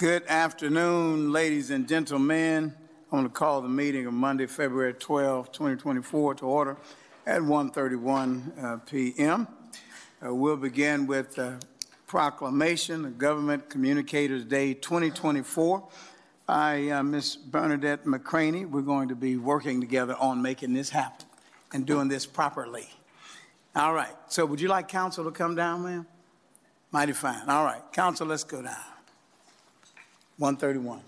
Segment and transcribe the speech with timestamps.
[0.00, 2.74] Good afternoon, ladies and gentlemen.
[3.12, 6.78] I'm going to call the meeting of Monday, February 12, 2024 to order
[7.26, 9.46] at 1.31 uh, p.m.
[10.24, 11.38] Uh, we'll begin with
[12.06, 15.86] proclamation of Government Communicators Day 2024
[16.46, 17.36] by uh, Ms.
[17.36, 18.64] Bernadette McCraney.
[18.64, 21.26] We're going to be working together on making this happen
[21.74, 22.88] and doing this properly.
[23.76, 24.16] All right.
[24.28, 26.06] So would you like council to come down, ma'am?
[26.90, 27.50] Mighty fine.
[27.50, 27.82] All right.
[27.92, 28.89] Council, let's go down.
[30.40, 31.00] 131.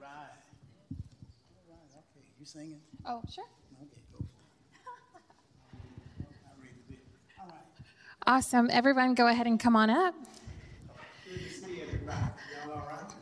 [0.00, 0.10] Right.
[0.10, 0.18] All
[1.70, 1.78] right.
[1.94, 2.26] Okay.
[2.40, 2.80] You singing?
[3.06, 3.44] Oh, sure.
[3.80, 4.28] Okay, go for it.
[6.44, 7.04] I read the bit.
[7.40, 7.54] All right.
[8.26, 8.68] Awesome.
[8.72, 10.14] Everyone, go ahead and come on up.
[11.24, 11.84] Good to see everybody.
[11.84, 11.93] Y'all all right?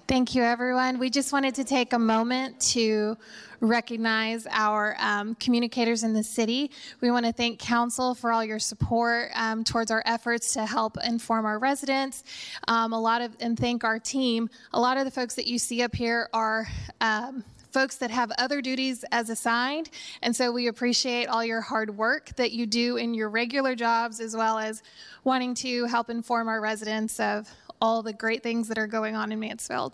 [0.09, 0.98] Thank you, everyone.
[0.98, 3.16] We just wanted to take a moment to
[3.60, 6.70] recognize our um, communicators in the city.
[7.00, 10.98] We want to thank council for all your support um, towards our efforts to help
[11.04, 12.25] inform our residents.
[12.69, 14.50] Um, a lot of and thank our team.
[14.72, 16.66] A lot of the folks that you see up here are.
[17.00, 19.88] Um, folks that have other duties as assigned.
[20.20, 24.20] And so we appreciate all your hard work that you do in your regular jobs,
[24.20, 24.82] as well as
[25.25, 27.49] wanting to help inform our residents of
[27.82, 29.93] all the great things that are going on in Mansfield.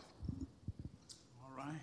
[1.43, 1.81] All right.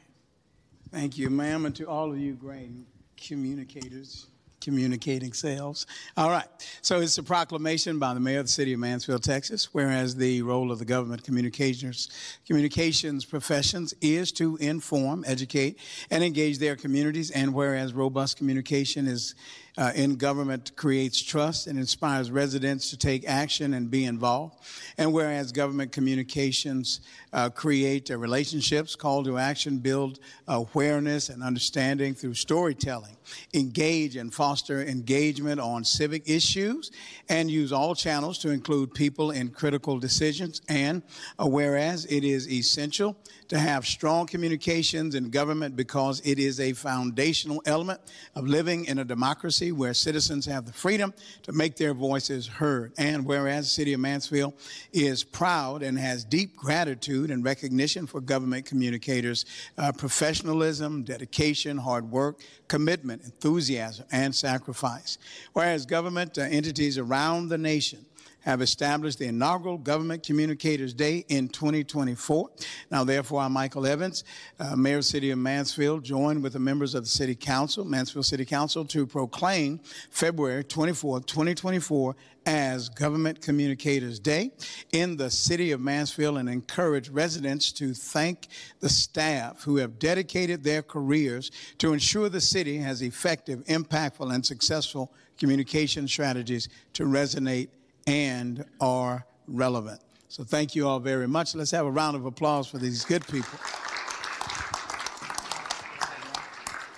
[0.92, 2.70] Thank you, ma'am, and to all of you great
[3.18, 4.28] communicators,
[4.62, 5.88] communicating selves.
[6.16, 6.46] All right.
[6.84, 10.44] So it's a proclamation by the mayor of the city of Mansfield, Texas, whereas the
[10.44, 12.12] role of the government communicators,
[12.46, 15.80] communications professions is to inform, educate,
[16.12, 19.34] and engage their communities, and whereas robust communication is
[19.78, 24.56] uh, in government creates trust and inspires residents to take action and be involved.
[24.98, 27.02] And whereas government communications
[27.34, 33.18] uh, create relationships, call to action, build awareness and understanding through storytelling,
[33.54, 36.92] engage and foster engagement on civic issues,
[37.28, 40.62] and use all channels to include people in critical decisions.
[40.70, 41.04] And
[41.38, 43.18] uh, whereas it is essential
[43.48, 48.00] to have strong communications in government because it is a foundational element
[48.36, 52.92] of living in a democracy where citizens have the freedom to make their voices heard.
[52.98, 54.54] And whereas the city of Mansfield
[54.92, 59.46] is proud and has deep gratitude and recognition for government communicators'
[59.78, 65.18] uh, professionalism, dedication, hard work, commitment, enthusiasm, and sacrifice.
[65.54, 68.06] Whereas government uh, entities around the nation
[68.46, 72.50] have established the inaugural Government Communicators Day in 2024.
[72.92, 74.24] Now, therefore, I'm Michael Evans,
[74.60, 78.26] uh, Mayor of City of Mansfield, joined with the members of the City Council, Mansfield
[78.26, 79.80] City Council, to proclaim
[80.12, 82.16] February 24, 2024
[82.46, 84.52] as Government Communicators Day
[84.92, 88.48] in the city of Mansfield and encourage residents to thank
[88.80, 91.50] the staff who have dedicated their careers
[91.80, 97.70] to ensure the city has effective, impactful, and successful communication strategies to resonate
[98.08, 100.00] and are relevant.
[100.30, 101.56] So thank you all very much.
[101.56, 103.58] Let's have a round of applause for these good people.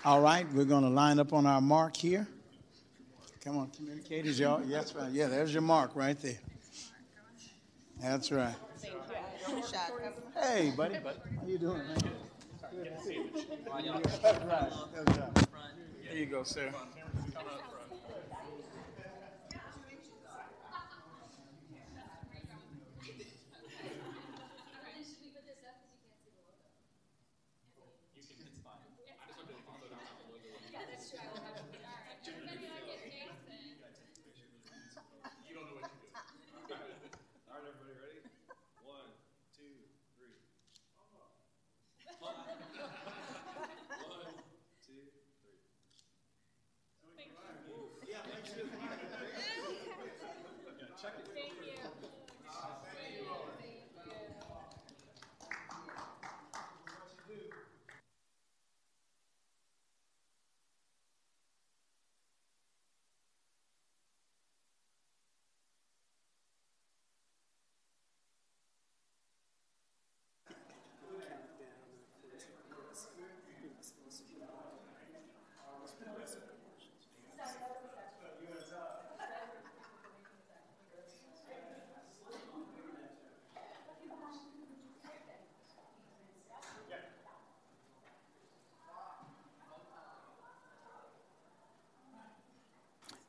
[0.03, 2.27] All right, we're going to line up on our mark here.
[3.43, 4.63] Come on, communicators, y'all.
[4.65, 5.11] Yes, right.
[5.11, 6.39] Yeah, there's your mark right there.
[8.01, 8.55] That's right.
[10.41, 10.95] Hey, buddy.
[10.95, 11.01] How
[11.45, 11.97] you doing, man?
[12.71, 13.29] Good to see you.
[13.33, 14.71] That's right.
[14.93, 15.47] That's right.
[16.03, 16.71] There you go, sir.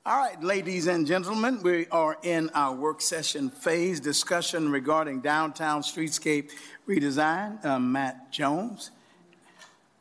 [0.08, 5.82] All right, ladies and gentlemen, we are in our work session phase discussion regarding downtown
[5.82, 6.50] streetscape
[6.88, 7.62] redesign.
[7.62, 8.90] Uh, Matt Jones.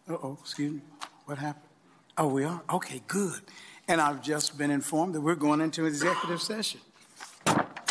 [0.10, 0.82] Uh oh, excuse me.
[1.26, 1.66] What happened?
[2.18, 2.62] Oh, we are?
[2.70, 3.42] Okay, good.
[3.90, 6.80] And I've just been informed that we're going into executive session.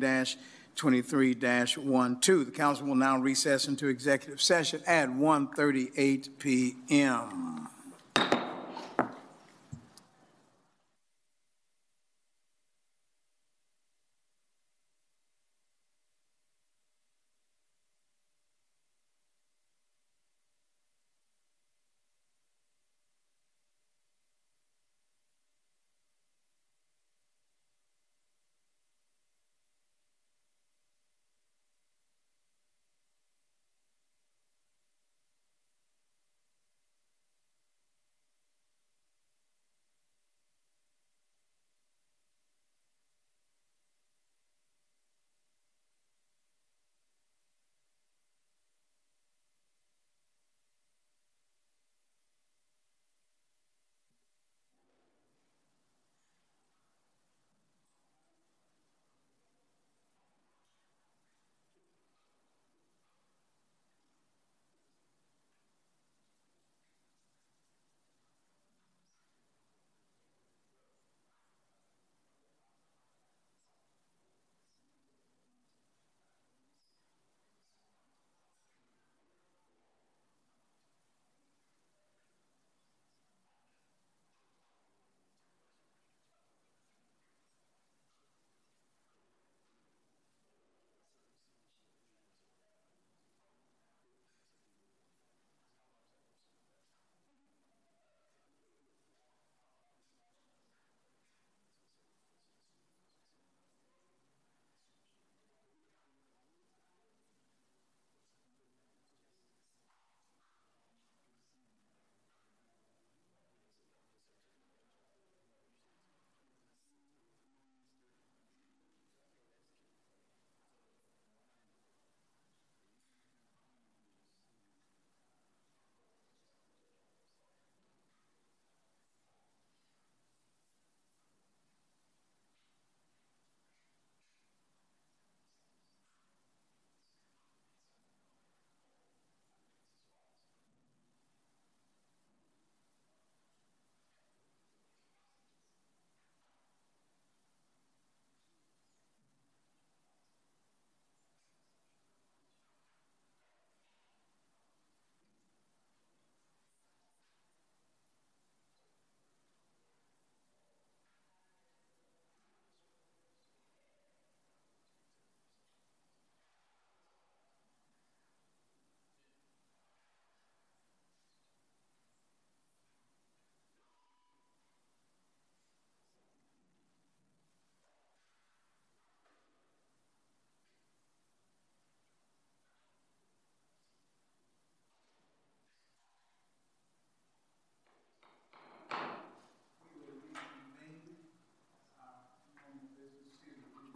[0.76, 2.46] 23-12.
[2.46, 7.68] The council will now recess into executive session at 1:38 p.m.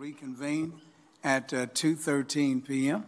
[0.09, 0.73] reconvene
[1.23, 3.05] at uh, 2:13 p.m.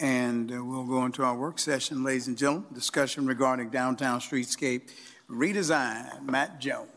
[0.00, 2.64] And uh, we'll go into our work session, ladies and gentlemen.
[2.72, 4.90] Discussion regarding downtown streetscape
[5.28, 6.22] redesign.
[6.22, 6.88] Matt Jones.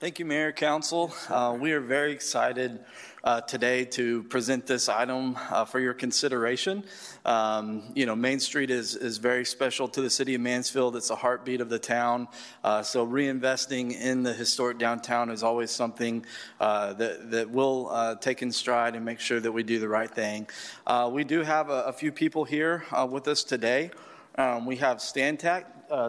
[0.00, 1.12] Thank you, Mayor, Council.
[1.28, 2.80] Uh, We are very excited
[3.24, 6.84] uh, today to present this item uh, for your consideration.
[7.24, 10.96] Um, You know, Main Street is, is very special to the city of Mansfield.
[10.96, 12.28] It's the heartbeat of the town.
[12.62, 16.24] Uh, So reinvesting in the historic downtown is always something
[16.60, 19.88] uh, that, that we'll uh, take in stride and make sure that we do the
[19.88, 20.48] right thing.
[20.86, 23.90] Uh, We do have a, a few people here with us today.
[24.36, 25.64] Um, we have Stantec,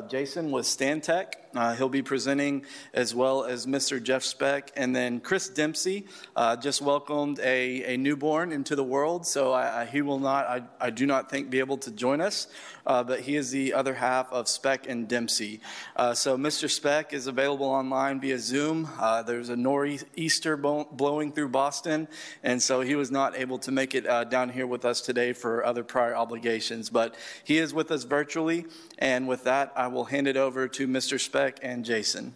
[0.08, 1.34] Jason with Stantec.
[1.56, 2.64] Uh, he'll be presenting
[2.94, 4.02] as well as Mr.
[4.02, 4.72] Jeff Speck.
[4.76, 9.26] And then Chris Dempsey uh, just welcomed a, a newborn into the world.
[9.26, 12.22] So I, I, he will not, I, I do not think, be able to join
[12.22, 12.48] us.
[12.86, 15.60] Uh, but he is the other half of Speck and Dempsey.
[15.96, 16.70] Uh, so Mr.
[16.70, 18.88] Speck is available online via Zoom.
[19.00, 22.08] Uh, there's a nor'easter blowing through Boston.
[22.44, 25.34] And so he was not able to make it uh, down here with us today
[25.34, 26.90] for other prior obligations.
[26.90, 28.66] But he is with us virtually.
[29.00, 31.20] And with that, I will hand it over to Mr.
[31.20, 32.34] Speck and Jason.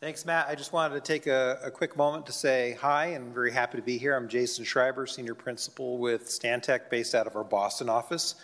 [0.00, 0.48] Thanks, Matt.
[0.48, 3.78] I just wanted to take a, a quick moment to say hi and very happy
[3.78, 4.16] to be here.
[4.16, 8.34] I'm Jason Schreiber, Senior Principal with Stantec, based out of our Boston office.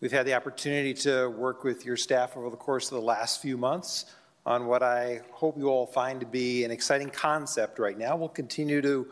[0.00, 3.42] We've had the opportunity to work with your staff over the course of the last
[3.42, 4.06] few months
[4.46, 8.16] on what I hope you all find to be an exciting concept right now.
[8.16, 9.06] We'll continue to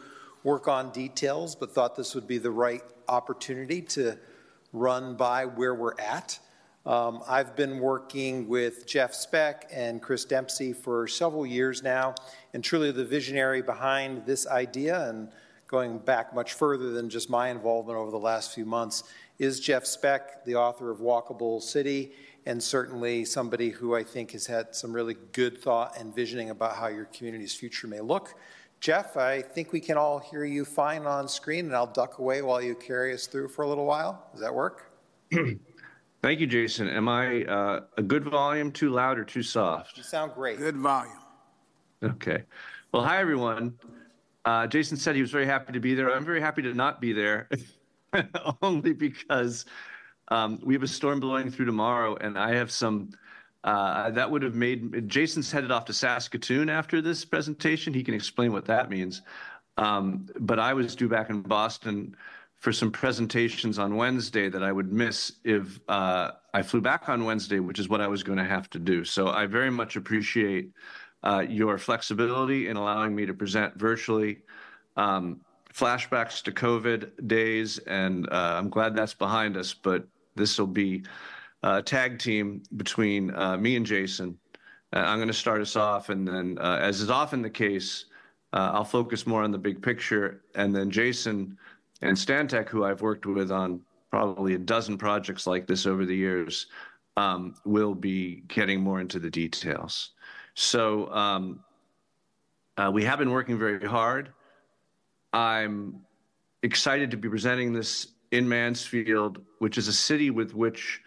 [0.45, 4.19] work on details, but thought this would be the right opportunity to
[4.73, 6.39] run by where we're at.
[6.85, 12.15] Um, I've been working with Jeff Speck and Chris Dempsey for several years now,
[12.55, 15.29] and truly the visionary behind this idea, and
[15.69, 19.05] going back much further than just my involvement over the last few months,
[19.39, 22.13] is Jeff Speck, the author of Walkable City,
[22.47, 26.75] and certainly somebody who I think has had some really good thought and visioning about
[26.75, 28.35] how your community's future may look.
[28.83, 32.43] Jeff, I think we can all hear you fine on screen, and I'll duck away
[32.43, 34.27] while you carry us through for a little while.
[34.33, 34.91] Does that work?
[36.23, 36.89] Thank you, Jason.
[36.89, 39.97] Am I uh, a good volume, too loud, or too soft?
[39.97, 40.59] You sound great.
[40.59, 41.17] Good volume.
[42.03, 42.43] Okay.
[42.91, 43.79] Well, hi, everyone.
[44.45, 46.13] Uh, Jason said he was very happy to be there.
[46.13, 47.49] I'm very happy to not be there,
[48.63, 49.65] only because
[50.27, 53.11] um, we have a storm blowing through tomorrow, and I have some.
[53.65, 57.95] Uh, that would have made Jason's headed off to Saskatoon after this presentation.
[57.95, 59.23] He can explain what that means.
[59.77, 62.17] Um, but I was due back in Boston
[62.57, 67.25] for some presentations on Wednesday that I would miss if uh, I flew back on
[67.25, 69.05] Wednesday, which is what I was going to have to do.
[69.05, 70.71] So I very much appreciate
[71.25, 74.39] uh, your flexibility in allowing me to present virtually.
[74.97, 75.41] Um,
[75.73, 81.03] flashbacks to COVID days, and uh, I'm glad that's behind us, but this will be
[81.63, 84.39] a tag team between uh, me and Jason.
[84.93, 88.07] Uh, I'm going to start us off, and then, uh, as is often the case,
[88.53, 91.57] I'll focus more on the big picture, and then Jason
[92.03, 96.15] and Stantec, who I've worked with on probably a dozen projects like this over the
[96.15, 96.67] years,
[97.17, 100.11] um, will be getting more into the details.
[100.55, 101.61] So um,
[102.77, 104.33] uh, we have been working very hard.
[105.33, 106.03] I'm
[106.63, 111.01] excited to be presenting this in Mansfield, which is a city with which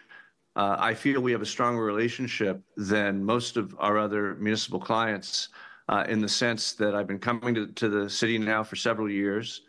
[0.56, 5.50] uh, I feel we have a stronger relationship than most of our other municipal clients
[5.88, 9.10] uh, in the sense that I've been coming to, to the city now for several
[9.10, 9.62] years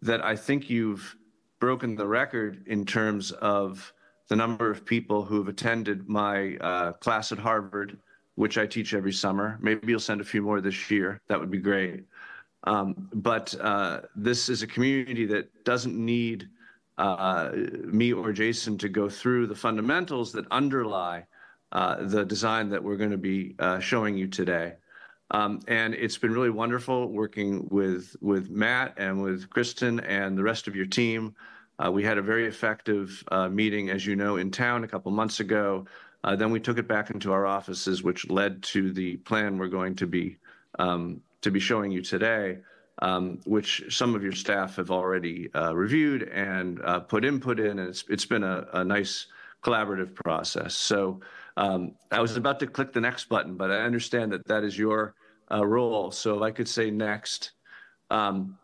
[0.00, 1.16] that I think you've
[1.58, 3.92] broken the record in terms of
[4.28, 7.98] the number of people who have attended my uh, class at Harvard,
[8.36, 9.58] which I teach every summer.
[9.60, 11.20] Maybe you'll send a few more this year.
[11.28, 12.04] That would be great.
[12.64, 16.48] Um, but uh, this is a community that doesn't need
[16.98, 17.50] uh,
[17.84, 21.26] me or Jason to go through the fundamentals that underlie
[21.72, 24.74] uh, the design that we're going to be uh, showing you today.
[25.30, 30.42] Um, and it's been really wonderful working with with Matt and with Kristen and the
[30.42, 31.34] rest of your team.
[31.78, 35.12] Uh, we had a very effective uh, meeting, as you know, in town a couple
[35.12, 35.86] months ago.
[36.24, 39.68] Uh, then we took it back into our offices, which led to the plan we're
[39.68, 40.38] going to be
[40.78, 42.58] um, to be showing you today,
[43.44, 47.88] which some of your staff have already uh, reviewed and uh, put input in, and
[47.88, 49.26] it's it's been a, a nice
[49.62, 50.74] collaborative process.
[50.74, 51.20] So
[51.56, 54.78] um, I was about to click the next button, but I understand that that is
[54.78, 55.14] your
[55.50, 56.10] uh, role.
[56.10, 57.52] So if I could say next,
[58.10, 58.56] um,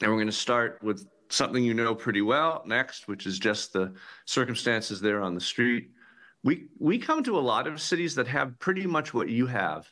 [0.00, 3.72] and we're going to start with something you know pretty well next, which is just
[3.72, 3.92] the
[4.24, 5.90] circumstances there on the street.
[6.42, 9.88] We we come to a lot of cities that have pretty much what you have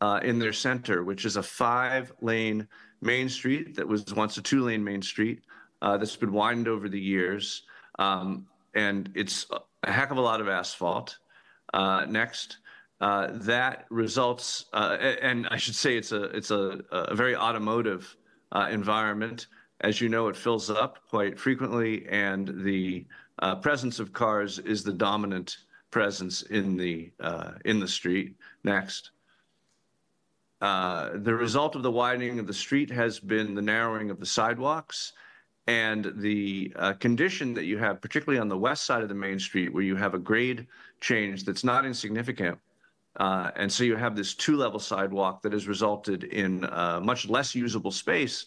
[0.00, 2.66] uh, in their center, which is a five-lane
[3.04, 5.42] main street that was once a two-lane main street
[5.82, 7.62] uh, that's been widened over the years.
[7.98, 9.46] Um, and it's
[9.82, 11.18] a heck of a lot of asphalt.
[11.72, 12.58] Uh, next,
[13.00, 18.16] uh, that results, uh, and I should say it's a it's a, a very automotive
[18.52, 19.48] uh, environment.
[19.80, 23.06] As you know, it fills up quite frequently, and the
[23.40, 25.58] uh, presence of cars is the dominant
[25.90, 27.10] presence in the
[27.64, 28.36] in the street.
[28.62, 29.10] Next.
[30.64, 34.24] Uh, the result of the widening of the street has been the narrowing of the
[34.24, 35.12] sidewalks
[35.66, 39.38] and the uh, condition that you have, particularly on the west side of the main
[39.38, 40.66] street, where you have a grade
[41.02, 42.58] change that's not insignificant.
[43.16, 46.60] Uh, and so you have this two level sidewalk that has resulted in
[47.02, 48.46] much less usable space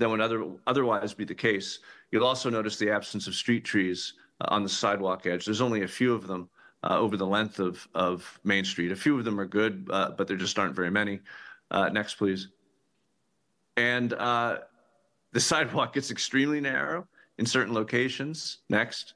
[0.00, 1.78] than would other, otherwise be the case.
[2.10, 5.44] You'll also notice the absence of street trees on the sidewalk edge.
[5.44, 6.48] There's only a few of them
[6.82, 8.90] over the length of, of Main Street.
[8.90, 11.20] A few of them are good, but there just aren't very many.
[11.70, 12.48] Next, please.
[13.76, 14.58] And uh,
[15.32, 17.06] the sidewalk gets extremely narrow
[17.38, 18.58] in certain locations.
[18.68, 19.14] Next.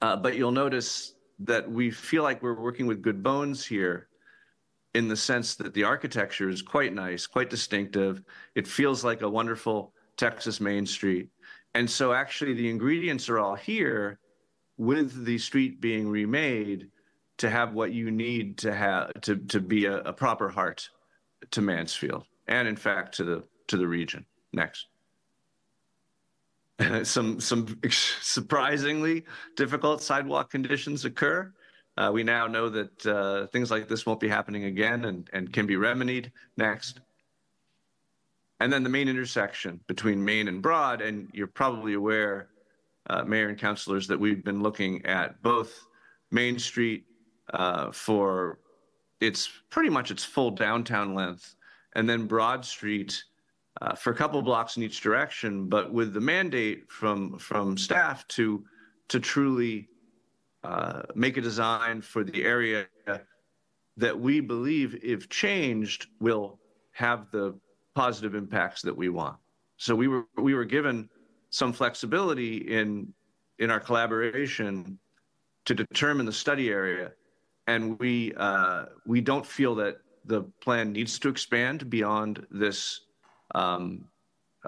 [0.00, 4.08] Uh, but you'll notice that we feel like we're working with good bones here
[4.94, 8.22] in the sense that the architecture is quite nice, quite distinctive.
[8.54, 11.28] It feels like a wonderful Texas Main Street.
[11.74, 14.18] And so actually the ingredients are all here
[14.76, 16.88] with the street being remade
[17.38, 20.88] to have what you need to have to, to be a, a proper heart
[21.50, 24.24] to Mansfield and in fact to the to the region.
[24.52, 24.86] Next.
[27.04, 29.24] some some surprisingly
[29.56, 31.52] difficult sidewalk conditions occur.
[31.96, 35.52] Uh, we now know that uh, things like this won't be happening again and, and
[35.52, 36.30] can be remedied.
[36.56, 37.00] Next.
[38.60, 42.48] And then the main intersection between Main and Broad, and you're probably aware,
[43.08, 45.86] uh, Mayor and councilors, that we've been looking at both
[46.30, 47.04] Main Street
[47.54, 48.58] uh, for
[49.20, 51.54] its pretty much its full downtown length,
[51.94, 53.22] and then Broad Street
[53.80, 58.26] uh, for a couple blocks in each direction, but with the mandate from from staff
[58.28, 58.64] to
[59.08, 59.88] to truly
[60.64, 62.86] uh, make a design for the area
[63.96, 66.58] that we believe, if changed, will
[66.92, 67.58] have the
[67.94, 69.36] positive impacts that we want.
[69.76, 71.08] So we were we were given
[71.50, 73.12] some flexibility in
[73.58, 74.98] in our collaboration
[75.64, 77.12] to determine the study area,
[77.68, 83.02] and we uh, we don't feel that the plan needs to expand beyond this
[83.54, 84.06] um,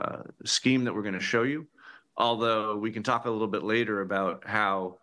[0.00, 1.66] uh, scheme that we're going to show you.
[2.16, 4.98] Although we can talk a little bit later about how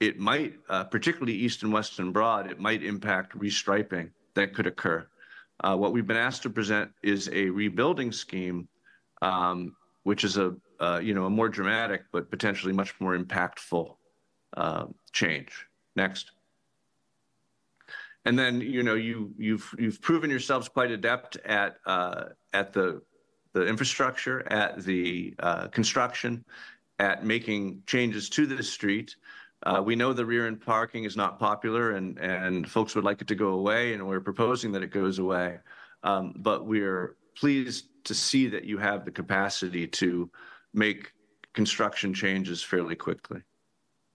[0.00, 4.66] it might, uh, particularly east and west and broad, it might impact restriping that could
[4.66, 5.06] occur.
[5.64, 8.68] Uh, what we've been asked to present is a rebuilding scheme,
[9.22, 13.96] um, which is a uh, you know a more dramatic but potentially much more impactful
[14.56, 15.66] uh, change.
[15.96, 16.32] Next
[18.24, 23.02] and then you know you you've you've proven yourselves quite adept at uh, at the
[23.52, 26.44] the infrastructure, at the uh, construction,
[26.98, 29.16] at making changes to the street.
[29.64, 33.20] Uh, we know the rear end parking is not popular and, and folks would like
[33.20, 35.58] it to go away, and we're proposing that it goes away.
[36.04, 40.30] Um, but we're pleased to see that you have the capacity to
[40.72, 41.12] make
[41.54, 43.42] construction changes fairly quickly.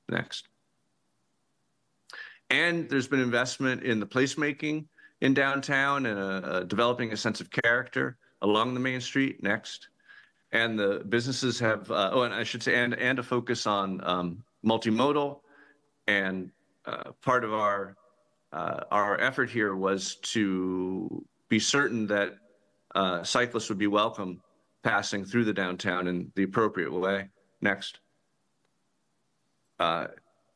[0.08, 0.48] Next.
[2.54, 4.86] And there's been investment in the placemaking
[5.22, 9.88] in downtown and uh, uh, developing a sense of character along the main street next.
[10.52, 14.02] And the businesses have, uh, oh, and I should say, and, and a focus on
[14.04, 15.40] um, multimodal.
[16.06, 16.52] And
[16.86, 17.96] uh, part of our,
[18.52, 22.36] uh, our effort here was to be certain that
[22.94, 24.44] uh, cyclists would be welcome
[24.84, 27.30] passing through the downtown in the appropriate way.
[27.62, 28.00] Next.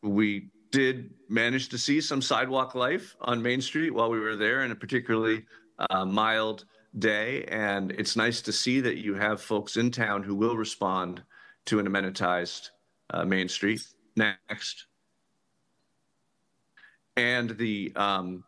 [0.04, 4.64] We did manage to see some sidewalk life on Main Street while we were there,
[4.64, 5.46] in a particularly
[5.90, 6.66] uh, mild
[7.00, 7.44] day.
[7.46, 11.24] And it's nice to see that you have folks in town who will respond
[11.66, 12.70] to an amenitized
[13.10, 13.82] uh, Main Street.
[14.16, 14.86] Next.
[17.16, 18.44] And the um,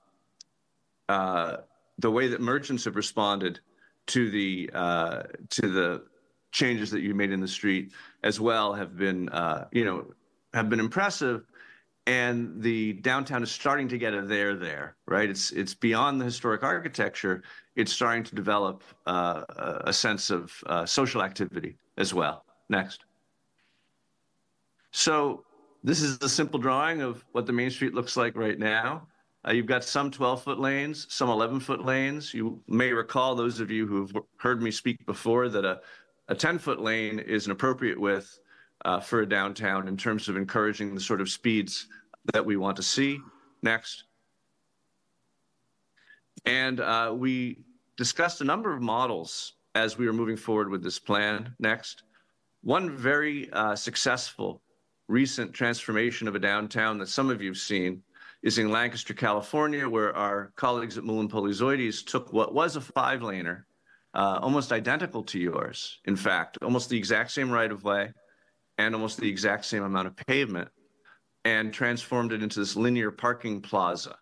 [1.08, 1.58] uh,
[1.98, 3.60] the way that merchants have responded
[4.08, 6.04] to the uh, to the
[6.52, 7.92] changes that you made in the street
[8.24, 10.06] as well have been uh, you know
[10.54, 11.46] have been impressive
[12.10, 15.30] and the downtown is starting to get a there there right?
[15.30, 17.44] It's it's beyond the historic architecture.
[17.76, 19.44] It's starting to develop uh,
[19.82, 22.46] a sense of uh, social activity as well.
[22.70, 23.06] Next.
[24.92, 25.44] So
[25.84, 29.08] this is a simple drawing of what the main street looks like right now.
[29.48, 32.34] Uh, you've got some 12 foot lanes some 11 foot lanes.
[32.34, 35.80] You may recall those of you who've heard me speak before that a,
[36.28, 38.40] a 10 foot lane is an appropriate width
[38.86, 41.88] uh, for a downtown in terms of encouraging the sort of speeds
[42.34, 43.20] that we want to see.
[43.62, 44.06] Next.
[46.46, 47.60] And uh, we
[47.98, 51.54] discussed a number of models as we were moving forward with this plan.
[51.60, 52.04] Next.
[52.62, 54.62] One very uh, successful
[55.08, 58.02] recent transformation of a downtown that some of you have seen
[58.44, 62.82] is in Lancaster, California, where our colleagues at Moule & Polyzoides took what was a
[62.82, 63.64] five laner,
[64.14, 68.14] uh, almost identical to yours, in fact, almost the exact same right of way
[68.78, 70.70] and almost the exact same amount of pavement,
[71.46, 74.18] and transformed it into this linear parking plaza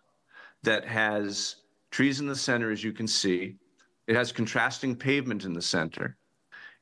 [0.62, 1.56] that has
[1.90, 3.56] trees in the center, as you can see.
[4.06, 6.16] It has contrasting pavement in the center.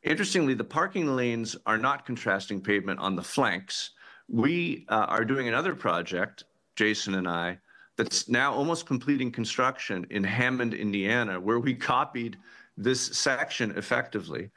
[0.03, 3.91] Interestingly, the parking lanes are not contrasting pavement on the flanks.
[4.29, 6.45] We uh, are doing another project
[6.77, 7.59] Jason and I,
[7.97, 12.37] that's now almost completing construction in Hammond, Indiana, where we copied
[12.77, 14.51] this section effectively.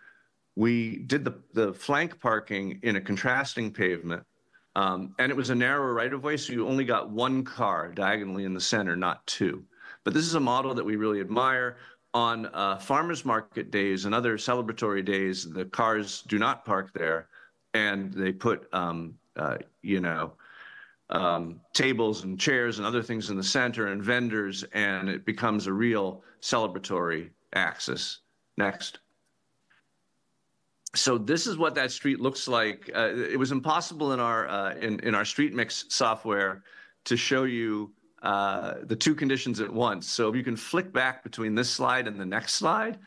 [0.55, 4.23] We did the, the flank parking in a contrasting pavement,
[4.75, 7.91] um, and it was a narrow right of way, so you only got one car
[7.91, 9.63] diagonally in the center, not two.
[10.03, 11.77] But this is a model that we really admire.
[12.13, 17.27] On uh, farmers market days and other celebratory days, the cars do not park there,
[17.73, 20.33] and they put, um, uh, you know,
[21.11, 25.67] um, tables and chairs and other things in the center and vendors, and it becomes
[25.67, 28.19] a real celebratory axis.
[28.57, 28.99] Next.
[30.95, 32.89] So this is what that street looks like.
[32.95, 36.63] Uh, it was impossible in our uh, in in our Streetmix software
[37.05, 37.91] to show you
[38.23, 40.07] uh, the two conditions at once.
[40.07, 42.97] So if you can flick back between this slide and the next slide,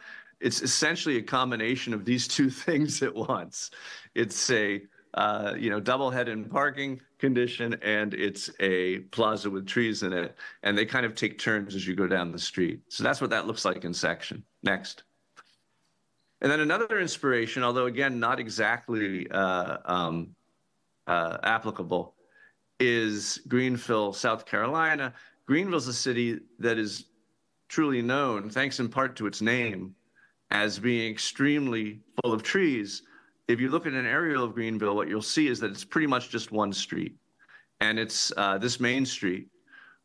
[0.40, 3.70] it's essentially a combination of these two things at once.
[4.14, 4.82] It's a
[5.14, 10.34] uh, you know, double head-in parking condition, and it's a plaza with trees in it.
[10.62, 12.80] And they kind of take turns as you go down the street.
[12.88, 14.42] So that's what that looks like in section.
[14.62, 15.02] Next.
[16.42, 20.34] And then another inspiration, although again, not exactly uh, um,
[21.06, 22.14] uh, applicable,
[22.78, 25.14] is Greenville, South Carolina.
[25.46, 27.06] Greenville's a city that is
[27.68, 29.94] truly known, thanks in part to its name,
[30.50, 33.02] as being extremely full of trees
[33.48, 36.06] if you look at an aerial of Greenville, what you'll see is that it's pretty
[36.06, 37.16] much just one street.
[37.80, 39.48] And it's uh, this main street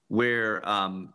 [0.07, 1.13] where um,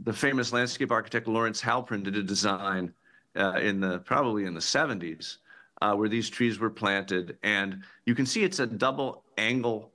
[0.00, 2.92] the famous landscape architect Lawrence Halprin did a design
[3.36, 5.38] uh, in the probably in the 70s
[5.82, 7.36] uh, where these trees were planted.
[7.42, 9.92] And you can see it's a double angle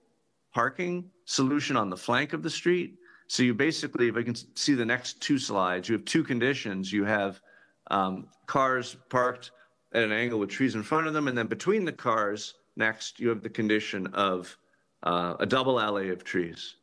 [0.53, 2.97] parking solution on the flank of the street.
[3.27, 6.91] So you basically, if I can see the next two slides, you have two conditions.
[6.91, 7.41] You have
[7.89, 9.51] um, cars parked
[9.93, 11.27] at an angle with trees in front of them.
[11.27, 14.55] And then between the cars, next, you have the condition of
[15.03, 16.75] uh, a double alley of trees.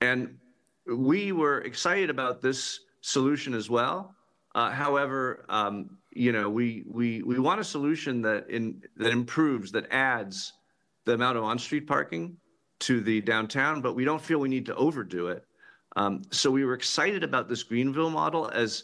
[0.00, 0.38] And
[0.86, 4.14] we were excited about this solution as well.
[4.58, 9.70] Uh, however, um, you know, we, we, we want a solution that, in, that improves,
[9.70, 10.54] that adds
[11.04, 12.36] the amount of on-street parking
[12.80, 15.44] to the downtown, but we don't feel we need to overdo it.
[15.94, 18.82] Um, so we were excited about this Greenville model as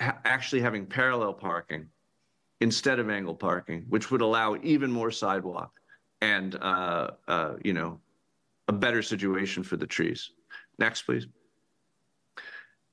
[0.00, 1.90] actually having parallel parking
[2.62, 5.72] instead of angle parking, which would allow even more sidewalk
[6.22, 8.00] and, uh, uh, you know,
[8.68, 10.30] a better situation for the trees.
[10.78, 11.26] Next, please.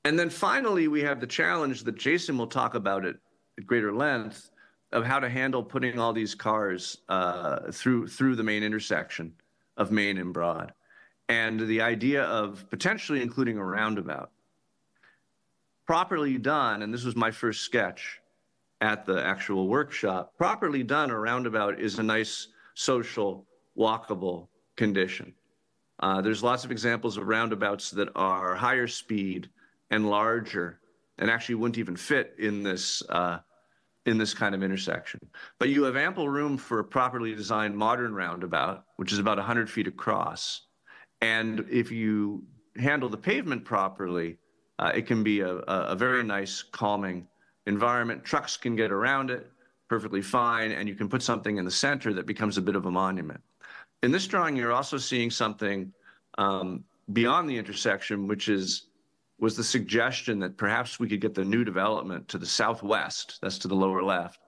[0.04, 3.16] And then finally, we have the challenge that Jason will talk about it
[3.58, 4.50] at greater length
[4.92, 9.32] of how to handle putting all these cars uh, through through the main intersection
[9.76, 10.72] of Main and Broad,
[11.28, 14.30] and the idea of potentially including a roundabout.
[15.86, 18.20] Properly done, and this was my first sketch
[18.80, 20.34] at the actual workshop.
[20.36, 25.32] Properly done, a roundabout is a nice social, walkable condition.
[26.00, 29.48] Uh, there's lots of examples of roundabouts that are higher speed
[29.94, 30.80] and larger
[31.18, 33.38] and actually wouldn't even fit in this uh,
[34.06, 35.20] in this kind of intersection.
[35.58, 39.70] But you have ample room for a properly designed modern roundabout, which is about 100
[39.70, 40.66] feet across.
[41.22, 42.44] And if you
[42.76, 44.36] handle the pavement properly,
[44.78, 45.54] uh, it can be a,
[45.94, 47.26] a very nice, calming
[47.66, 48.24] environment.
[48.24, 49.50] Trucks can get around it
[49.88, 52.84] perfectly fine, and you can put something in the center that becomes a bit of
[52.84, 53.40] a monument.
[54.02, 55.92] In this drawing, you're also seeing something
[56.36, 58.88] um, beyond the intersection, which is
[59.44, 63.58] was the suggestion that perhaps we could get the new development to the southwest, that's
[63.58, 64.40] to the lower left,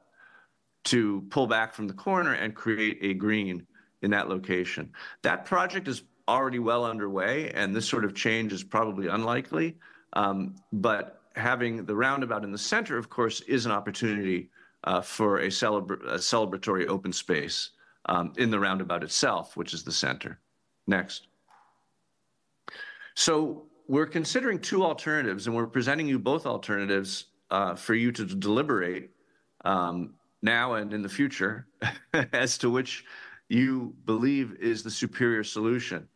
[0.84, 3.66] to pull back from the corner and create a green
[4.00, 4.90] in that location.
[5.20, 9.76] That project is already well underway, and this sort of change is probably unlikely.
[10.14, 14.48] Um, but having the roundabout in the center, of course, is an opportunity
[14.84, 17.72] uh, for a, celebra- a, celebratory open space
[18.06, 20.40] um, in the roundabout itself, which is the center.
[20.86, 21.26] Next.
[23.14, 28.24] So we're considering two alternatives, and we're presenting you both alternatives uh, for you to
[28.24, 29.10] deliberate
[29.64, 31.66] um, now and in the future
[32.32, 33.04] as to which
[33.48, 36.08] you believe is the superior solution.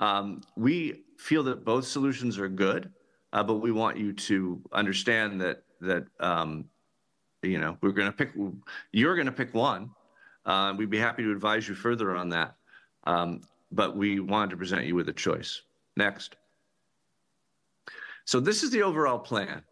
[0.00, 2.90] Um, we feel that both solutions are good
[3.34, 6.64] uh, but we want you to understand that that um,
[7.42, 8.32] you know we're to pick.
[8.92, 9.90] You're going to pick one.
[10.46, 12.54] Uh, we'd be happy to advise you further on that.
[13.72, 15.62] But we wanted to present you with a choice.
[15.96, 16.36] Next.
[18.24, 19.62] So this is the overall plan.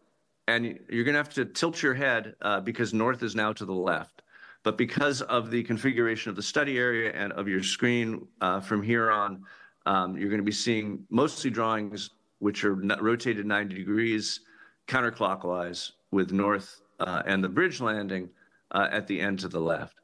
[0.47, 3.65] And you're going to have to tilt your head uh, because north is now to
[3.65, 4.21] the left.
[4.63, 8.81] But because of the configuration of the study area and of your screen uh, from
[8.81, 9.43] here on,
[9.85, 14.41] um, you're going to be seeing mostly drawings which are rotated 90 degrees
[14.87, 18.29] counterclockwise with north uh, and the bridge landing
[18.71, 19.95] uh, at the end to the left.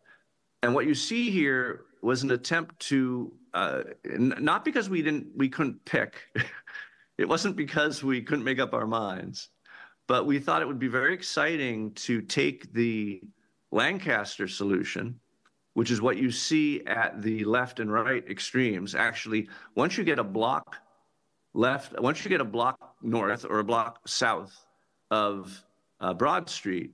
[0.64, 5.50] And what you see here was an attempt to, uh, not because we didn't, we
[5.50, 6.16] couldn't pick.
[7.20, 9.50] it wasn't because we couldn't make up our minds,
[10.08, 13.22] but we thought it would be very exciting to take the
[13.72, 15.20] Lancaster solution,
[15.74, 18.96] which is what you see at the left and right extremes.
[18.96, 20.78] Actually, once you get a block
[21.54, 24.66] left, once you get a block north or a block south
[25.12, 25.62] of
[26.00, 26.94] uh, Broad Street,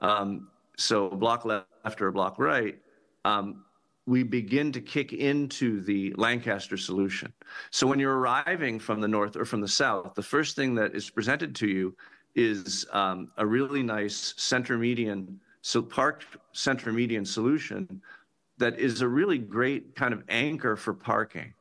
[0.00, 2.78] um, so a block left or a block right,
[3.24, 3.64] um,
[4.06, 7.32] we begin to kick into the Lancaster solution.
[7.70, 10.94] So when you're arriving from the north or from the south, the first thing that
[10.94, 11.96] is presented to you
[12.34, 18.02] is um, a really nice center median, so park center median solution
[18.58, 21.54] that is a really great kind of anchor for parking.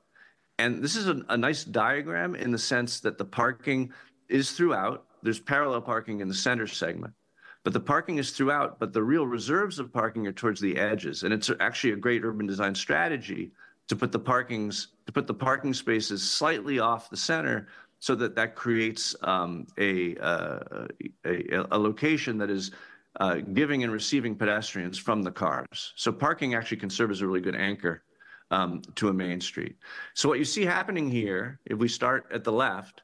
[0.60, 3.92] And this is a, a nice diagram in the sense that the parking
[4.28, 5.06] is throughout.
[5.24, 7.14] There's parallel parking in the center segment
[7.63, 11.23] but the parking is throughout, but the real reserves of parking are towards the edges.
[11.23, 13.52] And it's actually a great urban design strategy
[13.88, 17.67] to put the parkings to put the parking spaces slightly off the center
[17.99, 20.88] so that that creates um, a, uh,
[21.26, 22.71] a, a location that is
[23.19, 25.93] uh, giving and receiving pedestrians from the cars.
[25.95, 28.04] So parking actually can serve as a really good anchor
[28.52, 29.78] um, to a main street.
[30.15, 33.04] So what you see happening here, if we start at the left,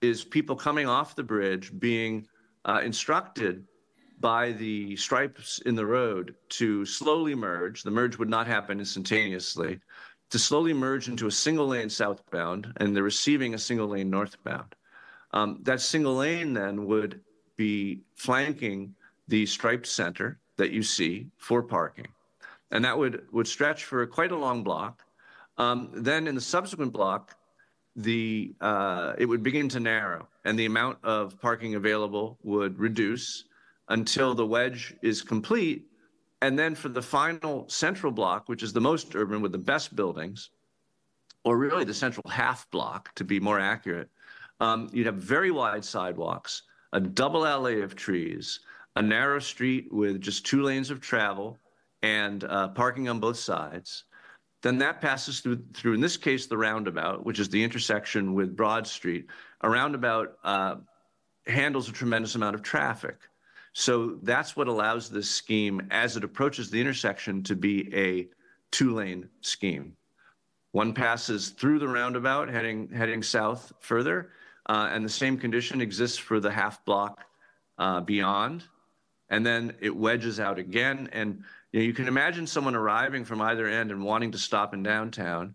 [0.00, 2.26] is people coming off the bridge being
[2.64, 3.66] uh, instructed
[4.22, 7.82] by the stripes in the road to slowly merge.
[7.82, 9.80] The merge would not happen instantaneously.
[10.30, 14.74] To slowly merge into a single lane southbound, and they're receiving a single lane northbound.
[15.32, 17.20] Um, that single lane then would
[17.56, 18.94] be flanking
[19.28, 22.08] the striped center that you see for parking.
[22.70, 25.02] And that would, would stretch for quite a long block.
[25.58, 27.36] Um, then in the subsequent block,
[27.96, 33.44] the uh, it would begin to narrow, and the amount of parking available would reduce
[33.92, 35.86] until the wedge is complete.
[36.40, 39.94] And then for the final central block, which is the most urban with the best
[39.94, 40.50] buildings,
[41.44, 44.08] or really the central half block to be more accurate,
[44.60, 46.62] um, you'd have very wide sidewalks,
[46.94, 48.60] a double alley of trees,
[48.96, 51.58] a narrow street with just two lanes of travel
[52.02, 54.04] and uh, parking on both sides.
[54.62, 58.56] Then that passes through, through, in this case, the roundabout, which is the intersection with
[58.56, 59.26] Broad Street.
[59.60, 60.76] A roundabout uh,
[61.46, 63.16] handles a tremendous amount of traffic.
[63.72, 68.28] So that's what allows this scheme, as it approaches the intersection, to be a
[68.70, 69.96] two lane scheme.
[70.72, 74.30] One passes through the roundabout heading, heading south further,
[74.68, 77.24] uh, and the same condition exists for the half block
[77.78, 78.64] uh, beyond.
[79.28, 81.08] And then it wedges out again.
[81.12, 84.74] And you, know, you can imagine someone arriving from either end and wanting to stop
[84.74, 85.54] in downtown,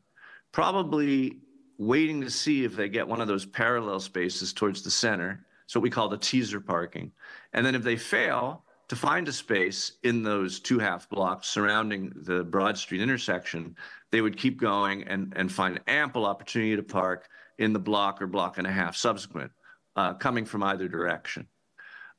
[0.52, 1.38] probably
[1.78, 5.80] waiting to see if they get one of those parallel spaces towards the center so
[5.80, 7.12] we call the teaser parking.
[7.54, 12.12] And then if they fail to find a space in those two half blocks surrounding
[12.16, 13.76] the Broad Street intersection,
[14.12, 17.28] they would keep going and, and find ample opportunity to park
[17.60, 19.52] in the block or block and a half subsequent,
[19.98, 21.46] uh, coming from either direction.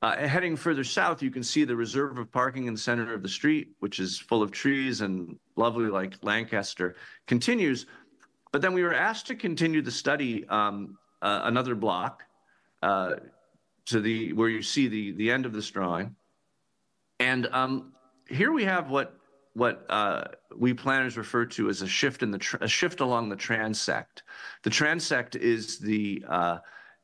[0.00, 3.22] Uh, heading further south, you can see the reserve of parking in the center of
[3.22, 6.94] the street, which is full of trees and lovely like Lancaster,
[7.26, 7.86] continues.
[8.52, 12.22] But then we were asked to continue the study um, uh, another block
[12.82, 13.14] uh,
[13.88, 16.14] to the where you see the the end of this drawing.
[17.20, 17.92] And um,
[18.28, 19.14] here we have what
[19.54, 20.24] what uh,
[20.56, 24.22] we planners refer to as a shift in the a shift along the transect.
[24.62, 26.58] The transect is the uh,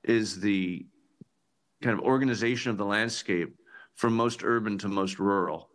[0.04, 0.86] is the
[1.82, 3.58] kind of organization of the landscape
[3.94, 5.70] from most urban to most rural.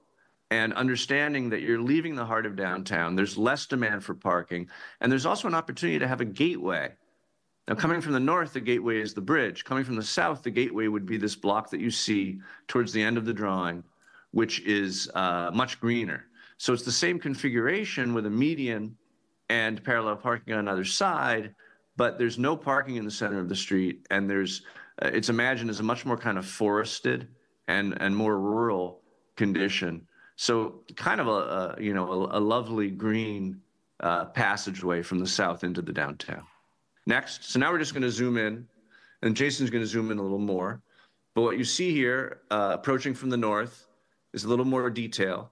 [0.51, 4.67] And understanding that you're leaving the heart of downtown, there's less demand for parking,
[4.99, 6.91] and there's also an opportunity to have a gateway
[7.69, 9.63] now, coming from the north, the gateway is the bridge.
[9.63, 13.03] Coming from the south, the gateway would be this block that you see towards the
[13.03, 13.83] end of the drawing,
[14.31, 16.25] which is uh, much greener.
[16.57, 18.97] So it's the same configuration with a median
[19.49, 21.53] and parallel parking on either side,
[21.95, 24.63] but there's no parking in the center of the street, and there's
[25.03, 27.27] uh, it's imagined as a much more kind of forested
[27.67, 29.01] and and more rural
[29.35, 30.07] condition.
[30.37, 33.61] So kind of a, a you know a, a lovely green
[33.99, 36.43] uh, passageway from the south into the downtown.
[37.05, 37.51] Next.
[37.51, 38.67] So now we're just going to zoom in,
[39.21, 40.81] and Jason's going to zoom in a little more.
[41.35, 43.87] But what you see here, uh, approaching from the north,
[44.33, 45.51] is a little more detail.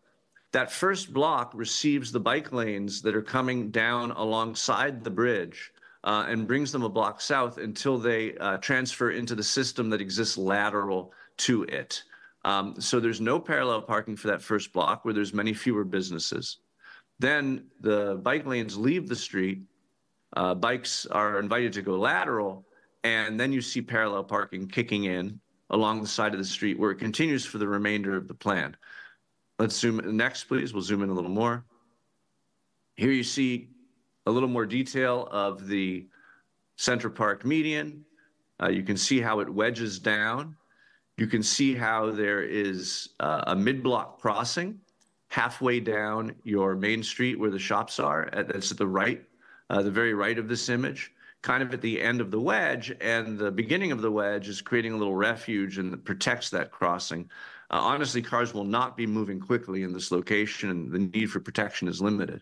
[0.51, 5.71] That first block receives the bike lanes that are coming down alongside the bridge
[6.03, 10.01] uh, and brings them a block south until they uh, transfer into the system that
[10.01, 12.03] exists lateral to it.
[12.45, 16.59] Um, so there's no parallel parking for that first block where there's many fewer businesses.
[17.19, 19.63] Then the bike lanes leave the street.
[20.35, 22.65] Uh, bikes are invited to go lateral,
[23.03, 26.91] and then you see parallel parking kicking in along the side of the street where
[26.91, 28.75] it continues for the remainder of the plan.
[29.59, 30.73] Let's zoom in next, please.
[30.73, 31.65] We'll zoom in a little more.
[32.95, 33.69] Here you see
[34.25, 36.07] a little more detail of the
[36.75, 38.05] Central Park median.
[38.61, 40.55] Uh, you can see how it wedges down.
[41.17, 44.79] You can see how there is uh, a mid-block crossing
[45.29, 48.29] halfway down your main street where the shops are.
[48.31, 49.23] That's at the right,
[49.69, 53.37] the very right of this image kind of at the end of the wedge, and
[53.37, 57.29] the beginning of the wedge is creating a little refuge and protects that crossing.
[57.69, 61.39] Uh, honestly, cars will not be moving quickly in this location, and the need for
[61.39, 62.41] protection is limited.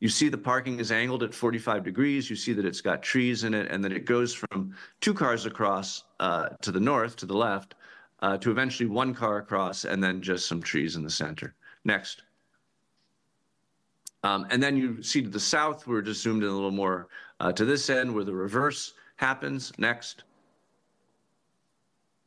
[0.00, 2.30] You see the parking is angled at 45 degrees.
[2.30, 5.44] You see that it's got trees in it, and then it goes from two cars
[5.44, 7.74] across uh, to the north, to the left,
[8.20, 11.54] uh, to eventually one car across, and then just some trees in the center.
[11.84, 12.22] Next.
[14.22, 17.08] Um, and then you see to the south, we're just zoomed in a little more
[17.40, 19.72] uh, to this end where the reverse happens.
[19.78, 20.24] Next.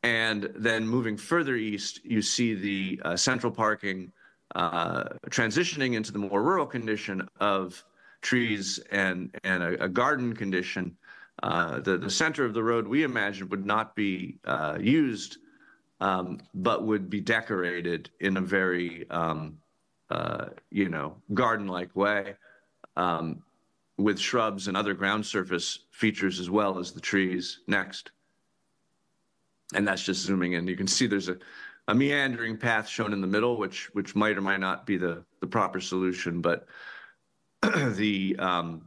[0.02, 4.12] And then moving further east, you see the uh, central parking
[4.56, 7.84] uh, transitioning into the more rural condition of
[8.22, 10.96] trees and, and a, a garden condition.
[11.42, 15.38] Uh, the, the center of the road, we imagine, would not be uh, used,
[16.02, 19.58] um, but would be decorated in a very um,
[20.14, 22.36] uh, you know, garden-like way,
[22.96, 23.42] um,
[23.98, 27.62] with shrubs and other ground surface features as well as the trees.
[27.68, 28.12] Next.
[29.74, 30.68] And that's just zooming in.
[30.68, 31.38] You can see there's a,
[31.88, 35.24] a meandering path shown in the middle, which which might or might not be the
[35.42, 36.68] the proper solution, but
[37.96, 38.84] the um,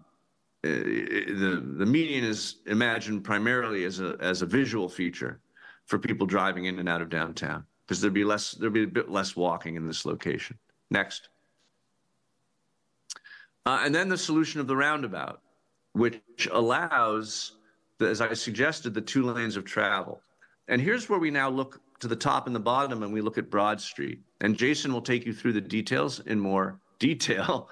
[0.64, 5.40] uh, the the median is imagined primarily as a as a visual feature
[5.86, 8.86] for people driving in and out of downtown because there'd be less there'd be a
[8.86, 10.56] bit less walking in this location.
[10.90, 11.28] Next.
[13.64, 15.40] Uh, and then the solution of the roundabout,
[15.92, 16.20] which
[16.52, 17.56] allows,
[18.00, 20.20] as I suggested, the two lanes of travel.
[20.68, 23.38] And here's where we now look to the top and the bottom and we look
[23.38, 24.20] at Broad Street.
[24.40, 27.68] And Jason will take you through the details in more detail.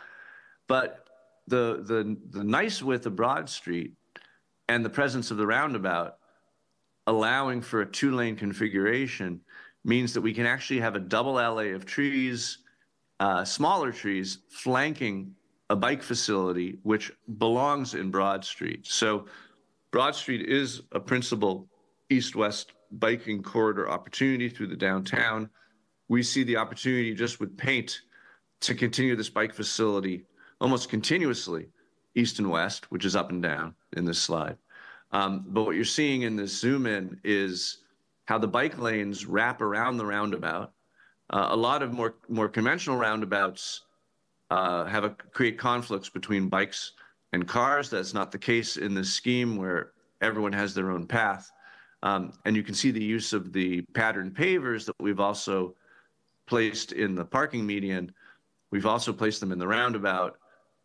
[0.67, 1.07] But
[1.47, 3.93] the, the, the nice width of Broad Street
[4.69, 6.17] and the presence of the roundabout
[7.07, 9.41] allowing for a two lane configuration
[9.85, 12.59] means that we can actually have a double alley of trees
[13.21, 15.35] uh, smaller trees flanking
[15.71, 18.87] a bike facility which belongs in Broad Street.
[18.87, 19.27] So
[19.91, 21.69] Broad Street is a principal
[22.11, 25.49] east-west biking corridor opportunity through the downtown.
[26.09, 28.03] We see the opportunity just with paint
[28.61, 30.25] to continue this bike facility
[30.61, 31.69] almost continuously
[32.15, 34.57] east and west, which is up and down in this slide.
[35.13, 37.79] Um, but what you're seeing in this zoom in is
[38.27, 40.73] how the bike lanes wrap around the roundabout
[41.31, 43.83] uh, a lot of more more conventional roundabouts
[44.51, 46.93] uh, have a create conflicts between bikes
[47.33, 47.91] and cars.
[47.91, 51.51] That's not the case in this scheme where everyone has their own path.
[52.03, 55.75] Um, and you can see the use of the pattern pavers that we've also
[56.47, 58.13] placed in the parking median.
[58.71, 60.37] We've also placed them in the roundabout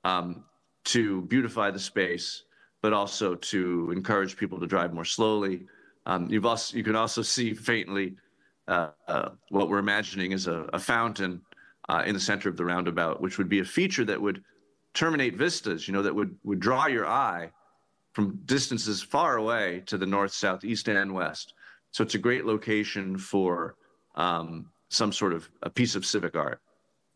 [0.06, 0.46] um,
[0.86, 2.44] to beautify the space,
[2.82, 5.66] but also to encourage people to drive more slowly.
[6.06, 8.16] Um, you've also, you can also see faintly
[8.70, 11.42] uh, uh, what we're imagining is a, a fountain
[11.90, 14.44] uh, in the center of the roundabout, which would be a feature that would
[14.94, 17.52] terminate vistas, you know, that would, would draw your eye
[18.14, 21.56] from distances far away to the north, south, east, and west.
[21.92, 23.76] So it's a great location for
[24.16, 26.62] um, some sort of a piece of civic art.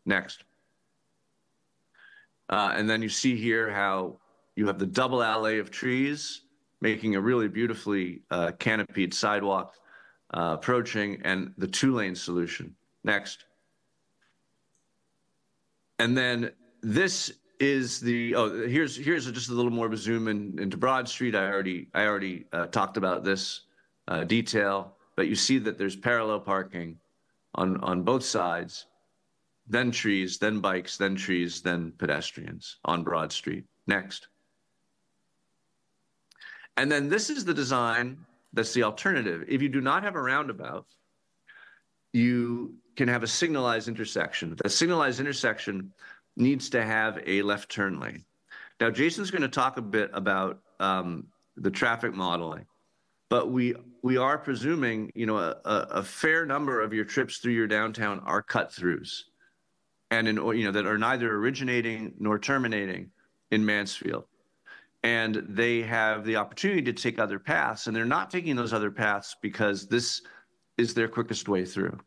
[0.04, 0.44] Next.
[2.48, 4.18] Uh, and then you see here how
[4.56, 6.42] you have the double alley of trees
[6.80, 9.74] making a really beautifully uh, canopied sidewalk
[10.34, 12.74] approaching and the two lane solution.
[13.04, 13.44] Next.
[15.98, 16.50] And then
[16.82, 20.76] this is the oh here's here's just a little more of a zoom in, into
[20.76, 21.34] Broad Street.
[21.34, 23.62] I already I already uh, talked about this
[24.08, 26.98] uh, detail, but you see that there's parallel parking
[27.54, 28.86] on on both sides,
[29.68, 33.64] then trees, then bikes, then trees, then pedestrians on Broad Street.
[33.86, 34.28] Next.
[36.76, 38.18] And then this is the design
[38.54, 39.44] that's the alternative.
[39.48, 40.86] If you do not have a roundabout,
[42.12, 44.56] you can have a signalized intersection.
[44.62, 45.92] The signalized intersection
[46.36, 48.24] needs to have a left turn lane.
[48.80, 51.26] Now, Jason's going to talk a bit about um,
[51.56, 52.66] the traffic modeling,
[53.28, 57.52] but we we are presuming, you know, a, a fair number of your trips through
[57.52, 59.22] your downtown are cut throughs,
[60.10, 63.10] and in, you know, that are neither originating nor terminating
[63.50, 64.24] in Mansfield.
[65.04, 68.90] And they have the opportunity to take other paths, and they're not taking those other
[68.90, 70.22] paths because this
[70.78, 71.98] is their quickest way through.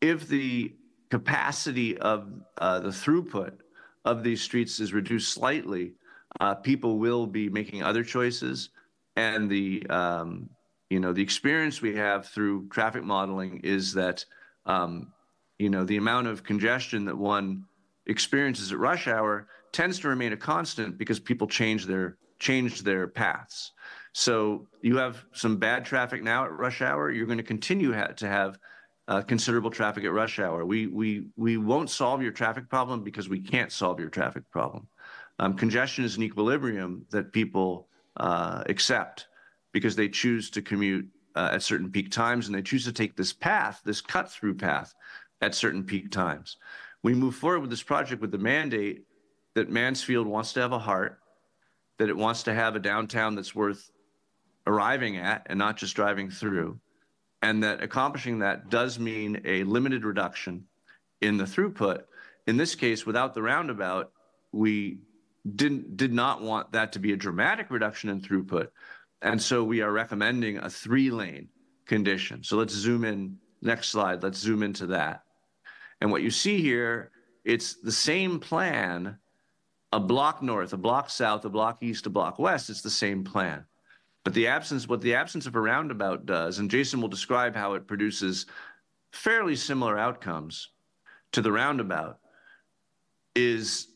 [0.00, 0.74] If the
[1.10, 3.58] capacity of uh, the throughput
[4.04, 5.94] of these streets is reduced slightly,
[6.40, 8.70] uh, people will be making other choices,
[9.16, 10.48] and the um,
[10.90, 14.24] you know the experience we have through traffic modeling is that
[14.66, 15.12] um,
[15.58, 17.64] you know the amount of congestion that one
[18.06, 23.06] experiences at rush hour tends to remain a constant because people change their changed their
[23.06, 23.72] paths.
[24.14, 27.10] So you have some bad traffic now at rush hour.
[27.10, 28.58] You're going to continue ha- to have
[29.06, 30.64] uh, considerable traffic at rush hour.
[30.64, 34.88] We we we won't solve your traffic problem because we can't solve your traffic problem.
[35.38, 39.28] Um, congestion is an equilibrium that people uh, accept
[39.72, 43.14] because they choose to commute uh, at certain peak times and they choose to take
[43.14, 44.94] this path, this cut through path,
[45.42, 46.56] at certain peak times.
[47.02, 49.04] We move forward with this project with the mandate
[49.56, 51.18] that Mansfield wants to have a heart,
[51.98, 53.90] that it wants to have a downtown that's worth
[54.68, 56.78] arriving at and not just driving through
[57.42, 60.64] and that accomplishing that does mean a limited reduction
[61.20, 62.02] in the throughput.
[62.46, 64.12] In this case, without the roundabout,
[64.52, 64.98] we
[65.54, 68.68] didn't did not want that to be a dramatic reduction in throughput,
[69.22, 71.48] and so we are recommending a three-lane
[71.86, 72.42] condition.
[72.42, 73.38] So let's zoom in.
[73.62, 74.22] Next slide.
[74.22, 75.22] Let's zoom into that.
[76.00, 77.10] And what you see here,
[77.44, 79.18] it's the same plan,
[79.92, 82.70] a block north, a block south, a block east, a block west.
[82.70, 83.64] It's the same plan.
[84.24, 87.74] But the absence, what the absence of a roundabout does, and Jason will describe how
[87.74, 88.46] it produces
[89.12, 90.70] fairly similar outcomes
[91.32, 92.18] to the roundabout,
[93.36, 93.88] is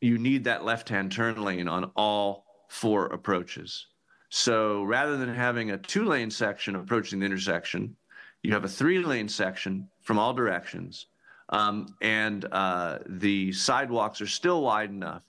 [0.00, 3.86] you need that left hand turn lane on all four approaches.
[4.30, 7.94] So rather than having a two lane section approaching the intersection,
[8.42, 11.06] you have a three lane section from all directions.
[11.50, 15.22] Um, and uh, the sidewalks are still wide enough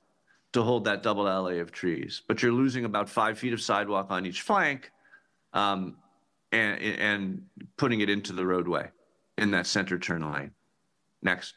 [0.56, 2.22] to hold that double alley of trees.
[2.30, 4.90] But you're losing about five feet of sidewalk on each flank
[5.52, 5.98] um,
[6.54, 7.42] and, and
[7.76, 8.90] putting it into the roadway
[9.38, 10.52] in that center turn lane.
[11.22, 11.56] Next.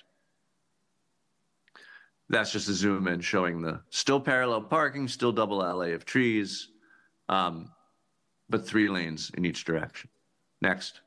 [2.28, 6.70] That's just a zoom in showing the still parallel parking, still double alley of trees,
[7.28, 7.70] um,
[8.50, 10.10] but three lanes in each direction.
[10.60, 11.02] Next.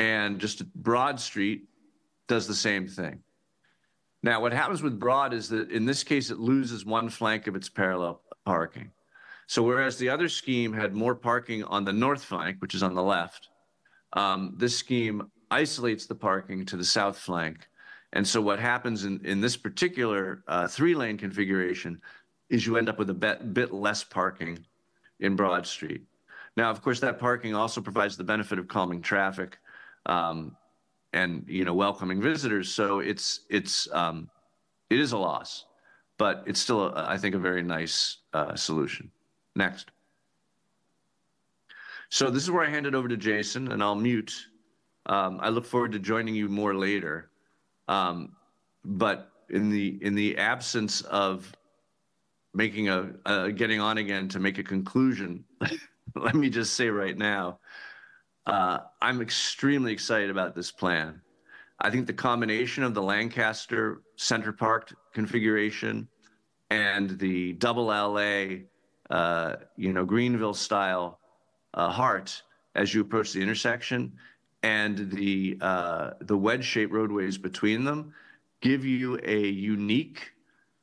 [0.00, 1.68] And just Broad Street
[2.26, 3.22] does the same thing.
[4.22, 7.56] Now, what happens with Broad is that in this case, it loses one flank of
[7.56, 8.90] its parallel parking.
[9.48, 12.94] So whereas the other scheme had more parking on the north flank, which is on
[12.94, 13.48] the left,
[14.12, 17.68] um, this scheme isolates the parking to the south flank.
[18.12, 22.00] And so what happens in, in this particular uh, three-lane configuration
[22.48, 24.64] is you end up with a bit, bit less parking
[25.20, 26.02] in Broad Street.
[26.56, 29.58] Now, of course, that parking also provides the benefit of calming traffic.
[30.06, 30.56] Um,
[31.12, 32.72] and you know welcoming visitors.
[32.72, 34.30] So it's it's um,
[34.90, 35.66] it is a loss,
[36.18, 39.10] but it's still a, I think a very nice uh, solution.
[39.54, 39.90] Next.
[42.08, 44.46] So this is where I hand it over to Jason, and I'll mute.
[45.06, 47.30] Um, I look forward to joining you more later.
[47.88, 48.36] Um,
[48.84, 51.52] but in the in the absence of
[52.54, 55.44] making a, a getting on again to make a conclusion,
[56.14, 57.58] let me just say right now
[58.46, 61.20] uh, I'm extremely excited about this plan.
[61.80, 66.08] I think the combination of the Lancaster Center Park configuration
[66.70, 68.46] and the double LA,
[69.10, 71.18] uh, you know, Greenville style
[71.74, 72.42] uh, heart
[72.74, 74.12] as you approach the intersection
[74.62, 78.14] and the uh, the wedge shaped roadways between them
[78.60, 80.32] give you a unique,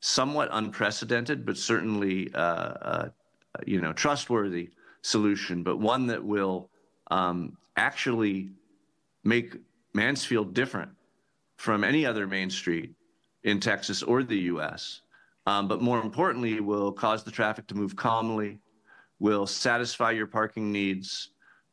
[0.00, 3.08] somewhat unprecedented, but certainly uh, uh,
[3.66, 4.70] you know trustworthy
[5.02, 6.69] solution, but one that will
[7.10, 8.50] um, actually
[9.24, 9.56] make
[9.94, 10.90] Mansfield different
[11.56, 12.94] from any other main street
[13.44, 15.02] in Texas or the US.
[15.46, 18.58] Um, but more importantly, will cause the traffic to move calmly,
[19.18, 21.30] will satisfy your parking needs,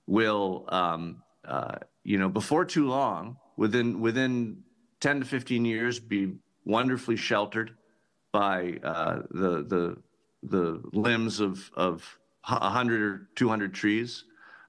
[0.08, 4.64] will, um, uh, you know, before too long, within, within
[5.02, 6.34] 10 to 15 years, be
[6.66, 7.76] wonderfully sheltered
[8.32, 9.98] by uh, the, the,
[10.44, 12.18] the limbs of, of
[12.48, 14.24] 100 or 200 trees.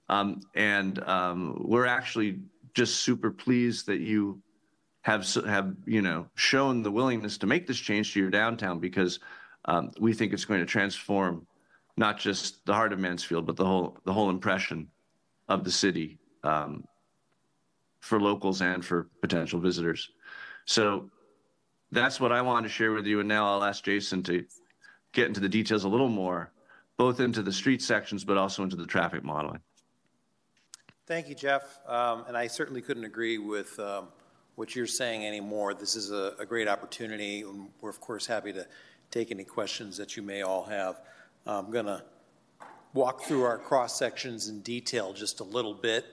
[0.08, 2.40] Um, and um, we're actually
[2.74, 4.40] just super pleased that you
[5.02, 9.20] have have you know shown the willingness to make this change to your downtown because
[9.64, 11.46] um, we think it's going to transform
[11.96, 14.88] not just the heart of Mansfield but the whole the whole impression
[15.48, 16.18] of the city
[18.00, 20.10] for locals and for potential visitors.
[20.64, 21.10] So
[21.92, 23.20] that's what I wanted to share with you.
[23.20, 24.44] And now I'll ask Jason to
[25.12, 26.52] get into the details a little more,
[26.96, 29.60] both into the street sections but also into the traffic modeling.
[31.08, 31.80] Thank you, Jeff.
[31.86, 34.08] Um, and I certainly couldn't agree with um,
[34.56, 35.72] what you're saying anymore.
[35.72, 38.66] This is a, a great opportunity, and we're of course happy to
[39.10, 41.00] take any questions that you may all have.
[41.46, 42.02] I'm going to
[42.92, 46.04] walk through our cross sections in detail just a little bit,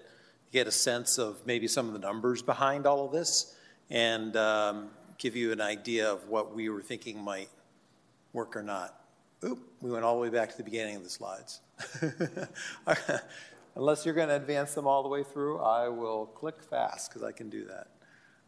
[0.54, 3.54] get a sense of maybe some of the numbers behind all of this,
[3.90, 7.50] and um, give you an idea of what we were thinking might
[8.32, 8.98] work or not.
[9.44, 11.60] Oop, we went all the way back to the beginning of the slides.
[13.76, 17.24] Unless you're going to advance them all the way through, I will click fast because
[17.24, 17.88] I can do that.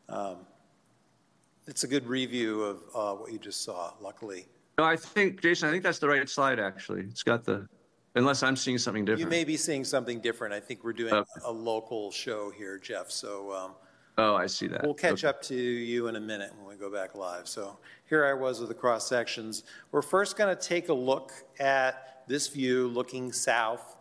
[0.08, 0.38] Um,
[1.68, 4.46] it's a good review of uh, what you just saw, luckily.
[4.78, 7.02] No, I think, Jason, I think that's the right slide, actually.
[7.02, 7.68] It's got the,
[8.16, 9.20] unless I'm seeing something different.
[9.20, 10.54] You may be seeing something different.
[10.54, 11.30] I think we're doing Okay.
[11.44, 13.12] a local show here, Jeff.
[13.12, 13.72] So um,
[14.18, 14.82] Oh, I see that.
[14.84, 15.28] we'll catch Okay.
[15.28, 17.50] up to you in a minute when we go back live.
[17.50, 19.64] So here I was with the cross sections.
[19.92, 23.97] We're first going to take a look at this view looking south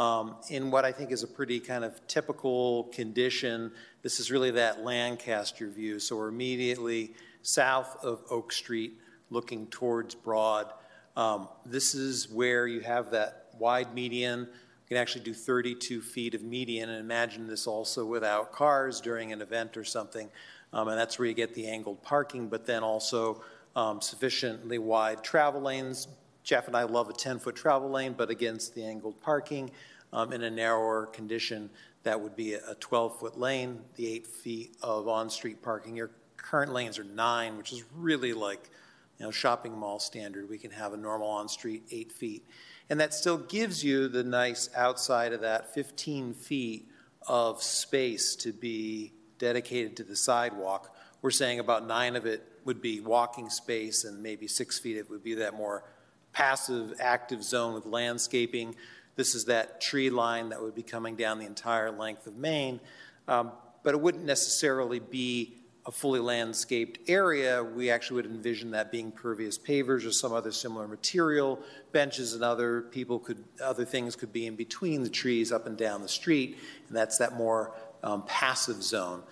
[0.00, 3.70] um, in what I think is a pretty kind of typical condition.
[4.00, 6.00] This is really that Lancaster view.
[6.00, 8.94] So we're immediately south of Oak Street
[9.28, 10.72] looking towards Broad.
[11.18, 14.40] Um, this is where you have that wide median.
[14.40, 19.34] You can actually do 32 feet of median, and imagine this also without cars during
[19.34, 20.30] an event or something.
[20.72, 23.42] Um, and that's where you get the angled parking, but then also
[23.76, 26.08] um, sufficiently wide travel lanes.
[26.42, 29.70] Jeff and I love a 10 foot travel lane, but against the angled parking
[30.12, 31.70] um, in a narrower condition,
[32.02, 35.96] that would be a 12 foot lane, the eight feet of on street parking.
[35.96, 38.70] Your current lanes are nine, which is really like
[39.18, 40.48] you know, shopping mall standard.
[40.48, 42.44] We can have a normal on street eight feet.
[42.88, 46.88] And that still gives you the nice outside of that 15 feet
[47.28, 50.96] of space to be dedicated to the sidewalk.
[51.22, 55.08] We're saying about nine of it would be walking space, and maybe six feet it
[55.10, 55.84] would be that more
[56.32, 58.74] passive, active zone with landscaping.
[59.20, 62.80] This is that tree line that would be coming down the entire length of Main,
[63.28, 63.52] Um,
[63.82, 67.62] but it wouldn't necessarily be a fully landscaped area.
[67.62, 71.58] We actually would envision that being pervious pavers or some other similar material.
[71.92, 75.76] Benches and other people could, other things could be in between the trees up and
[75.76, 76.56] down the street,
[76.88, 79.22] and that's that more um, passive zone.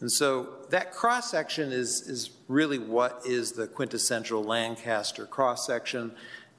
[0.00, 6.16] And so that cross section is, is really what is the quintessential Lancaster cross section.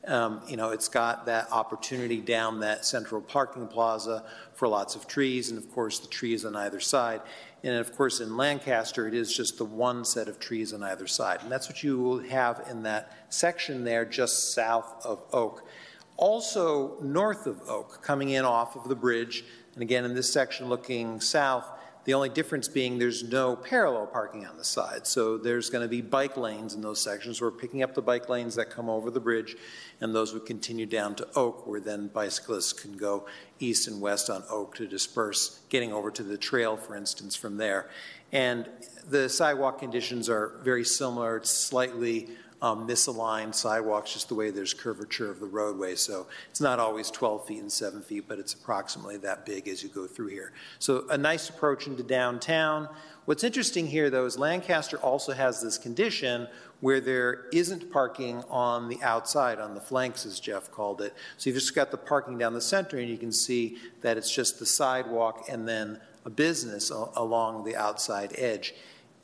[0.07, 5.05] Um, you know, it's got that opportunity down that central parking plaza for lots of
[5.07, 7.21] trees, and of course, the trees on either side.
[7.63, 11.07] And of course, in Lancaster, it is just the one set of trees on either
[11.07, 11.39] side.
[11.41, 15.67] And that's what you will have in that section there just south of Oak.
[16.15, 19.43] Also, north of Oak, coming in off of the bridge,
[19.73, 21.69] and again in this section looking south,
[22.07, 25.05] the only difference being there's no parallel parking on the side.
[25.05, 27.41] So there's going to be bike lanes in those sections.
[27.41, 29.57] We're picking up the bike lanes that come over the bridge,
[29.99, 33.25] and those would continue down to Oak, where then bicyclists can go
[33.59, 37.57] east and west on Oak to disperse, getting over to the trail, for instance, from
[37.57, 37.89] there.
[38.31, 38.69] And
[39.09, 41.35] the sidewalk conditions are very similar.
[41.35, 42.29] It's slightly
[42.61, 45.95] um, misaligned sidewalks, just the way there's curvature of the roadway.
[45.95, 49.83] So it's not always 12 feet and 7 feet, but it's approximately that big as
[49.83, 50.53] you go through here.
[50.79, 52.89] So a nice approach into downtown.
[53.25, 56.47] What's interesting here, though, is Lancaster also has this condition
[56.79, 61.13] where there isn't parking on the outside, on the flanks, as Jeff called it.
[61.37, 64.33] So you've just got the parking down the center, and you can see that it's
[64.33, 68.73] just the sidewalk and then a business along the outside edge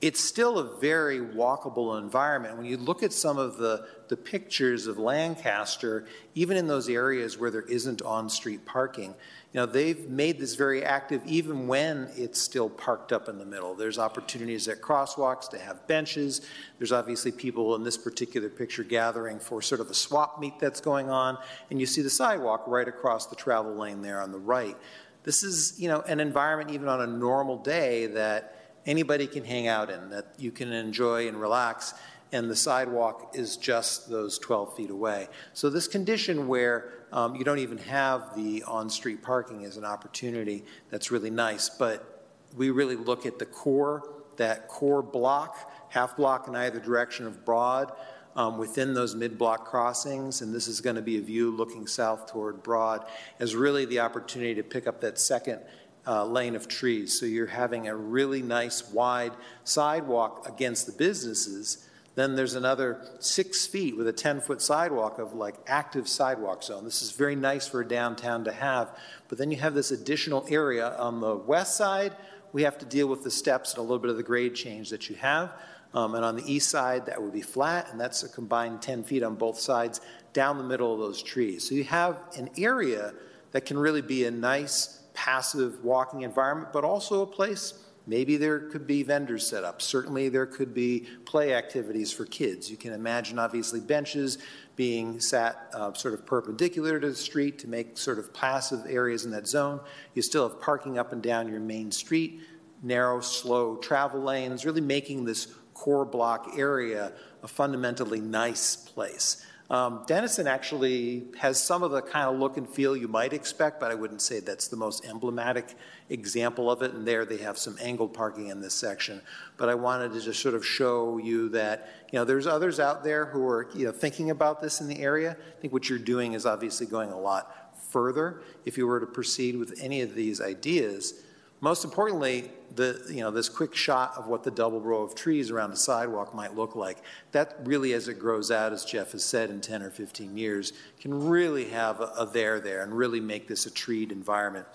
[0.04, 2.58] it's still a very walkable environment.
[2.58, 7.38] When you look at some of the, the pictures of Lancaster, even in those areas
[7.38, 9.16] where there isn't on street parking,
[9.54, 13.46] you know, they've made this very active even when it's still parked up in the
[13.46, 13.76] middle.
[13.76, 16.42] There's opportunities at crosswalks to have benches.
[16.80, 20.82] There's obviously people in this particular picture gathering for sort of a swap meet that's
[20.82, 21.38] going on.
[21.72, 24.76] And you see the sidewalk right across the travel lane there on the right.
[25.24, 28.53] This is, you know, an environment even on a normal day that
[28.86, 31.94] anybody can hang out in, that you can enjoy and relax,
[32.32, 35.28] and the sidewalk is just those 12 feet away.
[35.54, 39.86] So, this condition where um, you don't even have the on street parking is an
[39.86, 41.70] opportunity that's really nice.
[41.70, 42.26] But
[42.58, 47.46] we really look at the core, that core block, half block in either direction of
[47.46, 47.94] Broad.
[48.36, 51.86] Um, within those mid block crossings, and this is going to be a view looking
[51.86, 53.06] south toward Broad,
[53.40, 55.62] as really the opportunity to pick up that second
[56.06, 57.20] uh, lane of trees.
[57.20, 59.34] So you're having a really nice wide
[59.64, 61.88] sidewalk against the businesses.
[62.16, 66.84] Then there's another six feet with a 10 foot sidewalk of like active sidewalk zone.
[66.84, 68.96] This is very nice for a downtown to have.
[69.30, 72.14] But then you have this additional area on the west side.
[72.52, 74.92] We have to deal with the steps and a little bit of the grade change
[74.92, 75.54] that you have.
[75.96, 79.04] Um, and on the east side, that would be flat, and that's a combined 10
[79.04, 80.02] feet on both sides
[80.34, 81.68] down the middle of those trees.
[81.68, 83.14] So you have an area
[83.52, 87.74] that can really be a nice passive walking environment, but also a place
[88.06, 89.82] Maybe there could be vendors set up.
[89.82, 92.70] Certainly, there could be play activities for kids.
[92.70, 94.40] You can imagine, obviously, benches
[94.76, 99.24] being sat uh, sort of perpendicular to the street to make sort of passive areas
[99.24, 99.80] in that zone.
[100.16, 102.42] You still have parking up and down your main street,
[102.82, 109.46] narrow, slow travel lanes, really making this core block area a fundamentally nice place.
[109.74, 113.80] Um, Denison actually has some of the kind of look and feel you might expect,
[113.80, 115.76] but I wouldn't say that's the most emblematic
[116.12, 116.94] example of it.
[116.94, 119.20] And there they have some angled parking in this section.
[119.58, 123.04] But I wanted to just sort of show you that, you know, there's others out
[123.04, 125.32] there who are, you know, thinking about this in the area.
[125.32, 128.44] I think what you're doing is obviously going a lot further.
[128.66, 131.24] If you were to proceed with any of these ideas,
[131.62, 135.52] most importantly, the, you know, this quick shot of what the double row of trees
[135.52, 136.98] around the sidewalk might look like,
[137.32, 140.74] that really, as it grows out, as Jeff has said, in 10 or 15 years,
[141.00, 144.66] can really have a, a there there and really make this a treed environment.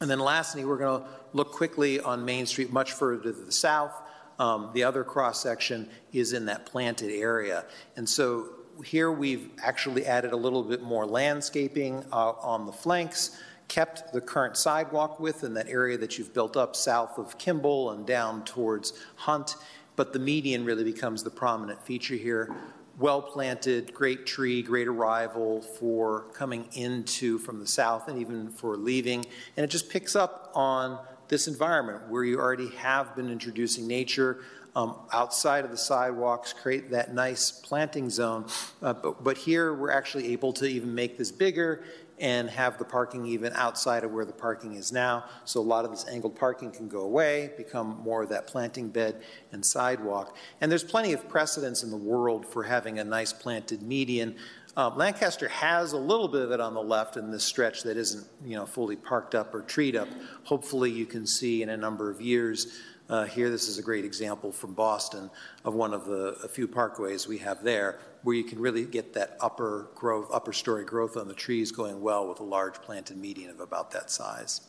[0.00, 3.52] And then lastly, we're going to look quickly on Main Street much further to the
[3.52, 3.92] south.
[4.38, 7.64] Um, the other cross section is in that planted area.
[7.96, 8.50] And so
[8.84, 13.38] here we've actually added a little bit more landscaping uh, on the flanks
[13.72, 17.92] kept the current sidewalk width in that area that you've built up south of Kimball
[17.92, 19.56] and down towards Hunt,
[19.96, 22.54] but the median really becomes the prominent feature here.
[22.98, 28.76] Well planted, great tree, great arrival for coming into from the south and even for
[28.76, 29.24] leaving.
[29.56, 30.98] And it just picks up on
[31.28, 34.40] this environment where you already have been introducing nature
[34.74, 38.46] um, outside of the sidewalks, create that nice planting zone.
[38.82, 41.84] Uh, but, but here we're actually able to even make this bigger
[42.22, 45.24] and have the parking even outside of where the parking is now.
[45.44, 48.88] So a lot of this angled parking can go away, become more of that planting
[48.88, 50.36] bed and sidewalk.
[50.60, 54.36] And there's plenty of precedence in the world for having a nice planted median.
[54.76, 57.96] Um, Lancaster has a little bit of it on the left in this stretch that
[57.96, 60.08] isn't, you know, fully parked up or treed up.
[60.44, 62.80] Hopefully, you can see in a number of years
[63.12, 65.30] uh, here, this is a great example from Boston
[65.66, 69.36] of one of the few parkways we have there, where you can really get that
[69.38, 73.50] upper growth, upper story growth on the trees going well with a large planted median
[73.50, 74.62] of about that size.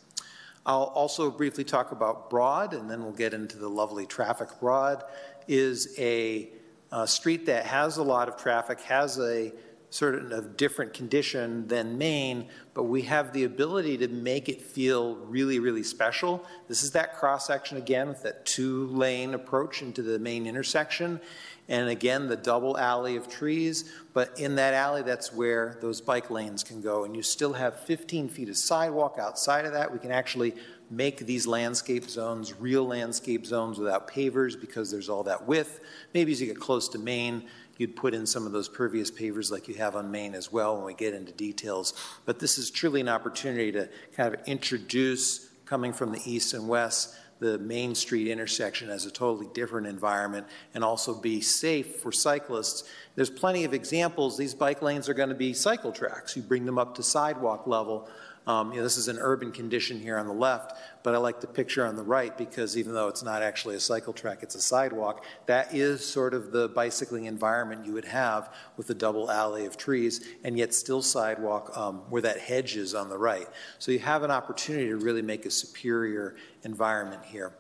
[0.66, 4.50] I'll also briefly talk about Broad, and then we'll get into the lovely traffic.
[4.60, 5.06] Broad
[5.48, 6.50] is a,
[6.92, 9.54] a street that has a lot of traffic, has a
[9.94, 15.18] sort of different condition than Main, but we have the ability to make it feel
[15.18, 16.44] really, really special.
[16.68, 21.22] This is that cross section again with that two lane approach into the main intersection.
[21.70, 23.94] And again, the double alley of trees.
[24.14, 27.04] But in that alley, that's where those bike lanes can go.
[27.04, 29.94] And you still have 15 feet of sidewalk outside of that.
[29.94, 30.56] We can actually
[30.90, 35.80] make these landscape zones real landscape zones without pavers because there's all that width.
[36.14, 37.46] Maybe as you get close to Main,
[37.78, 40.76] you'd put in some of those pervious pavers like you have on Main as well
[40.76, 41.94] when we get into details.
[42.26, 46.68] But this is truly an opportunity to kind of introduce, coming from the east and
[46.68, 52.12] west, the Main Street intersection as a totally different environment and also be safe for
[52.12, 52.84] cyclists.
[53.16, 54.38] There's plenty of examples.
[54.38, 56.38] These bike lanes are going to be cycle tracks.
[56.38, 58.08] You bring them up to sidewalk level
[58.46, 61.40] um, you know, this is an urban condition here on the left, but I like
[61.40, 64.56] the picture on the right because even though it's not actually a cycle track, it's
[64.56, 65.26] a sidewalk.
[65.46, 69.78] That is sort of the bicycling environment you would have with the double alley of
[69.78, 73.48] trees, and yet still sidewalk um, where that hedge is on the right.
[73.80, 77.54] So you have an opportunity to really make a superior environment here.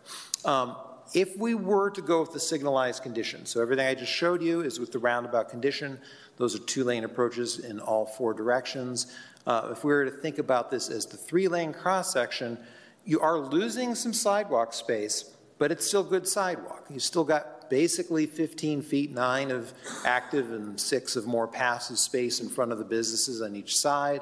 [0.43, 0.75] Um,
[1.13, 4.61] if we were to go with the signalized condition, so everything I just showed you
[4.61, 5.99] is with the roundabout condition,
[6.37, 9.13] those are two lane approaches in all four directions.
[9.45, 12.57] Uh, if we were to think about this as the three lane cross section,
[13.05, 16.85] you are losing some sidewalk space, but it's still good sidewalk.
[16.89, 19.73] You still got basically 15 feet, nine of
[20.05, 24.21] active and six of more passive space in front of the businesses on each side.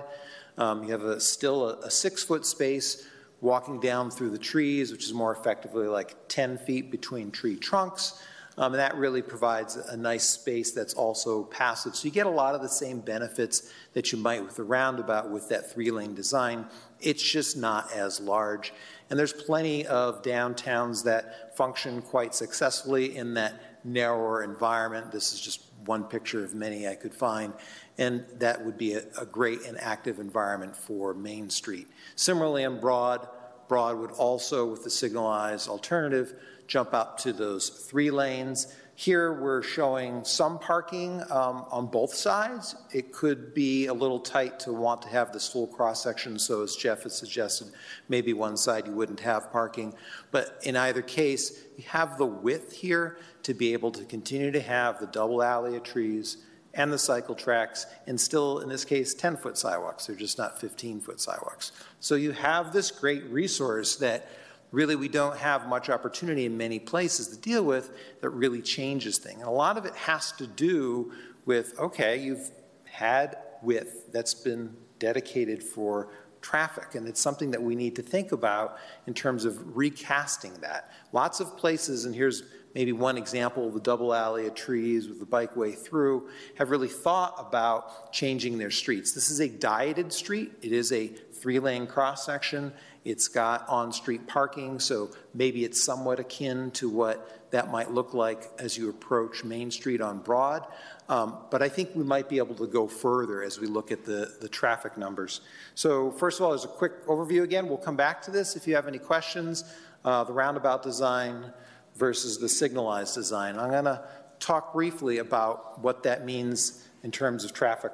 [0.57, 3.07] Um, you have a, still a, a six foot space
[3.41, 8.23] walking down through the trees, which is more effectively like 10 feet between tree trunks.
[8.61, 11.95] Um, and that really provides a nice space that's also passive.
[11.95, 15.31] So you get a lot of the same benefits that you might with the roundabout
[15.31, 16.67] with that three lane design.
[16.99, 18.71] It's just not as large.
[19.09, 25.11] And there's plenty of downtowns that function quite successfully in that narrower environment.
[25.11, 27.53] This is just one picture of many I could find.
[27.97, 31.87] And that would be a, a great and active environment for Main Street.
[32.15, 33.27] Similarly, on Broad,
[33.67, 36.35] Broad would also, with the signalized alternative,
[36.67, 38.75] jump up to those three lanes.
[38.95, 42.75] Here we're showing some parking um, on both sides.
[42.93, 46.61] It could be a little tight to want to have this full cross section, so
[46.61, 47.69] as Jeff has suggested,
[48.09, 49.93] maybe one side you wouldn't have parking.
[50.29, 54.61] But in either case, you have the width here to be able to continue to
[54.61, 56.37] have the double alley of trees
[56.73, 60.05] and the cycle tracks, and still, in this case, 10 foot sidewalks.
[60.05, 61.71] They're just not 15 foot sidewalks.
[61.99, 64.27] So you have this great resource that
[64.71, 67.91] really we don't have much opportunity in many places to deal with
[68.21, 69.39] that really changes things.
[69.39, 71.11] And a lot of it has to do
[71.45, 72.51] with okay, you've
[72.85, 76.09] had width that's been dedicated for
[76.41, 80.91] traffic, and it's something that we need to think about in terms of recasting that.
[81.11, 82.43] Lots of places, and here's
[82.73, 87.35] maybe one example the double alley of trees with the bikeway through, have really thought
[87.37, 89.11] about changing their streets.
[89.13, 92.71] This is a dieted street, it is a three lane cross section.
[93.03, 98.13] It's got on street parking, so maybe it's somewhat akin to what that might look
[98.13, 100.65] like as you approach Main Street on Broad.
[101.09, 104.05] Um, but I think we might be able to go further as we look at
[104.05, 105.41] the, the traffic numbers.
[105.75, 108.67] So, first of all, as a quick overview again, we'll come back to this if
[108.67, 109.65] you have any questions.
[110.05, 111.51] Uh, the roundabout design
[111.95, 113.57] versus the signalized design.
[113.59, 114.03] I'm going to
[114.39, 117.91] talk briefly about what that means in terms of traffic.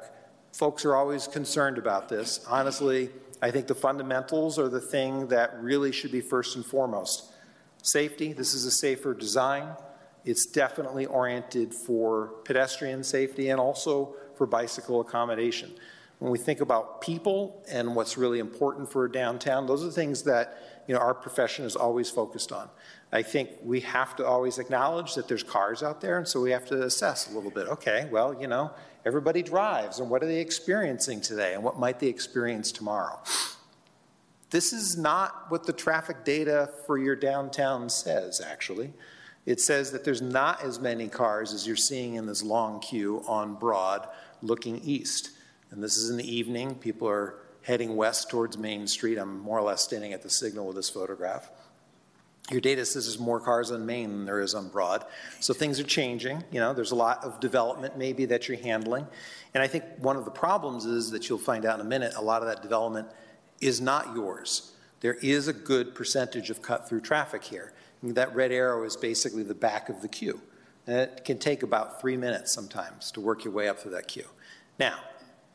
[0.53, 2.45] Folks are always concerned about this.
[2.47, 3.09] Honestly,
[3.41, 7.31] I think the fundamentals are the thing that really should be first and foremost.
[7.83, 9.69] Safety, this is a safer design.
[10.25, 15.71] It's definitely oriented for pedestrian safety and also for bicycle accommodation.
[16.19, 20.23] When we think about people and what's really important for a downtown, those are things
[20.23, 22.69] that you know, our profession is always focused on.
[23.11, 26.51] I think we have to always acknowledge that there's cars out there, and so we
[26.51, 27.67] have to assess a little bit.
[27.67, 28.71] Okay, well, you know,
[29.07, 33.17] everybody drives, and what are they experiencing today, and what might they experience tomorrow?
[34.49, 38.93] This is not what the traffic data for your downtown says, actually.
[39.45, 43.23] It says that there's not as many cars as you're seeing in this long queue
[43.27, 44.07] on Broad
[44.41, 45.31] looking east.
[45.71, 46.75] And this is in the evening.
[46.75, 49.17] People are heading west towards Main Street.
[49.17, 51.49] I'm more or less standing at the signal with this photograph.
[52.49, 55.03] Your data says there's more cars on Main than there is on Broad.
[55.41, 56.43] So things are changing.
[56.49, 59.05] You know, there's a lot of development maybe that you're handling.
[59.53, 62.13] And I think one of the problems is that you'll find out in a minute,
[62.15, 63.09] a lot of that development
[63.59, 64.71] is not yours.
[65.01, 67.73] There is a good percentage of cut through traffic here.
[68.01, 70.39] that red arrow is basically the back of the queue.
[70.85, 74.07] And it can take about three minutes sometimes to work your way up through that
[74.07, 74.27] queue.
[74.79, 74.99] Now,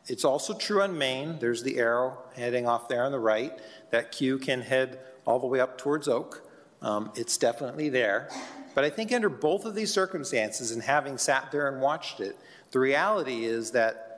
[0.07, 1.38] it's also true on Main.
[1.38, 3.59] There's the arrow heading off there on the right.
[3.90, 6.47] That queue can head all the way up towards Oak.
[6.83, 8.28] Um, it's definitely there.
[8.74, 12.37] But I think under both of these circumstances, and having sat there and watched it,
[12.70, 14.12] the reality is that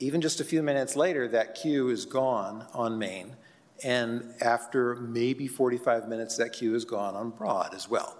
[0.00, 3.36] even just a few minutes later, that queue is gone on Main.
[3.84, 8.16] And after maybe 45 minutes, that queue is gone on Broad as well.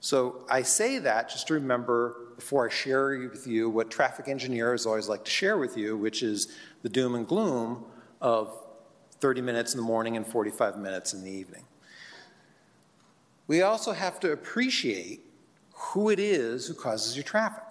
[0.00, 4.86] So I say that just to remember before I share with you what traffic engineers
[4.86, 7.84] always like to share with you, which is the doom and gloom
[8.20, 8.56] of
[9.20, 11.64] 30 minutes in the morning and 45 minutes in the evening.
[13.48, 15.24] We also have to appreciate
[15.72, 17.64] who it is who causes your traffic.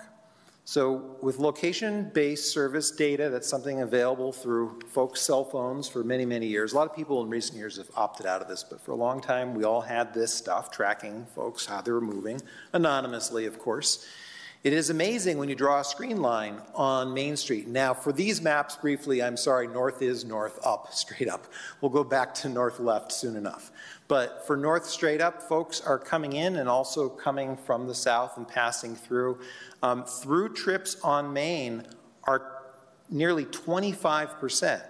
[0.65, 6.47] So with location-based service data, that's something available through folks' cell phones for many, many
[6.47, 6.73] years.
[6.73, 8.95] A lot of people in recent years have opted out of this, but for a
[8.95, 12.41] long time, we all had this stuff tracking folks, how they were moving,
[12.73, 14.05] anonymously, of course.
[14.63, 17.67] It is amazing when you draw a screen line on Main Street.
[17.67, 21.47] Now, for these maps, briefly, I'm sorry, north is north up, straight up.
[21.79, 23.71] We'll go back to north left soon enough.
[24.07, 28.37] But for north straight up, folks are coming in and also coming from the south
[28.37, 29.39] and passing through.
[29.83, 31.83] Um, through trips on Main
[32.23, 32.63] are
[33.09, 34.81] nearly 25%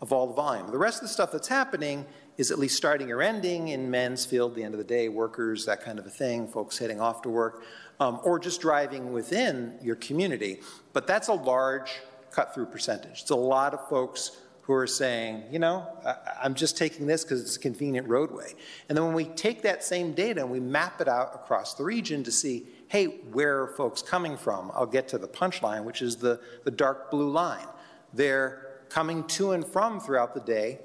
[0.00, 0.70] of all the volume.
[0.70, 2.06] The rest of the stuff that's happening
[2.38, 5.82] is at least starting or ending in Mansfield, the end of the day, workers, that
[5.82, 7.64] kind of a thing, folks heading off to work,
[7.98, 10.60] um, or just driving within your community.
[10.92, 11.90] But that's a large
[12.30, 13.20] cut through percentage.
[13.22, 17.24] It's a lot of folks who are saying, you know, I, am just taking this
[17.24, 18.54] because it's a convenient roadway.
[18.88, 21.84] And then when we take that same data and we map it out across the
[21.84, 24.70] region to see, hey, where are folks coming from?
[24.74, 27.66] I'll get to the punchline, which is the, the dark blue line.
[28.12, 30.80] They're coming to and from throughout the day,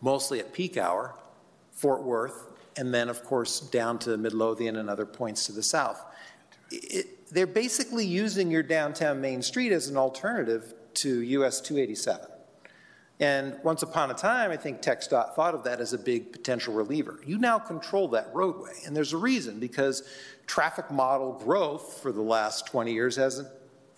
[0.00, 1.14] mostly at peak hour,
[1.72, 6.02] Fort Worth, and then, of course, down to Midlothian and other points to the south.
[6.70, 12.35] It, they're basically using your downtown Main Street as an alternative to US 287.
[13.18, 16.74] And once upon a time, I think TxDOT thought of that as a big potential
[16.74, 17.20] reliever.
[17.24, 20.02] You now control that roadway, and there's a reason because
[20.46, 23.48] traffic model growth for the last 20 years hasn't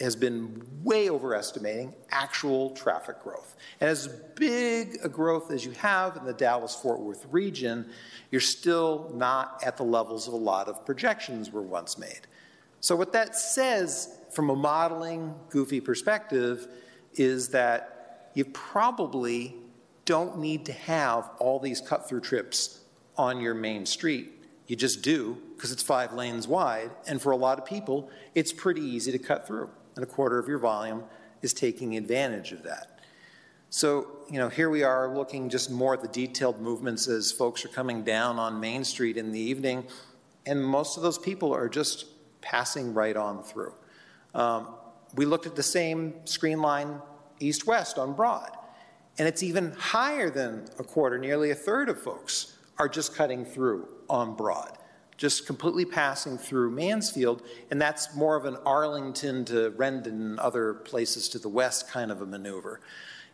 [0.01, 3.57] has been way overestimating actual traffic growth.
[3.81, 4.07] And as
[4.37, 7.91] big a growth as you have in the Dallas Fort Worth region,
[8.31, 12.21] you're still not at the levels of a lot of projections were once made.
[12.81, 16.69] So, what that says from a modeling, goofy perspective
[17.15, 17.98] is that
[18.39, 19.53] you probably
[20.05, 22.83] don't need to have all these cut through trips
[23.17, 24.33] on your main street.
[24.69, 26.93] You just do because it's five lanes wide.
[27.09, 29.71] And for a lot of people, it's pretty easy to cut through.
[29.97, 31.03] And a quarter of your volume
[31.43, 33.01] is taking advantage of that.
[33.71, 37.65] So, you know, here we are looking just more at the detailed movements as folks
[37.65, 39.85] are coming down on Main Street in the evening,
[40.47, 42.05] and most of those people are just
[42.41, 43.75] passing right on through.
[44.33, 44.69] Um,
[45.17, 47.01] we looked at the same screen line
[47.41, 48.51] east west on Broad,
[49.19, 53.45] and it's even higher than a quarter, nearly a third of folks are just cutting
[53.45, 54.79] through on Broad,
[55.17, 60.75] just completely passing through Mansfield, and that's more of an Arlington to Rendon and other
[60.75, 62.81] places to the west kind of a maneuver.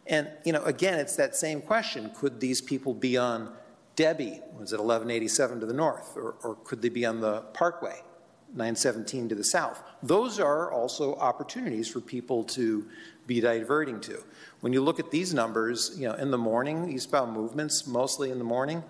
[0.06, 2.10] And, you know, again, it's that same question.
[2.14, 3.52] Could these people be on
[3.96, 8.00] Debbie, was it 1187 to the north, or, or could they be on the Parkway,
[8.48, 9.82] 917 to the south?
[10.02, 12.88] Those are also opportunities for people to
[13.26, 14.22] be diverting to.
[14.60, 18.38] When you look at these numbers, you know, in the morning, eastbound movements, mostly in
[18.38, 18.82] the morning,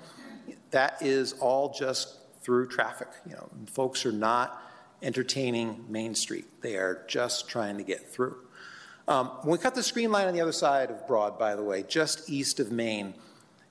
[0.70, 3.09] that is all just through traffic.
[3.26, 4.62] You know, folks are not
[5.03, 6.47] entertaining Main Street.
[6.62, 8.37] They are just trying to get through.
[9.07, 11.62] Um, when we cut the screen line on the other side of Broad, by the
[11.62, 13.14] way, just east of Main,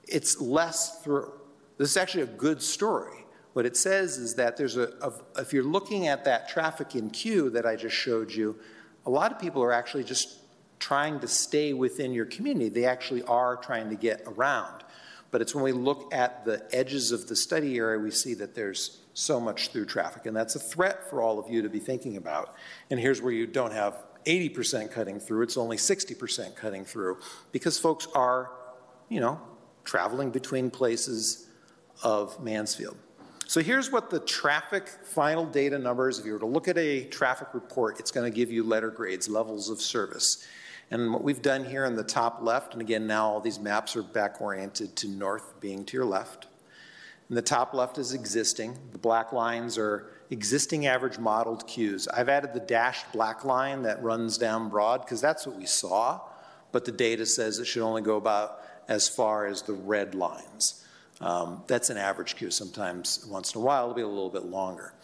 [0.06, 1.32] it's less through.
[1.76, 3.24] This is actually a good story.
[3.52, 7.10] What it says is that there's a, a, if you're looking at that traffic in
[7.10, 8.58] queue that I just showed you,
[9.06, 10.38] a lot of people are actually just
[10.78, 12.68] trying to stay within your community.
[12.68, 14.84] They actually are trying to get around.
[15.30, 18.54] But it's when we look at the edges of the study area, we see that
[18.54, 20.26] there's so much through traffic.
[20.26, 22.54] And that's a threat for all of you to be thinking about.
[22.90, 23.96] And here's where you don't have
[24.26, 27.18] 80% cutting through, it's only 60% cutting through
[27.52, 28.50] because folks are,
[29.08, 29.40] you know,
[29.84, 31.46] traveling between places
[32.02, 32.96] of Mansfield.
[33.46, 37.04] So here's what the traffic final data numbers, if you were to look at a
[37.04, 40.46] traffic report, it's going to give you letter grades, levels of service.
[40.94, 43.96] And what we've done here in the top left, and again, now all these maps
[43.96, 46.46] are back oriented to north being to your left.
[47.28, 48.78] And the top left is existing.
[48.92, 52.06] The black lines are existing average modeled queues.
[52.06, 56.20] I've added the dashed black line that runs down broad because that's what we saw,
[56.70, 60.86] but the data says it should only go about as far as the red lines.
[61.20, 62.52] Um, that's an average queue.
[62.52, 64.94] Sometimes, once in a while, it'll be a little bit longer.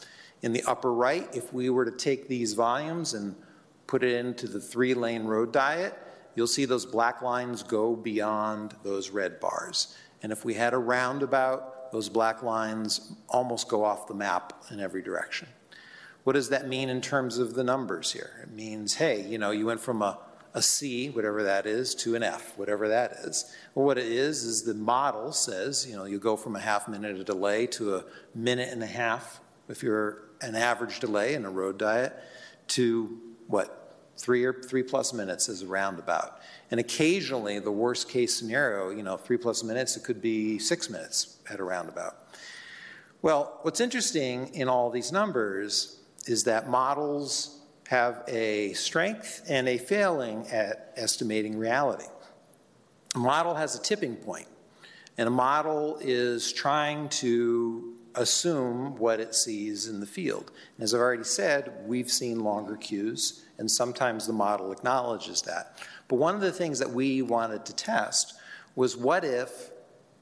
[0.41, 3.35] In the upper right, if we were to take these volumes and
[3.91, 5.95] put it into the three lane road diet,
[6.35, 9.97] you'll see those black lines go beyond those red bars.
[10.23, 14.81] And if we had a roundabout those black lines almost go off the map in
[14.81, 15.49] every direction.
[16.25, 18.41] What does that mean in terms of the numbers here?
[18.43, 20.19] It means, hey, you know, you went from a,
[20.55, 23.53] a C, whatever that is, to an F, whatever that is.
[23.75, 26.89] Well, what it is, is the model says, you know, you go from a half
[26.89, 31.45] minute of delay to a minute and a half if you're an average delay in
[31.45, 32.15] a road diet
[32.69, 33.80] to what,
[34.21, 36.41] three or three plus minutes is a roundabout.
[36.71, 40.91] And occasionally, the worst case scenario, you know, three plus minutes, it could be six
[40.91, 42.17] minutes at a roundabout.
[43.23, 49.79] Well, what's interesting in all these numbers is that models have a strength and a
[49.79, 52.07] failing at estimating reality.
[53.15, 54.47] A model has a tipping point,
[55.19, 60.51] and a model is trying to assume what it sees in the field.
[60.77, 65.79] And as I've already said, we've seen longer queues, and sometimes the model acknowledges that.
[66.09, 68.35] But one of the things that we wanted to test
[68.75, 69.71] was what if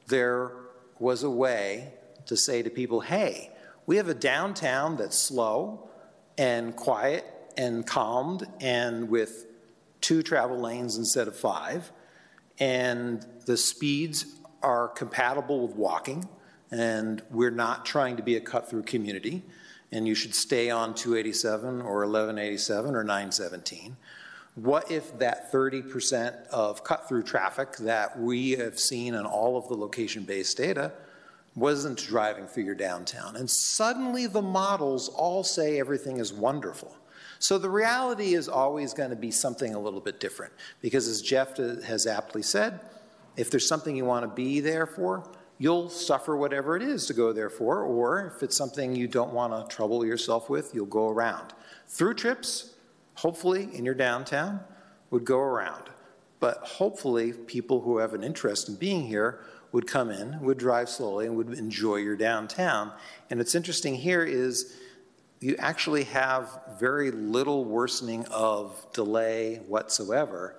[0.08, 0.52] there
[0.98, 1.94] was a way
[2.26, 3.50] to say to people, hey,
[3.86, 5.88] we have a downtown that's slow
[6.36, 7.24] and quiet
[7.56, 9.46] and calmed and with
[10.00, 11.92] two travel lanes instead of five,
[12.58, 14.26] and the speeds
[14.62, 16.28] are compatible with walking,
[16.72, 19.44] and we're not trying to be a cut through community,
[19.92, 23.96] and you should stay on 287 or 1187 or 917.
[24.54, 29.68] What if that 30% of cut through traffic that we have seen in all of
[29.68, 30.92] the location based data
[31.54, 33.36] wasn't driving through your downtown?
[33.36, 36.94] And suddenly the models all say everything is wonderful.
[37.38, 41.22] So the reality is always going to be something a little bit different because, as
[41.22, 42.80] Jeff has aptly said,
[43.36, 45.22] if there's something you want to be there for,
[45.58, 49.32] you'll suffer whatever it is to go there for, or if it's something you don't
[49.32, 51.52] want to trouble yourself with, you'll go around.
[51.86, 52.74] Through trips,
[53.14, 54.60] hopefully in your downtown,
[55.10, 55.84] would go around.
[56.40, 59.40] But hopefully, people who have an interest in being here
[59.72, 62.92] would come in, would drive slowly, and would enjoy your downtown.
[63.28, 64.76] And what's interesting here is
[65.40, 70.56] you actually have very little worsening of delay whatsoever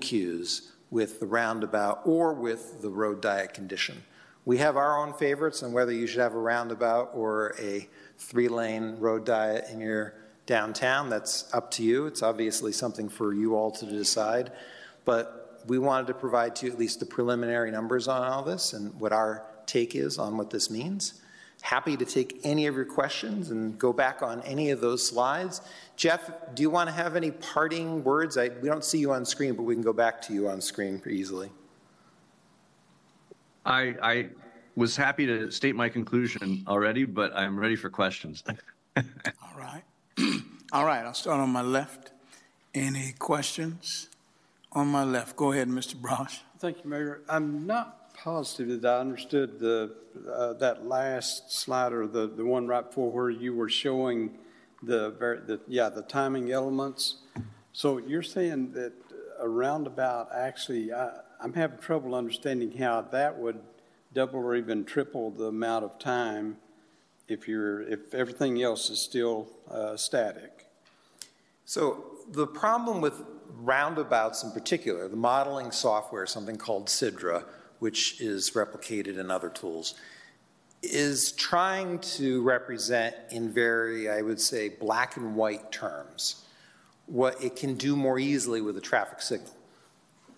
[0.00, 4.02] queues with the roundabout or with the road diet condition.
[4.48, 7.86] We have our own favorites on whether you should have a roundabout or a
[8.16, 10.14] three lane road diet in your
[10.46, 11.10] downtown.
[11.10, 12.06] That's up to you.
[12.06, 14.52] It's obviously something for you all to decide.
[15.04, 18.72] But we wanted to provide to you at least the preliminary numbers on all this
[18.72, 21.20] and what our take is on what this means.
[21.60, 25.60] Happy to take any of your questions and go back on any of those slides.
[25.94, 28.38] Jeff, do you want to have any parting words?
[28.38, 30.62] I, we don't see you on screen, but we can go back to you on
[30.62, 31.50] screen easily.
[33.68, 34.28] I, I
[34.76, 38.42] was happy to state my conclusion already, but I'm ready for questions.
[38.96, 39.04] All
[39.56, 39.82] right.
[40.72, 42.12] All right, I'll start on my left.
[42.74, 44.08] Any questions?
[44.72, 45.96] On my left, go ahead, Mr.
[45.96, 46.40] Brosh.
[46.58, 47.20] Thank you, Mayor.
[47.28, 49.94] I'm not positive that I understood the,
[50.32, 54.30] uh, that last slide or the, the one right before where you were showing
[54.82, 57.16] the, ver- the, yeah, the timing elements.
[57.74, 58.92] So you're saying that
[59.38, 61.10] a roundabout actually, I,
[61.40, 63.60] I'm having trouble understanding how that would
[64.12, 66.56] double or even triple the amount of time
[67.28, 70.66] if you're, if everything else is still uh, static.
[71.64, 73.22] So the problem with
[73.60, 77.44] roundabouts in particular, the modeling software, something called Sidra,
[77.78, 79.94] which is replicated in other tools,
[80.82, 86.44] is trying to represent in very, I would say, black and white terms
[87.06, 89.54] what it can do more easily with a traffic signal.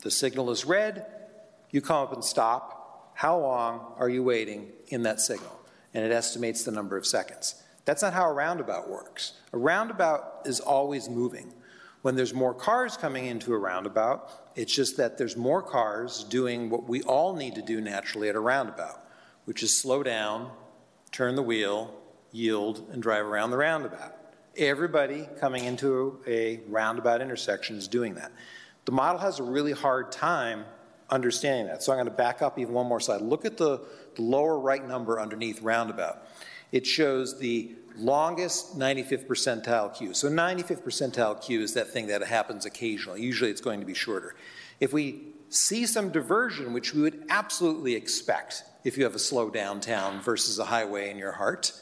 [0.03, 1.07] The signal is red,
[1.70, 3.12] you come up and stop.
[3.14, 5.61] How long are you waiting in that signal?
[5.92, 7.62] And it estimates the number of seconds.
[7.84, 9.34] That's not how a roundabout works.
[9.53, 11.53] A roundabout is always moving.
[12.03, 16.70] When there's more cars coming into a roundabout, it's just that there's more cars doing
[16.70, 19.05] what we all need to do naturally at a roundabout,
[19.44, 20.51] which is slow down,
[21.12, 21.94] turn the wheel,
[22.32, 24.16] yield, and drive around the roundabout.
[24.57, 28.32] Everybody coming into a roundabout intersection is doing that.
[28.91, 30.64] The model has a really hard time
[31.11, 31.80] understanding that.
[31.80, 33.20] So I'm going to back up even one more slide.
[33.20, 33.80] Look at the,
[34.16, 36.26] the lower right number underneath roundabout.
[36.72, 40.12] It shows the longest 95th percentile queue.
[40.12, 43.22] So 95th percentile queue is that thing that happens occasionally.
[43.22, 44.34] Usually it's going to be shorter.
[44.80, 49.51] If we see some diversion, which we would absolutely expect if you have a slow
[49.51, 51.80] downtown versus a highway in your heart,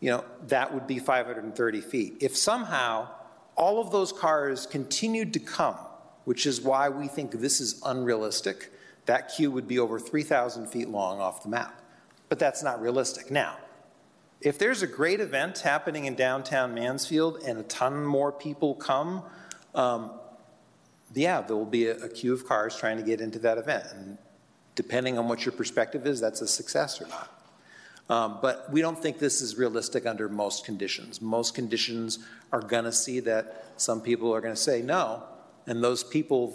[0.00, 2.16] you know, that would be 530 feet.
[2.18, 3.06] If somehow
[3.54, 5.76] all of those cars continued to come,
[6.24, 8.70] which is why we think this is unrealistic,
[9.06, 11.80] that queue would be over 3,000 feet long off the map.
[12.28, 13.30] But that's not realistic.
[13.30, 13.56] Now,
[14.40, 19.22] if there's a great event happening in downtown Mansfield and a ton more people come,
[19.74, 20.12] um,
[21.14, 23.84] yeah, there will be a, a, queue of cars trying to get into that event.
[23.94, 24.18] And
[24.74, 27.42] depending on what your perspective is, that's a success or not.
[28.08, 31.20] Um, but we don't think this is realistic under most conditions.
[31.20, 32.18] Most conditions
[32.52, 35.22] are going to see that some people are going to say no,
[35.66, 36.54] and those people,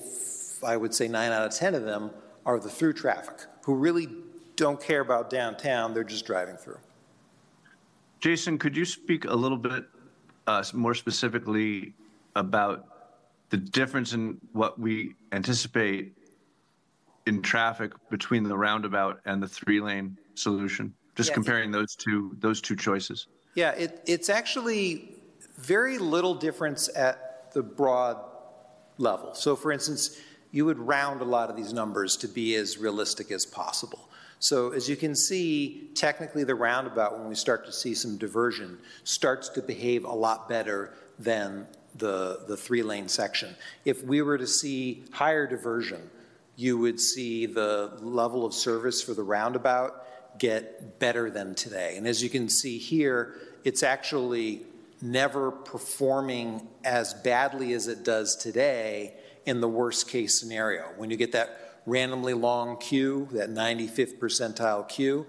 [0.65, 2.11] I would say nine out of 10 of them,
[2.45, 4.07] are the through traffic who really
[4.55, 6.79] don't care about downtown, they're just driving through.
[8.19, 9.85] Jason, could you speak a little bit
[10.47, 11.93] uh, more specifically
[12.35, 12.87] about
[13.49, 16.13] the difference in what we anticipate
[17.25, 20.93] in traffic between the roundabout and the three-lane solution?
[21.15, 23.27] Just comparing those two those two choices.
[23.55, 25.15] Yeah, it, it's actually
[25.55, 28.17] very little difference at the broad
[28.97, 29.33] level.
[29.33, 30.19] So, for instance,
[30.51, 34.09] you would round a lot of these numbers to be as realistic as possible.
[34.39, 38.77] So as you can see, technically the roundabout, when we start to see some diversion,
[39.03, 43.55] starts to behave a lot better than the, the three-lane section.
[43.83, 46.09] If we were to see higher diversion,
[46.55, 51.97] you would see the level of service for the roundabout get better than today.
[51.97, 54.61] And as you can see here, it's actually
[55.01, 59.13] never performing as badly as it does today
[59.45, 60.83] in the worst case scenario.
[60.97, 65.25] When you get that randomly long queue, that 95th percentile queue.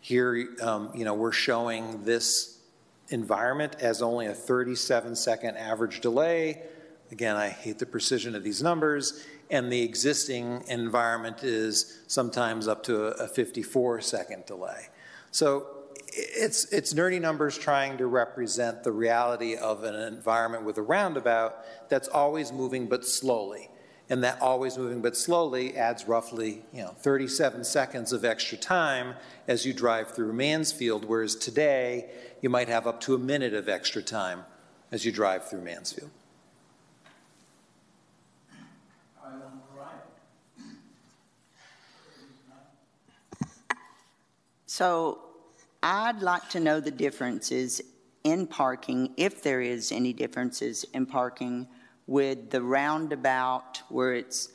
[0.00, 2.60] Here, um, you know, we're showing this
[3.08, 6.62] environment as only a 37 second average delay.
[7.10, 9.26] Again, I hate the precision of these numbers.
[9.50, 14.88] And the existing environment is sometimes up to a 54 second delay.
[15.30, 15.75] So
[16.16, 21.88] it's, it's nerdy numbers trying to represent the reality of an environment with a roundabout
[21.88, 23.68] that's always moving but slowly
[24.08, 29.14] and that always moving but slowly adds roughly you know 37 seconds of extra time
[29.48, 32.10] as you drive through Mansfield, whereas today
[32.40, 34.44] you might have up to a minute of extra time
[34.90, 36.10] as you drive through Mansfield.
[44.66, 45.20] So
[45.88, 47.80] I'd like to know the differences
[48.24, 51.68] in parking, if there is any differences in parking
[52.08, 54.48] with the roundabout where it's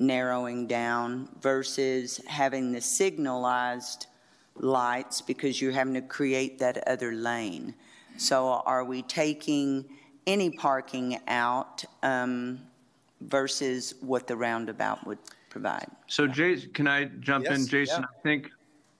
[0.00, 4.08] narrowing down versus having the signalized
[4.56, 7.72] lights because you're having to create that other lane.
[8.16, 9.84] So are we taking
[10.26, 12.58] any parking out um,
[13.20, 15.86] versus what the roundabout would provide?
[16.08, 18.02] So, Jason, can I jump yes, in, Jason?
[18.02, 18.08] Yeah.
[18.18, 18.50] I think,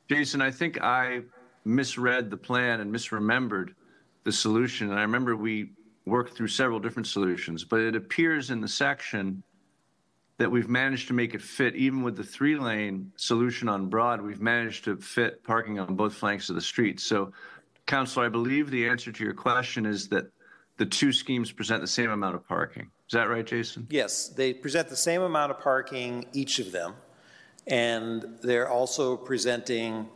[0.09, 1.23] Jason, I think I
[1.67, 3.75] misread the plan and misremembered
[4.25, 4.91] the solution.
[4.91, 5.71] And I remember we
[6.07, 9.43] worked through several different solutions, but it appears in the section
[10.39, 14.21] that we've managed to make it fit, even with the three lane solution on Broad,
[14.21, 17.01] we've managed to fit parking on both flanks of the street.
[17.01, 17.33] So,
[17.87, 20.27] Councilor, I believe the answer to your question is that
[20.77, 22.91] the two schemes present the same amount of parking.
[23.09, 23.87] Is that right, Jason?
[23.89, 26.95] Yes, they present the same amount of parking, each of them,
[27.67, 30.09] and they're also presenting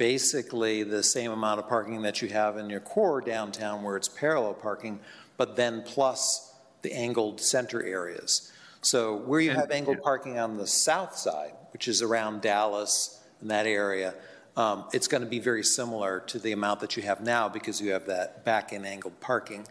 [0.00, 4.08] basically the same amount of parking that you have in your core downtown where it's
[4.08, 4.98] parallel parking,
[5.36, 8.50] but then plus the angled center areas.
[8.80, 13.20] So where you And- have angled parking on the south side, which is around Dallas
[13.42, 14.14] and that area,
[14.56, 17.78] um, it's going to be very similar to the amount that you have now because
[17.82, 19.66] you have that back-end angled parking.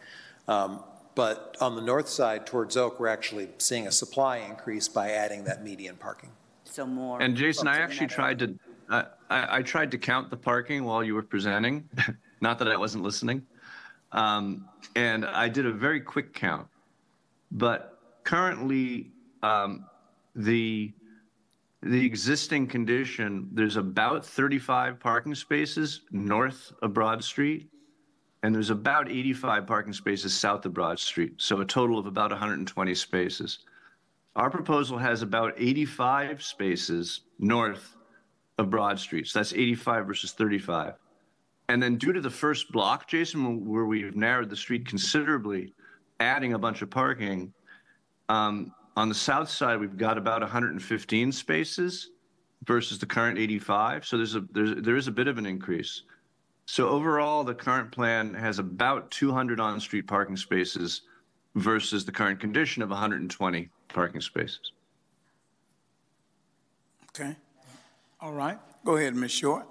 [0.48, 0.84] Um,
[1.16, 5.44] But on the north side towards Oak, we're actually seeing a supply increase by adding
[5.46, 6.30] that median parking.
[6.66, 7.20] So more.
[7.20, 8.56] And Jason, I actually tried to,
[8.90, 11.90] I, I I tried to count the parking while you were presenting,
[12.42, 13.46] not that I wasn't listening.
[14.12, 16.68] Um, and I did a very quick count.
[17.52, 19.12] But currently,
[19.44, 19.86] um,
[20.36, 20.94] the,
[21.82, 27.70] the existing condition, there's about 35 parking spaces north of Broad Street.
[28.42, 31.34] And there's about 85 parking spaces south of Broad Street.
[31.38, 33.60] So a total of about 120 spaces.
[34.36, 37.98] Our proposal has about 85 spaces north
[38.60, 39.28] of Broad Street.
[39.28, 40.94] So that's 85 versus 35.
[41.70, 45.74] And then due to the first block, Jason, where we've narrowed the street considerably,
[46.20, 47.54] adding a bunch of parking,
[48.28, 52.10] um, on the south side, we've got about 115 spaces
[52.66, 54.06] versus the current 85.
[54.06, 56.04] So there's a, there's, there is a bit of an increase.
[56.66, 61.04] So overall, the current plan has about 200 on-street parking spaces
[61.56, 64.74] versus the current condition of 120 parking spaces.
[67.10, 67.36] Okay.
[68.22, 68.58] All right.
[68.84, 69.32] Go ahead, Ms.
[69.32, 69.66] Short.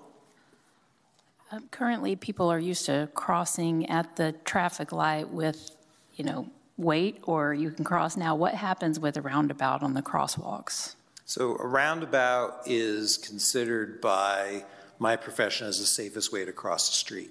[1.50, 5.70] Um, Currently, people are used to crossing at the traffic light with,
[6.16, 6.48] you know,
[6.78, 8.34] wait, or you can cross now.
[8.34, 10.94] What happens with a roundabout on the crosswalks?
[11.26, 14.64] So a roundabout is considered by
[14.98, 17.30] my profession as the safest way to cross the street.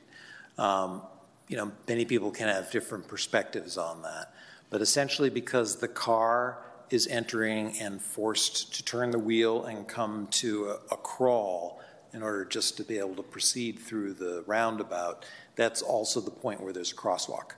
[0.59, 1.01] Um,
[1.47, 4.33] you know, many people can have different perspectives on that,
[4.69, 10.27] but essentially because the car is entering and forced to turn the wheel and come
[10.27, 11.81] to a, a crawl
[12.13, 16.61] in order just to be able to proceed through the roundabout, that's also the point
[16.61, 17.51] where there's a crosswalk.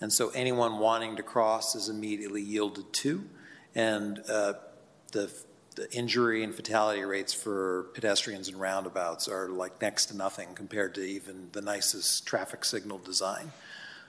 [0.00, 3.24] And so anyone wanting to cross is immediately yielded to,
[3.74, 4.54] and uh,
[5.12, 5.32] the
[5.74, 10.94] the injury and fatality rates for pedestrians and roundabouts are like next to nothing compared
[10.94, 13.52] to even the nicest traffic signal design.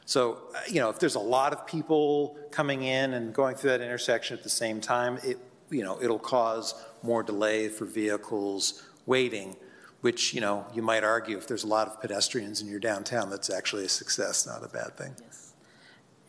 [0.05, 3.71] So, uh, you know, if there's a lot of people coming in and going through
[3.71, 5.37] that intersection at the same time, it,
[5.69, 9.55] you know, it'll cause more delay for vehicles waiting,
[10.01, 13.29] which, you know, you might argue if there's a lot of pedestrians in your downtown,
[13.29, 15.15] that's actually a success, not a bad thing.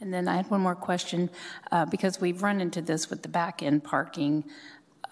[0.00, 1.30] And then I had one more question,
[1.72, 4.44] uh, because we've run into this with the back-end parking.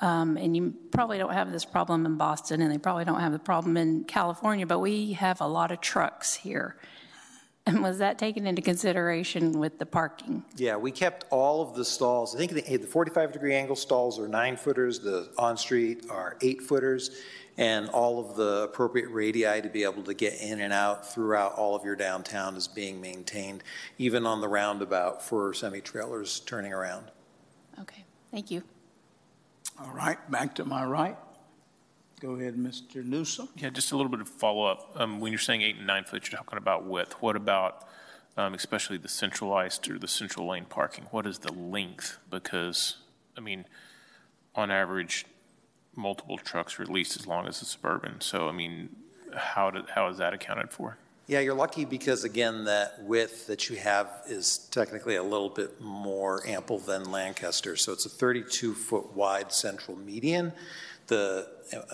[0.01, 3.33] Um, and you probably don't have this problem in Boston, and they probably don't have
[3.33, 6.77] the problem in California, but we have a lot of trucks here.
[7.65, 10.45] And was that taken into consideration with the parking?
[10.57, 12.35] Yeah, we kept all of the stalls.
[12.35, 16.37] I think the, the 45 degree angle stalls are nine footers, the on street are
[16.41, 17.23] eight footers,
[17.57, 21.55] and all of the appropriate radii to be able to get in and out throughout
[21.55, 23.63] all of your downtown is being maintained,
[23.97, 27.13] even on the roundabout for semi trailers turning around.
[27.81, 28.63] Okay, thank you.
[29.81, 30.19] All right.
[30.31, 31.17] Back to my right.
[32.23, 33.05] Go ahead, Mr.
[33.05, 33.49] Newsom.
[33.57, 34.93] Yeah, just a little bit of follow-up.
[34.95, 37.15] Um, When you're saying eight and nine foot, you're talking about width.
[37.15, 37.89] What about
[38.37, 41.09] um, especially the centralized or the central lane parking?
[41.11, 42.19] What is the length?
[42.31, 42.99] Because,
[43.37, 43.65] I mean,
[44.55, 45.27] on average,
[45.97, 48.21] multiple trucks are at least as long as a Suburban.
[48.21, 48.91] So, I mean,
[49.35, 50.99] how did, how is that accounted for?
[51.27, 55.81] Yeah, you're lucky because, again, that width that you have is technically a little bit
[55.81, 57.75] more ample than Lancaster.
[57.75, 60.53] So it's a 32 foot wide central median.
[61.07, 61.49] The,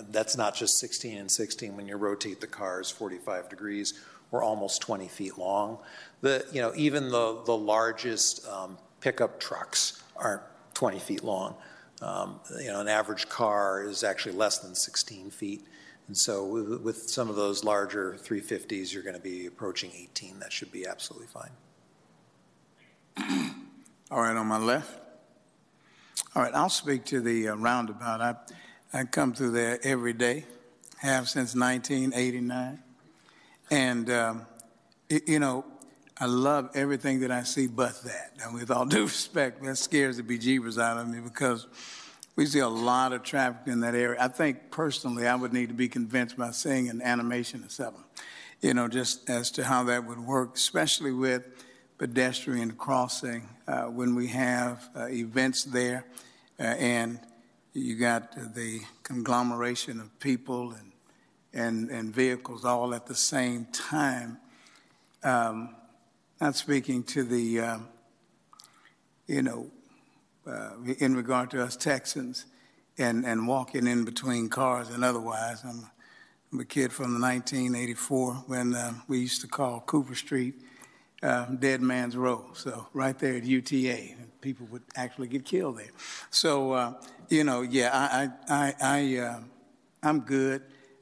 [0.09, 1.75] that's not just 16 and 16.
[1.75, 3.99] When you rotate the cars 45 degrees,
[4.31, 5.79] we're almost 20 feet long.
[6.21, 11.55] The, you know, even the, the largest um, pickup trucks aren't 20 feet long.
[12.01, 15.65] Um, you know, an average car is actually less than 16 feet.
[16.07, 20.39] And so with, with some of those larger 350s, you're going to be approaching 18.
[20.39, 21.51] That should be absolutely fine.
[24.11, 24.99] All right, on my left.
[26.35, 28.21] All right, I'll speak to the uh, roundabout.
[28.21, 28.35] I,
[28.93, 30.45] I come through there every day,
[30.97, 32.79] have since 1989.
[33.71, 34.47] And, um,
[35.09, 35.63] y- you know,
[36.17, 38.33] I love everything that I see but that.
[38.43, 41.67] And with all due respect, that scares the bejeebers out of me because
[42.35, 44.17] we see a lot of traffic in that area.
[44.19, 48.03] I think personally I would need to be convinced by seeing an animation or something.
[48.61, 51.43] you know, just as to how that would work, especially with
[51.97, 56.05] pedestrian crossing uh, when we have uh, events there
[56.59, 57.19] uh, and
[57.73, 60.91] you got the conglomeration of people and,
[61.53, 64.37] and, and vehicles all at the same time.
[65.23, 65.75] Um,
[66.41, 67.87] not speaking to the, um,
[69.27, 69.69] you know,
[70.47, 72.45] uh, in regard to us Texans
[72.97, 75.61] and, and walking in between cars and otherwise.
[75.63, 75.85] I'm,
[76.51, 80.55] I'm a kid from the 1984 when uh, we used to call Cooper Street
[81.21, 82.45] uh, Dead Man's Row.
[82.53, 85.91] So right there at UTA, people would actually get killed there.
[86.29, 86.93] So uh,
[87.29, 89.39] you know, yeah, I I I, uh,
[90.03, 90.61] I'm good.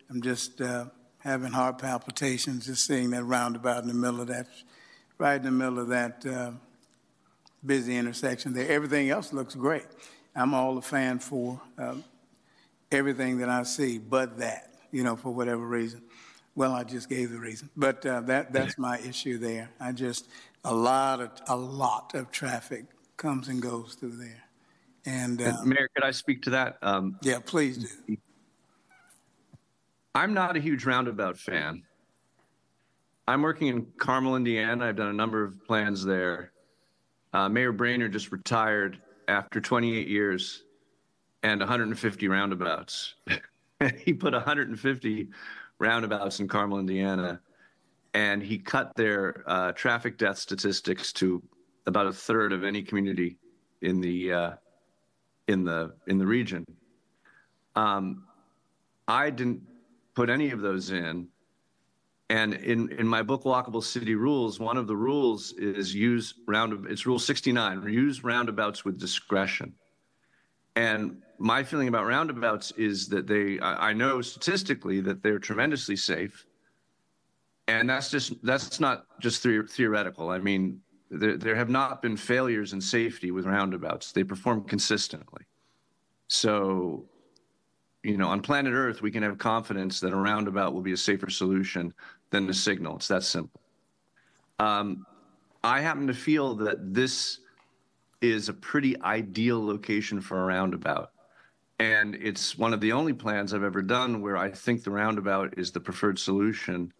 [0.09, 0.85] I'm just uh,
[1.19, 4.47] having heart palpitations just seeing that roundabout in the middle of that,
[5.17, 6.51] right in the middle of that uh,
[7.65, 8.69] busy intersection there.
[8.69, 9.85] Everything else looks great.
[10.35, 12.03] I'm all a fan for um,
[12.91, 16.01] everything that I see, but that, you know, for whatever reason.
[16.55, 19.69] Well, I just gave the reason, but uh, that that's my issue there.
[19.79, 20.27] I just
[20.63, 22.85] a lot of a lot of traffic
[23.17, 24.43] comes and goes through there,
[25.05, 26.77] and, And um, Mayor, could I speak to that?
[26.81, 27.77] Um, yeah, please
[28.07, 28.17] do.
[30.15, 31.83] I'm not a huge roundabout fan.
[33.27, 34.85] I'm working in Carmel, Indiana.
[34.85, 36.53] I've done a number of plans there.
[37.33, 40.63] Uh, Mayor Brainard just retired after 28 years
[41.43, 43.15] and 150 roundabouts.
[43.97, 45.27] he put 150
[45.79, 47.39] roundabouts in Carmel, Indiana,
[48.13, 51.43] and he cut their uh, traffic death statistics to
[51.87, 53.37] about a third of any community
[53.81, 54.51] in the uh,
[55.47, 56.65] in the in the region.
[57.75, 58.23] Um,
[59.07, 59.61] I didn't
[60.13, 61.29] put any of those in.
[62.29, 66.85] And in, in my book, Walkable City Rules, one of the rules is use round,
[66.89, 69.73] it's rule 69, use roundabouts with discretion.
[70.75, 76.45] And my feeling about roundabouts is that they, I know statistically that they're tremendously safe.
[77.69, 80.29] And that's just, that's not just the- theoretical.
[80.29, 84.11] I mean, there, there have not been failures in safety with roundabouts.
[84.11, 85.43] They perform consistently.
[86.27, 87.05] So
[88.07, 90.97] you know, on planet Earth, we can have confidence that a roundabout will be a
[90.97, 91.93] safer solution
[92.29, 92.95] than the signal.
[92.95, 93.59] It's that simple.
[94.59, 95.05] Um,
[95.63, 97.39] I happen to feel that this
[98.21, 101.11] is a pretty ideal location for a roundabout.
[101.79, 105.55] And it's one of the only plans I've ever done where I think the roundabout
[105.57, 106.91] is the preferred solution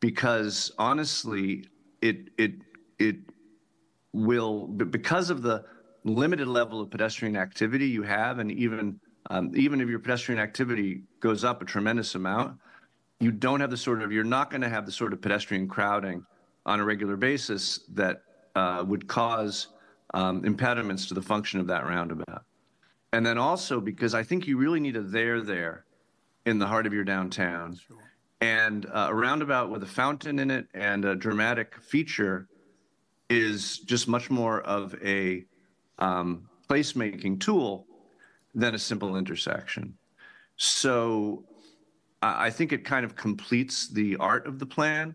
[0.00, 1.68] because honestly,
[2.02, 2.52] it, it,
[2.98, 3.16] it
[4.12, 5.64] will, because of the
[6.04, 9.00] limited level of pedestrian activity you have, and even
[9.30, 12.56] um, even if your pedestrian activity goes up a tremendous amount,
[13.18, 15.66] you don't have the sort of you're not going to have the sort of pedestrian
[15.66, 16.24] crowding
[16.64, 18.22] on a regular basis that
[18.54, 19.68] uh, would cause
[20.14, 22.44] um, impediments to the function of that roundabout.
[23.12, 25.84] And then also because I think you really need a there there
[26.44, 27.76] in the heart of your downtown.
[28.40, 32.48] And uh, a roundabout with a fountain in it and a dramatic feature
[33.28, 35.44] is just much more of a
[35.98, 37.86] um, placemaking tool
[38.54, 39.94] than a simple intersection.
[40.56, 41.44] So
[42.22, 45.14] I think it kind of completes the art of the plan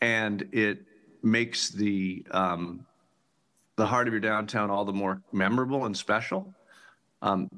[0.00, 0.84] and it
[1.22, 2.84] makes the um,
[3.76, 6.54] the heart of your downtown all the more memorable and special.
[7.22, 7.48] Um,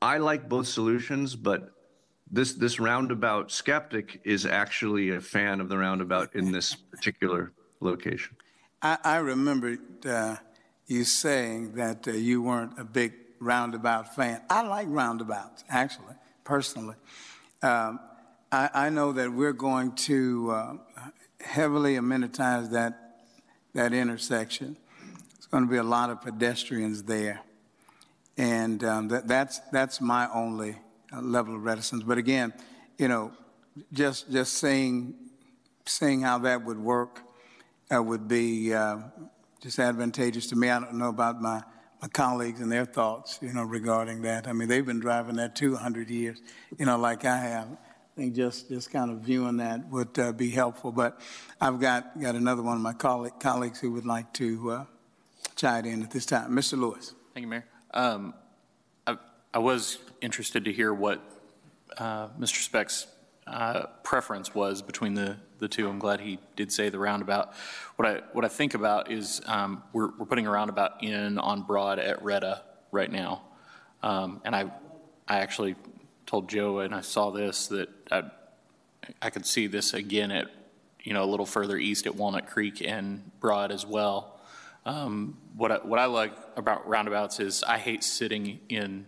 [0.00, 1.70] I like both solutions, but
[2.30, 8.36] this this roundabout skeptic is actually a fan of the roundabout in this particular location.
[8.86, 10.36] I, I remember uh,
[10.86, 14.40] you saying that uh, you weren't a big roundabout fan.
[14.48, 16.14] I like roundabouts, actually,
[16.44, 16.94] personally.
[17.62, 17.98] Um,
[18.52, 20.74] I, I know that we're going to uh,
[21.40, 23.22] heavily amenitize that,
[23.74, 24.76] that intersection.
[25.32, 27.40] There's going to be a lot of pedestrians there.
[28.38, 30.76] And um, that, that's, that's my only
[31.12, 32.04] uh, level of reticence.
[32.04, 32.52] But again,
[32.98, 33.32] you know,
[33.92, 35.14] just, just seeing,
[35.86, 37.25] seeing how that would work
[37.94, 38.98] uh, would be uh,
[39.60, 40.70] just advantageous to me.
[40.70, 41.62] I don't know about my,
[42.02, 44.48] my colleagues and their thoughts, you know, regarding that.
[44.48, 46.40] I mean, they've been driving that 200 years,
[46.78, 47.68] you know, like I have.
[47.68, 50.90] I think just, just kind of viewing that would uh, be helpful.
[50.90, 51.20] But
[51.60, 54.84] I've got, got another one of my colleague, colleagues who would like to uh,
[55.54, 56.50] chime in at this time.
[56.50, 56.78] Mr.
[56.78, 57.14] Lewis.
[57.34, 57.66] Thank you, Mayor.
[57.92, 58.34] Um,
[59.06, 59.16] I,
[59.52, 61.20] I was interested to hear what
[61.98, 62.62] uh, Mr.
[62.62, 63.06] Speck's
[63.46, 65.88] uh, preference was between the, the two.
[65.88, 67.54] I'm glad he did say the roundabout.
[67.96, 71.62] What I what I think about is um, we're we're putting a roundabout in on
[71.62, 73.42] Broad at Retta right now,
[74.02, 74.72] um, and I
[75.28, 75.76] I actually
[76.26, 78.24] told Joe and I saw this that I
[79.22, 80.48] I could see this again at
[81.02, 84.40] you know a little further east at Walnut Creek and Broad as well.
[84.84, 89.06] Um, what I, what I like about roundabouts is I hate sitting in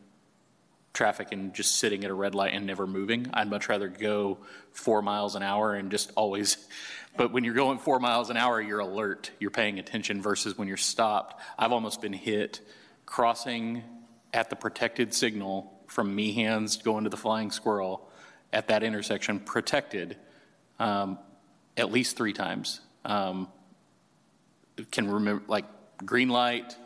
[0.98, 3.30] traffic and just sitting at a red light and never moving.
[3.32, 4.38] I'd much rather go
[4.72, 6.58] four miles an hour and just always,
[7.16, 10.66] but when you're going four miles an hour, you're alert, you're paying attention versus when
[10.66, 11.40] you're stopped.
[11.56, 12.60] I've almost been hit
[13.06, 13.84] crossing
[14.34, 18.10] at the protected signal from Meehan's going to the Flying Squirrel
[18.52, 20.16] at that intersection, protected,
[20.80, 21.18] um,
[21.76, 22.80] at least three times.
[23.04, 23.48] Um,
[24.90, 25.64] can remember, like,
[26.04, 26.76] green light,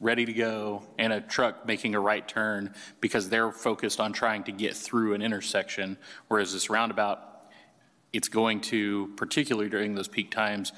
[0.00, 4.44] ready to go, and a truck making a right turn because they're focused on trying
[4.44, 5.96] to get through an intersection,
[6.28, 7.20] whereas this roundabout,
[8.12, 10.72] it's going to, particularly during those peak times,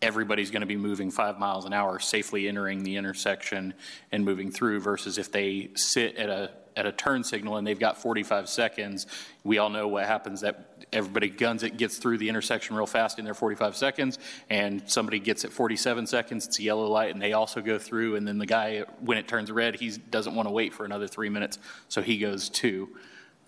[0.00, 3.74] everybody's going to be moving five miles an hour, safely entering the intersection
[4.12, 7.78] and moving through, versus if they sit at a at a turn signal and they've
[7.78, 9.06] got 45 seconds,
[9.44, 13.18] we all know what happens that everybody guns it, gets through the intersection real fast
[13.18, 14.18] in their 45 seconds,
[14.48, 18.16] and somebody gets it 47 seconds, it's a yellow light, and they also go through,
[18.16, 21.06] and then the guy, when it turns red, he doesn't want to wait for another
[21.06, 21.58] three minutes,
[21.88, 22.88] so he goes too.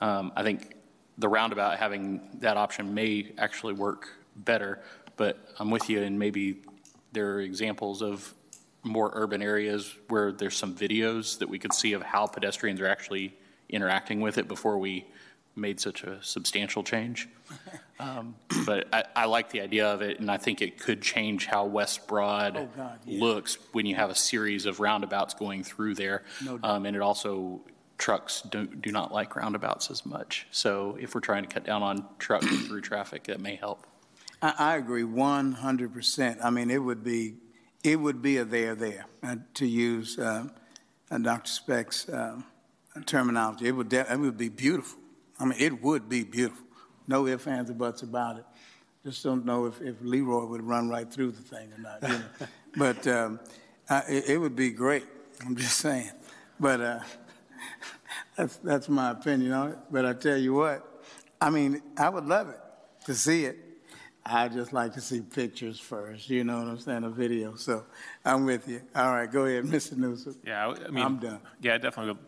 [0.01, 0.75] Um, I think
[1.19, 4.83] the roundabout having that option may actually work better,
[5.17, 6.63] but I'm with you, and maybe
[7.13, 8.35] there are examples of
[8.83, 12.87] more urban areas where there's some videos that we could see of how pedestrians are
[12.87, 13.37] actually
[13.69, 15.07] interacting with it before we
[15.57, 17.29] made such a substantial change.
[17.99, 18.35] Um,
[18.67, 21.65] but I, I, like the idea of it, and I think it could change how
[21.65, 23.21] West Broad oh God, yeah.
[23.23, 26.25] looks when you have a series of roundabouts going through there.
[26.45, 27.63] No um, and it also,
[27.97, 30.47] trucks do, do not like roundabouts as much.
[30.51, 33.87] So if we're trying to cut down on truck through traffic, that may help.
[34.43, 36.45] I, I agree 100%.
[36.45, 37.37] I mean, it would be
[37.83, 40.49] it would be a there there, uh, to use uh,
[41.09, 41.51] Dr.
[41.51, 42.41] Speck's uh,
[43.07, 43.69] terminology.
[43.69, 44.99] It would, de- it would be beautiful.
[45.39, 46.65] I mean, it would be beautiful.
[47.09, 48.45] No ifs, ands, or buts about it.
[49.05, 52.03] Just don't know if, if Leroy would run right through the thing or not.
[52.03, 52.25] You know?
[52.77, 53.41] but um,
[53.89, 55.05] I, it, it, would be great.
[55.45, 56.11] I'm just saying.
[56.59, 57.01] But uh,
[58.37, 59.79] that's, that's my opinion on it.
[59.91, 61.05] But I tell you what,
[61.41, 62.59] I mean, I would love it
[63.05, 63.59] to see it.
[64.29, 67.55] I just like to see pictures first, you know what I'm saying, a video.
[67.55, 67.85] So
[68.25, 68.83] I'm with you.
[68.97, 69.97] All right, go ahead, Mr.
[69.97, 70.37] Newsom.
[70.45, 71.39] Yeah, I mean, I'm done.
[71.61, 72.21] Yeah, definitely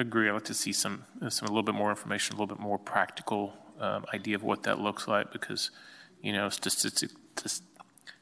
[0.00, 0.28] agree.
[0.28, 2.78] I'd like to see some, some a little bit more information, a little bit more
[2.78, 5.70] practical um, idea of what that looks like because,
[6.22, 7.10] you know, statistic,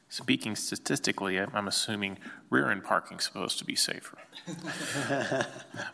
[0.09, 2.17] speaking statistically, I'm assuming
[2.49, 4.17] rear end parking is supposed to be safer.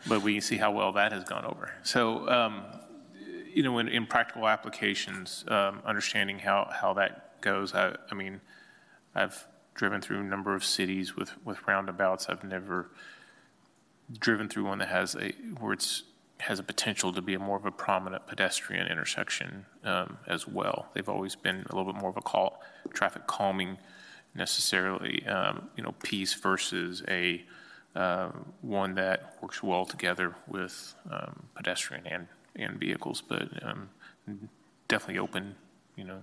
[0.08, 1.72] but we see how well that has gone over.
[1.82, 2.64] So, um,
[3.52, 7.74] you know, in, in practical applications, um, understanding how, how that goes.
[7.74, 8.40] I, I mean,
[9.14, 12.28] I've driven through a number of cities with, with roundabouts.
[12.28, 12.90] I've never
[14.18, 16.04] driven through one that has a where it's
[16.40, 20.88] has a potential to be a more of a prominent pedestrian intersection um, as well.
[20.92, 22.60] They've always been a little bit more of a call,
[22.92, 23.78] traffic calming
[24.34, 27.44] necessarily, um, you know, piece versus a
[27.94, 28.30] uh,
[28.60, 32.26] one that works well together with um, pedestrian and,
[32.56, 33.88] and vehicles, but um,
[34.88, 35.54] definitely open,
[35.94, 36.22] you know,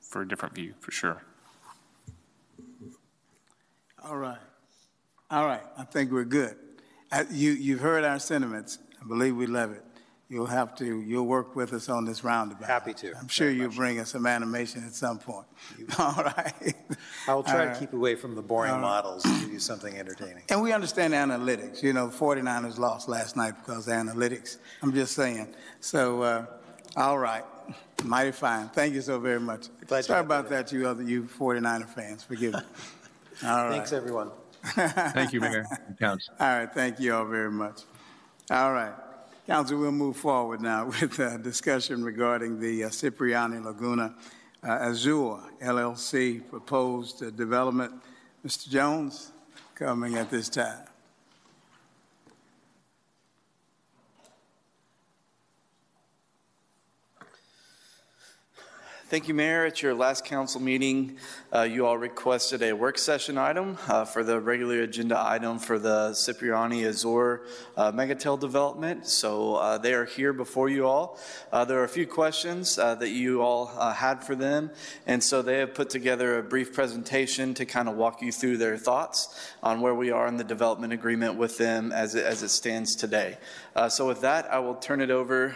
[0.00, 1.22] for a different view, for sure.
[4.04, 4.38] All right.
[5.30, 5.62] All right.
[5.76, 6.56] I think we're good.
[7.30, 8.78] You, you've heard our sentiments.
[9.02, 9.82] I believe we love it.
[10.30, 12.66] You'll have to, you'll work with us on this roundabout.
[12.66, 13.14] Happy to.
[13.16, 13.76] I'm sure you'll much.
[13.76, 15.46] bring us some animation at some point.
[15.98, 16.74] All right.
[17.28, 18.80] I will try All to keep away from the boring right.
[18.80, 20.42] models and give you something entertaining.
[20.48, 21.82] And we understand analytics.
[21.82, 24.56] You know, 49ers lost last night because of analytics.
[24.82, 25.54] I'm just saying.
[25.80, 26.46] So, uh,
[26.96, 27.44] all right.
[28.02, 28.68] Mighty fine.
[28.68, 29.68] Thank you so very much.
[29.86, 32.22] Glad you Sorry about that that, you other you 49er fans.
[32.22, 32.60] Forgive me.
[33.44, 33.72] All right.
[33.72, 34.30] Thanks, everyone.
[34.64, 35.66] Thank you, Mayor
[35.98, 36.34] Council.
[36.40, 37.82] All right, thank you all very much.
[38.50, 38.94] All right.
[39.46, 44.14] Council, we'll move forward now with a discussion regarding the uh, Cipriani Laguna
[44.62, 47.92] uh, Azure LLC proposed uh, development.
[48.44, 48.68] Mr.
[48.70, 49.32] Jones,
[49.74, 50.86] coming at this time.
[59.14, 59.64] Thank you, Mayor.
[59.64, 61.18] At your last council meeting,
[61.54, 65.78] uh, you all requested a work session item uh, for the regular agenda item for
[65.78, 67.42] the Cipriani Azure
[67.76, 69.06] uh, Megatel development.
[69.06, 71.20] So uh, they are here before you all.
[71.52, 74.72] Uh, there are a few questions uh, that you all had for them,
[75.06, 78.56] and so they have put together a brief presentation to kind of walk you through
[78.56, 82.42] their thoughts on where we are in the development agreement with them as it, as
[82.42, 83.38] it stands today.
[83.90, 85.50] So with that, I will turn it over.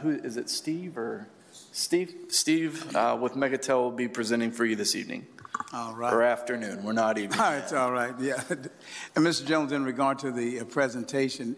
[0.00, 1.28] Who is it, Steve or?
[1.72, 5.26] Steve, Steve uh, with Megatel will be presenting for you this evening
[5.72, 6.12] All right.
[6.12, 6.84] or afternoon.
[6.84, 7.38] We're not even.
[7.40, 7.72] All right.
[7.72, 8.14] All right.
[8.20, 8.42] yeah.
[9.16, 9.46] And Mr.
[9.46, 11.56] Jones, in regard to the uh, presentation,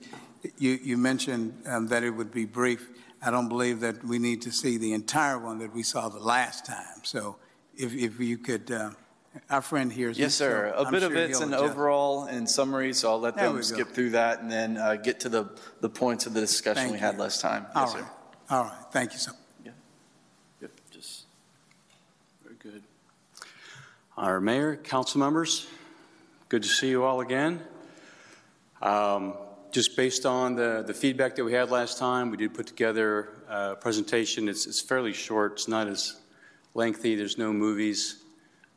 [0.59, 2.89] you, you mentioned um, that it would be brief.
[3.23, 6.20] I don't believe that we need to see the entire one that we saw the
[6.20, 7.03] last time.
[7.03, 7.36] So
[7.77, 8.91] if, if you could uh,
[9.51, 10.19] Our friend here is.
[10.19, 10.73] Yes, sir.
[10.77, 11.65] A bit of it's an adjust.
[11.73, 13.66] overall and summary, so I'll let There them we go.
[13.66, 15.51] skip through that and then uh, get to the,
[15.81, 17.23] the points of the discussion Thank we had you.
[17.23, 17.66] last time.
[17.74, 18.11] All Yes, right, sir.
[18.51, 19.32] all right, thank you so
[20.61, 21.24] Yep, just,
[22.45, 22.82] very good.
[24.16, 25.66] Our mayor, council members,
[26.49, 27.61] good to see you all again.
[28.81, 29.35] Um,
[29.73, 33.31] Just based on the, the feedback that we had last time, we did put together
[33.49, 34.49] a presentation.
[34.49, 36.15] It's, it's fairly short, it's not as
[36.74, 38.23] lengthy, there's no movies,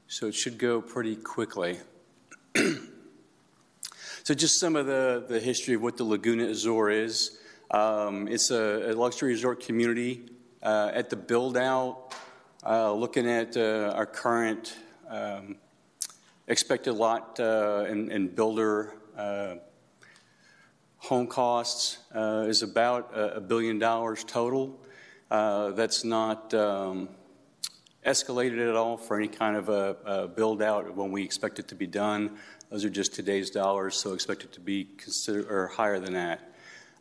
[0.08, 1.78] so it should go pretty quickly.
[4.24, 7.40] So just some of the, the history of what the Laguna Azure is.
[7.72, 10.26] Um, it's a, a luxury resort community.
[10.62, 12.14] Uh, at the build out,
[12.66, 14.76] uh, looking at uh, our current
[15.10, 15.56] um,
[16.48, 19.56] expected lot uh, and builder uh,
[20.98, 24.80] home costs uh, is about a, a billion dollars total.
[25.30, 27.10] That's not um,
[28.06, 31.68] escalated at all for any kind of a, a build out when we expect it
[31.68, 32.38] to be done.
[32.70, 36.54] Those are just today's dollars, so expect it to be consider or higher than that.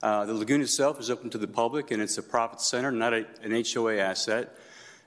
[0.03, 3.13] Uh, the lagoon itself is open to the public, and it's a profit center, not
[3.13, 4.55] a, an HOA asset.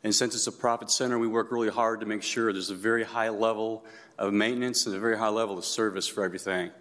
[0.04, 2.76] And since it's a profit center, we work really hard to make sure there's a
[2.76, 3.86] very high level
[4.18, 6.72] of maintenance and a very high level of service for everything,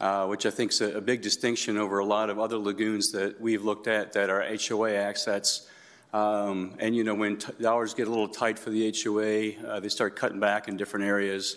[0.00, 3.12] uh, which I think is a, a big distinction over a lot of other lagoons
[3.12, 5.68] that we've looked at that are HOA assets.
[6.12, 9.80] Um, and you know, when t- dollars get a little tight for the HOA, uh,
[9.80, 11.56] they start cutting back in different areas,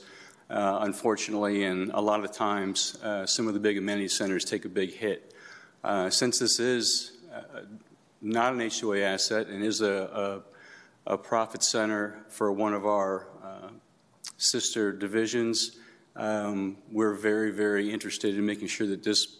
[0.49, 1.63] uh, unfortunately.
[1.63, 4.93] And a lot of times, uh, some of the big amenity centers take a big
[4.93, 5.33] hit.
[5.83, 7.61] Uh, since this is uh,
[8.21, 10.52] not an HOA asset and is a, a,
[11.05, 13.69] a profit center for one of our uh,
[14.37, 15.77] sister divisions,
[16.15, 19.39] um, we're very, very interested in making sure that this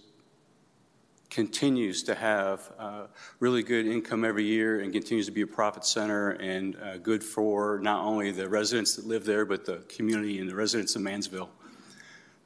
[1.30, 3.08] continues to have uh,
[3.40, 7.24] really good income every year and continues to be a profit center and uh, good
[7.24, 11.02] for not only the residents that live there, but the community and the residents of
[11.02, 11.50] Mansfield.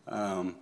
[0.07, 0.55] Um,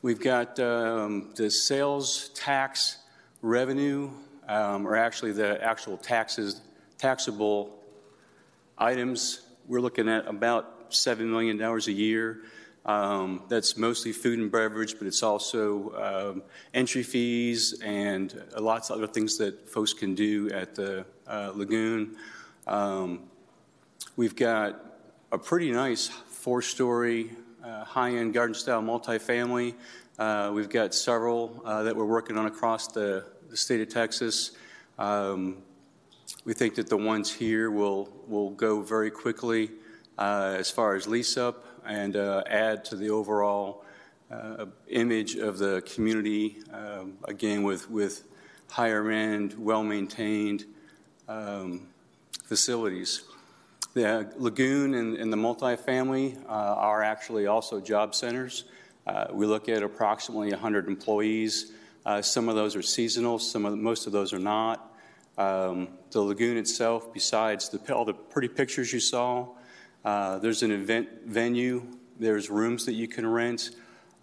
[0.00, 2.96] we've got um, the sales tax
[3.42, 4.10] revenue,
[4.48, 6.62] um, or actually the actual taxes,
[6.96, 7.78] taxable
[8.76, 9.42] items.
[9.66, 12.40] We're looking at about $7 million a year.
[12.86, 16.42] Um, that's mostly food and beverage, but it's also um,
[16.72, 22.16] entry fees and lots of other things that folks can do at the uh, lagoon.
[22.66, 23.24] Um,
[24.16, 24.80] we've got
[25.30, 27.30] a pretty nice four-story,
[27.62, 29.74] uh, high-end garden-style multifamily.
[30.18, 34.52] Uh, we've got several uh, that we're working on across the, the state of Texas.
[34.98, 35.58] Um,
[36.44, 39.70] we think that the ones here will will go very quickly
[40.18, 43.84] uh, as far as lease up and uh, add to the overall
[44.30, 46.58] uh, image of the community.
[46.72, 48.24] Um, again, with with
[48.70, 50.66] higher end, well maintained
[51.28, 51.88] um,
[52.44, 53.22] facilities.
[53.94, 58.64] The lagoon and, and the multifamily uh, are actually also job centers.
[59.06, 61.72] Uh, we look at approximately 100 employees.
[62.08, 63.38] Uh, some of those are seasonal.
[63.38, 64.94] Some of most of those are not.
[65.36, 69.48] Um, the lagoon itself, besides the, all the pretty pictures you saw,
[70.06, 71.86] uh, there's an event venue.
[72.18, 73.72] There's rooms that you can rent.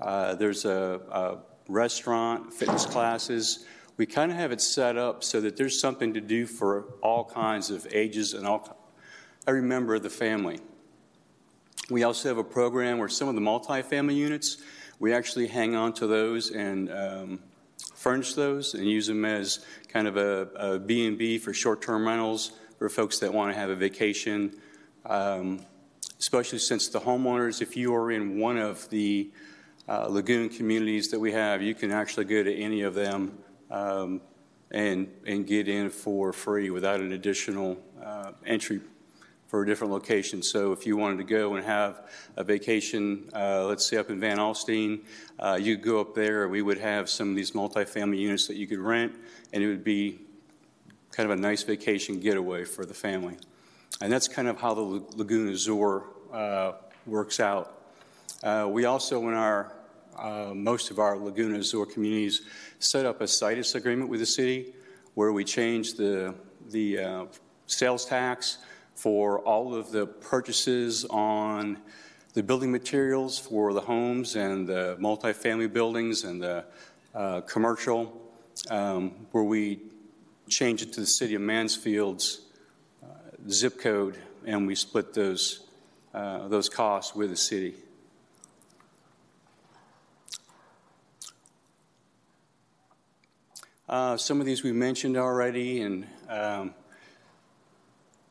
[0.01, 1.37] Uh, there's a, a
[1.67, 3.65] restaurant, fitness classes.
[3.97, 7.23] We kind of have it set up so that there's something to do for all
[7.23, 8.75] kinds of ages and all
[9.45, 10.59] every member of the family.
[11.91, 14.57] We also have a program where some of the multifamily units,
[14.97, 17.39] we actually hang on to those and um,
[18.05, 22.87] furnish those and use them as kind of a, a B&B for short-term rentals for
[22.87, 24.53] folks that want to have a vacation.
[25.07, 25.65] Um,
[26.19, 29.31] especially since the homeowners, if you are in one of the
[29.89, 33.39] uh, lagoon communities that we have, you can actually go to any of them
[33.71, 34.21] um,
[34.69, 38.81] and and get in for free without an additional uh, entry
[39.55, 40.43] for a different location.
[40.43, 44.19] So if you wanted to go and have a vacation, uh, let's say up in
[44.19, 44.99] Van Alstyne,
[45.39, 46.49] uh, you go up there.
[46.49, 49.15] We would have some of these multifamily units that you could rent,
[49.53, 50.19] and it would be
[51.13, 53.37] kind of a nice vacation getaway for the family.
[54.01, 54.81] And that's kind of how the
[55.15, 56.03] Lagoon Azure
[56.33, 56.73] uh,
[57.05, 57.81] works out.
[58.43, 59.71] Uh, we also, in our
[60.19, 62.41] uh, most of our Laguna Azure communities,
[62.79, 64.73] set up a situs agreement with the city
[65.13, 66.35] where we change the
[66.71, 67.25] the uh,
[67.67, 68.57] sales tax
[68.95, 71.77] for all of the purchases on
[72.33, 76.65] the building materials for the homes and the multifamily buildings and the
[77.13, 78.21] uh, commercial,
[78.69, 79.79] um, where we
[80.49, 82.41] change it to the city of Mansfield's
[83.03, 83.07] uh,
[83.49, 85.61] zip code, and we split those
[86.13, 87.75] uh, those costs with the city.
[93.87, 96.73] Uh, some of these we mentioned already, and um,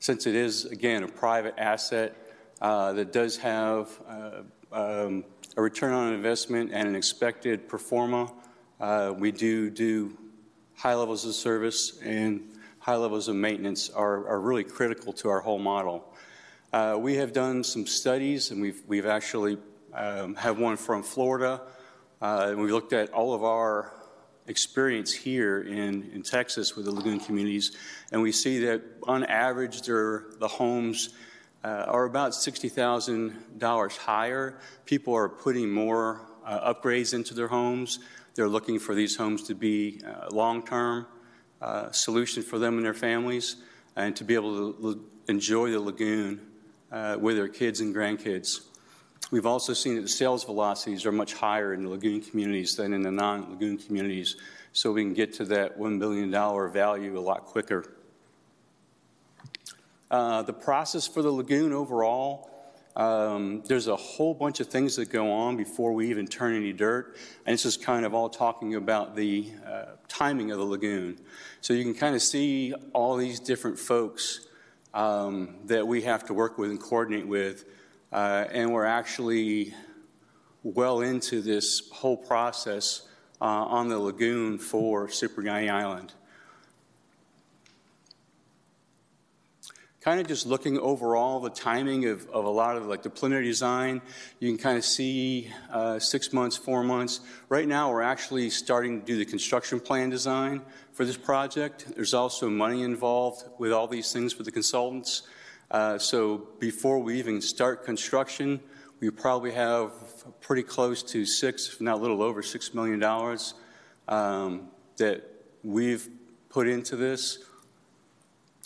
[0.04, 2.14] since it is, again, a private asset,
[2.60, 5.24] uh, that does have uh, um,
[5.56, 8.30] a return on investment and an expected pro forma.
[8.78, 10.14] Uh, we do do
[10.76, 15.40] high levels of service and high levels of maintenance are, are really critical to our
[15.40, 16.04] whole model.
[16.70, 19.56] Uh, we have done some studies, and we've, we've actually
[19.94, 21.62] um, have one from Florida.
[22.20, 23.90] Uh, and we looked at all of our
[24.46, 27.76] experience here in, in Texas with the lagoon communities,
[28.12, 31.10] and we see that on average, the homes
[31.64, 34.58] uh, are about $60,000 higher.
[34.84, 38.00] People are putting more uh, upgrades into their homes.
[38.34, 41.06] They're looking for these homes to be uh, long-term
[41.62, 43.56] uh, solution for them and their families,
[43.96, 46.40] and to be able to enjoy the lagoon
[46.92, 48.60] uh, with their kids and grandkids.
[49.34, 52.92] We've also seen that the sales velocities are much higher in the lagoon communities than
[52.92, 54.36] in the non-lagoon communities,
[54.72, 57.84] so we can get to that $1 billion value a lot quicker.
[60.08, 62.48] Uh, the process for the lagoon overall,
[62.94, 66.72] um, there's a whole bunch of things that go on before we even turn any
[66.72, 71.18] dirt, and this is kind of all talking about the uh, timing of the lagoon.
[71.60, 74.46] So you can kind of see all these different folks
[74.94, 77.64] um, that we have to work with and coordinate with.
[78.14, 79.74] Uh, and we're actually
[80.62, 83.08] well into this whole process
[83.40, 86.14] uh, on the lagoon for Cipriani Island.
[90.00, 93.46] Kind of just looking overall the timing of, of a lot of like the preliminary
[93.46, 94.00] design,
[94.38, 97.18] you can kind of see uh, six months, four months.
[97.48, 100.62] Right now, we're actually starting to do the construction plan design
[100.92, 101.92] for this project.
[101.96, 105.22] There's also money involved with all these things for the consultants.
[105.70, 108.60] Uh, so before we even start construction,
[109.00, 109.92] we probably have
[110.40, 113.54] pretty close to six, if not a little over six million dollars
[114.08, 115.22] um, that
[115.62, 116.08] we've
[116.48, 117.38] put into this.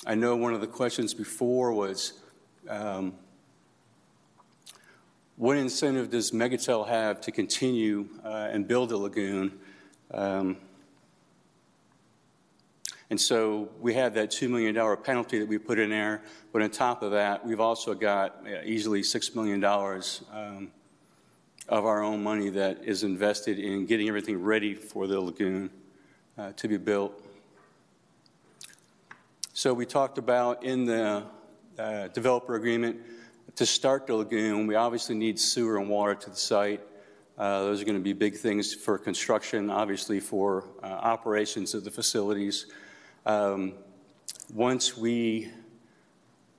[0.07, 2.13] I know one of the questions before was
[2.69, 3.15] um,
[5.37, 9.59] what incentive does Megatel have to continue uh, and build a lagoon?
[10.11, 10.57] Um,
[13.11, 16.23] and so we have that $2 million penalty that we put in there.
[16.53, 20.71] But on top of that, we've also got easily $6 million um,
[21.69, 25.71] of our own money that is invested in getting everything ready for the lagoon
[26.37, 27.25] uh, to be built.
[29.55, 31.25] So we talked about in the
[31.79, 32.99] uh, developer agreement
[33.57, 36.81] to start the lagoon, we obviously need sewer and water to the site.
[37.37, 41.83] Uh, those are going to be big things for construction, obviously for uh, operations of
[41.83, 42.67] the facilities.
[43.29, 43.75] Um,
[44.55, 45.51] once we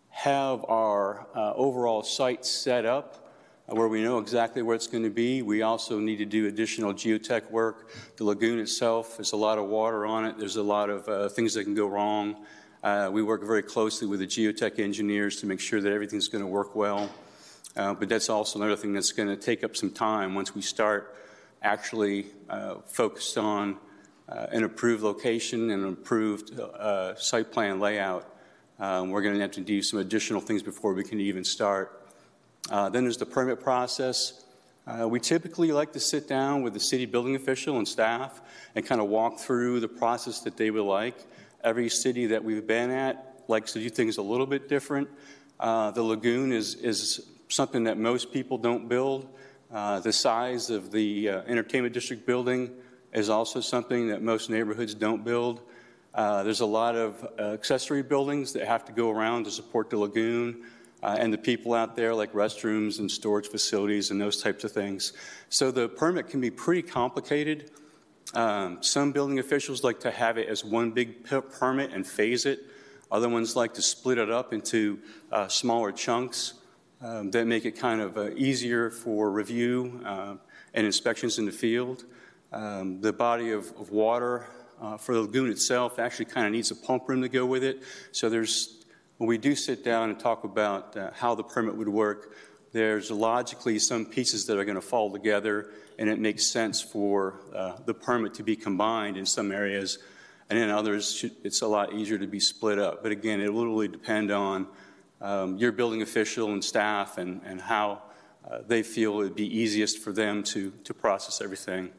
[0.09, 3.33] have our uh, overall site set up,
[3.67, 5.41] uh, where we know exactly where it's going to be.
[5.41, 7.89] We also need to do additional geotech work.
[8.17, 10.37] The lagoon itself, there's a lot of water on it.
[10.37, 12.35] There's a lot of uh, things that can go wrong.
[12.83, 16.43] Uh, we work very closely with the geotech engineers to make sure that everything's going
[16.43, 17.09] to work well.
[17.75, 20.61] Uh, but that's also another thing that's going to take up some time once we
[20.61, 21.17] start
[21.63, 22.27] actually
[22.85, 23.79] focused on
[24.29, 28.31] uh, an approved location and an approved uh, site plan layout.
[28.79, 32.07] Um, we're going to have to do some additional things before we can even start.
[32.69, 34.45] Uh, then there's the permit process.
[34.85, 38.39] Uh, we typically like to sit down with the city building official and staff
[38.75, 41.15] and kind of walk through the process that they would like.
[41.63, 45.09] Every city that we've been at likes to do things a little bit different.
[45.59, 49.27] Uh, the lagoon is, is something that most people don't build.
[49.71, 52.71] Uh, the size of the entertainment district building
[53.13, 55.61] is also something that most neighborhoods don't build.
[56.13, 59.89] Uh, there's a lot of uh, accessory buildings that have to go around to support
[59.89, 60.63] the lagoon
[61.01, 64.71] uh, and the people out there, like restrooms and storage facilities and those types of
[64.71, 65.13] things.
[65.49, 67.71] So the permit can be pretty complicated.
[68.33, 72.59] Um, some building officials like to have it as one big permit and phase it.
[73.11, 74.99] Other ones like to split it up into
[75.31, 76.53] uh, smaller chunks
[77.01, 80.35] um, that make it kind of uh, easier for review uh,
[80.73, 82.05] and inspections in the field.
[82.51, 84.47] Um, the body of, of water
[84.81, 87.63] uh, for the lagoon itself actually kind of needs a pump room to go with
[87.63, 87.83] it.
[88.11, 88.85] So there's,
[89.17, 92.35] when we do sit down and talk about uh, how the permit would work,
[92.71, 97.39] there's logically some pieces that are going to fall together, and it makes sense for
[97.53, 99.99] uh, the permit to be combined in some areas,
[100.49, 103.03] and in others, it's a lot easier to be split up.
[103.03, 104.67] But again, it will really depend on
[105.21, 108.01] um, your building official and staff and, and how
[108.49, 111.89] uh, they feel it would be easiest for them to, to process everything.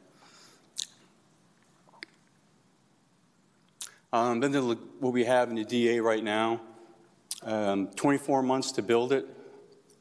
[4.13, 4.61] Um, then the,
[4.99, 6.61] what we have in the DA right now,
[7.43, 9.27] um, 24 months to build it,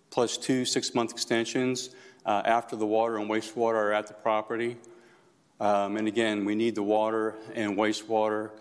[0.10, 1.92] plus two six-month extensions
[2.26, 4.78] uh, after the water and wastewater are at the property.
[5.60, 8.52] Um, and again, we need the water and wastewater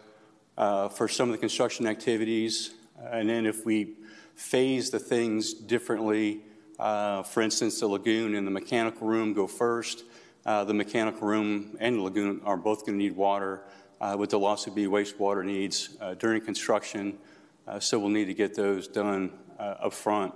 [0.57, 2.75] uh, for some of the construction activities.
[3.03, 3.95] And then if we
[4.35, 6.43] phase the things differently,
[6.79, 10.05] Uh, For instance, the lagoon and the mechanical room go first.
[10.47, 13.63] Uh, The mechanical room and the lagoon are both going to need water,
[14.01, 17.19] uh, but there'll also be wastewater needs uh, during construction,
[17.67, 20.35] uh, so we'll need to get those done uh, front.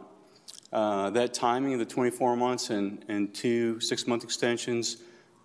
[0.73, 4.99] Uh, That timing of the 24 months and and two six-month extensions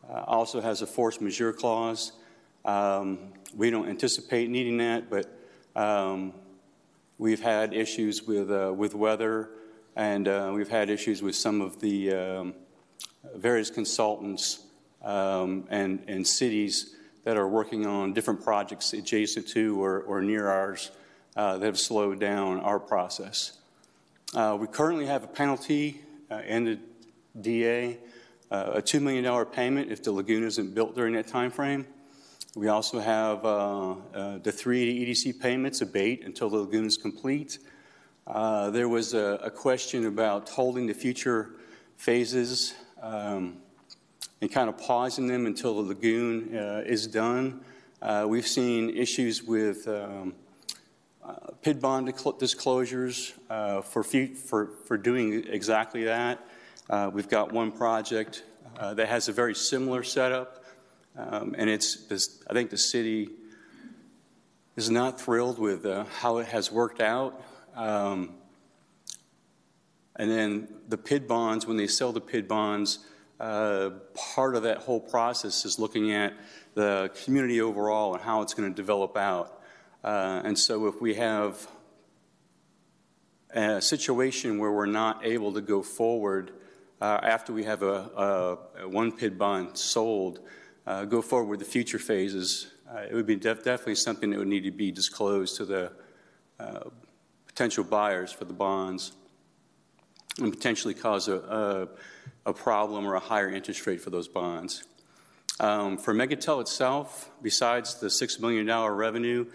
[0.09, 2.13] uh, also has a force majeure clause.
[2.65, 5.25] Um, We don't anticipate needing that, but
[5.75, 6.33] um,
[7.17, 9.49] we've had issues with, with weather,
[9.95, 12.53] and uh, we've had issues with some of the um,
[13.35, 14.65] various consultants
[15.01, 16.96] um, and, and cities
[17.27, 20.91] that are working on different projects adjacent to or, or near ours
[21.35, 23.57] uh, that have slowed down our process.
[24.33, 25.99] Uh, we currently have a penalty
[26.31, 26.79] uh, in the
[27.41, 27.97] DA,
[28.49, 31.85] uh, a $2 million payment if the lagoon isn't built during that time frame.
[32.55, 33.95] We also have uh,
[34.41, 37.59] the 380 EDC payments abate until the lagoon is complete.
[38.25, 41.55] There was a, a, question about holding the future
[41.97, 43.57] phases um,
[44.41, 47.61] and kind of pausing them until the lagoon uh, is done.
[48.01, 50.35] Uh, we've seen issues with um,
[51.23, 56.39] uh, PID bond disclosures for, for, for doing exactly that.
[57.13, 58.43] we've got one project
[58.79, 60.63] that has a very similar setup.
[61.17, 62.11] Um, and it's,
[62.47, 63.29] I think the city
[64.75, 67.43] is not thrilled with uh, how it has worked out.
[67.75, 68.35] Um,
[70.15, 72.99] and then the PID bonds, when they sell the PID bonds,
[73.39, 73.91] uh,
[74.33, 76.33] part of that whole process is looking at
[76.73, 79.61] the community overall and how it's going to develop out.
[80.03, 81.67] Uh, and so if we have
[83.51, 86.51] a situation where we're not able to go forward
[87.01, 90.39] uh, after we have a, a, a one PID bond sold,
[90.85, 94.39] uh, go forward with the future phases, uh, it would be def- definitely something that
[94.39, 95.91] would need to be disclosed to the
[97.57, 99.13] potential buyers for the bonds
[100.39, 101.87] and potentially cause a, a,
[102.47, 104.83] a, problem or a higher interest rate for those bonds.
[105.59, 109.45] Um, for Megatel itself, besides the $6 million revenue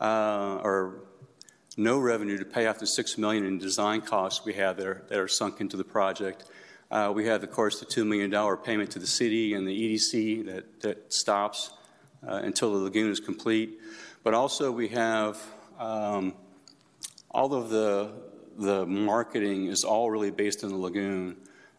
[0.00, 1.00] uh, or
[1.76, 5.04] no revenue to pay off the 6 million in design costs we have that are,
[5.08, 6.44] that are sunk into the project,
[6.90, 10.46] uh, we have, of course, the $2 million payment to the city and the EDC
[10.46, 11.70] that, that stops
[12.26, 13.78] uh, until the lagoon is complete.
[14.24, 15.40] But also, we have
[15.78, 16.34] um,
[17.30, 18.12] all of the,
[18.56, 21.36] the marketing is all really based on the lagoon.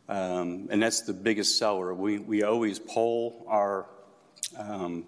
[0.10, 1.94] Um, and that's the biggest seller.
[1.94, 3.86] We, we always poll our
[4.58, 5.06] um,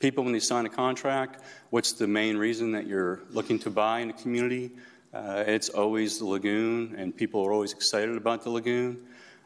[0.00, 1.40] people when they sign a contract
[1.70, 4.72] what's the main reason that you're looking to buy in a community?
[5.14, 9.00] Uh, it's always the lagoon, and people are always excited about the lagoon.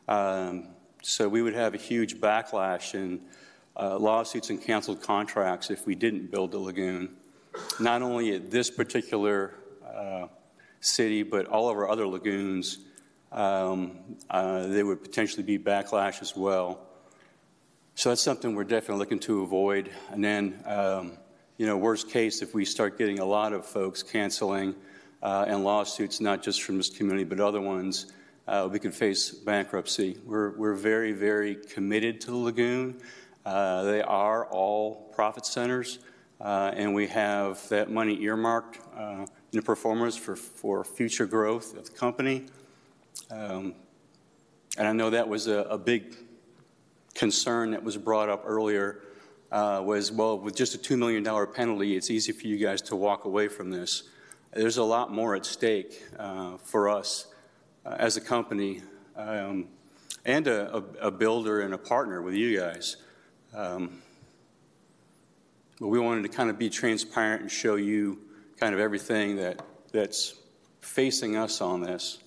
[0.08, 0.68] Um,
[1.02, 3.20] so we would have a huge backlash in
[3.76, 7.16] uh, lawsuits and canceled contracts if we didn't build the lagoon,
[7.78, 9.54] not only at this particular
[9.86, 10.26] uh,
[10.80, 12.78] city, but all of our other lagoons.
[13.34, 13.98] Um,
[14.30, 16.78] uh, there would potentially be backlash as well.
[17.96, 19.90] So that's something we're definitely looking to avoid.
[20.10, 21.18] And then, um,
[21.58, 24.76] you know, worst case, if we start getting a lot of folks canceling
[25.20, 28.12] uh, and lawsuits, not just from this community, but other ones,
[28.46, 30.16] uh, we could face bankruptcy.
[30.24, 33.00] We're, we're very, very committed to the lagoon.
[33.44, 35.98] Uh, they are all profit centers,
[36.40, 41.76] uh, and we have that money earmarked uh, in the performance for, for future growth
[41.76, 42.46] of the company.
[43.30, 43.74] Um,
[44.76, 46.16] and I know that was a, a, big
[47.14, 49.02] concern that was brought up earlier.
[49.52, 52.96] Uh, was well, with just a $2 million penalty, it's easy for you guys to
[52.96, 54.04] walk away from this.
[54.52, 57.26] There's a lot more at stake uh, for us
[57.86, 58.82] uh, as a company
[59.16, 59.68] um,
[60.24, 62.96] and a, a, builder and a partner with you guys.
[63.54, 64.02] Um,
[65.78, 68.18] but we wanted to kind of be transparent and show you
[68.58, 69.62] kind of everything that,
[69.92, 70.34] that's
[70.80, 72.23] facing us on this.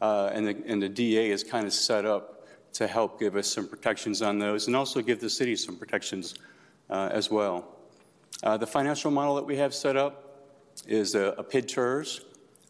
[0.00, 3.46] Uh, and, the, and the DA is kind of set up to help give us
[3.46, 6.34] some protections on those and also give the city some protections
[6.90, 7.64] uh, as well.
[8.42, 10.44] Uh, the financial model that we have set up
[10.86, 12.20] is a, a PID TIRZ.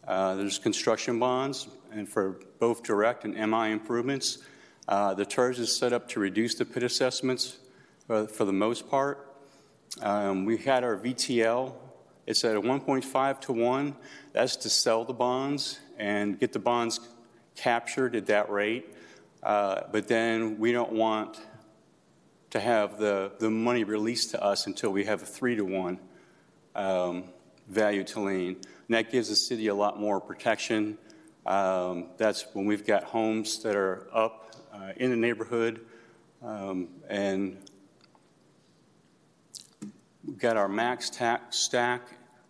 [0.07, 4.37] Uh, there's construction bonds, and for both direct and MI improvements.
[4.87, 7.57] Uh, the TIRZ is set up to reduce the PID assessments
[8.09, 9.35] uh, for the most part.
[10.01, 11.73] Um, we had our VTL.
[12.25, 13.95] It's at a 1.5 to 1.
[14.31, 17.01] That's to sell the bonds and get the bonds
[17.57, 18.93] captured at that rate.
[19.43, 21.39] Uh, but then we don't want
[22.51, 25.99] to have the, the money released to us until we have a 3 to 1
[26.75, 27.25] um,
[27.67, 28.55] value to lien.
[28.55, 30.97] And that gives the city a lot more protection
[31.47, 35.79] um, that's when we've got homes that are up uh, in the neighborhood,
[36.43, 37.57] um, and
[40.25, 42.01] we've got our max tax stack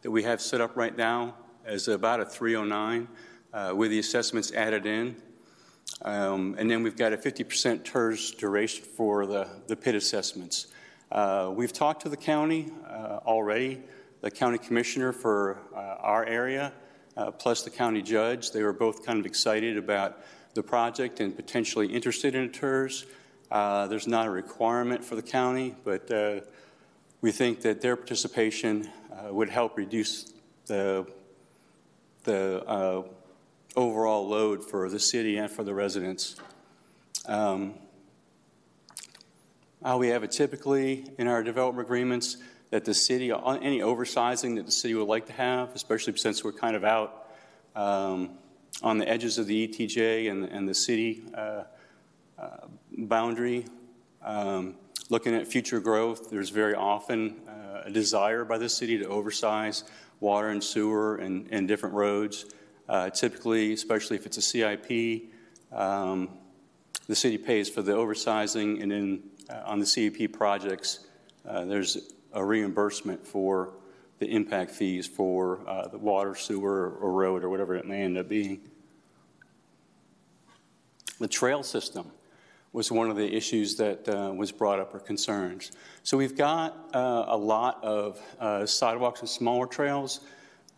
[0.02, 3.08] that we have set up right now as about a 309
[3.54, 5.16] uh, with the assessments added in.
[6.02, 10.68] Um, and then we've got a 50% TIRZ duration for the, the PID assessments.
[11.12, 13.82] Uh, we've talked to the county uh, already,
[14.22, 16.74] the county commissioner for uh, our area,
[17.16, 18.52] uh, plus the county judge.
[18.52, 20.22] They were both kind of excited about
[20.54, 23.06] the project and potentially interested in TIRZ.
[23.50, 26.12] Uh, there's not a requirement for the county, but
[27.22, 28.90] we think that their participation
[29.30, 30.34] would help reduce
[30.68, 31.08] the,
[32.24, 33.08] the
[33.78, 36.36] overall load for the city and for the residents.
[37.28, 37.76] Um,
[39.84, 42.38] how we have it typically in our development agreements
[42.72, 46.52] that the city, any oversizing that the city would like to have, especially since we're
[46.52, 47.30] kind of out
[47.76, 48.32] um,
[48.82, 51.64] on the edges of the ETJ and, and the city uh,
[52.40, 52.68] uh,
[52.98, 53.66] boundary,
[54.24, 54.76] um,
[55.10, 59.84] looking at future growth, there's very often uh, a desire by the city to oversize
[60.20, 62.46] water and sewer and, and different roads.
[62.90, 65.30] Uh, typically, especially if it's a CIP,
[65.74, 66.30] um,
[67.08, 71.08] the city pays for the oversizing, and then uh, on the CIP projects,
[71.46, 73.74] uh, there's a reimbursement for
[74.20, 78.18] the impact fees for uh, the water, sewer, or road, or whatever it may end
[78.18, 78.62] up being.
[81.20, 82.12] The trail system
[82.72, 85.72] was one of the issues that uh, was brought up or concerns.
[86.04, 88.22] So we've got uh, a lot of
[88.70, 90.22] sidewalks and smaller trails.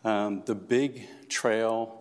[0.04, 1.99] Um, the big trail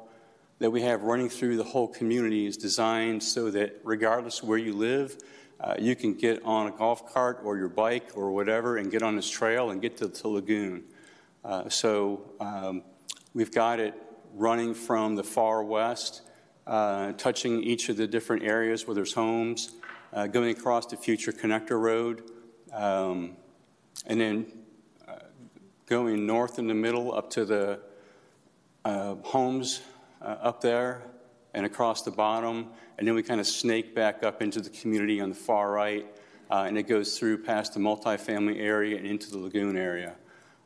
[0.59, 4.73] that we have running through the whole community is designed so that regardless where you
[4.73, 5.17] live,
[5.61, 9.01] uh, you can get on a golf cart or your bike or whatever and get
[9.01, 10.83] on this trail and get to the lagoon.
[11.43, 12.83] Uh, so um,
[13.33, 13.93] we've got it
[14.33, 16.21] running from the far west,
[16.67, 19.71] uh, touching each of the different areas where there's homes,
[20.13, 22.23] uh, going across the future connector road,
[22.73, 23.35] um,
[24.05, 24.45] and then
[25.07, 25.15] uh,
[25.85, 27.79] going north in the middle up to the
[28.85, 29.81] uh, homes
[30.21, 31.03] uh, up there
[31.53, 32.67] and across the bottom,
[32.97, 36.05] and then we kind of snake back up into the community on the far right,
[36.51, 40.15] uh, and it goes through past the multifamily area and into the lagoon area.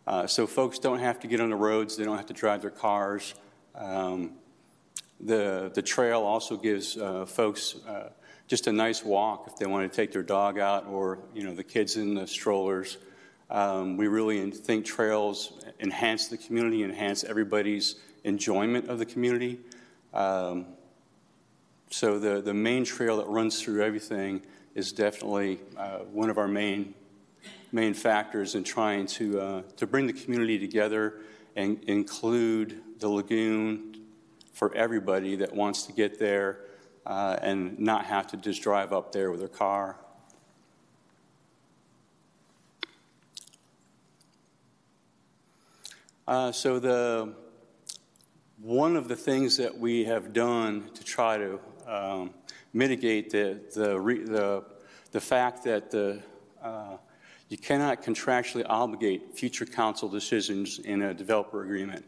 [0.05, 2.61] Uh, so folks don't have to get on the roads, they don't have to drive
[2.61, 3.33] their cars.
[3.75, 4.33] Um,
[5.19, 8.09] the, the trail also gives uh, folks uh,
[8.47, 11.55] just a nice walk if they want to take their dog out or you know
[11.55, 12.97] the kids in the strollers.
[13.53, 19.59] Um, we really think trails enhance the community, enhance everybody's enjoyment of the community.
[20.11, 20.65] Um,
[21.91, 24.41] so the, the main trail that runs through everything
[24.73, 26.95] is definitely uh, one of our main
[27.71, 31.21] main factors in trying to uh, to bring the community together
[31.55, 34.01] and include the lagoon
[34.53, 36.61] for everybody that wants to get there
[37.05, 39.97] uh, and not have to just drive up there with their car.
[46.25, 47.33] Uh, so the
[48.61, 52.33] one of the things that we have done to try to um,
[52.71, 54.63] mitigate the, the, re, the,
[55.11, 56.23] the, fact that the,
[56.61, 56.95] uh,
[57.49, 62.05] you cannot contractually obligate future council decisions in a developer agreement.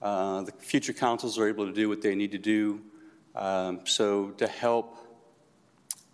[0.00, 2.80] Uh, the future councils are able to do what they need to do.
[3.34, 4.96] Um, so, to help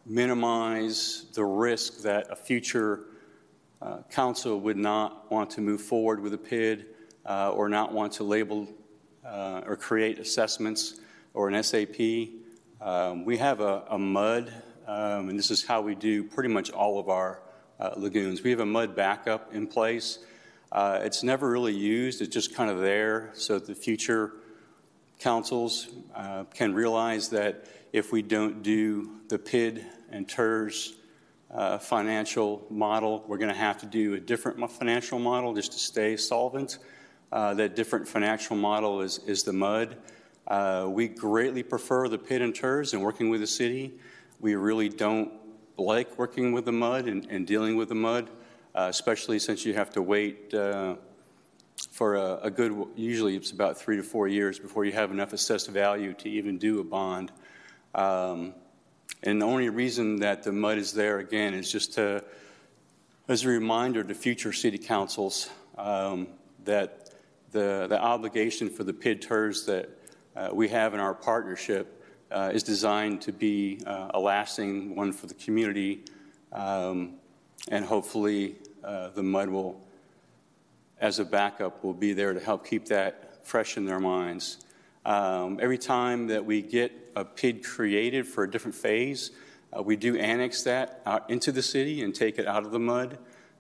[0.05, 3.05] minimize the risk that a future
[3.81, 6.87] uh, council would not want to move forward with a PID
[7.27, 8.69] uh, or not want to label
[9.25, 11.01] uh, or create assessments
[11.35, 12.01] or an SAP.
[12.81, 14.53] Um, we have a, a MUD,
[14.87, 17.43] um, and this is how we do pretty much all of our
[17.81, 18.43] uh, lagoons.
[18.43, 20.19] We have a MUD backup in place.
[20.73, 24.33] Uh, it's never really used, it's just kind of there so the future
[25.19, 30.95] councils uh, can realize that if we don't do the PID and TIRZ
[31.51, 35.79] uh, financial model, we're going to have to do a different financial model just to
[35.79, 36.79] stay solvent.
[37.33, 39.97] Uh, that different financial model is, is the MUD.
[40.47, 43.95] Uh, we greatly prefer the PID and TIRZ and working with the city.
[44.39, 45.33] We really don't
[45.77, 48.31] like working with the MUD and, and dealing with the MUD,
[48.75, 50.95] uh, especially since you have to wait uh,
[51.91, 55.33] for a, a, good, usually it's about three to four years before you have enough
[55.33, 57.33] assessed value to even do a bond.
[57.95, 58.55] Um,
[59.23, 62.23] and the only reason that the MUD is there, again, is just to,
[63.29, 66.29] as a reminder to future city councils um,
[66.65, 67.06] that
[67.57, 69.89] the, the obligation for the PID TIRZ that
[70.37, 75.11] uh, we have in our partnership uh, is designed to be uh, a lasting one
[75.11, 76.05] for the community,
[76.53, 77.15] um,
[77.71, 79.81] and hopefully uh, the MUD will,
[81.01, 84.59] as a backup, will be there to help keep that fresh in their minds.
[85.07, 89.31] Um, every time that we get a PID created for a different phase,
[89.75, 92.79] uh, we do annex that out into the city and take it out of the
[92.79, 93.17] MUD.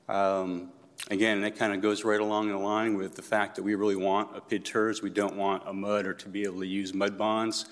[0.06, 0.68] Um,
[1.08, 3.94] Again, that kind of goes right along the line with the fact that we really
[3.94, 5.02] want a PID TIRZ.
[5.02, 7.66] We don't want a MUD or to be able to use MUD bonds.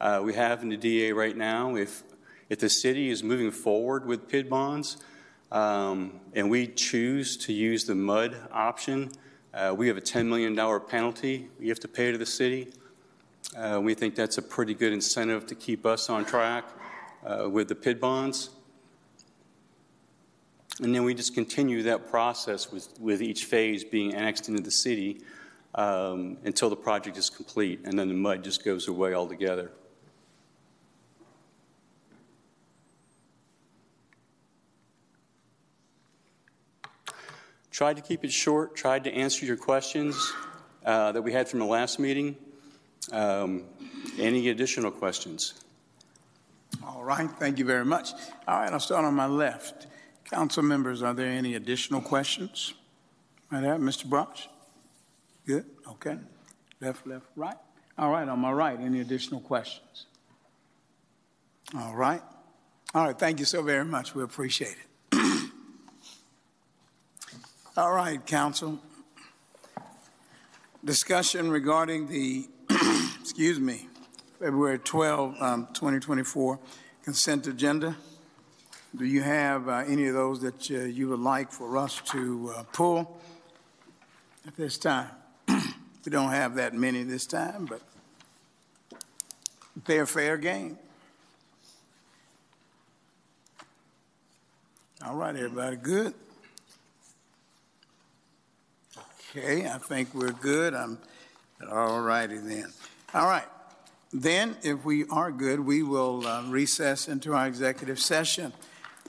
[0.00, 2.02] Uh, We have in the DA right now, if,
[2.48, 4.96] if the city is moving forward with PID bonds,
[5.52, 9.12] um, and we choose to use the MUD option,
[9.54, 10.56] uh, we have a $10 million
[10.88, 12.72] penalty we have to pay to the city.
[13.56, 16.64] Uh, We think that's a pretty good incentive to keep us on track
[17.24, 18.50] uh, with the PID bonds.
[20.80, 24.70] And then we just continue that process with, with each phase being annexed into the
[24.70, 25.20] city
[25.74, 29.70] um, until the project is complete, and then the MUD just goes away altogether.
[37.70, 40.32] Tried to keep it short, tried to answer your questions
[40.84, 42.36] uh, that we had from the last meeting.
[43.10, 43.64] Um,
[44.18, 45.54] Any additional questions?
[46.86, 48.12] All right, thank you very much.
[48.46, 49.86] All right, I'll start on my left.
[50.32, 52.72] Council members, are there any additional questions?
[53.50, 54.06] Right there, Mr.
[54.06, 54.46] Brosh?
[55.46, 56.16] Good, okay.
[56.80, 57.56] Left, left, right.
[57.98, 60.06] All right, on my right, any additional questions?
[61.76, 62.22] All right.
[62.94, 64.14] All right, thank you so very much.
[64.14, 64.74] We appreciate
[65.12, 65.50] it.
[67.76, 68.80] All right, council.
[70.82, 72.48] Discussion regarding the,
[73.20, 73.86] excuse me,
[74.38, 76.58] February 12, um, 2024
[77.04, 77.94] consent agenda.
[78.94, 82.52] Do you have uh, any of those that uh, you would like for us to
[82.54, 83.18] uh, pull
[84.46, 85.08] at this time?
[85.48, 87.80] we don't have that many this time, but
[89.86, 90.76] they're fair game.
[95.06, 96.12] All right, everybody, good?
[99.30, 100.74] Okay, I think we're good.
[100.74, 100.98] I'm
[101.70, 102.70] all righty then.
[103.14, 103.46] All right.
[104.12, 108.52] Then, if we are good, we will uh, recess into our executive session.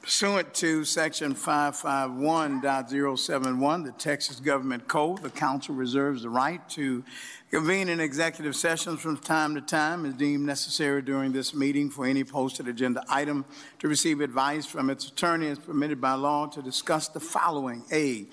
[0.03, 7.05] Pursuant to Section 551.071, the Texas Government Code, the council reserves the right to
[7.49, 12.05] convene in executive sessions from time to time as deemed necessary during this meeting for
[12.05, 13.45] any posted agenda item
[13.79, 17.85] to receive advice from its attorney as permitted by law to discuss the following.
[17.93, 18.27] A,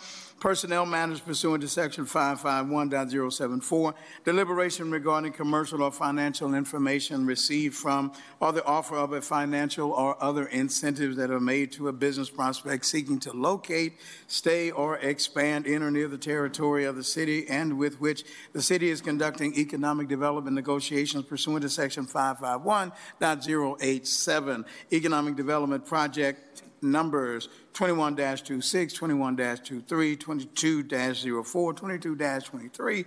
[0.46, 8.54] Personnel matters pursuant to section 551.074, deliberation regarding commercial or financial information received from or
[8.54, 12.86] the offer of a financial or other incentives that are made to a business prospect
[12.86, 13.94] seeking to locate,
[14.28, 18.24] stay, or expand in or near the territory of the city and with which
[18.54, 24.64] the city is conducting economic development negotiations pursuant to section 551.087.
[24.94, 26.62] Economic development project
[26.92, 33.06] numbers 21-26, 21-23, 22-04, 22-23,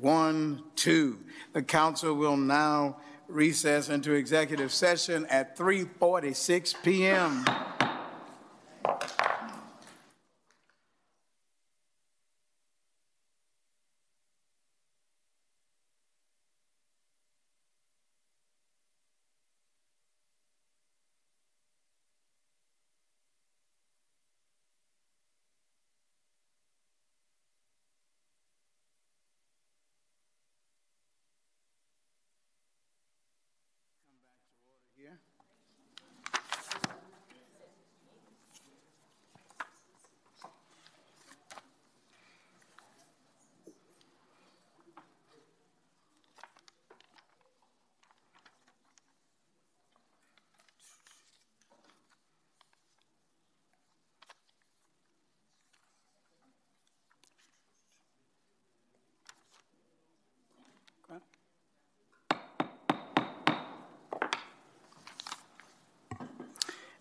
[0.00, 1.18] 23-12.
[1.52, 2.96] The council will now
[3.28, 7.44] recess into executive session at 3:46 p.m.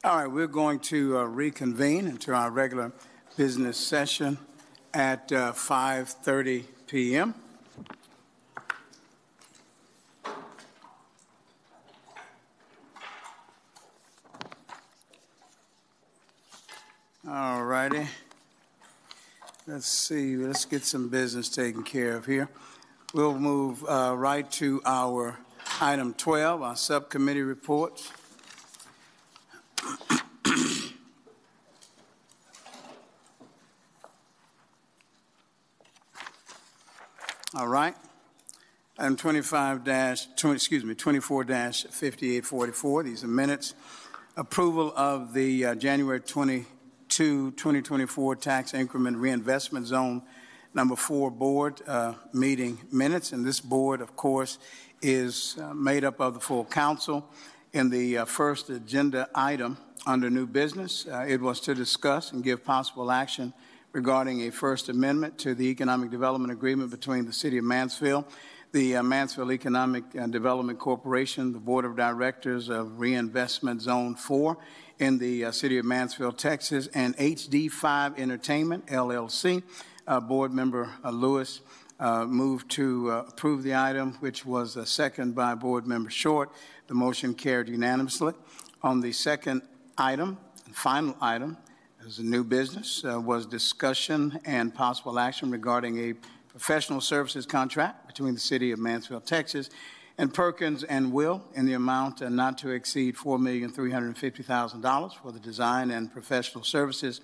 [0.06, 2.92] All right, we're going to uh, reconvene into our regular
[3.38, 4.38] business session
[4.94, 7.34] at uh, 5:30 p.m.
[17.26, 18.06] All righty.
[19.66, 22.50] Let's see, let's get some business taken care of here.
[23.14, 25.38] We'll move uh, right to our
[25.80, 28.12] item 12, our subcommittee reports.
[37.56, 37.96] All right.
[39.04, 43.74] Item 25 dash, 20, excuse me, 24 dash 5844, these are minutes.
[44.38, 50.22] Approval of the uh, January 22, 2024 tax increment reinvestment zone
[50.74, 53.34] number four board uh, meeting minutes.
[53.34, 54.58] And this board, of course,
[55.02, 57.30] is uh, made up of the full council.
[57.74, 62.42] In the uh, first agenda item under new business, uh, it was to discuss and
[62.42, 63.52] give possible action
[63.92, 68.26] regarding a First Amendment to the Economic Development Agreement between the City of Mansfield,
[68.74, 74.58] the uh, Mansfield Economic uh, Development Corporation, the Board of Directors of Reinvestment Zone 4
[74.98, 79.62] in the uh, City of Mansfield, Texas, and HD5 Entertainment, LLC.
[80.08, 81.62] Uh, Board Member uh, Lewis
[82.00, 86.50] uh, moved to approve the item, which was a second by Board Member Short.
[86.88, 88.34] The motion carried unanimously.
[88.82, 89.62] On the second
[90.00, 90.40] item,
[90.72, 91.58] final item,
[92.04, 96.16] as a new business, was discussion and possible action regarding a
[96.54, 99.70] professional services contract between the City of Mansfield, Texas,
[100.20, 105.90] and Perkins and Will in the amount uh, not to exceed $4,350,000 for the design
[105.90, 107.22] and professional services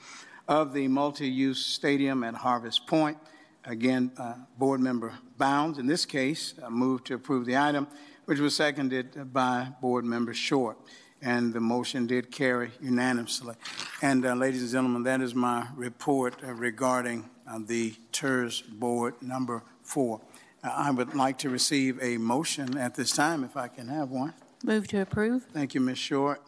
[0.48, 3.20] of the multi-use stadium at Harvest Point.
[3.66, 7.88] Again, uh, Board Member Bounds, in this case, uh, moved to approve the item,
[8.26, 10.78] which was seconded by Board Member Short
[11.22, 13.56] and the motion did carry unanimously.
[14.02, 19.16] And uh, ladies and gentlemen, that is my report uh, regarding uh, the TIRZ Board
[19.22, 20.22] number four.
[20.64, 24.10] Uh, I would like to receive a motion at this time, if I can have
[24.10, 24.34] one.
[24.64, 25.46] Move to approve.
[25.54, 25.98] Thank you, Ms.
[25.98, 26.42] Short.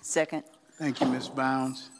[0.00, 0.44] Second.
[0.72, 1.28] Thank you, Ms.
[1.28, 1.90] Bounds.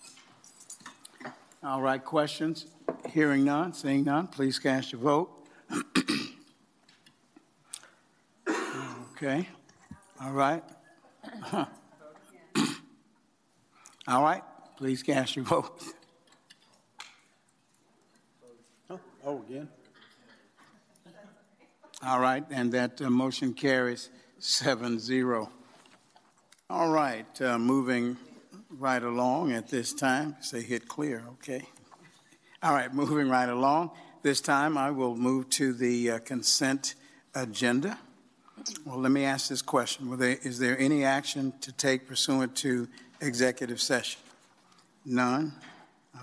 [1.62, 2.66] All right, questions?
[3.11, 5.31] Hearing none, seeing none, please cast your vote.
[9.12, 9.49] okay.
[10.20, 10.65] All right.
[14.09, 14.43] All right,
[14.77, 15.81] please cast your vote.
[19.24, 19.69] Oh, again?
[22.05, 25.49] All right, and that uh, motion carries 7 0.
[26.69, 28.16] All right, uh, moving
[28.70, 30.35] right along at this time.
[30.40, 31.62] Say hit clear, okay.
[32.65, 33.93] All right, moving right along.
[34.23, 36.97] This time I will move to the uh, consent
[37.32, 37.99] agenda.
[38.85, 40.16] Well, let me ask this question.
[40.19, 42.89] There, is there any action to take pursuant to
[43.20, 44.20] executive session?
[45.05, 45.53] None?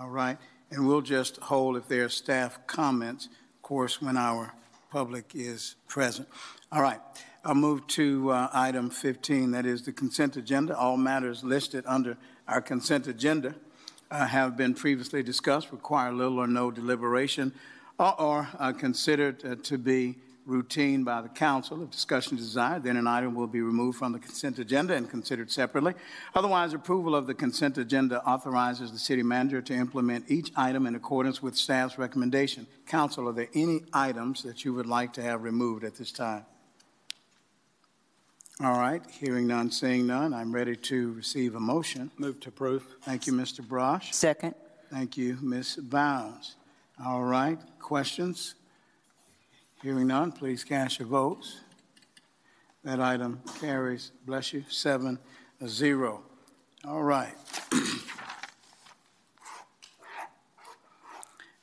[0.02, 0.38] All right.
[0.72, 4.54] And we'll just hold if there are staff comments, of course, when our
[4.92, 6.28] public is present.
[6.72, 7.00] All right.
[7.46, 10.78] I'll move to uh, item 15, that is the consent agenda.
[10.78, 12.18] All matters listed under
[12.50, 13.56] our consent agenda
[14.12, 17.54] uh, have been previously discussed, require little or no deliberation,
[17.98, 20.18] or are uh, considered uh, to be
[20.50, 21.82] routine by the council.
[21.84, 25.10] If discussion is desired, then an item will be removed from the consent agenda and
[25.10, 25.94] considered separately.
[26.36, 30.96] Otherwise, approval of the consent agenda authorizes the city manager to implement each item in
[30.96, 32.68] accordance with staff's recommendation.
[32.88, 36.46] Council, are there any items that you would like to have removed at this time?
[38.62, 42.12] All right, hearing none, seeing none, I'm ready to receive a motion.
[42.18, 42.86] Move to approve.
[43.04, 43.62] Thank you, Mr.
[43.62, 44.14] Brosh.
[44.14, 44.54] Second.
[44.92, 45.78] Thank you, Ms.
[45.84, 46.56] Bounds.
[47.06, 48.56] All right, questions?
[49.82, 51.62] Hearing none, please cast your votes.
[52.84, 55.18] That item carries, bless you, seven
[55.66, 56.22] zero.
[56.86, 57.34] All right.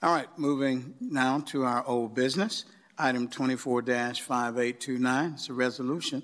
[0.03, 2.65] All right, moving now to our old business.
[2.97, 6.23] Item 24-5829, it's a resolution.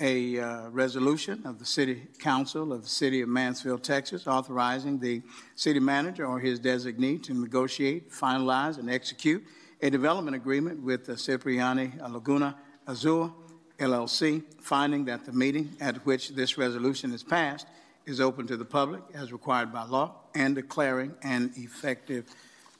[0.00, 5.20] A uh, resolution of the City Council of the City of Mansfield, Texas, authorizing the
[5.54, 9.44] city manager or his designee to negotiate, finalize, and execute
[9.80, 13.34] a development agreement with the Cipriani Laguna Azul
[13.78, 17.66] LLC, finding that the meeting at which this resolution is passed
[18.06, 22.24] is open to the public as required by law and declaring an effective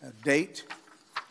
[0.03, 0.65] uh, date.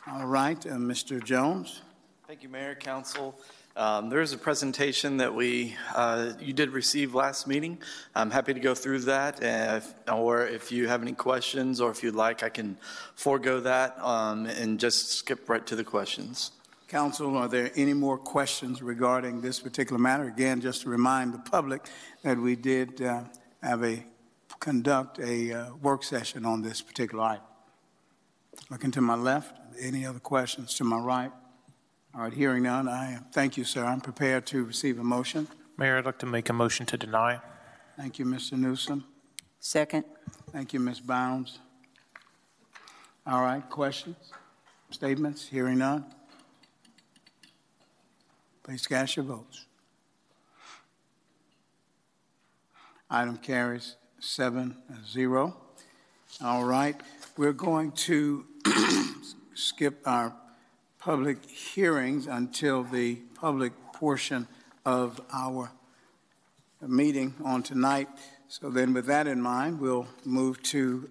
[0.07, 1.23] All right, uh, Mr.
[1.23, 1.81] Jones.
[2.27, 3.35] Thank you, Mayor, Council.
[3.77, 7.77] Um, there is a presentation that we uh, you did receive last meeting.
[8.15, 12.01] I'm happy to go through that, if, or if you have any questions, or if
[12.01, 12.77] you'd like, I can
[13.15, 16.51] forego that um, and just skip right to the questions.
[16.87, 20.23] Council, are there any more questions regarding this particular matter?
[20.23, 21.85] Again, just to remind the public
[22.23, 23.23] that we did uh,
[23.61, 24.05] have a
[24.61, 27.43] conduct a uh, work session on this particular item.
[28.69, 31.31] Looking to my left, any other questions to my right?
[32.15, 33.83] All right, hearing none, I thank you, sir.
[33.83, 35.49] I'm prepared to receive a motion.
[35.77, 37.41] Mayor, I'd like to make a motion to deny.
[37.97, 38.53] Thank you, Mr.
[38.53, 39.03] Newsom.
[39.59, 40.05] Second.
[40.49, 41.01] Thank you, Ms.
[41.01, 41.59] Bounds.
[43.27, 44.15] All right, questions,
[44.91, 45.45] statements?
[45.45, 46.05] Hearing none.
[48.63, 49.65] Please cast your votes.
[53.09, 55.57] Item carries seven zero.
[56.41, 56.95] All right,
[57.35, 58.45] we're going to
[59.53, 60.33] skip our
[61.05, 64.47] public hearings until the public portion
[64.87, 65.71] of our
[66.81, 68.07] meeting on tonight.
[68.47, 71.07] So then with that in mind, we'll move to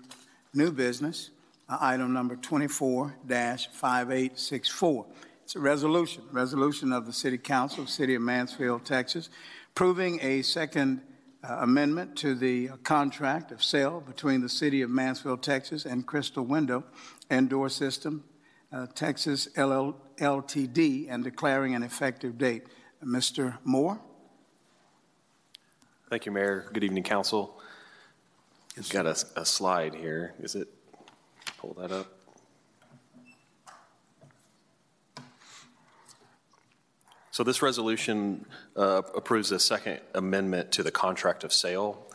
[0.52, 1.30] new business,
[1.68, 5.06] uh, item number 24-5864.
[5.44, 9.30] It's a resolution, resolution of the City Council of City of Mansfield, Texas,
[9.70, 11.02] approving a second
[11.48, 16.44] uh, amendment to the contract of sale between the City of Mansfield, Texas and Crystal
[16.44, 16.82] Window
[17.30, 18.24] and Door System,
[18.74, 22.64] uh, Texas LL, LTD, and declaring an effective date.
[23.04, 23.58] Mr.
[23.64, 24.00] Moore?
[26.10, 26.70] Thank you, Mayor.
[26.72, 27.60] Good evening, Council.
[28.76, 30.34] I've got a, a slide here.
[30.40, 30.68] Is it?
[31.58, 32.06] Pull that up.
[37.30, 38.46] So this resolution
[38.76, 42.10] uh, approves a second amendment to the contract of sale.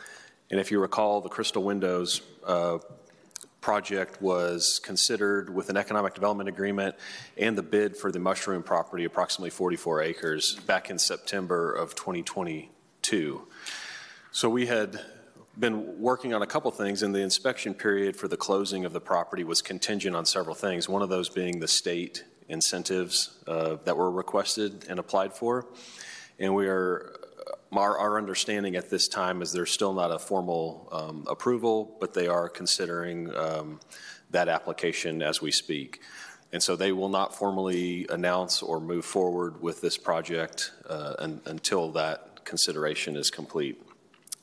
[0.50, 2.78] And if you recall, the Crystal Windows uh,
[3.60, 6.94] project was considered with an economic development agreement
[7.36, 13.46] and the bid for the mushroom property, approximately 44 acres, back in September of 2022.
[14.32, 15.00] So we had
[15.58, 19.00] been working on a couple things, and the inspection period for the closing of the
[19.00, 23.96] property was contingent on several things, one of those being the state incentives uh, that
[23.96, 25.66] were requested and applied for.
[26.38, 27.14] And we are,
[27.72, 32.14] our, our understanding at this time is there's still not a formal um, approval, but
[32.14, 33.80] they are considering um,
[34.30, 36.00] that application as we speak.
[36.52, 41.40] And so they will not formally announce or move forward with this project uh, un,
[41.46, 43.80] until that consideration is complete.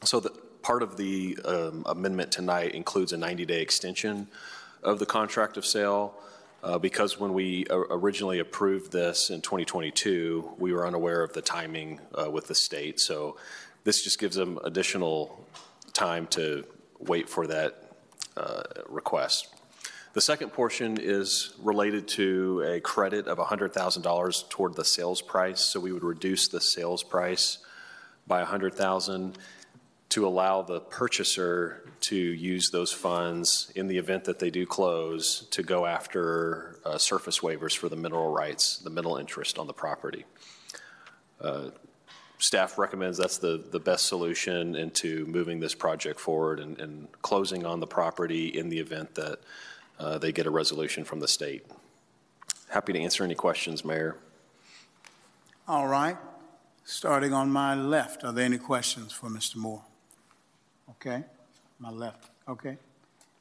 [0.06, 0.30] So the,
[0.62, 4.28] part of the um, amendment tonight includes a 90-day extension
[4.84, 6.14] of the contract of sale
[6.64, 12.00] uh, because when we originally approved this in 2022, we were unaware of the timing
[12.16, 13.00] uh, with the state.
[13.00, 13.38] So
[13.84, 15.46] this just gives them additional
[15.94, 16.66] time to
[17.00, 17.92] wait for that
[18.36, 19.54] uh, request.
[20.14, 25.62] The second portion is related to a credit of $100,000 toward the sales price.
[25.62, 27.60] So we would reduce the sales price
[28.26, 29.38] by 100,000
[30.10, 35.46] to allow the purchaser to use those funds in the event that they do close
[35.52, 39.74] to go after uh, surface waivers for the mineral rights, the mineral interest on the
[39.74, 40.26] property.
[41.42, 41.70] Uh,
[42.40, 47.66] staff recommends that's the, the best solution into moving this project forward and, and closing
[47.66, 49.40] on the property in the event that
[50.00, 51.66] uh, they get a resolution from the state.
[52.70, 54.16] Happy to answer any questions, Mayor.
[55.68, 56.18] All right.
[56.86, 59.58] Starting on my left, are there any questions for Mr.
[59.58, 59.84] Moore?
[60.90, 61.24] Okay,
[61.80, 62.30] my left.
[62.48, 62.78] Okay.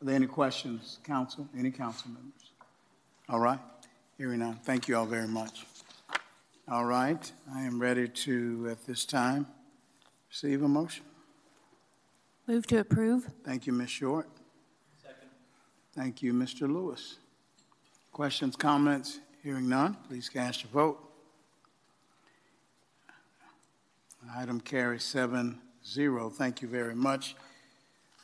[0.01, 1.49] Are there any questions, council?
[1.57, 2.51] Any council members?
[3.29, 3.59] All right.
[4.19, 4.59] Hearing none.
[4.63, 5.65] Thank you all very much.
[6.69, 7.33] All right.
[7.55, 9.47] I am ready to, at this time,
[10.29, 11.05] receive a motion.
[12.47, 13.29] Move to approve.
[13.45, 13.91] Thank you, Ms.
[13.91, 14.29] Short.
[15.03, 15.29] Second.
[15.95, 16.63] Thank you, Mr.
[16.63, 17.17] Lewis.
[18.13, 19.21] Questions, comments?
[19.43, 20.99] Hearing none, please cast your vote.
[24.35, 26.31] Item carries seven zero.
[26.31, 27.37] Thank you very much.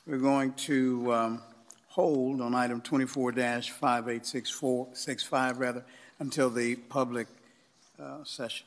[0.07, 1.43] We're going to um,
[1.89, 5.85] hold on item 24-5865 rather
[6.19, 7.27] until the public
[8.03, 8.67] uh, session.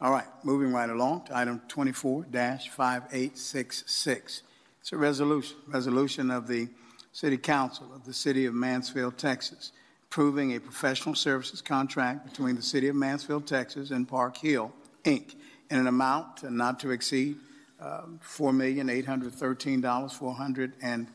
[0.00, 4.42] All right, moving right along to item 24-5866.
[4.80, 6.68] It's a resolution, resolution of the
[7.12, 9.72] City Council of the City of Mansfield, Texas,
[10.10, 14.70] approving a professional services contract between the City of Mansfield, Texas and Parkhill,
[15.04, 15.34] Inc.,
[15.70, 17.38] in an amount not to exceed
[17.80, 21.08] um, four million eight hundred thirteen dollars four hundred and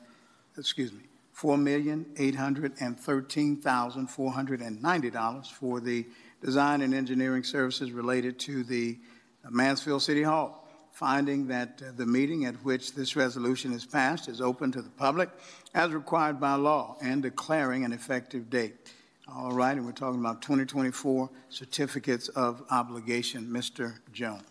[0.57, 5.79] excuse me four million eight hundred and thirteen thousand four hundred and ninety dollars for
[5.79, 6.05] the
[6.41, 8.97] design and engineering services related to the
[9.49, 10.57] Mansfield City Hall.
[10.93, 14.89] Finding that uh, the meeting at which this resolution is passed is open to the
[14.89, 15.29] public
[15.73, 18.91] as required by law and declaring an effective date.
[19.33, 23.45] All right, and we're talking about 2024 certificates of obligation.
[23.45, 23.93] Mr.
[24.11, 24.43] Jones.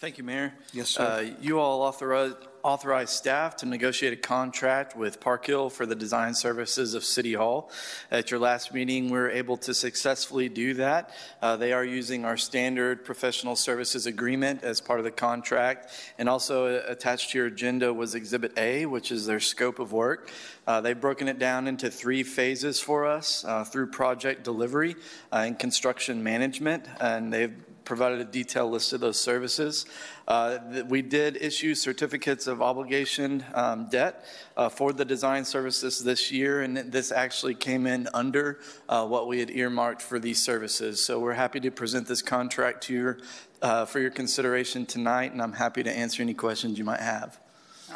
[0.00, 0.54] Thank you, Mayor.
[0.72, 1.02] Yes, sir.
[1.02, 6.34] Uh, you all authorize, authorized staff to negotiate a contract with Parkhill for the design
[6.34, 7.68] services of City Hall.
[8.08, 11.10] At your last meeting, we were able to successfully do that.
[11.42, 15.90] Uh, they are using our standard professional services agreement as part of the contract.
[16.16, 19.92] And also uh, attached to your agenda was Exhibit A, which is their scope of
[19.92, 20.30] work.
[20.64, 24.94] Uh, they've broken it down into three phases for us uh, through project delivery
[25.32, 26.84] uh, and construction management.
[27.00, 29.86] And they've provided a detailed list of those services.
[30.28, 34.26] Uh, We did issue certificates of obligation um, debt
[34.58, 38.60] uh, for the design services this year, and this actually came in under
[38.90, 41.02] uh, what we had earmarked for these services.
[41.02, 43.18] So we're happy to present this contract to your,
[43.62, 47.40] uh, for your consideration tonight, and I'm happy to answer any questions you might have.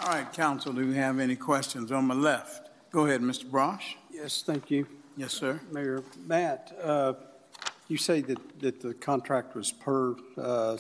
[0.01, 2.71] All right, council, do we have any questions on my left?
[2.91, 3.45] Go ahead, Mr.
[3.45, 3.97] Brosh.
[4.11, 4.87] Yes, thank you.
[5.19, 5.61] Yes, sir.
[5.71, 7.13] Mayor, Matt, uh,
[7.93, 10.79] you say that, that the contract was per uh,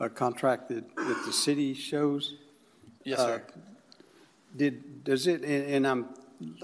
[0.00, 2.34] a contract that, that the city shows?
[3.04, 3.42] Yes, Uh, sir.
[4.56, 6.08] Did, does it, and and I'm,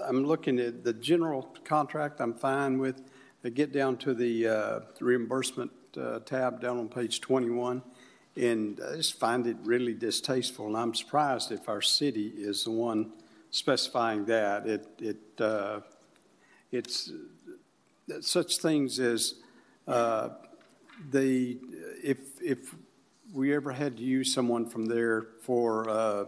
[0.03, 3.01] I'm looking at the general contract, I'm fine with.
[3.43, 7.81] I get down to the uh, reimbursement uh, tab down on page 21,
[8.35, 12.71] and I just find it really distasteful, and I'm surprised if our city is the
[12.71, 13.11] one
[13.51, 14.67] specifying that.
[14.67, 15.79] It, it, uh,
[16.71, 17.11] it's
[18.11, 19.35] uh, such things as
[19.89, 20.29] uh,
[21.11, 21.57] the,
[22.03, 22.75] if, if
[23.33, 26.25] we ever had to use someone from there for uh,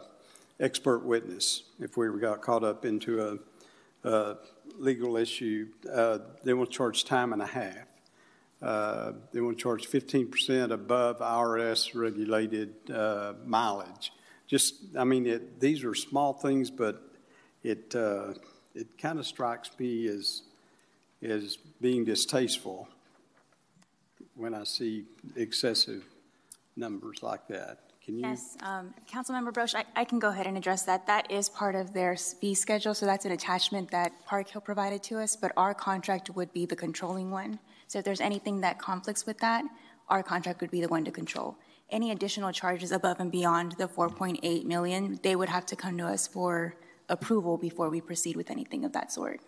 [0.60, 3.40] expert witness, if we got caught up into
[4.04, 4.38] a, a
[4.80, 7.86] legal issue, uh, they will charge time and a half.
[8.64, 14.12] Uh, They will charge 15% above IRS regulated uh, mileage.
[14.48, 17.02] Just, I mean, it, these are small things, but
[17.64, 18.34] it, uh,
[18.74, 20.44] it kind of strikes me as,
[21.22, 22.88] as being distasteful
[24.42, 25.06] when I see
[25.36, 26.04] excessive
[26.76, 27.78] numbers like that.
[28.04, 28.22] Can you?
[28.22, 31.06] Yes, um, Councilmember Broche, I, I can go ahead and address that.
[31.06, 35.20] That is part of their fee schedule, so that's an attachment that Parkhill provided to
[35.20, 37.60] us, but our contract would be the controlling one.
[37.88, 39.64] So if there's anything that conflicts with that,
[40.10, 41.58] our contract would be the one to control.
[41.92, 46.08] Any additional charges above and beyond the 4.8 million, they would have to come to
[46.08, 46.76] us for
[47.10, 49.42] approval before we proceed with anything of that sort.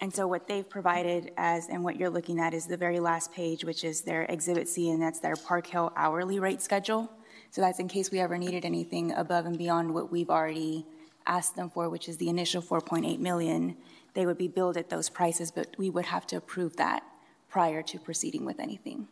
[0.00, 3.32] And so what they've provided as, and what you're looking at is the very last
[3.32, 7.10] page, which is their Exhibit C, and that's their Parkhill hourly rate schedule.
[7.50, 10.86] So that's in case we ever needed anything above and beyond what we've already
[11.26, 13.76] asked them for, which is the initial 4.8 million.
[14.14, 17.02] They would be billed at those prices, but we would have to approve that
[17.48, 19.08] prior to proceeding with anything.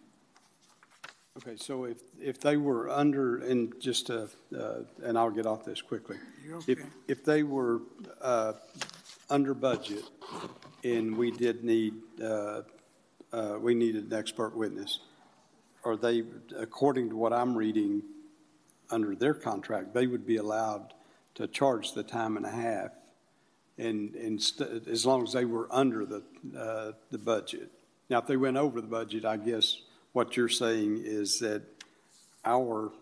[1.38, 4.26] Okay, so if, if they were under, and just, uh,
[4.56, 6.16] uh, and I'll get off this quickly.
[6.46, 7.80] You're If, if they were
[8.22, 8.54] uh,
[9.28, 10.04] under budget
[10.84, 12.62] and we did need, uh,
[13.32, 15.00] uh, we needed an expert witness,
[15.84, 16.24] are they,
[16.56, 18.02] according to what I'm reading,
[18.90, 20.94] under their contract, they would be allowed
[21.34, 22.90] to charge the time and a half
[23.78, 26.22] and, and st- as long as they were under the,
[26.56, 27.70] uh, the budget.
[28.08, 29.80] Now, if they went over the budget, I guess
[30.12, 31.62] what you're saying is that
[32.44, 32.92] our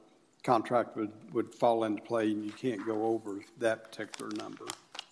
[0.42, 4.64] contract would, would fall into play and you can't go over that particular number.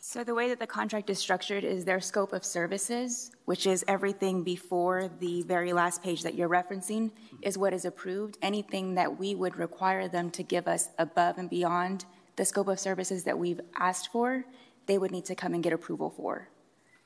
[0.04, 3.84] So the way that the contract is structured is their scope of services, which is
[3.86, 8.36] everything before the very last page that you're referencing, is what is approved.
[8.42, 12.04] Anything that we would require them to give us above and beyond
[12.34, 14.44] the scope of services that we've asked for,
[14.86, 16.48] they would need to come and get approval for.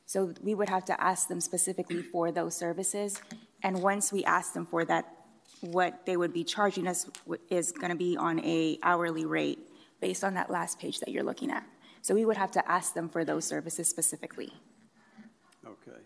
[0.06, 3.20] So we would have to ask them specifically for those services.
[3.62, 5.04] And once we ask them for that,
[5.60, 7.10] what they would be charging us
[7.50, 9.58] is going to be on a hourly rate
[10.00, 11.62] based on that last page that you're looking at.
[12.06, 14.52] So we would have to ask them for those services specifically.
[15.66, 16.00] Okay.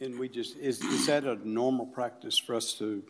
[0.00, 3.02] And we just, is, is that a normal practice for us to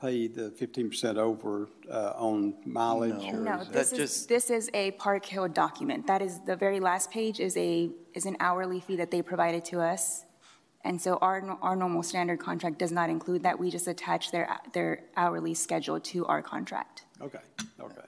[0.00, 3.24] pay the fifteen percent over, uh, on mileage?
[3.24, 6.06] or No, is that- this is, this is a Parkhill document.
[6.06, 9.64] That is, the very last page is a, is an hourly fee that they provided
[9.64, 10.26] to us.
[10.84, 13.58] And so our, our normal standard contract does not include that.
[13.58, 17.02] We just attach their, their hourly schedule to our contract.
[17.20, 17.40] Okay,
[17.80, 18.02] okay.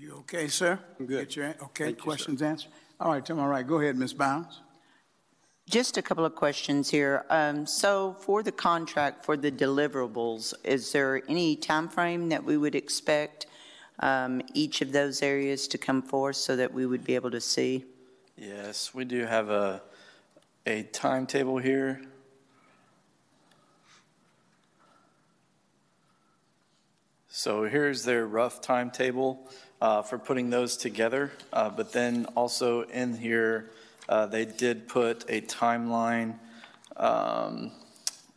[0.00, 0.78] You okay, sir?
[0.98, 1.20] I'm good.
[1.20, 2.70] Get your, okay, Thank you, questions answered?
[3.00, 3.66] All right, Tim, all right.
[3.66, 4.14] go ahead, Ms.
[4.14, 4.60] Bounds.
[5.68, 7.26] Just a couple of questions here.
[7.30, 12.56] Um, So for the contract, for the deliverables, is there any time frame that we
[12.56, 13.46] would expect
[14.00, 17.40] um, each of those areas to come forth so that we would be able to
[17.40, 17.84] see?
[18.36, 19.82] Yes, we do have a,
[20.64, 22.00] a timetable here.
[27.28, 29.48] So here's their rough timetable
[29.80, 31.32] uh, for putting those together.
[31.52, 33.70] Uh, But then also in here,
[34.08, 36.38] uh, they did put a timeline
[36.96, 37.70] um,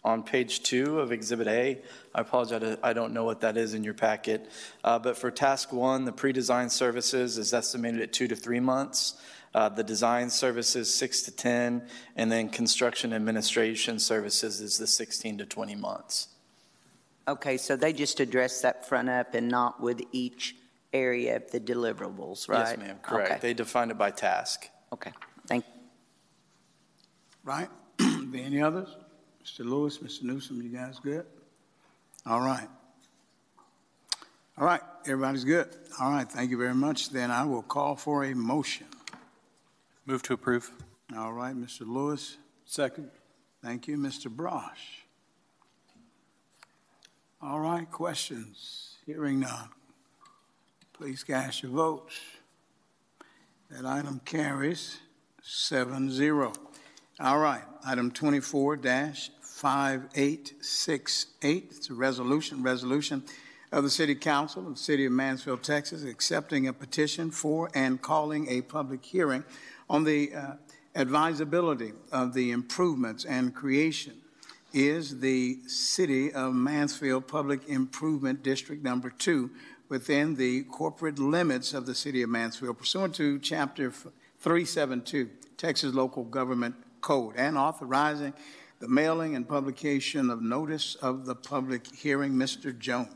[0.03, 1.79] on page two of Exhibit A.
[2.13, 4.49] I apologize, I don't know what that is in your packet.
[4.83, 9.15] Uh, But for task one, the pre-design services is estimated at two to three months.
[9.53, 15.39] Uh, The design services, six to 10, and then construction administration services is the 16
[15.39, 16.27] to 20 months.
[17.27, 20.55] Okay, so they just address that front up and not with each
[20.93, 22.69] area of the deliverables, right?
[22.69, 23.31] Yes, ma'am, correct.
[23.31, 24.69] Okay, They defined it by task.
[24.93, 25.11] Okay,
[25.47, 25.81] thank, you.
[27.43, 27.69] Right?
[27.99, 28.89] Any others?
[29.43, 29.65] Mr.
[29.65, 30.23] Lewis, Mr.
[30.23, 31.25] Newsom, you guys good?
[32.25, 32.67] All right.
[34.57, 35.69] All right, everybody's good.
[35.99, 37.09] All right, thank you very much.
[37.09, 38.87] Then I will call for a motion.
[40.05, 40.69] Move to approve.
[41.17, 41.81] All right, Mr.
[41.87, 42.37] Lewis.
[42.65, 43.09] Second.
[43.63, 44.33] Thank you, Mr.
[44.33, 45.01] Brosh.
[47.41, 48.95] All right, questions?
[49.05, 49.69] Hearing none.
[51.01, 52.19] Please cast your votes.
[53.71, 54.99] That item carries
[55.41, 56.53] seven zero.
[57.19, 61.67] All right, item twenty-four 5868.
[61.71, 63.23] It's a resolution, resolution
[63.71, 67.99] of the City Council of the City of Mansfield, Texas, accepting a petition for and
[67.99, 69.43] calling a public hearing
[69.89, 70.53] on the uh,
[70.95, 74.13] advisability of the improvements and creation
[74.71, 79.49] is the City of Mansfield Public Improvement District Number Two
[79.91, 86.23] within the corporate limits of the City of Mansfield pursuant to Chapter 372 Texas Local
[86.23, 88.33] Government Code and authorizing
[88.79, 92.31] the mailing and publication of notice of the public hearing.
[92.31, 92.75] Mr.
[92.79, 93.09] Jones.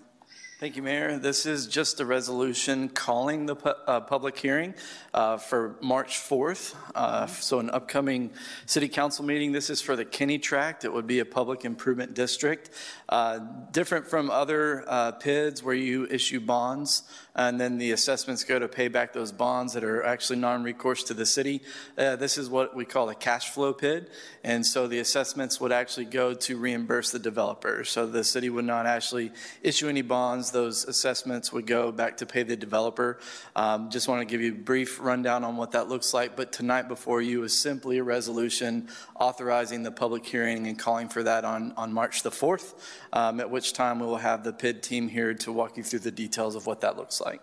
[0.58, 1.18] Thank you, Mayor.
[1.20, 4.74] This is just a resolution calling the pu- uh, public hearing
[5.14, 6.74] uh, for March 4th.
[6.96, 8.32] Uh, So an upcoming
[8.66, 9.52] city council meeting.
[9.52, 10.86] This is for the Kenny Tract.
[10.86, 12.70] It would be a public improvement district.
[13.10, 13.40] Uh,
[13.74, 17.04] Different from other uh, PIDs where you issue bonds
[17.36, 21.14] and then the assessments go to pay back those bonds that are actually non-recourse to
[21.14, 21.62] the city.
[21.98, 24.10] Uh, This is what we call a cash flow PID.
[24.44, 27.84] And so the assessments would actually go to reimburse the developer.
[27.84, 29.32] So the city would not actually
[29.62, 30.52] issue any bonds.
[30.52, 33.20] Those assessments would go back to pay the developer.
[33.56, 36.36] Um, Just want to give you a brief rundown on what that looks like.
[36.36, 38.88] But tonight before you is simply a resolution
[39.20, 42.74] authorizing the public hearing and calling for that on, on March the 4th,
[43.16, 46.00] um, at which time we will have the PID team here to walk you through
[46.00, 47.42] the details of what that looks like.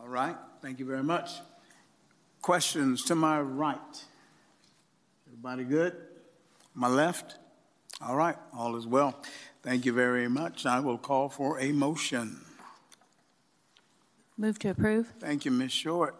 [0.00, 1.30] All right, thank you very much.
[2.40, 3.78] Questions to my right?
[5.26, 5.94] Everybody good?
[6.74, 7.36] My left?
[8.00, 9.22] All right, all is well.
[9.62, 10.64] Thank you very much.
[10.64, 12.40] I will call for a motion.
[14.38, 15.12] Move to approve.
[15.18, 15.72] Thank you, Ms.
[15.72, 16.14] Short.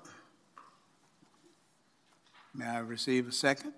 [2.52, 3.72] May I receive a second?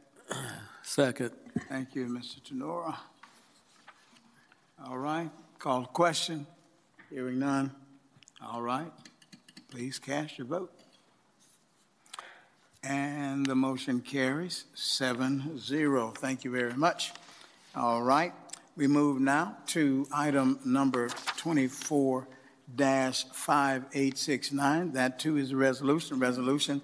[0.83, 1.33] Second.
[1.69, 2.41] Thank you, Mr.
[2.43, 2.97] Tenora.
[4.89, 5.29] All right,
[5.59, 6.47] call question.
[7.11, 7.71] Hearing none.
[8.43, 8.91] All right,
[9.71, 10.73] please cast your vote.
[12.83, 16.15] And the motion carries seven zero.
[16.17, 17.13] Thank you very much.
[17.77, 18.33] All right,
[18.75, 22.27] we move now to item number 24
[22.79, 24.93] 5869.
[24.93, 26.81] That too is a resolution, resolution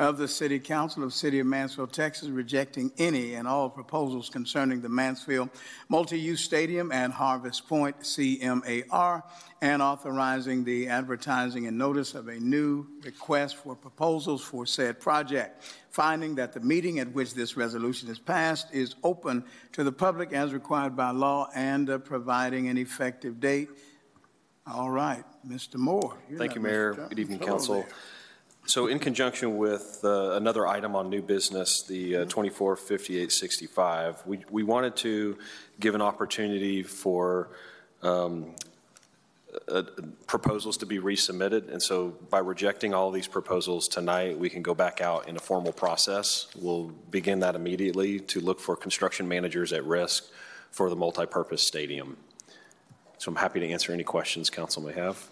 [0.00, 4.80] of the City Council of City of Mansfield, Texas, rejecting any and all proposals concerning
[4.80, 5.50] the Mansfield
[5.90, 9.22] Multi-Use Stadium and Harvest Point CMAR,
[9.60, 15.62] and authorizing the advertising and notice of a new request for proposals for said project.
[15.90, 20.32] Finding that the meeting at which this resolution is passed is open to the public
[20.32, 23.68] as required by law and uh, providing an effective date.
[24.66, 25.76] All right, Mr.
[25.76, 26.16] Moore.
[26.38, 26.62] Thank you.
[26.62, 26.94] Mayor.
[26.94, 27.74] Good evening, Hello council.
[27.74, 27.88] there.
[28.66, 34.62] So in conjunction with uh, another item on new business, the uh, 245865, we we
[34.62, 35.38] wanted to
[35.80, 37.48] give an opportunity for
[38.02, 38.54] um,
[39.68, 39.82] uh,
[40.26, 41.72] proposals to be resubmitted.
[41.72, 45.40] And so by rejecting all these proposals tonight, we can go back out in a
[45.40, 46.46] formal process.
[46.56, 50.30] We'll begin that immediately to look for construction managers at risk
[50.70, 52.16] for the multipurpose stadium.
[53.18, 55.28] So I'm happy to answer any questions council may have.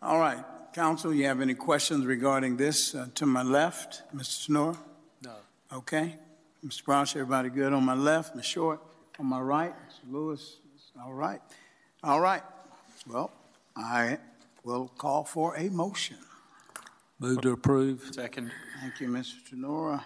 [0.00, 2.94] All right, council, you have any questions regarding this?
[2.94, 4.24] Uh, To my left, Mr.
[4.44, 4.76] Sonora?
[5.22, 5.32] No.
[5.72, 6.16] Okay.
[6.64, 6.84] Mr.
[6.84, 8.36] Brown, everybody good on my left?
[8.36, 8.46] Ms.
[8.46, 8.80] Short,
[9.18, 9.74] on my right?
[9.88, 10.12] Mr.
[10.12, 10.58] Lewis?
[11.02, 11.40] All right.
[12.04, 12.42] All right.
[13.06, 13.32] Well,
[13.76, 14.18] I
[14.64, 16.16] will call for a motion.
[17.18, 18.10] Move to approve.
[18.12, 18.50] Second.
[18.80, 19.34] Thank you, Mr.
[19.50, 20.04] Tenora.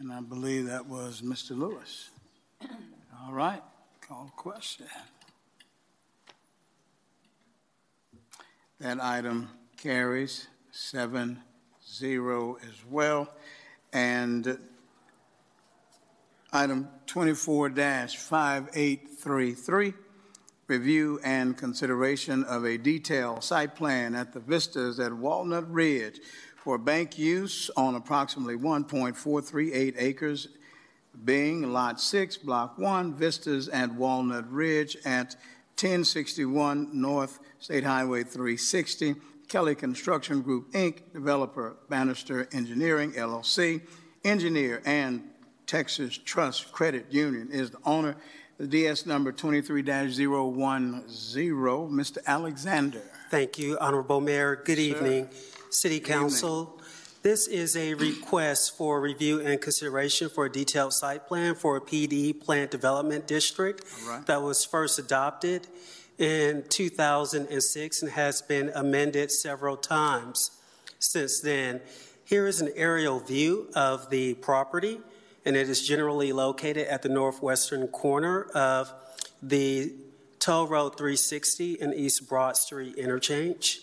[0.00, 1.56] And I believe that was Mr.
[1.56, 2.10] Lewis.
[3.24, 3.62] All right,
[4.00, 4.86] call the question.
[8.80, 11.42] That item carries seven
[11.84, 13.28] zero as well.
[13.92, 14.56] And
[16.52, 19.94] item 24-5833,
[20.68, 26.20] review and consideration of a detailed site plan at the Vistas at Walnut Ridge
[26.54, 30.46] for bank use on approximately 1.438 acres,
[31.24, 35.34] being Lot 6, Block 1, Vistas at Walnut Ridge at
[35.74, 39.16] 1061 North State Highway 360,
[39.48, 43.80] Kelly Construction Group, Inc., developer Bannister Engineering, LLC,
[44.24, 45.22] engineer and
[45.66, 48.16] Texas Trust Credit Union is the owner.
[48.58, 49.84] The DS number 23-010,
[51.90, 52.18] Mr.
[52.26, 53.02] Alexander.
[53.30, 54.56] Thank you, Honorable Mayor.
[54.56, 54.82] Good Sir.
[54.82, 55.28] evening,
[55.70, 56.80] City Council.
[57.22, 61.80] This is a request for review and consideration for a detailed site plan for a
[61.80, 64.24] PD planned development district right.
[64.26, 65.68] that was first adopted
[66.18, 70.50] in 2006 and has been amended several times
[70.98, 71.80] since then.
[72.24, 75.00] Here is an aerial view of the property,
[75.44, 78.92] and it is generally located at the northwestern corner of
[79.40, 79.94] the
[80.38, 83.80] Toll Road 360 and East Broad Street interchange.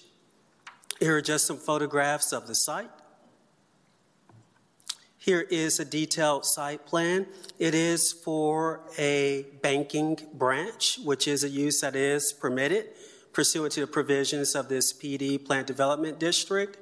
[0.99, 2.89] Here are just some photographs of the site.
[5.25, 7.25] Here is a detailed site plan.
[7.57, 12.89] It is for a banking branch, which is a use that is permitted
[13.33, 16.77] pursuant to the provisions of this PD planned development district.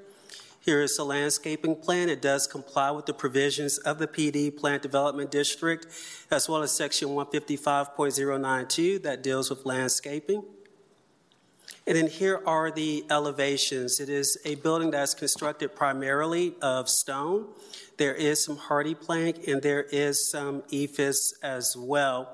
[0.59, 2.09] Here is a landscaping plan.
[2.09, 5.87] It does comply with the provisions of the PD planned development district,
[6.29, 10.43] as well as section 155.092 that deals with landscaping.
[11.85, 13.99] And then here are the elevations.
[13.99, 17.47] It is a building that's constructed primarily of stone.
[17.97, 22.29] There is some HardiePlank and there is some EIFS as well.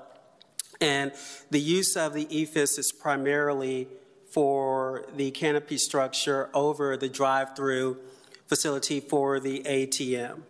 [0.80, 1.12] And
[1.50, 3.88] the use of the EIFS is primarily
[4.30, 7.98] for the canopy structure over the drive-through
[8.46, 10.42] facility for the ATM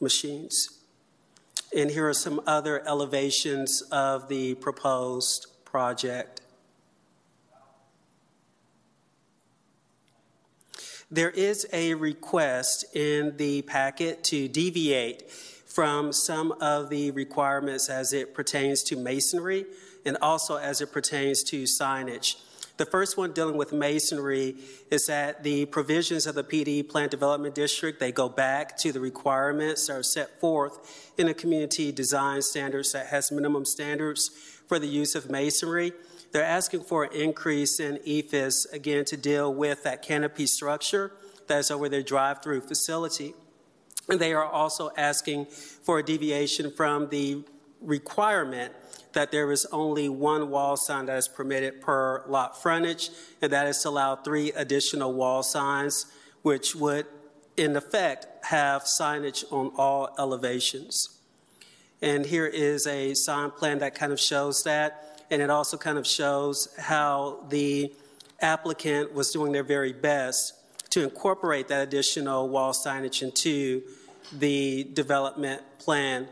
[0.00, 0.78] machines.
[1.76, 6.37] And here are some other elevations of the proposed project.
[11.10, 18.12] There is a request in the packet to deviate from some of the requirements as
[18.12, 19.64] it pertains to masonry
[20.04, 22.36] and also as it pertains to signage.
[22.76, 24.56] The first one dealing with masonry
[24.90, 29.00] is that the provisions of the PD Planned Development District, they go back to the
[29.00, 34.28] requirements that are set forth in a community design standards that has minimum standards
[34.66, 35.92] for the use of masonry.
[36.30, 41.12] They're asking for an increase in EIFS, again, to deal with that canopy structure
[41.46, 43.34] that's over their drive-through facility.
[44.08, 47.44] And they are also asking for a deviation from the
[47.80, 48.74] requirement
[49.12, 53.10] that there is only one wall sign that is permitted per lot frontage,
[53.40, 56.06] and that is to allow three additional wall signs,
[56.42, 57.06] which would,
[57.56, 61.20] in effect, have signage on all elevations.
[62.02, 65.98] And here is a sign plan that kind of shows that, and it also kind
[65.98, 67.92] of shows how the
[68.40, 70.54] applicant was doing their very best
[70.90, 73.82] to incorporate that additional wall signage into
[74.32, 76.28] the development plan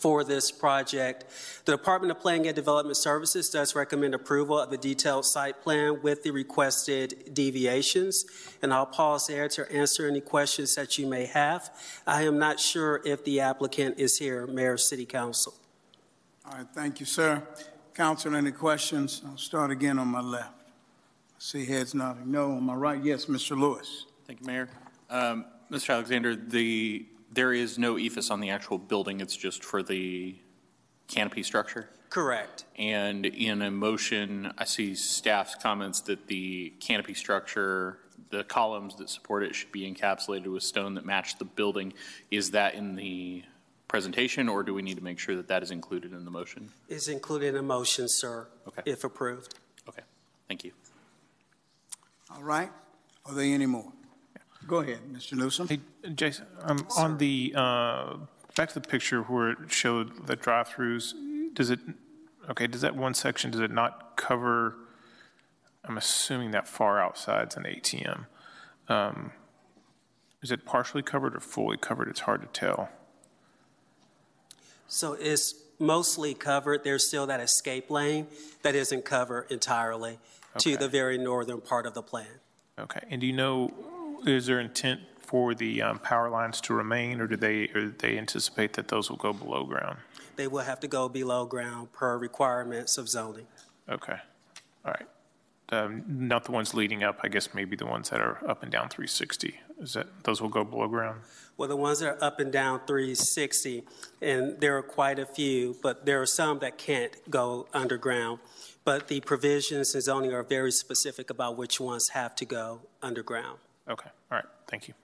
[0.00, 1.24] for this project.
[1.64, 6.02] The Department of Planning and Development Services does recommend approval of the detailed site plan
[6.02, 8.24] with the requested deviations.
[8.62, 11.70] And I'll pause there to answer any questions that you may have.
[12.06, 15.54] I am not sure if the applicant is here, Mayor, City Council.
[16.44, 17.42] All right, thank you, sir.
[17.96, 19.22] Council, any questions?
[19.24, 20.52] I'll start again on my left.
[20.68, 22.52] I see heads nodding no.
[22.52, 23.58] On my right, yes, Mr.
[23.58, 24.04] Lewis.
[24.26, 24.68] Thank you, Mayor.
[25.08, 25.94] Um, Mr.
[25.94, 30.36] Alexander, the, there is no EIFS on the actual building, it's just for the
[31.08, 31.88] canopy structure?
[32.10, 32.66] Correct.
[32.78, 37.96] And in a motion, I see staff's comments that the canopy structure,
[38.28, 41.94] the columns that support it should be encapsulated with stone that match the building.
[42.30, 43.42] Is that in the
[43.96, 46.68] presentation, or do we need to make sure that that is included in the motion?
[46.86, 48.82] Is included in the motion, sir, Okay.
[48.84, 49.54] if approved.
[49.88, 50.02] Okay,
[50.48, 50.72] thank you.
[52.30, 52.70] All right.
[53.24, 53.90] Are there any more?
[54.66, 55.32] Go ahead, Mr.
[55.32, 55.66] Newsom.
[55.68, 55.80] Hey,
[56.14, 58.16] Jason, um, on the, uh,
[58.54, 61.14] back to the picture where it showed the drive-throughs,
[61.54, 61.80] does it,
[62.50, 64.76] okay, does that one section, does it not cover,
[65.86, 68.26] I'm assuming that far outside's an ATM.
[68.88, 69.32] Um,
[70.42, 72.08] Is it partially covered or fully covered?
[72.08, 72.90] It's hard to tell.
[74.88, 76.84] So it's mostly covered.
[76.84, 78.26] There's still that escape lane
[78.62, 80.18] that isn't covered entirely
[80.58, 82.26] to the very northern part of the plan.
[82.78, 83.70] Okay, and do you know,
[84.26, 87.94] is there intent for the um, power lines to remain, or do they, or do
[87.98, 89.98] they anticipate that those will go below ground?
[90.36, 93.46] They will have to go below ground per requirements of zoning.
[93.88, 94.18] Okay,
[94.84, 95.08] all right.
[95.70, 98.70] Um, Not the ones leading up, I guess maybe the ones that are up and
[98.70, 99.58] down 360.
[99.80, 101.20] Is that, those will go below ground?
[101.56, 103.84] Well, the ones that are up and down 360,
[104.20, 108.40] and there are quite a few, but there are some that can't go underground.
[108.84, 113.58] But the provisions and zoning are very specific about which ones have to go underground.
[113.88, 114.94] Okay, all right, thank you.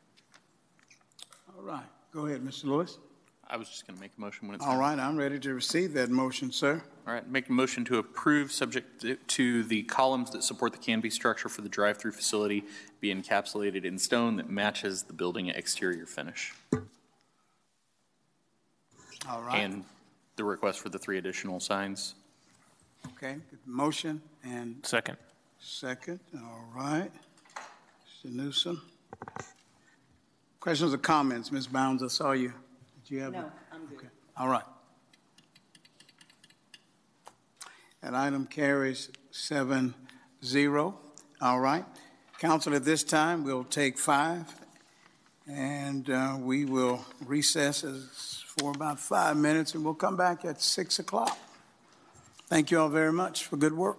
[1.57, 1.85] All right.
[2.13, 2.65] Go ahead, Mr.
[2.65, 2.99] Lewis.
[3.49, 4.65] I was just going to make a motion when it's.
[4.65, 6.83] All right, I'm ready to receive that motion, sir.
[7.07, 11.11] All right, make a motion to approve, subject to the columns that support the canopy
[11.11, 12.65] structure for the drive-through facility
[13.01, 16.55] be encapsulated in stone that matches the building exterior finish.
[19.29, 19.59] All right.
[19.59, 19.85] And
[20.37, 22.15] the request for the three additional signs.
[23.09, 23.37] Okay,
[23.67, 25.17] motion and Second.
[25.61, 26.21] second.
[26.37, 27.11] All right.
[28.25, 28.33] Mr.
[28.33, 28.81] Newsom.
[30.61, 31.51] Questions or comments?
[31.51, 31.67] Ms.
[31.67, 32.53] Bounds, I saw you.
[33.05, 33.33] Did you have?
[33.33, 34.11] No, I'm good.
[34.37, 34.65] All right.
[38.03, 39.95] That item carries seven
[40.45, 40.99] zero.
[41.41, 41.85] All right.
[42.39, 44.53] Council, at this time, we'll take five,
[45.49, 50.61] and uh, we will recess as- for about five minutes, and we'll come back at
[50.61, 51.39] 6 o'clock.
[52.49, 53.97] Thank you all very much for good work.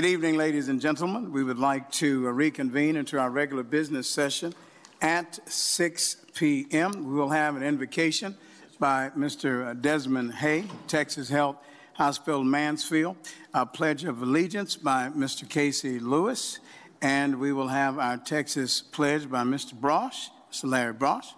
[0.00, 1.30] Good evening, ladies and gentlemen.
[1.30, 4.54] We would like to reconvene into our regular business session
[5.02, 7.04] at 6 p.m.
[7.06, 8.34] We will have an invocation
[8.78, 9.78] by Mr.
[9.78, 11.56] Desmond Hay, Texas Health
[11.92, 13.14] Hospital Mansfield,
[13.52, 15.46] a Pledge of Allegiance by Mr.
[15.46, 16.60] Casey Lewis,
[17.02, 19.74] and we will have our Texas Pledge by Mr.
[19.74, 20.64] Brosh, Mr.
[20.64, 21.34] Larry Brosh,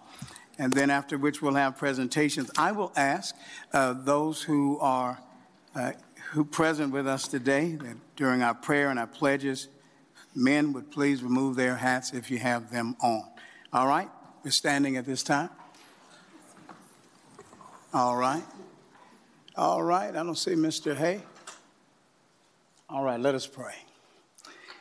[0.57, 2.49] and then after which we'll have presentations.
[2.57, 3.35] I will ask
[3.73, 5.19] uh, those who are
[5.75, 5.91] uh,
[6.33, 9.67] who present with us today that during our prayer and our pledges,
[10.35, 13.23] men would please remove their hats if you have them on.
[13.71, 14.09] All right?
[14.43, 15.49] We're standing at this time.
[17.93, 18.43] All right.
[19.55, 20.09] All right.
[20.09, 20.95] I don't see Mr.
[20.95, 21.21] Hay.
[22.89, 23.75] All right, let us pray.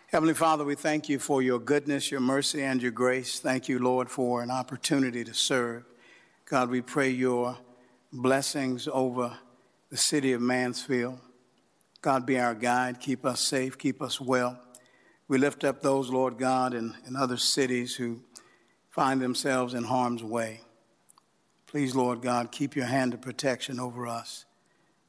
[0.07, 3.41] Heavenly Father, we thank you for your goodness, your mercy, and your grace.
[3.41, 5.85] Thank you, Lord, for an opportunity to serve.
[6.47, 7.59] God, we pray your
[8.11, 9.37] blessings over
[9.91, 11.19] the city of Mansfield.
[12.03, 12.99] God, be our guide.
[12.99, 13.79] Keep us safe.
[13.79, 14.61] Keep us well.
[15.29, 18.21] We lift up those, Lord God, in, in other cities who
[18.91, 20.63] find themselves in harm's way.
[21.69, 24.45] Please, Lord God, keep your hand of protection over us.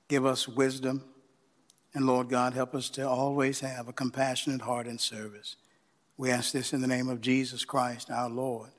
[0.07, 1.03] Give us wisdom.
[1.95, 5.55] And Lord God, help us to always have a compassionate heart and service.
[6.15, 8.69] We ask this in the name of Jesus Christ, our Lord.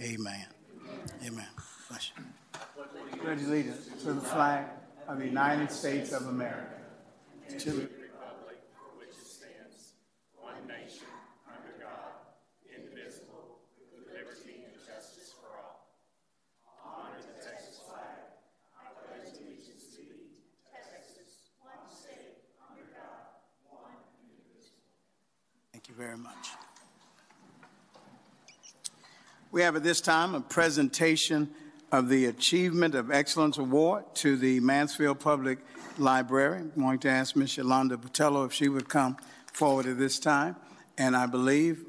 [0.00, 0.46] Amen.
[0.78, 1.00] Amen.
[1.26, 1.48] Amen.
[1.88, 2.24] Bless you.
[3.18, 4.66] Pledge allegiance to the flag
[5.08, 6.71] of the United States of America
[7.58, 9.94] to the republic for which it stands,
[10.40, 11.10] one nation,
[11.44, 12.16] under God,
[12.64, 13.60] indivisible,
[13.92, 15.92] with liberty and justice for all.
[16.80, 18.32] Honor the Texas flag.
[18.80, 20.40] I pledge allegiance to thee,
[20.72, 23.36] Texas, one state, under God,
[23.68, 24.88] one indivisible.
[25.72, 26.56] Thank you very much.
[29.50, 31.50] We have at this time a presentation
[31.92, 35.58] of the Achievement of Excellence Award to the Mansfield Public
[35.98, 36.60] Library.
[36.60, 37.58] I'm going to ask Ms.
[37.58, 39.18] Yolanda Botello if she would come
[39.52, 40.56] forward at this time.
[40.96, 41.84] And I believe,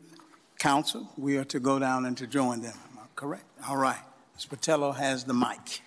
[0.59, 2.77] council, we are to go down and to join them.
[3.15, 3.45] Correct?
[3.69, 4.01] All right.
[4.35, 4.47] Ms.
[4.47, 5.81] Botello has the mic.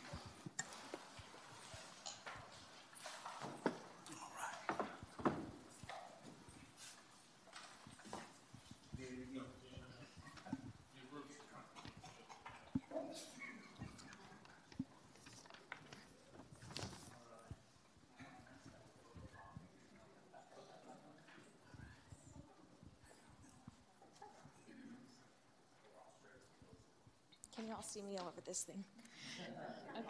[27.96, 28.84] Can you all over this thing?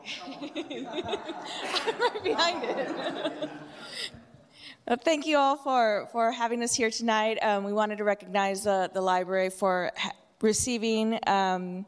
[0.01, 0.87] Okay.
[1.87, 3.49] I'm right behind it.
[4.89, 7.39] Well, thank you all for, for having us here tonight.
[7.43, 11.87] Um, we wanted to recognize uh, the library for ha- receiving um,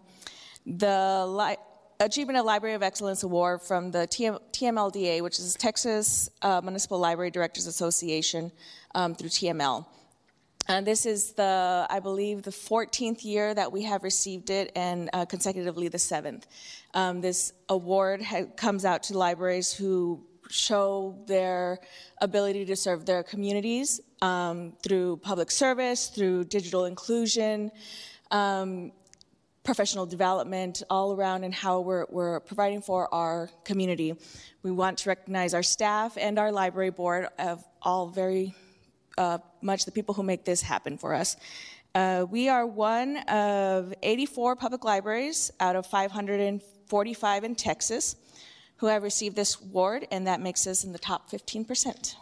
[0.65, 1.57] the li-
[1.99, 7.01] Achievement of Library of Excellence Award from the TM- TMLDA, which is Texas uh, Municipal
[7.01, 8.53] Library Directors Association
[8.95, 9.85] um, through TML.
[10.71, 15.09] And this is the, I believe, the 14th year that we have received it, and
[15.15, 16.47] uh, consecutively the seventh.
[16.93, 21.79] Um, this award ha- comes out to libraries who show their
[22.21, 27.71] ability to serve their communities um, through public service, through digital inclusion,
[28.31, 28.93] um,
[29.65, 34.15] professional development, all around, and how we're, we're providing for our community.
[34.63, 38.55] We want to recognize our staff and our library board of all very
[39.19, 41.37] uh, much the people who make this happen for us.
[41.95, 48.17] Uh, we are one of 84 public libraries out of 545 in Texas
[48.77, 52.15] who have received this award, and that makes us in the top 15%.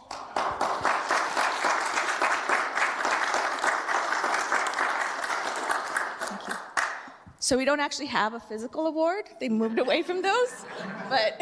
[6.19, 6.53] Thank you.
[7.39, 9.25] So we don't actually have a physical award.
[9.39, 10.65] They moved away from those,
[11.09, 11.39] but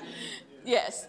[0.64, 1.06] yes.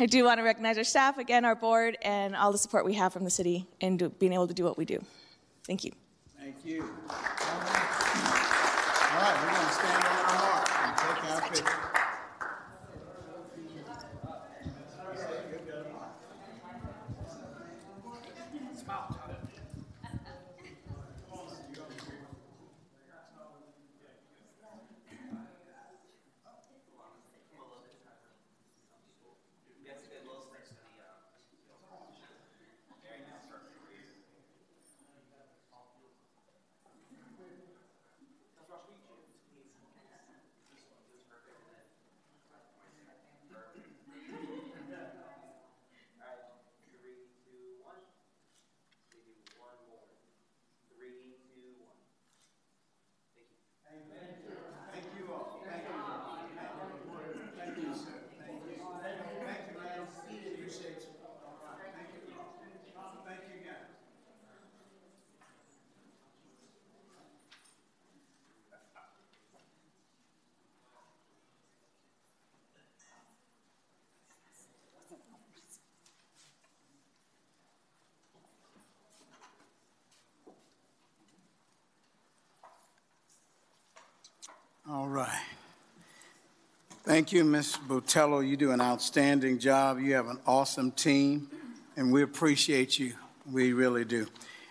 [0.00, 2.94] I do want to recognize our staff, again, our board, and all the support we
[2.94, 4.98] have from the city in do, being able to do what we do.
[5.66, 5.92] Thank you.
[6.40, 6.80] Thank you.
[6.80, 7.16] All
[9.20, 10.19] right, we're going to stand
[84.92, 85.44] All right.
[87.04, 87.78] Thank you, Ms.
[87.86, 88.40] Botello.
[88.40, 90.00] You do an outstanding job.
[90.00, 91.48] You have an awesome team,
[91.96, 93.12] and we appreciate you.
[93.52, 94.26] We really do.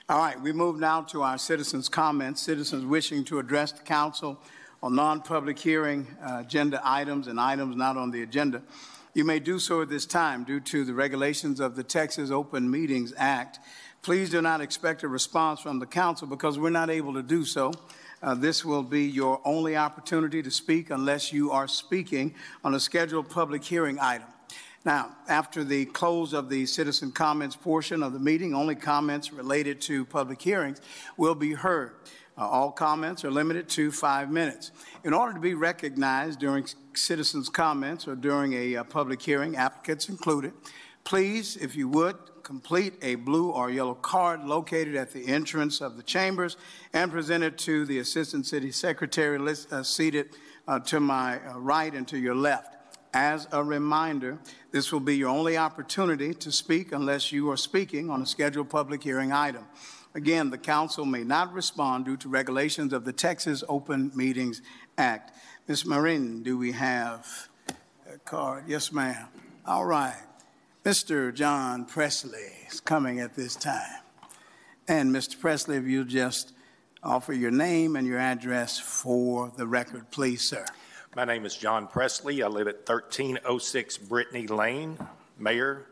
[0.09, 2.41] All right, we move now to our citizens' comments.
[2.41, 4.37] Citizens wishing to address the council
[4.83, 8.61] on non-public hearing uh, agenda items and items not on the agenda.
[9.13, 12.69] You may do so at this time due to the regulations of the Texas Open
[12.69, 13.59] Meetings Act.
[14.01, 17.45] Please do not expect a response from the council because we're not able to do
[17.45, 17.71] so.
[18.21, 22.79] Uh, this will be your only opportunity to speak unless you are speaking on a
[22.79, 24.27] scheduled public hearing item.
[24.85, 29.81] Now, after the close of the citizen comments portion of the meeting, only comments related
[29.81, 30.81] to public hearings
[31.17, 31.95] will be heard.
[32.37, 34.71] Uh, all comments are limited to five minutes.
[35.03, 40.07] In order to be recognized during citizens' comments or during a uh, public hearing, applicants
[40.07, 40.53] included,
[41.03, 42.15] please, if you would,
[42.49, 46.57] complete a blue or yellow card located at the entrance of the chambers
[46.93, 50.29] and present it to the Assistant City Secretary list, uh, seated
[50.67, 52.75] uh, to my uh, right and to your left.
[53.13, 54.39] As a reminder,
[54.71, 58.71] this will be your only opportunity to speak unless you are speaking on a scheduled
[58.71, 59.65] public hearing item.
[60.15, 64.63] Again, the council may not respond due to regulations of the Texas Open Meetings
[64.97, 65.37] Act.
[65.67, 65.85] Ms.
[65.85, 67.27] Marin, do we have
[68.11, 68.63] a card?
[68.67, 69.27] Yes, ma'am.
[69.67, 70.23] All right.
[70.85, 71.33] Mr.
[71.33, 74.01] John Presley is coming at this time.
[74.87, 75.37] And Mr.
[75.37, 76.53] Presley, if you'll just
[77.03, 80.65] offer your name and your address for the record, please, sir.
[81.17, 82.41] My name is John Presley.
[82.41, 84.97] I live at 1306 Brittany Lane.
[85.37, 85.85] Mayor,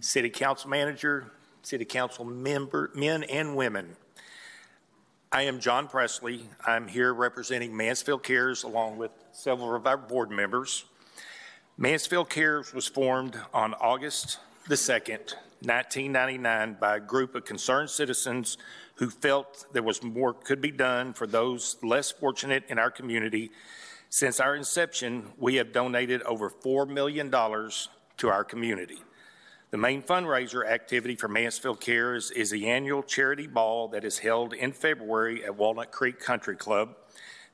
[0.00, 3.96] City Council Manager, City Council member, men and women.
[5.32, 6.48] I am John Presley.
[6.64, 10.84] I'm here representing Mansfield Cares along with several of our board members.
[11.78, 18.58] Mansfield Cares was formed on August the 2nd, 1999 by a group of concerned citizens
[18.96, 23.50] who felt there was more could be done for those less fortunate in our community.
[24.10, 28.98] Since our inception, we have donated over $4 million to our community.
[29.70, 34.52] The main fundraiser activity for Mansfield Cares is the annual charity ball that is held
[34.52, 36.96] in February at Walnut Creek Country Club.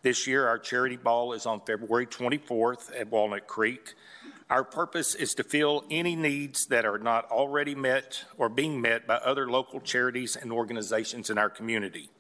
[0.03, 3.95] This year, our charity ball is on February 24th at Walnut Creek.
[4.49, 9.07] Our purpose is to fill any needs that are not already met or being met
[9.07, 12.11] by other local charities and organizations in our community.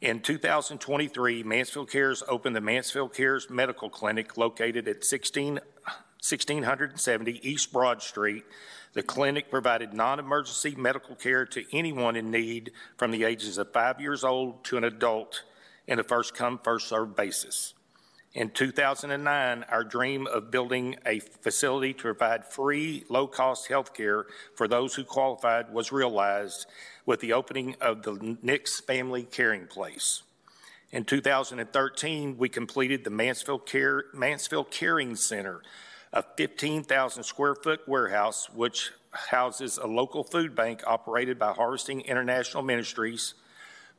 [0.00, 7.72] In 2023, Mansfield Cares opened the Mansfield Cares Medical Clinic located at 16, 1670 East
[7.72, 8.44] Broad Street
[8.94, 13.72] the clinic provided non emergency medical care to anyone in need from the ages of
[13.72, 15.42] five years old to an adult
[15.86, 17.74] in a first come, first served basis.
[18.34, 24.26] In 2009, our dream of building a facility to provide free, low cost health care
[24.56, 26.66] for those who qualified was realized
[27.06, 30.22] with the opening of the Nix Family Caring Place.
[30.90, 35.62] In 2013, we completed the Mansfield, Care, Mansfield Caring Center,
[36.12, 42.62] a 15,000 square foot warehouse which houses a local food bank operated by Harvesting International
[42.62, 43.34] Ministries.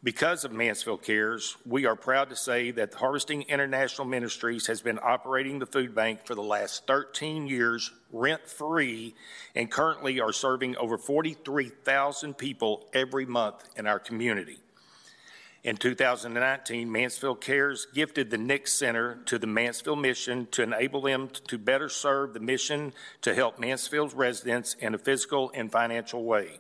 [0.06, 5.00] Because of Mansfield Cares, we are proud to say that Harvesting International Ministries has been
[5.02, 9.16] operating the food bank for the last 13 years rent free
[9.56, 14.60] and currently are serving over 43,000 people every month in our community.
[15.64, 21.30] In 2019, Mansfield Cares gifted the Nix Center to the Mansfield Mission to enable them
[21.48, 22.94] to better serve the mission
[23.24, 26.60] to help Mansfield's residents in a physical and financial way.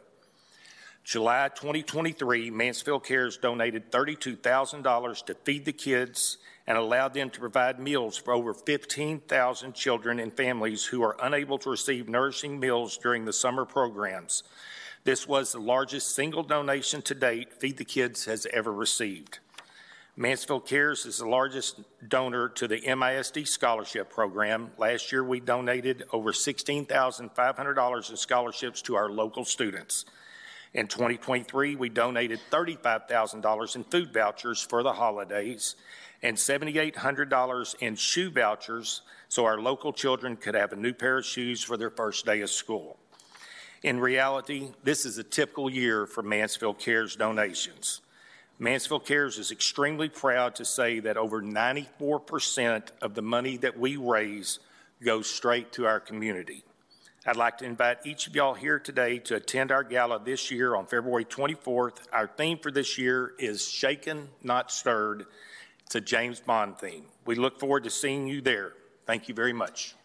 [1.06, 7.80] July 2023, Mansfield Cares donated $32,000 to feed the kids and allowed them to provide
[7.80, 13.24] meals for over 15,000 children and families who are unable to receive nourishing meals during
[13.24, 14.42] the summer programs.
[15.03, 19.38] This was the largest single donation to date Feed the Kids has ever received.
[20.17, 24.72] Mansfield Cares is the largest donor to the MISD scholarship program.
[24.80, 30.06] Last year, we donated over $16,500 in scholarships to our local students.
[30.76, 35.78] In 2023, we donated $35,000 in food vouchers for the holidays
[36.22, 41.26] and $7,800 in shoe vouchers so our local children could have a new pair of
[41.26, 42.98] shoes for their first day of school.
[43.84, 48.02] In reality, this is a typical year for Mansfield Cares donations.
[48.60, 53.95] Mansfield Cares is extremely proud to say that over 94% of the money that we
[53.95, 54.60] raise
[55.02, 56.66] goes straight to our community.
[57.28, 60.76] I'd like to invite each of y'all here today to attend our gala this year
[60.76, 61.95] on February 24th.
[62.14, 65.26] Our theme for this year is Shaken, Not Stirred.
[65.88, 67.06] It's a James Bond theme.
[67.26, 68.74] We look forward to seeing you there.
[69.08, 69.95] Thank you very much.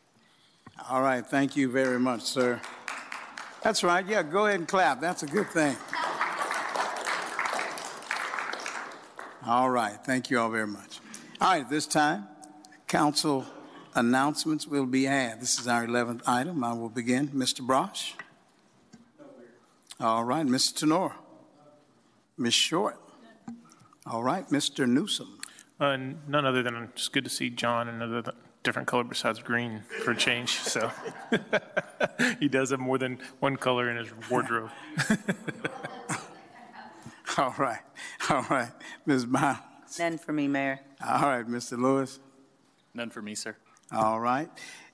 [0.89, 1.27] All right.
[1.27, 2.59] Thank you very much, sir.
[3.63, 4.07] That's right.
[4.07, 5.03] Yeah, go ahead and clap.
[5.03, 5.77] That's a good thing.
[9.45, 9.99] All right.
[10.07, 11.01] Thank you all very much.
[11.39, 12.29] All right, this time,
[12.87, 13.45] council
[13.95, 15.41] announcements will be had.
[15.41, 16.63] This is our 11th item.
[16.65, 17.29] I will begin.
[17.29, 17.61] Mr.
[17.61, 18.13] Brosh?
[20.01, 20.75] All right, Mr.
[20.77, 21.13] Tenor?
[22.39, 22.55] Ms.
[22.55, 22.99] Short?
[24.07, 24.89] All right, Mr.
[24.89, 25.39] Newsom?
[25.79, 25.97] Uh,
[26.27, 30.13] none other than it's good to see John in another different color besides green for
[30.13, 30.57] a change.
[30.59, 30.91] So
[32.41, 34.71] he does have more than one color in his wardrobe.
[37.39, 37.81] All right,
[38.29, 38.71] all right,
[39.07, 39.25] Ms.
[39.25, 39.59] Miles?
[39.99, 40.81] None for me, Mayor.
[41.07, 41.79] All right, Mr.
[41.79, 42.19] Lewis?
[42.93, 43.57] None for me, sir.
[43.93, 44.49] All right.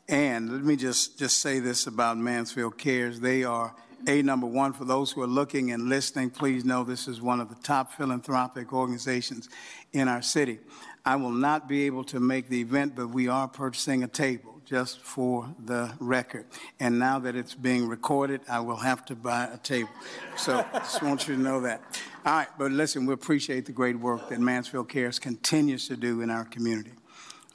[0.08, 3.20] And let me just, just say this about Mansfield Cares.
[3.20, 3.74] They are
[4.08, 4.72] A number one.
[4.72, 7.92] For those who are looking and listening, please know this is one of the top
[7.92, 9.48] philanthropic organizations
[9.92, 10.60] in our city.
[11.04, 14.60] I will not be able to make the event, but we are purchasing a table
[14.64, 16.46] just for the record.
[16.78, 19.90] And now that it's being recorded, I will have to buy a table.
[20.36, 21.80] So just want you to know that.
[22.24, 26.20] All right, but listen, we appreciate the great work that Mansfield Cares continues to do
[26.20, 26.92] in our community.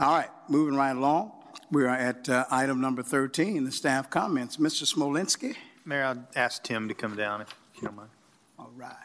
[0.02, 1.32] All right, moving right along.
[1.70, 4.58] We are at uh, item number 13, the staff comments.
[4.58, 4.92] Mr.
[4.92, 5.56] Smolinski?
[5.86, 8.10] Mayor, I'd ask Tim to come down if you don't mind.
[8.58, 8.96] All right.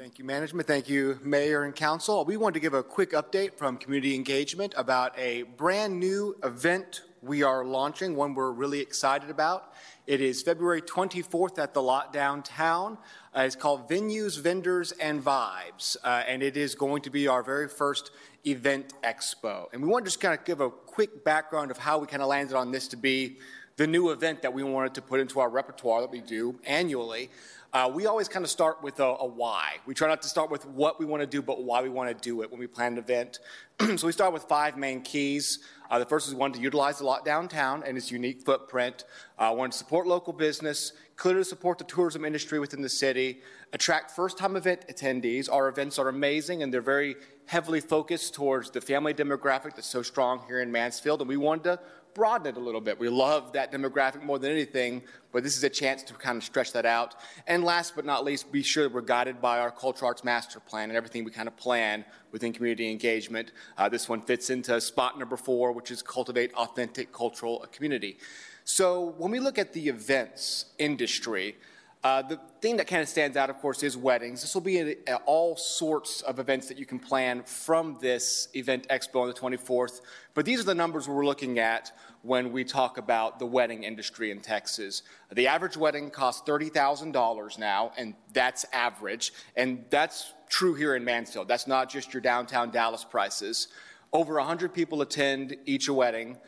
[0.00, 0.66] Thank you, management.
[0.66, 2.24] Thank you, mayor and council.
[2.24, 7.02] We wanted to give a quick update from community engagement about a brand new event
[7.20, 9.74] we are launching, one we're really excited about.
[10.06, 12.96] It is February 24th at the lot downtown.
[13.36, 17.42] Uh, it's called Venues, Vendors, and Vibes, uh, and it is going to be our
[17.42, 18.10] very first
[18.46, 19.66] event expo.
[19.74, 22.22] And we want to just kind of give a quick background of how we kind
[22.22, 23.36] of landed on this to be
[23.76, 27.30] the new event that we wanted to put into our repertoire that we do annually.
[27.72, 29.76] Uh, we always kind of start with a, a, why.
[29.86, 32.08] We try not to start with what we want to do, but why we want
[32.08, 33.38] to do it when we plan an event.
[33.96, 35.60] so we start with five main keys.
[35.88, 39.04] Uh, the first is one to utilize the lot downtown and its unique footprint.
[39.38, 43.40] Uh, one to support local business, clearly support the tourism industry within the city,
[43.72, 45.48] attract first-time event attendees.
[45.50, 47.14] Our events are amazing and they're very
[47.46, 51.64] heavily focused towards the family demographic that's so strong here in Mansfield, and we wanted
[51.64, 51.80] to
[52.14, 52.98] broaden it a little bit.
[52.98, 56.44] We love that demographic more than anything, but this is a chance to kind of
[56.44, 57.14] stretch that out.
[57.46, 60.60] And last but not least, be sure that we're guided by our cultural arts master
[60.60, 63.52] plan and everything we kind of plan within community engagement.
[63.76, 68.18] Uh, this one fits into spot number four, which is cultivate authentic cultural community.
[68.64, 71.56] So when we look at the events industry,
[72.02, 74.40] uh, the thing that kind of stands out, of course, is weddings.
[74.40, 78.48] This will be a, a, all sorts of events that you can plan from this
[78.54, 80.00] event expo on the 24th.
[80.32, 84.30] But these are the numbers we're looking at when we talk about the wedding industry
[84.30, 85.02] in Texas.
[85.30, 89.34] The average wedding costs $30,000 now, and that's average.
[89.56, 91.48] And that's true here in Mansfield.
[91.48, 93.68] That's not just your downtown Dallas prices.
[94.12, 96.38] Over 100 people attend each wedding.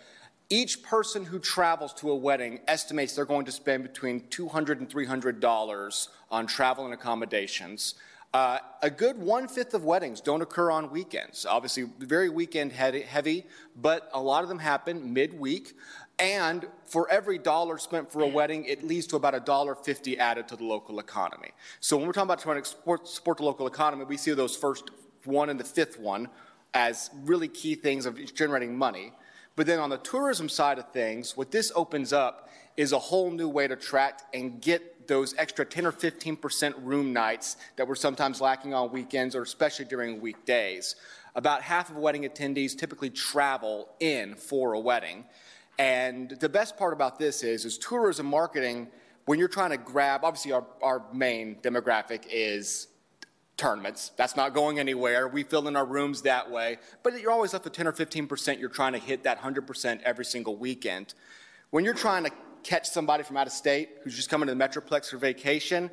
[0.53, 4.87] Each person who travels to a wedding estimates they're going to spend between $200 and
[4.87, 7.95] $300 on travel and accommodations.
[8.35, 11.47] Uh, a good one fifth of weddings don't occur on weekends.
[11.47, 13.47] Obviously, very weekend heavy,
[13.81, 15.73] but a lot of them happen midweek.
[16.19, 20.19] And for every dollar spent for a wedding, it leads to about a dollar fifty
[20.19, 21.53] added to the local economy.
[21.81, 24.55] So when we're talking about trying to support, support the local economy, we see those
[24.55, 24.91] first
[25.25, 26.29] one and the fifth one
[26.75, 29.15] as really key things of generating money.
[29.57, 33.31] But then on the tourism side of things, what this opens up is a whole
[33.31, 37.95] new way to attract and get those extra 10 or 15% room nights that we're
[37.95, 40.97] sometimes lacking on weekends or especially during weekdays.
[41.35, 45.25] About half of wedding attendees typically travel in for a wedding.
[45.79, 48.89] And the best part about this is, is tourism marketing,
[49.25, 52.89] when you're trying to grab, obviously our, our main demographic is
[53.57, 54.13] tournaments.
[54.17, 55.29] That's not going anywhere.
[55.29, 56.79] We fill in our rooms that way.
[57.03, 58.59] But you're always left with 10 or 15%.
[58.59, 61.15] You're trying to hit that 100% every single weekend.
[61.71, 62.31] When you're trying to
[62.63, 65.91] catch somebody from out of state who's just coming to the Metroplex for vacation,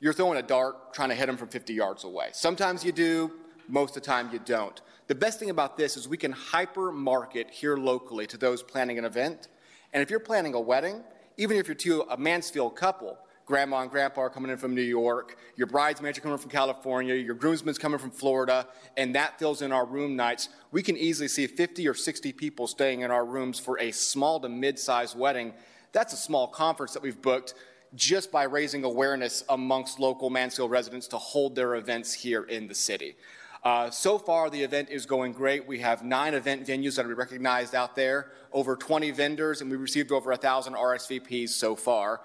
[0.00, 2.30] you're throwing a dart trying to hit them from 50 yards away.
[2.32, 3.32] Sometimes you do,
[3.68, 4.80] most of the time you don't.
[5.06, 8.98] The best thing about this is we can hyper market here locally to those planning
[8.98, 9.48] an event.
[9.92, 11.02] And if you're planning a wedding,
[11.36, 14.82] even if you're to a Mansfield couple, grandma and grandpa are coming in from New
[14.82, 19.62] York, your bridesmaids are coming from California, your groomsmen's coming from Florida, and that fills
[19.62, 20.48] in our room nights.
[20.70, 24.40] We can easily see 50 or 60 people staying in our rooms for a small
[24.40, 25.52] to mid-sized wedding.
[25.92, 27.54] That's a small conference that we've booked
[27.94, 32.74] just by raising awareness amongst local Mansfield residents to hold their events here in the
[32.74, 33.16] city.
[33.64, 35.68] Uh, so far, the event is going great.
[35.68, 39.76] We have nine event venues that we recognized out there, over 20 vendors, and we
[39.76, 42.22] received over 1,000 RSVPs so far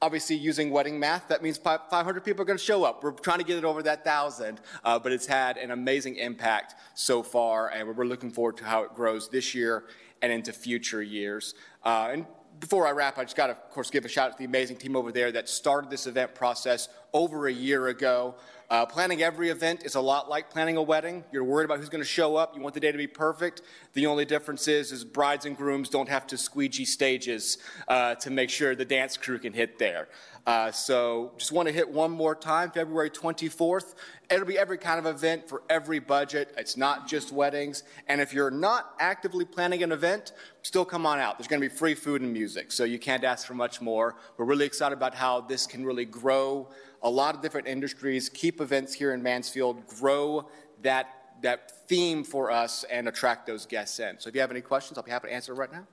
[0.00, 3.02] obviously using wedding math, that means 500 people are going to show up.
[3.02, 6.74] We're trying to get it over that thousand, uh, but it's had an amazing impact
[6.94, 9.84] so far, and we're looking forward to how it grows this year
[10.22, 11.54] and into future years.
[11.84, 12.26] Uh, and
[12.60, 14.44] before I wrap, I just got to, of course, give a shout out to the
[14.44, 18.34] amazing team over there that started this event process over a year ago.
[18.70, 21.24] Uh, planning every event is a lot like planning a wedding.
[21.32, 22.54] You're worried about who's going to show up.
[22.54, 23.62] You want the day to be perfect.
[23.94, 27.56] The only difference is, is brides and grooms don't have to squeegee stages
[27.88, 30.08] uh, to make sure the dance crew can hit there.
[30.46, 33.94] Uh, so just want to hit one more time, February 24th.
[34.30, 36.54] It'll be every kind of event for every budget.
[36.58, 37.84] It's not just weddings.
[38.06, 41.38] And if you're not actively planning an event, still come on out.
[41.38, 44.16] There's going to be free food and music, so you can't ask for much more.
[44.36, 46.68] We're really excited about how this can really grow
[47.02, 50.48] a lot of different industries, keep events here in Mansfield, grow
[50.82, 54.18] that that theme for us and attract those guests in.
[54.18, 55.86] So if you have any questions, I'll be happy to answer right now.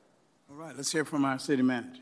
[0.49, 2.01] All right, let's hear from our city manager.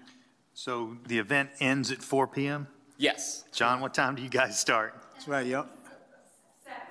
[0.54, 2.68] So the event ends at 4 p.m.?
[2.98, 3.46] Yes.
[3.52, 4.96] John, what time do you guys start?
[5.14, 5.68] That's right, yep.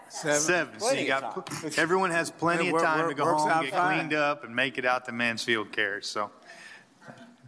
[0.09, 0.41] Seven.
[0.41, 0.81] Seven.
[0.81, 4.55] So you got, everyone has plenty of time to go home, get cleaned up, and
[4.55, 6.07] make it out to Mansfield Cares.
[6.07, 6.31] So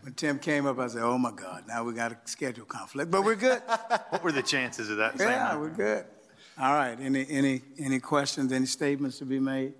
[0.04, 3.10] When Tim came up, I said, oh my God, now we got a schedule conflict,
[3.10, 3.62] but we're good.
[4.10, 5.18] what were the chances of that?
[5.18, 5.58] Yeah, night?
[5.58, 6.04] we're good.
[6.60, 9.72] All right, any, any, any questions, any statements to be made?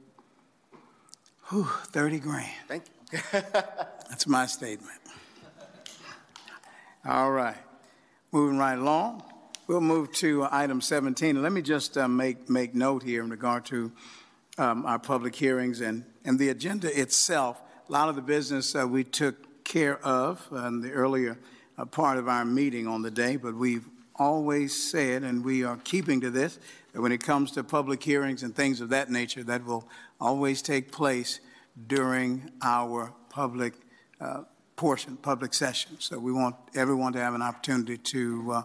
[1.51, 2.49] Whew, 30 grand.
[2.67, 3.19] Thank you.
[3.33, 4.99] That's my statement.
[7.07, 7.59] All right,
[8.33, 9.25] moving right along.
[9.67, 11.43] We'll move to item 17.
[11.43, 13.93] Let me just uh, make, make note here in regard to
[14.57, 17.61] um, our public hearings and, and the agenda itself.
[17.91, 21.39] A lot of the business uh, we took care of in the earlier
[21.76, 25.76] uh, part of our meeting on the day, but we've always said, and we are
[25.78, 26.59] keeping to this,
[26.93, 29.89] that when it comes to public hearings and things of that nature, that will
[30.20, 31.41] always take place
[31.86, 33.75] during our public
[34.20, 34.43] uh,
[34.76, 35.97] portion, public session.
[35.99, 38.62] So we want everyone to have an opportunity to uh,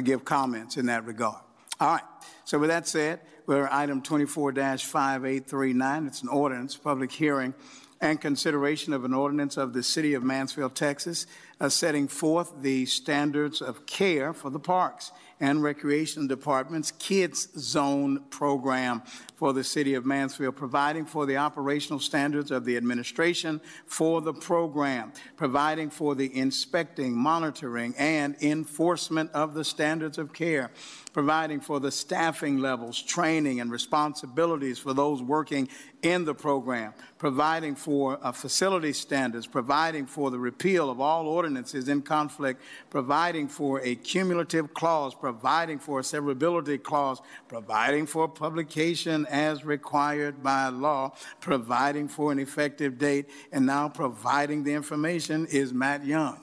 [0.00, 1.38] give comments in that regard.
[1.80, 2.04] All right.
[2.44, 6.06] So with that said, we're item 24-5839.
[6.06, 7.54] It's an ordinance, public hearing,
[8.02, 11.24] and consideration of an ordinance of the City of Mansfield, Texas,
[11.60, 18.24] uh, setting forth the standards of care for the parks and recreation department's Kids Zone
[18.30, 19.02] program
[19.36, 24.32] for the City of Mansfield, providing for the operational standards of the administration for the
[24.32, 30.72] program, providing for the inspecting, monitoring, and enforcement of the standards of care,
[31.12, 35.68] providing for the staffing levels, training, and responsibilities for those working
[36.02, 41.88] in the program, providing for uh, facility standards, providing for the repeal of all ordinances
[41.88, 42.60] in conflict,
[42.90, 50.42] providing for a cumulative clause, providing for a severability clause, providing for publication as required
[50.42, 56.40] by law, providing for an effective date, and now providing the information is Matt Young.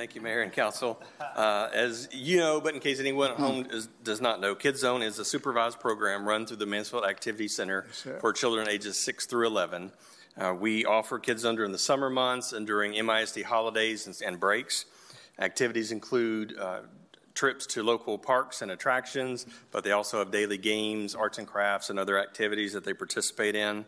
[0.00, 0.98] Thank you, Mayor and Council.
[1.20, 4.80] Uh, As you know, but in case anyone at home is, does not know, Kids
[4.80, 8.18] Zone is a supervised program run through the Mansfield Activity Center sir.
[8.18, 9.92] for children ages 6 through 11.
[10.38, 14.40] Uh, we offer Kids Zone during the summer months and during MISD holidays and, and
[14.40, 14.86] breaks.
[15.38, 16.78] Activities include uh,
[17.34, 21.90] trips to local parks and attractions, but they also have daily games, arts and crafts,
[21.90, 23.84] and other activities that they participate in.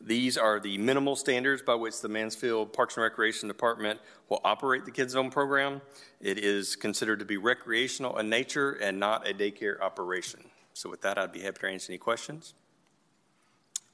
[0.00, 4.84] These are the minimal standards by which the Mansfield Parks and Recreation Department will operate
[4.84, 5.80] the Kids Zone program.
[6.20, 10.44] It is considered to be recreational in nature and not a daycare operation.
[10.74, 12.54] So with that, I'd be happy to answer any questions.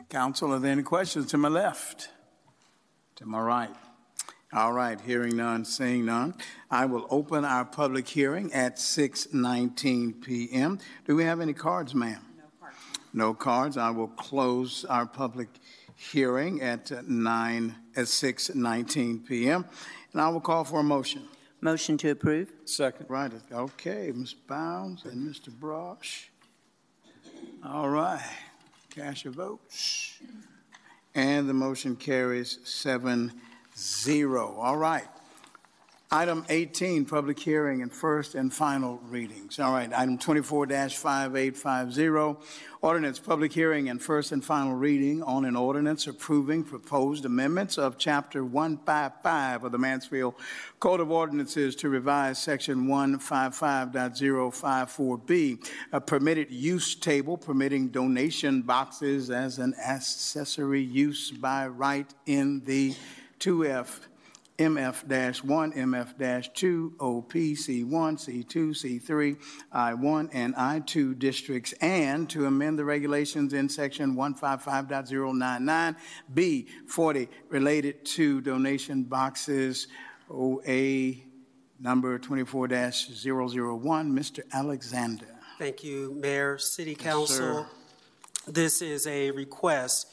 [0.09, 2.11] Council, are there any questions to my left?
[3.17, 3.71] To my right?
[4.53, 6.35] All right, hearing none, seeing none.
[6.71, 10.79] I will open our public hearing at 6:19 PM.
[11.07, 12.21] Do we have any cards, ma'am?
[12.37, 12.77] No cards.
[13.15, 13.77] No cards.
[13.79, 15.49] I will close our public
[16.11, 19.65] hearing at uh, 9, at 6:19 PM.
[20.13, 21.23] And I will call for a motion.
[21.61, 22.53] Motion to approve?
[22.65, 23.07] Second.
[23.09, 24.35] Right, okay, Ms.
[24.35, 25.49] Bounds and Mr.
[25.51, 26.27] Brosh.
[27.65, 28.21] All right,
[28.91, 30.19] cast your votes.
[31.15, 33.33] And the motion carries seven
[33.77, 34.57] zero.
[34.59, 35.07] All right.
[36.15, 39.58] Item 18, public hearing and first and final readings.
[39.58, 42.36] All right, item 24-5850,
[42.82, 47.97] ordinance, public hearing and first and final reading on an ordinance approving proposed amendments of
[47.97, 50.34] Chapter 155 of the Mansfield
[50.81, 59.58] Code of Ordinances to revise Section 155.054B, a permitted use table permitting donation boxes as
[59.58, 62.94] an accessory use by right in the
[63.41, 64.00] 2F
[64.59, 69.37] MF-1, MF-2, OP, C1, C2, C3,
[69.75, 75.97] I1, and I2 districts, and to amend the regulations in Section 155.099,
[76.35, 79.89] B40, related to donation boxes,
[80.31, 81.15] OA
[81.81, 84.13] number 24-001.
[84.13, 84.41] Mr.
[84.53, 85.27] Alexander.
[85.59, 87.11] Thank you, Mayor, City Yes, sir.
[87.11, 87.67] Council.
[88.47, 90.09] This is a request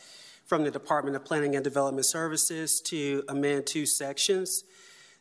[0.49, 4.63] from the Department of Planning and Development Services to amend two sections.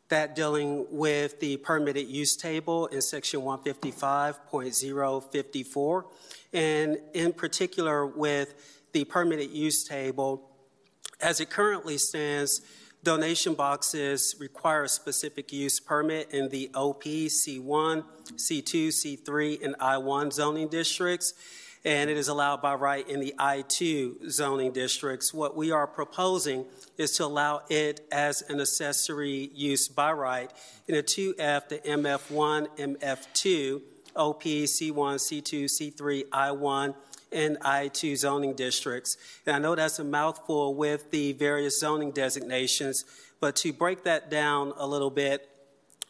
[0.09, 6.05] that dealing with the permitted use table in section 155.054,
[6.55, 8.55] and in particular with
[8.93, 10.49] the permitted use table,
[11.21, 12.63] as it currently stands,
[13.05, 18.03] donation boxes require a specific use permit in the OP, C1,
[18.35, 21.35] C2, C3, and I1 zoning districts,
[21.85, 25.33] and it is allowed by right in the I2 zoning districts.
[25.33, 26.65] What we are proposing
[26.97, 30.51] is to allow it as an accessory use by right
[30.87, 33.83] in a 2F to MF1, MF2,
[34.17, 36.95] OP, C1, C2, C3, I1,
[37.31, 39.17] and I2 zoning districts.
[39.47, 43.05] And I know that's a mouthful with the various zoning designations,
[43.41, 45.49] but to break that down a little bit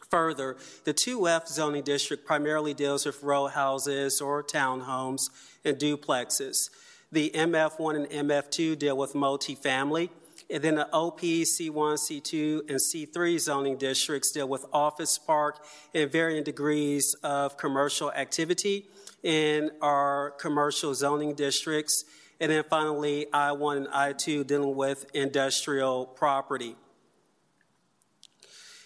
[0.09, 5.29] further, the 2F zoning district primarily deals with row houses or townhomes
[5.65, 6.69] and duplexes.
[7.11, 10.09] The MF1 and MF2 deal with multifamily.
[10.51, 15.63] And then the OP, C1, C2, and C3 zoning districts deal with office park
[15.93, 18.87] and varying degrees of commercial activity
[19.21, 22.03] in our commercial zoning districts.
[22.39, 26.75] And then finally, I1 and I2 dealing with industrial property.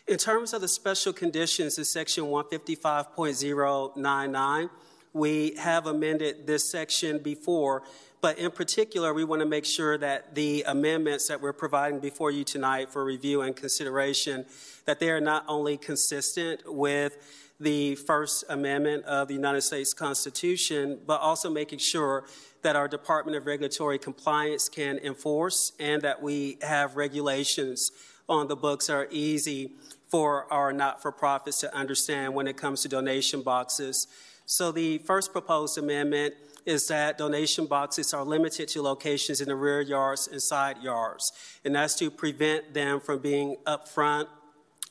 [0.06, 4.70] In terms of the special conditions in section 155.099,
[5.14, 7.84] we have amended this section before,
[8.20, 12.32] but in particular, we want to make sure that the amendments that we're providing before
[12.32, 14.46] you tonight for review and consideration,
[14.86, 17.18] that they are not only consistent with
[17.60, 22.26] the First Amendment of the United States Constitution, but also making sure
[22.64, 27.92] that our Department of Regulatory Compliance can enforce and that we have regulations
[28.28, 29.72] on the books that are easy
[30.08, 34.08] for our not for profits to understand when it comes to donation boxes.
[34.46, 39.56] So, the first proposed amendment is that donation boxes are limited to locations in the
[39.56, 41.32] rear yards and side yards,
[41.66, 44.30] and that's to prevent them from being up front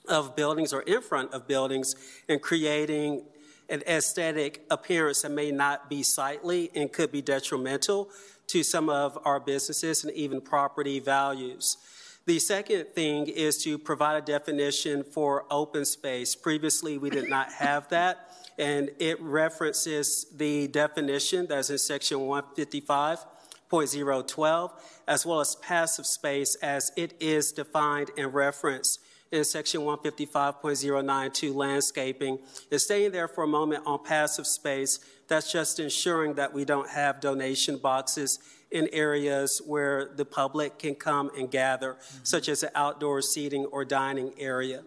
[0.08, 1.94] of buildings or in front of buildings
[2.28, 3.22] and creating
[3.68, 8.10] an aesthetic appearance that may not be sightly and could be detrimental
[8.48, 11.78] to some of our businesses and even property values.
[12.26, 16.34] The second thing is to provide a definition for open space.
[16.34, 18.30] Previously, we did not have that,
[18.62, 24.70] and it references the definition that's in section 155.012,
[25.08, 29.00] as well as passive space as it is defined and referenced
[29.32, 32.38] in section 155.092 landscaping
[32.70, 35.00] is staying there for a moment on passive space.
[35.26, 38.38] That's just ensuring that we don't have donation boxes
[38.70, 42.18] in areas where the public can come and gather, mm-hmm.
[42.22, 44.84] such as an outdoor seating or dining area.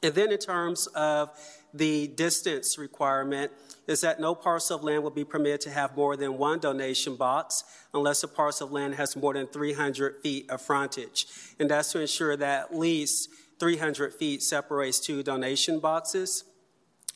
[0.00, 1.30] And then, in terms of
[1.74, 3.50] the distance requirement,
[3.86, 7.16] is that no parcel of land will be permitted to have more than one donation
[7.16, 11.26] box unless a parcel of land has more than 300 feet of frontage.
[11.58, 13.28] And that's to ensure that at least
[13.58, 16.44] 300 feet separates two donation boxes.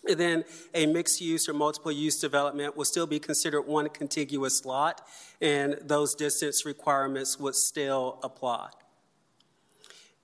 [0.06, 4.64] And then a mixed use or multiple use development will still be considered one contiguous
[4.64, 5.06] lot,
[5.40, 8.70] and those distance requirements would still apply.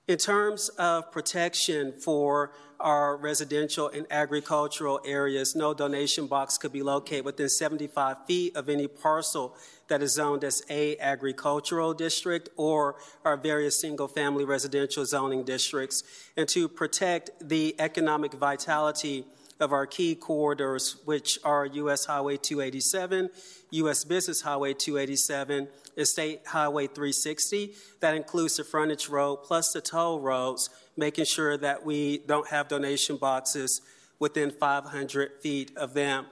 [0.07, 6.83] In terms of protection for our residential and agricultural areas, no donation box could be
[6.83, 9.55] located within 75 feet of any parcel
[9.87, 16.03] that is zoned as a agricultural district or our various single family residential zoning districts
[16.35, 19.25] and to protect the economic vitality
[19.59, 22.05] of our key corridors, which are U.S.
[22.05, 23.29] Highway 287,
[23.71, 24.03] U.S.
[24.03, 25.67] Business Highway 287, and
[26.03, 27.73] State Highway 360.
[28.01, 32.67] That includes the frontage road plus the toll roads, making sure that we don't have
[32.67, 33.81] donation boxes
[34.19, 36.25] within 500 feet of them.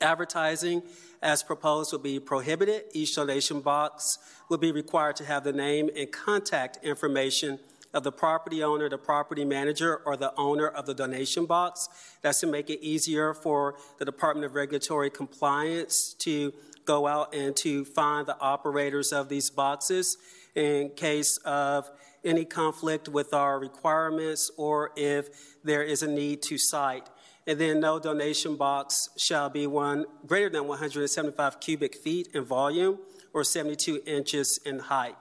[0.00, 0.82] Advertising
[1.22, 2.84] as proposed will be prohibited.
[2.92, 7.58] Each donation box will be required to have the name and contact information
[7.92, 11.88] of the property owner, the property manager, or the owner of the donation box.
[12.22, 16.52] That's to make it easier for the Department of Regulatory Compliance to
[16.84, 20.16] go out and to find the operators of these boxes
[20.54, 21.90] in case of
[22.24, 25.28] any conflict with our requirements or if
[25.64, 27.08] there is a need to cite
[27.46, 32.98] and then no donation box shall be one greater than 175 cubic feet in volume
[33.32, 35.16] or 72 inches in height.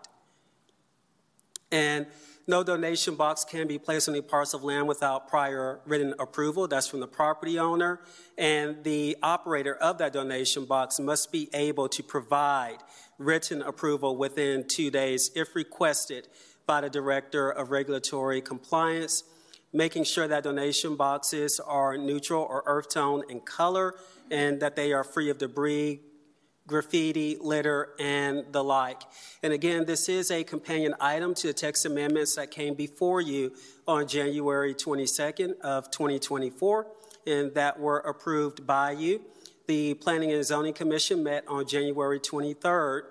[1.71, 2.07] And
[2.49, 6.67] no donation box can be placed on any parcel of land without prior written approval.
[6.67, 8.01] That's from the property owner.
[8.37, 12.77] And the operator of that donation box must be able to provide
[13.19, 16.27] written approval within two days if requested
[16.65, 19.23] by the Director of Regulatory Compliance
[19.71, 23.93] making sure that donation boxes are neutral or earth tone in color
[24.31, 26.01] and that they are free of debris,
[26.69, 29.01] graffiti, litter, and the like.
[29.43, 33.53] And again, this is a companion item to the text amendments that came before you
[33.87, 36.87] on January 22nd of 2024
[37.27, 39.21] and that were approved by you.
[39.67, 43.01] The Planning and Zoning Commission met on January 23rd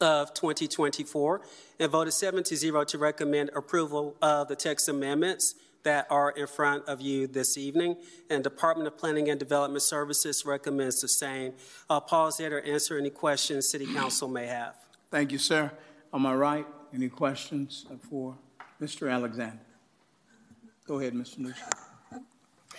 [0.00, 1.42] of 2024
[1.78, 6.46] and voted 7 to 0 to recommend approval of the text amendments that are in
[6.46, 7.96] front of you this evening.
[8.28, 11.54] And Department of Planning and Development Services recommends the same.
[11.88, 14.74] I'll pause there to answer any questions City Council may have.
[15.10, 15.70] Thank you, sir.
[16.12, 18.36] On my right, any questions for
[18.80, 19.12] Mr.
[19.12, 19.60] Alexander?
[20.86, 21.38] Go ahead, Mr.
[21.38, 21.68] Newsom.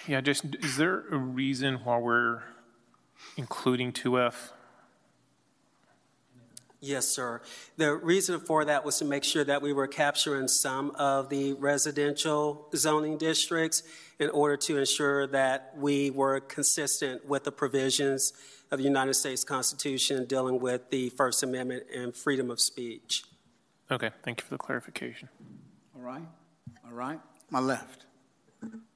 [0.07, 2.41] Yeah, just is there a reason why we're
[3.37, 4.51] including 2F?
[6.83, 7.41] Yes, sir.
[7.77, 11.53] The reason for that was to make sure that we were capturing some of the
[11.53, 13.83] residential zoning districts
[14.17, 18.33] in order to ensure that we were consistent with the provisions
[18.71, 23.25] of the United States Constitution dealing with the First Amendment and freedom of speech.
[23.91, 25.29] Okay, thank you for the clarification.
[25.95, 26.23] All right,
[26.83, 27.19] all right.
[27.51, 28.05] My left.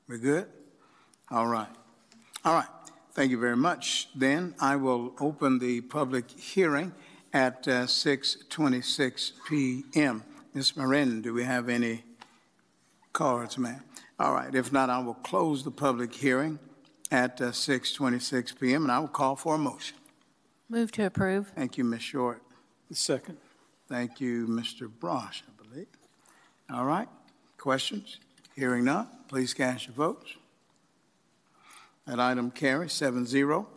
[0.07, 0.47] We're good?
[1.29, 1.67] All right.
[2.43, 2.67] All right.
[3.13, 4.07] Thank you very much.
[4.15, 6.93] Then I will open the public hearing
[7.35, 10.23] at uh, 6:26 p.m.
[10.53, 10.77] Ms.
[10.77, 12.03] Marin, do we have any
[13.11, 13.83] cards, ma'am?
[14.17, 14.55] All right.
[14.55, 16.59] If not, I will close the public hearing
[17.11, 18.83] at uh, 6:26 p.m.
[18.83, 19.97] and I will call for a motion.
[20.69, 21.51] Move to approve.
[21.53, 22.01] Thank you, Ms.
[22.01, 22.41] Short.
[22.91, 23.37] Second.
[23.89, 24.87] Thank you, Mr.
[24.87, 25.87] Brosh, I believe.
[26.71, 27.09] All right.
[27.57, 28.19] Questions?
[28.55, 30.35] Hearing none, please cast your votes.
[32.07, 33.67] That item carries 7 0.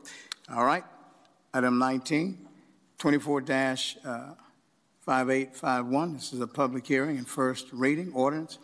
[0.55, 0.85] All right.
[1.53, 2.48] Item 19,
[2.99, 3.43] 24 uh,
[5.01, 6.15] 5851.
[6.15, 8.59] This is a public hearing and first reading ordinance.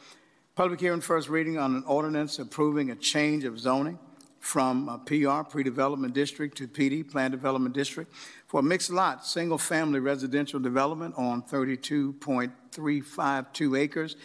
[0.57, 3.99] Public hearing first reading on an ordinance approving a change of zoning
[4.41, 8.13] from PR, pre-development district, to PD, planned development district,
[8.47, 14.17] for a mixed lot, single-family residential development on 32.352 acres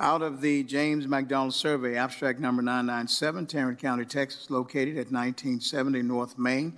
[0.00, 6.02] out of the James McDonald Survey, abstract number 997, Tarrant County, Texas, located at 1970
[6.02, 6.76] North Main.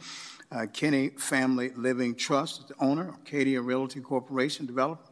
[0.53, 5.09] Uh, Kenny Family Living Trust, the owner, Arcadia Realty Corporation, developer.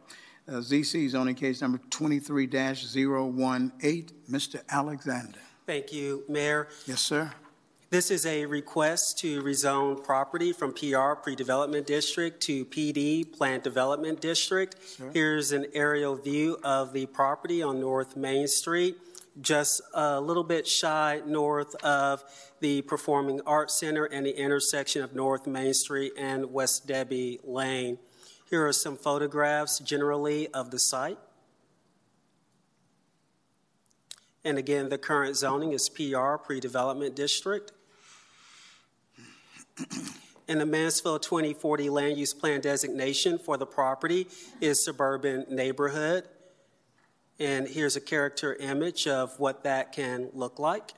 [0.47, 4.09] Uh, ZC zoning case number 23 018.
[4.29, 4.61] Mr.
[4.69, 5.39] Alexander.
[5.65, 6.67] Thank you, Mayor.
[6.85, 7.31] Yes, sir.
[7.91, 14.21] This is a request to rezone property from PR, pre-development district, to PD, Planned development
[14.21, 14.75] district.
[14.95, 15.09] Sure.
[15.11, 18.95] Here's an aerial view of the property on North Main Street,
[19.41, 22.23] just a little bit shy north of
[22.59, 27.97] the Performing Arts Center and the intersection of North Main Street and West Debbie Lane.
[28.49, 31.19] Here are some photographs generally of the site.
[34.43, 37.71] And again, the current zoning is PR, pre-development district.
[40.47, 44.27] And the Mansfield 2040 land use plan designation for the property
[44.59, 46.23] is suburban neighborhood.
[47.39, 50.93] And here's a character image of what that can look like.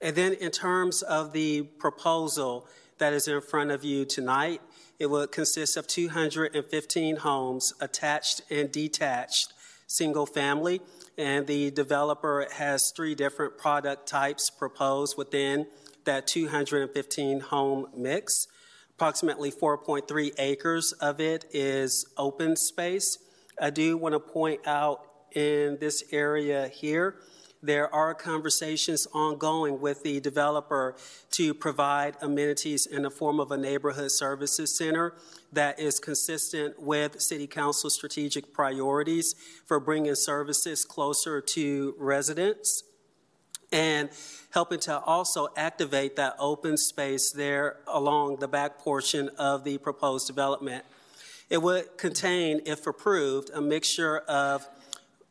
[0.00, 4.60] And then, in terms of the proposal that is in front of you tonight,
[4.98, 9.52] it will consist of 215 homes, attached and detached,
[9.86, 10.80] single family.
[11.16, 15.66] And the developer has three different product types proposed within
[16.04, 18.48] that 215 home mix.
[18.96, 23.18] Approximately 4.3 acres of it is open space.
[23.60, 27.16] I do want to point out in this area here,
[27.60, 30.94] there are conversations ongoing with the developer
[31.32, 35.14] to provide amenities in the form of a neighborhood services center
[35.52, 39.34] that is consistent with City Council strategic priorities
[39.66, 42.84] for bringing services closer to residents
[43.72, 44.08] and
[44.50, 50.26] helping to also activate that open space there along the back portion of the proposed
[50.28, 50.84] development.
[51.50, 54.68] It would contain, if approved, a mixture of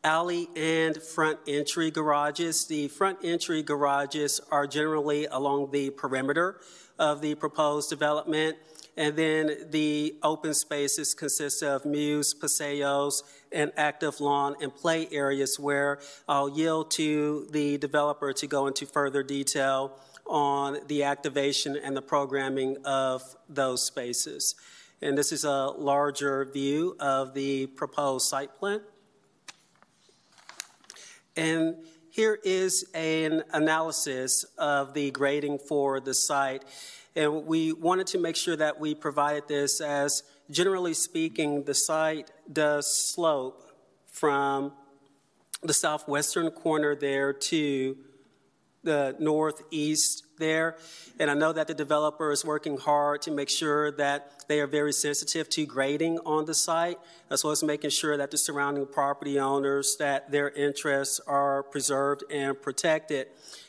[0.04, 2.66] alley and front entry garages.
[2.66, 6.60] The front entry garages are generally along the perimeter
[6.98, 8.58] of the proposed development.
[8.96, 13.22] And then the open spaces consist of mews, paseos,
[13.52, 18.88] and active lawn and play areas where I'll yield to the developer to go into
[18.88, 24.56] further detail on the activation and the programming of those spaces.
[25.02, 28.82] And this is a larger view of the proposed site plan.
[31.36, 31.76] And
[32.10, 36.64] here is an analysis of the grading for the site.
[37.16, 42.32] And we wanted to make sure that we provided this as, generally speaking, the site
[42.52, 43.72] does slope
[44.08, 44.74] from
[45.62, 47.98] the southwestern corner there to
[48.88, 50.78] the northeast there.
[51.20, 54.68] And I know that the developer is working hard to make sure that they are
[54.68, 56.98] very sensitive to grading on the site,
[57.30, 62.24] as well as making sure that the surrounding property owners, that their interests are preserved
[62.32, 63.28] and protected.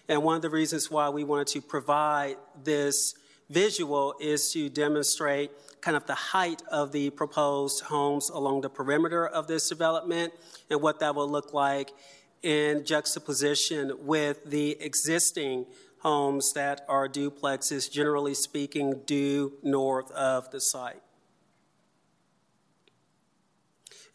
[0.09, 3.15] And one of the reasons why we wanted to provide this
[3.51, 9.27] visual is to demonstrate kind of the height of the proposed homes along the perimeter
[9.27, 10.33] of this development
[10.71, 11.91] and what that will look like
[12.42, 15.67] in juxtaposition with the existing
[16.00, 21.02] homes that are duplexes, generally speaking, due north of the site.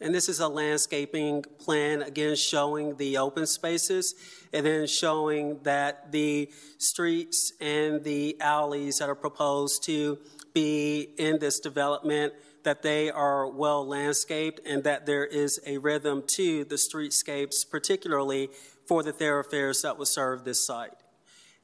[0.00, 4.14] And this is a landscaping plan, again, showing the open spaces
[4.52, 10.18] and then showing that the streets and the alleys that are proposed to
[10.52, 12.32] be in this development
[12.64, 18.50] that they are well landscaped and that there is a rhythm to the streetscapes, particularly
[18.86, 20.92] for the thoroughfares that will serve this site.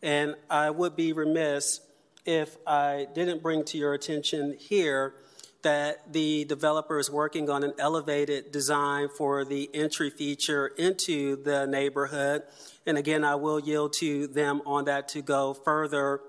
[0.03, 1.81] And I would be remiss
[2.25, 5.15] if I didn't bring to your attention here
[5.63, 11.67] that the developer is working on an elevated design for the entry feature into the
[11.67, 12.43] neighborhood.
[12.87, 16.21] And again, I will yield to them on that to go further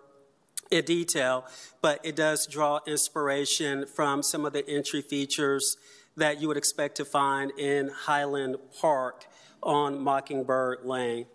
[0.72, 1.46] in detail,
[1.82, 5.78] but it does draw inspiration from some of the entry features
[6.18, 9.26] that you would expect to find in Highland Park
[9.62, 11.26] on Mockingbird Lane.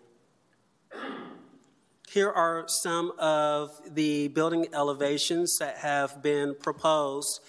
[2.09, 7.41] Here are some of the building elevations that have been proposed,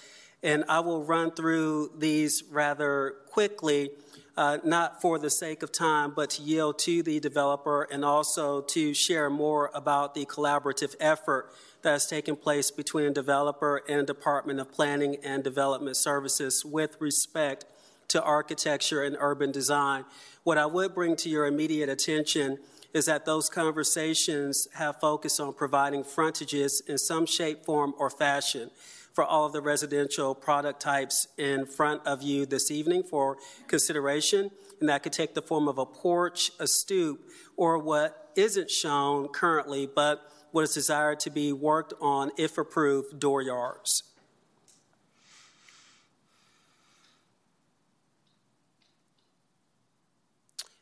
[0.42, 3.91] and I will run through these rather quickly,
[4.36, 8.60] uh, not for the sake of time, but to yield to the developer and also
[8.62, 11.52] to share more about the collaborative effort
[11.83, 17.65] that has taken place between developer and Department of Planning and Development Services with respect
[18.09, 20.05] to architecture and urban design.
[20.43, 22.59] What I would bring to your immediate attention
[22.95, 28.71] is that those conversations have focused on providing frontages in some shape, form, or fashion
[29.13, 34.51] for all of the residential product types in front of you this evening for consideration.
[34.81, 39.29] And that could take the form of a porch, a stoop, or what isn't shown
[39.29, 44.02] currently, but what is desired to be worked on, if approved, door yards.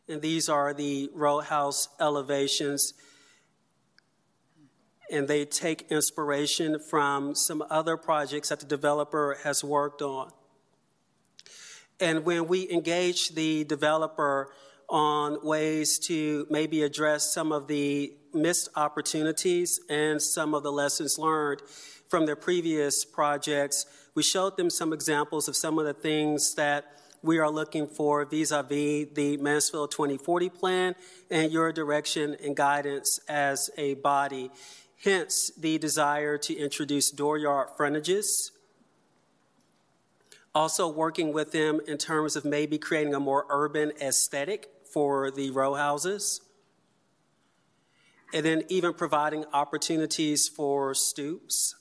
[0.08, 2.94] And these are the row house elevations.
[5.10, 10.30] And they take inspiration from some other projects that the developer has worked on.
[11.98, 14.52] And when we engage the developer
[14.88, 21.18] on ways to maybe address some of the missed opportunities and some of the lessons
[21.18, 21.62] learned
[22.08, 26.84] from their previous projects, we showed them some examples of some of the things that
[27.22, 30.94] we are looking for vis a vis the Mansfield 2040 plan
[31.30, 34.50] and your direction and guidance as a body.
[35.02, 38.52] Hence, the desire to introduce dooryard frontages.
[40.54, 45.50] Also, working with them in terms of maybe creating a more urban aesthetic for the
[45.50, 46.40] row houses.
[48.32, 51.74] And then, even providing opportunities for stoops.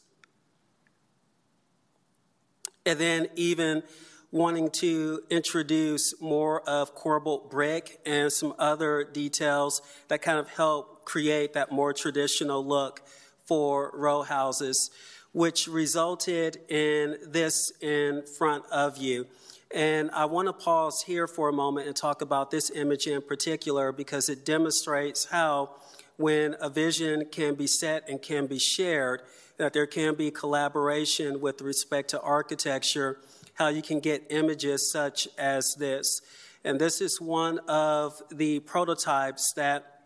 [2.85, 3.83] And then, even
[4.31, 11.05] wanting to introduce more of corbelled brick and some other details that kind of help
[11.05, 13.01] create that more traditional look
[13.45, 14.91] for row houses,
[15.31, 19.25] which resulted in this in front of you.
[19.73, 23.21] And I want to pause here for a moment and talk about this image in
[23.21, 25.71] particular because it demonstrates how,
[26.17, 29.21] when a vision can be set and can be shared,
[29.57, 33.19] that there can be collaboration with respect to architecture
[33.55, 36.21] how you can get images such as this.
[36.63, 40.01] And this is one of the prototypes that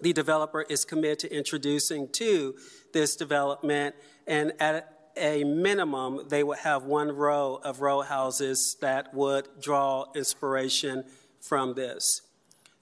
[0.00, 2.54] the developer is committed to introducing to
[2.92, 3.94] this development.
[4.26, 10.06] And at a minimum, they would have one row of row houses that would draw
[10.14, 11.04] inspiration
[11.40, 12.22] from this.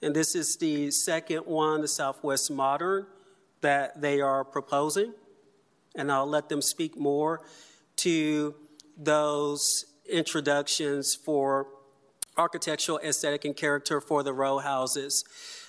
[0.03, 3.07] And this is the second one, the Southwest Modern,
[3.61, 5.15] that they are proposing.
[5.95, 7.43] And I'll let them speak more
[7.97, 8.55] to
[8.97, 11.69] those introductions for
[12.37, 15.25] architectural aesthetic and character for the row houses.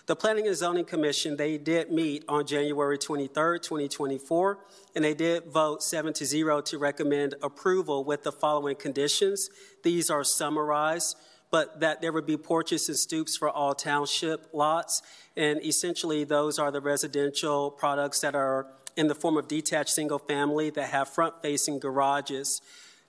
[0.05, 4.59] The Planning and Zoning Commission, they did meet on January 23rd, 2024,
[4.95, 9.49] and they did vote 7 to 0 to recommend approval with the following conditions.
[9.81, 11.15] These are summarized,
[11.53, 15.03] but that there would be porches and stoops for all township lots,
[15.37, 18.65] and essentially those are the residential products that are
[18.95, 22.59] in the form of detached single family that have front facing garages.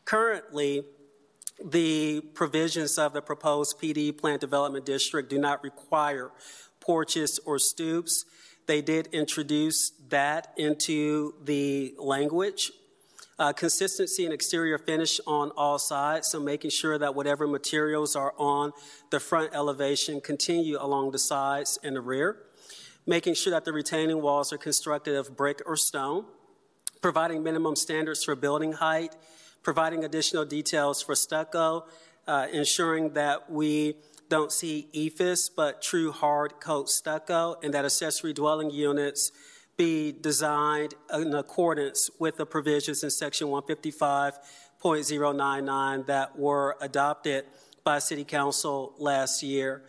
[0.05, 0.84] Currently,
[1.64, 6.31] the provisions of the proposed PD planned development district do not require
[6.81, 8.26] porches or stoops.
[8.66, 12.73] they did introduce that into the language.
[13.36, 18.32] Uh, consistency and exterior finish on all sides, so making sure that whatever materials are
[18.38, 18.72] on
[19.10, 22.36] the front elevation continue along the sides and the rear.
[23.06, 26.24] Making sure that the retaining walls are constructed of brick or stone.
[27.02, 29.16] Providing minimum standards for building height.
[29.62, 31.86] Providing additional details for stucco.
[32.26, 33.96] Uh, ensuring that we
[34.30, 39.30] don't see EIFS, but true hard coat stucco, and that accessory dwelling units
[39.76, 47.46] be designed in accordance with the provisions in Section 155.099 that were adopted
[47.82, 49.82] by City Council last year.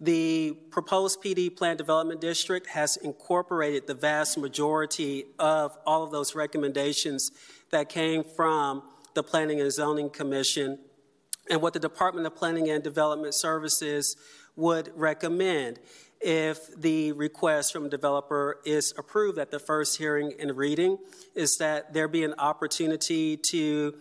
[0.00, 6.34] The proposed PD Planned Development District has incorporated the vast majority of all of those
[6.34, 7.30] recommendations
[7.70, 8.82] that came from
[9.14, 10.80] the Planning and Zoning Commission
[11.48, 14.16] and what the Department of Planning and Development Services
[14.56, 15.78] would recommend
[16.22, 20.98] if the request from developer is approved at the first hearing and reading
[21.34, 23.94] is that there be an opportunity to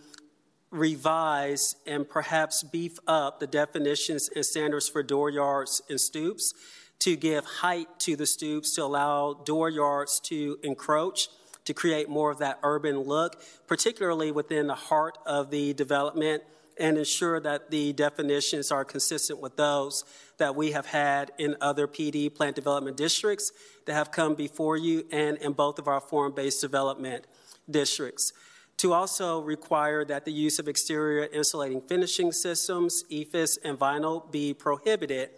[0.70, 6.54] revise and perhaps beef up the definitions and standards for door yards and stoops
[7.00, 11.28] to give height to the stoops to allow door yards to encroach
[11.66, 16.44] to create more of that urban look particularly within the heart of the development
[16.82, 20.04] and ensure that the definitions are consistent with those
[20.40, 23.52] that we have had in other PD planned development districts
[23.86, 27.26] that have come before you and in both of our form based development
[27.70, 28.34] districts.
[28.78, 34.56] To also require that the use of exterior insulating finishing systems, EIFS, and vinyl be
[34.56, 35.30] prohibited.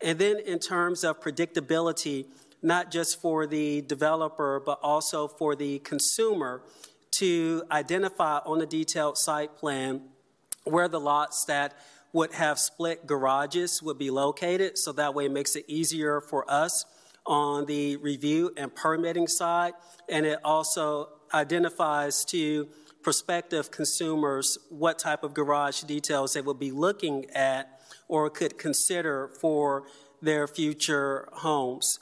[0.00, 2.26] And then, in terms of predictability,
[2.62, 6.62] not just for the developer, but also for the consumer,
[7.10, 10.02] to identify on the detailed site plan
[10.70, 11.74] where the lots that
[12.12, 16.50] would have split garages would be located, so that way it makes it easier for
[16.50, 16.84] us
[17.26, 19.74] on the review and permitting side,
[20.08, 22.68] and it also identifies to
[23.02, 29.28] prospective consumers what type of garage details they would be looking at or could consider
[29.40, 29.84] for
[30.22, 31.98] their future homes.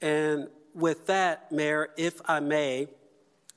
[0.00, 2.88] And with that, Mayor, if I may,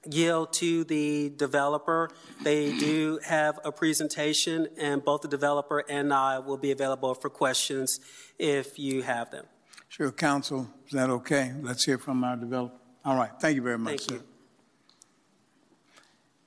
[0.10, 2.10] yield to the developer.
[2.44, 7.30] They do have a presentation, and both the developer and I will be available for
[7.30, 8.00] questions
[8.40, 9.46] if you have them.
[9.90, 11.54] Sure, Council, is that okay?
[11.62, 12.78] Let's hear from our developer.
[13.04, 14.16] All right, thank you very much, Thank sir.
[14.16, 14.24] you.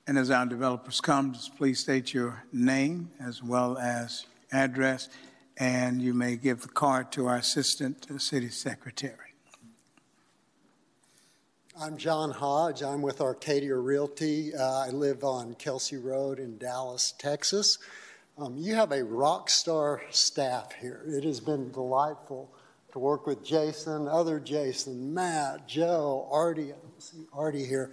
[0.06, 5.08] And as our developers come, just please state your name as well as address,
[5.56, 9.23] and you may give the card to our Assistant uh, City Secretary.
[11.76, 12.84] I'm John Hodge.
[12.84, 14.54] I'm with Arcadia Realty.
[14.54, 17.78] Uh, I live on Kelsey Road in Dallas, Texas.
[18.38, 21.02] Um, you have a rock star staff here.
[21.04, 22.48] It has been delightful
[22.92, 26.72] to work with Jason, other Jason, Matt, Joe, Artie.
[26.72, 27.90] I see Artie here.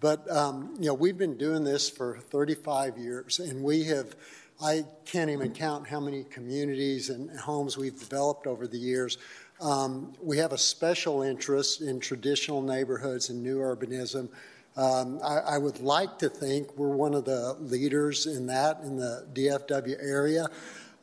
[0.00, 4.16] But, um, you know, we've been doing this for 35 years, and we have,
[4.58, 9.18] I can't even count how many communities and homes we've developed over the years.
[9.60, 14.28] Um, we have a special interest in traditional neighborhoods and new urbanism.
[14.76, 18.96] Um, I, I, would like to think we're one of the leaders in that in
[18.96, 20.46] the DFW area.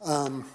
[0.01, 0.45] Um,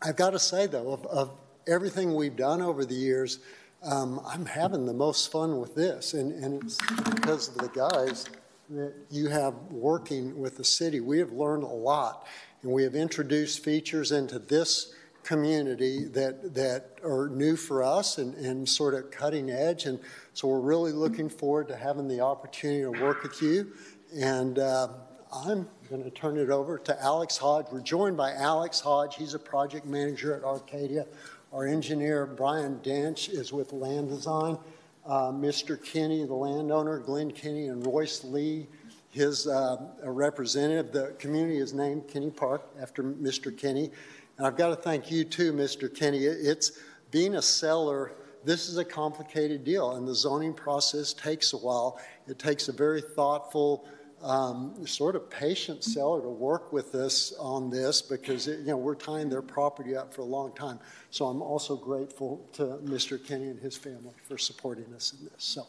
[0.00, 1.30] I've got to say, though, of, of,
[1.68, 3.38] everything we've done over the years,
[3.84, 6.14] um, I'm having the most fun with this.
[6.14, 8.24] And, and it's because of the guys
[8.70, 11.00] that you have working with the city.
[11.00, 12.26] We have learned a lot,
[12.62, 14.94] and we have introduced features into this
[15.24, 19.86] community that, that are new for us and, and sort of cutting edge.
[19.86, 20.00] And
[20.34, 23.72] so we're really looking forward to having the opportunity to work with you.
[24.14, 24.88] And uh,
[25.32, 27.66] I'm going to turn it over to Alex Hodge.
[27.72, 29.16] We're joined by Alex Hodge.
[29.16, 31.06] He's a project manager at Arcadia.
[31.52, 34.58] Our engineer, Brian Dench, is with Land Design.
[35.04, 35.82] Uh, Mr.
[35.82, 38.68] Kinney, the landowner, Glenn Kinney, and Royce Lee,
[39.10, 40.92] his uh, representative.
[40.92, 43.56] The community is named Kinney Park after Mr.
[43.56, 43.90] Kinney.
[44.38, 45.94] And I've got to thank you too, Mr.
[45.94, 46.24] Kenny.
[46.24, 46.72] It's
[47.10, 48.12] being a seller,
[48.44, 52.00] this is a complicated deal, and the zoning process takes a while.
[52.26, 53.86] It takes a very thoughtful,
[54.22, 58.76] um, sort of patient seller to work with us on this because it, you know
[58.76, 60.78] we're tying their property up for a long time.
[61.10, 63.22] So I'm also grateful to Mr.
[63.22, 65.44] Kenny and his family for supporting us in this.
[65.44, 65.66] So.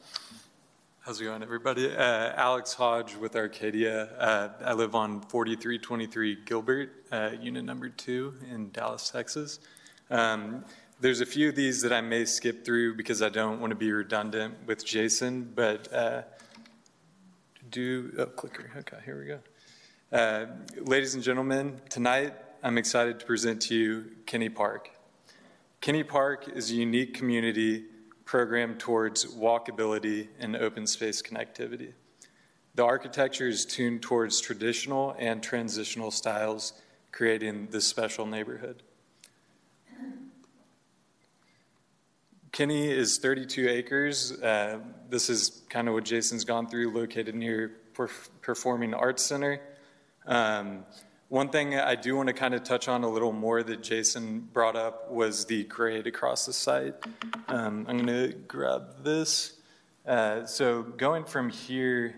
[1.06, 1.93] How's it going, everybody?
[1.93, 4.06] Uh, Alex Hodge with Arcadia.
[4.17, 9.59] Uh, I live on 4323 Gilbert, uh, unit number two in Dallas, Texas.
[10.09, 10.64] Um,
[11.01, 13.75] there's a few of these that I may skip through because I don't want to
[13.75, 16.22] be redundant with Jason, but uh,
[17.69, 19.40] do, oh, clicker, okay, here we go.
[20.17, 20.45] Uh,
[20.85, 22.33] ladies and gentlemen, tonight
[22.64, 24.90] I'm excited to present to you Kenny Park.
[25.82, 27.88] Kenny Park is a unique community
[28.26, 31.93] program towards walkability and open space connectivity.
[32.76, 36.74] The architecture is tuned towards traditional and transitional styles,
[37.11, 38.82] creating this special neighborhood.
[42.52, 44.32] Kinney is 32 acres.
[44.32, 44.80] Uh,
[45.10, 49.60] this is kind of what Jason's gone through, located near Perf- Performing Arts Center.
[50.27, 50.85] Um,
[51.33, 54.47] one thing I do want to kind of touch on a little more that Jason
[54.53, 56.93] brought up was the grade across the site.
[57.47, 59.53] Um, I'm going to grab this.
[60.05, 62.13] Uh, so going from here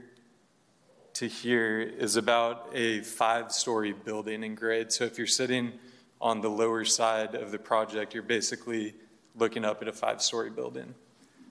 [1.14, 4.92] to here is about a five story building in grade.
[4.92, 5.72] So if you're sitting
[6.20, 8.96] on the lower side of the project, you're basically
[9.34, 10.94] looking up at a five story building.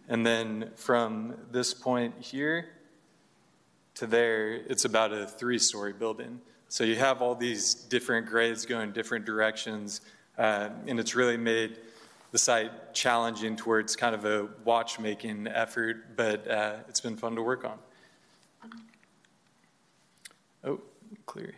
[0.07, 2.69] And then from this point here
[3.95, 6.43] to there, it's about a three story building.
[6.75, 10.01] So you have all these different grades going different directions,
[10.37, 11.79] uh, and it's really made
[12.33, 17.43] the site challenging towards kind of a watchmaking effort, but uh, it's been fun to
[17.43, 17.79] work on.
[20.65, 20.81] Oh,
[21.27, 21.55] clear.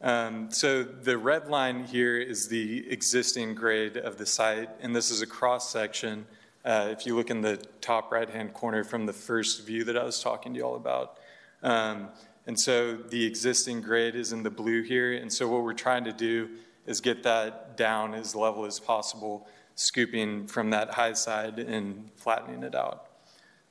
[0.00, 5.10] Um, so the red line here is the existing grade of the site, and this
[5.10, 6.24] is a cross section.
[6.64, 9.98] Uh, if you look in the top right hand corner from the first view that
[9.98, 11.18] I was talking to you all about.
[11.62, 12.08] Um,
[12.46, 15.12] and so the existing grade is in the blue here.
[15.12, 16.48] And so what we're trying to do
[16.86, 19.46] is get that down as level as possible,
[19.76, 23.06] scooping from that high side and flattening it out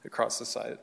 [0.05, 0.79] across the site.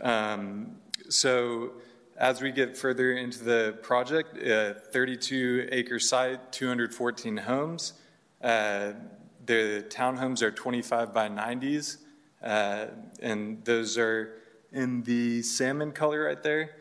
[0.00, 0.76] Um,
[1.08, 1.72] so
[2.16, 7.94] as we get further into the project, uh, 32 acre site, 214 homes.
[8.42, 8.92] Uh,
[9.46, 11.98] the townhomes are 25 by 90s,
[12.42, 12.86] uh,
[13.22, 14.40] and those are
[14.72, 16.76] in the salmon color right there.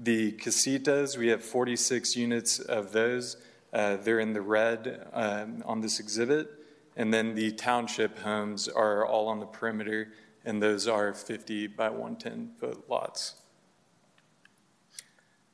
[0.00, 3.36] The casitas, we have 46 units of those.
[3.72, 6.48] Uh, they're in the red um, on this exhibit.
[6.96, 10.12] And then the township homes are all on the perimeter,
[10.44, 13.34] and those are 50 by 110 foot lots.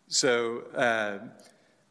[0.08, 1.18] So, uh,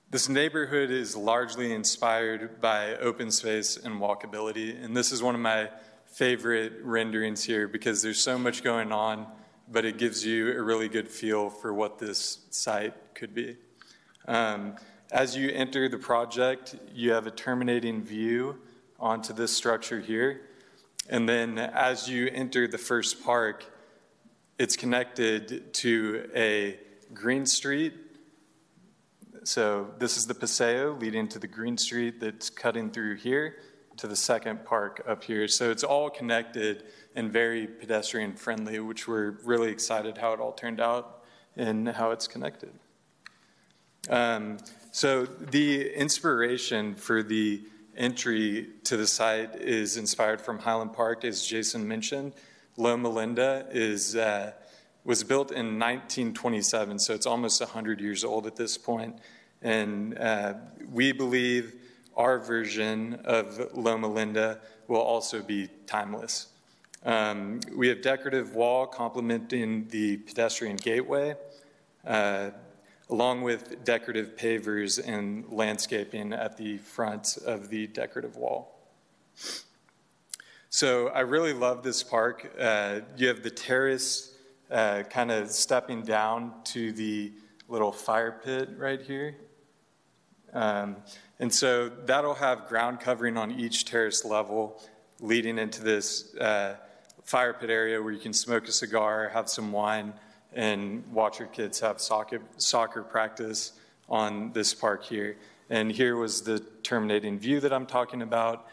[0.10, 4.84] this neighborhood is largely inspired by open space and walkability.
[4.84, 5.70] And this is one of my
[6.06, 9.26] favorite renderings here because there's so much going on,
[9.72, 13.58] but it gives you a really good feel for what this site could be.
[14.28, 14.76] Um,
[15.12, 18.60] as you enter the project, you have a terminating view
[19.00, 20.42] onto this structure here.
[21.10, 23.66] And then as you enter the first park,
[24.58, 26.80] it's connected to a
[27.14, 27.94] green street
[29.46, 33.58] so this is the Paseo leading to the Green Street that's cutting through here
[33.98, 35.48] to the second park up here.
[35.48, 36.84] So it's all connected
[37.16, 41.24] and very pedestrian friendly, which we're really excited how it all turned out
[41.56, 42.72] and how it's connected.
[44.10, 44.58] Um,
[44.92, 47.62] so the inspiration for the
[47.96, 52.34] entry to the site is inspired from Highland Park, as Jason mentioned.
[52.76, 54.52] Loma Linda is uh,
[55.04, 59.18] was built in 1927, so it's almost 100 years old at this point.
[59.62, 60.56] And uh,
[60.92, 61.76] we believe
[62.16, 66.48] our version of Loma Linda will also be timeless.
[67.06, 71.36] Um, we have decorative wall complementing the pedestrian gateway,
[72.08, 72.52] uh,
[73.10, 78.80] along with decorative pavers and landscaping at the front of the decorative wall.
[80.70, 82.52] So I really love this park.
[82.60, 84.36] Uh, you have the terrace
[84.72, 87.34] uh, kind of stepping down to the
[87.68, 89.36] little fire pit right here.
[90.54, 90.96] Um,
[91.40, 94.82] and so that'll have ground covering on each terrace level
[95.20, 96.76] leading into this uh,
[97.24, 100.14] fire pit area where you can smoke a cigar, have some wine,
[100.54, 103.74] and watch your kids have soccer, soccer practice
[104.10, 105.38] on this park here.
[105.70, 108.68] And here was the terminating view that I'm talking about.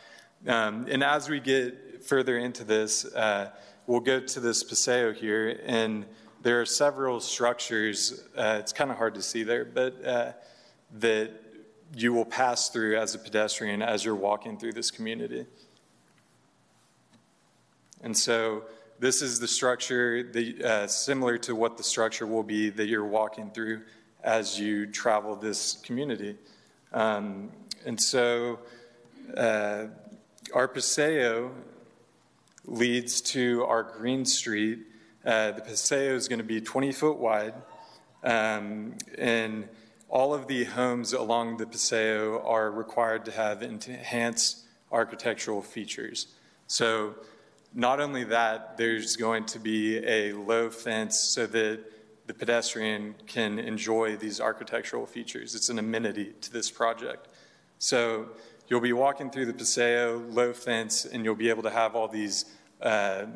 [0.47, 3.51] Um, and as we get further into this, uh,
[3.87, 6.05] we'll go to this Paseo here, and
[6.43, 8.25] there are several structures.
[8.37, 10.33] Uh, it's kind of hard to see there, but uh,
[10.99, 11.31] that
[11.94, 15.47] you will pass through as a pedestrian as you're walking through this community.
[18.02, 18.65] And so,
[18.99, 20.31] this is the structure
[20.62, 23.81] uh, similar to what the structure will be that you're walking through
[24.23, 26.36] as you travel this community.
[26.93, 27.51] Um,
[27.86, 28.59] and so,
[29.36, 29.86] uh,
[30.55, 31.51] our Paseo
[32.65, 34.81] leads to our Green Street.
[35.25, 37.55] Uh, the Paseo is going to be 20 foot wide,
[38.23, 39.69] um, and
[40.11, 46.27] all of the homes along the Paseo are required to have enhanced architectural features.
[46.67, 47.15] So,
[47.73, 51.81] not only that, there's going to be a low fence so that
[52.27, 55.55] the pedestrian can enjoy these architectural features.
[55.55, 57.29] It's an amenity to this project.
[57.79, 58.31] So,
[58.67, 62.09] you'll be walking through the Paseo, low fence, and you'll be able to have all
[62.09, 62.47] these
[62.83, 63.27] uh,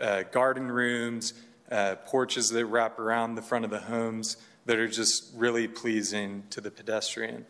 [0.00, 1.34] uh, garden rooms,
[1.70, 6.44] uh, porches that wrap around the front of the homes that are just really pleasing
[6.50, 7.44] to the pedestrian.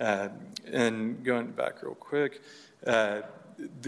[0.00, 0.28] Uh,
[0.70, 2.42] and going back real quick,
[2.86, 3.20] uh,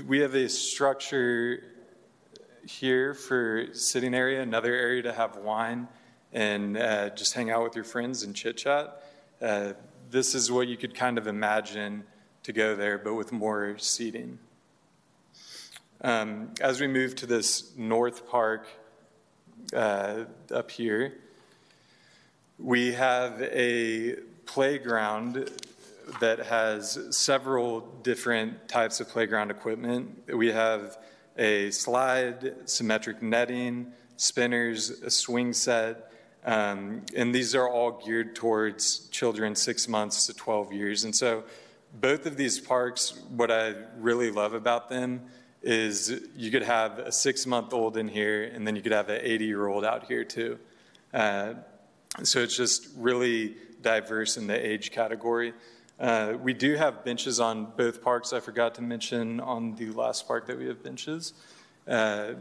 [0.06, 1.62] we have a structure
[2.66, 5.88] here for sitting area, another area to have wine
[6.32, 9.02] and uh, just hang out with your friends and chit chat.
[9.40, 9.72] Uh,
[10.10, 12.04] this is what you could kind of imagine
[12.42, 14.38] to go there, but with more seating.
[16.02, 18.68] Um, as we move to this north park
[19.74, 21.14] uh, up here,
[22.58, 25.50] we have a playground
[26.20, 30.22] that has several different types of playground equipment.
[30.32, 30.96] We have
[31.36, 36.12] a slide, symmetric netting, spinners, a swing set,
[36.44, 41.04] um, and these are all geared towards children six months to 12 years.
[41.04, 41.44] And so,
[42.00, 45.22] both of these parks, what I really love about them
[45.62, 49.08] is you could have a six month old in here, and then you could have
[49.08, 50.58] an 80 year old out here too.
[51.12, 51.54] Uh,
[52.22, 55.52] so, it's just really diverse in the age category.
[55.98, 58.32] Uh, we do have benches on both parks.
[58.32, 61.32] I forgot to mention on the last park that we have benches.
[61.88, 62.34] Uh,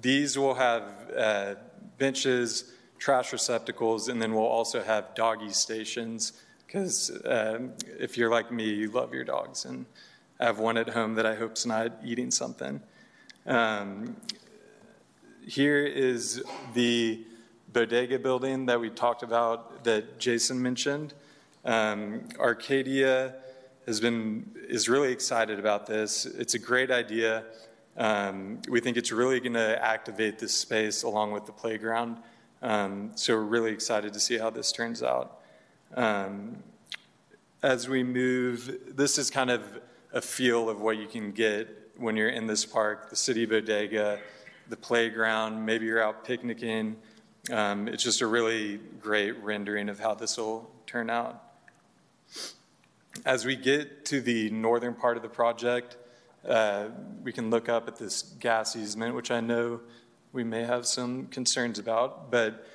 [0.00, 0.82] these will have
[1.16, 1.54] uh,
[1.98, 6.32] benches, trash receptacles, and then we'll also have doggy stations
[6.66, 9.64] because um, if you're like me, you love your dogs.
[9.64, 9.86] And
[10.38, 12.80] I have one at home that I hope's not eating something.
[13.46, 14.16] Um,
[15.46, 16.42] here is
[16.74, 17.24] the
[17.72, 21.14] bodega building that we talked about that Jason mentioned.
[21.64, 23.34] Um, Arcadia
[23.86, 26.26] has been is really excited about this.
[26.26, 27.44] It's a great idea.
[27.96, 32.18] Um, we think it's really going to activate this space along with the playground.
[32.62, 35.40] Um, so we're really excited to see how this turns out.
[35.94, 36.62] Um,
[37.62, 39.62] as we move, this is kind of
[40.12, 44.20] a feel of what you can get when you're in this park, the city bodega,
[44.68, 46.96] the playground, maybe you're out picnicking.
[47.50, 51.42] Um, it's just a really great rendering of how this will turn out.
[53.24, 55.96] As we get to the northern part of the project,
[56.46, 56.88] uh,
[57.22, 59.80] we can look up at this gas easement, which I know
[60.32, 62.30] we may have some concerns about.
[62.30, 62.66] But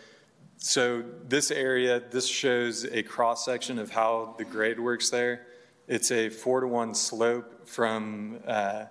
[0.57, 5.45] so this area, this shows a cross section of how the grade works there.
[5.87, 8.85] It's a four to one slope from uh,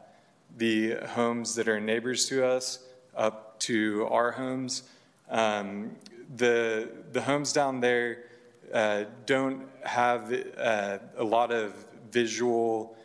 [0.57, 2.85] the homes that are neighbors to us
[3.17, 4.85] up to our homes.
[5.33, 5.97] Um,
[6.37, 8.25] the the homes down there
[8.73, 11.75] uh, don't have uh, a lot of
[12.11, 12.97] visual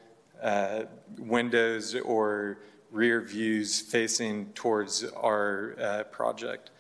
[0.42, 0.84] uh,
[1.18, 2.60] windows or
[2.92, 6.72] rear views facing towards our uh, project.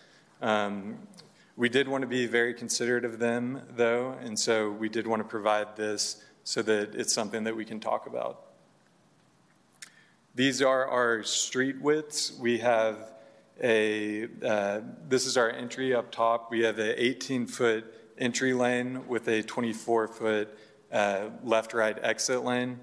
[0.41, 0.99] Um,
[1.55, 5.21] we did want to be very considerate of them, though, and so we did want
[5.21, 8.43] to provide this so that it's something that we can talk about.
[10.35, 12.37] These are our street widths.
[12.37, 13.16] We have
[13.61, 16.51] a, uh, this is our entry up top.
[16.51, 20.57] We have an 18 foot entry lane with a 24 foot
[20.91, 22.79] uh, left right exit lane.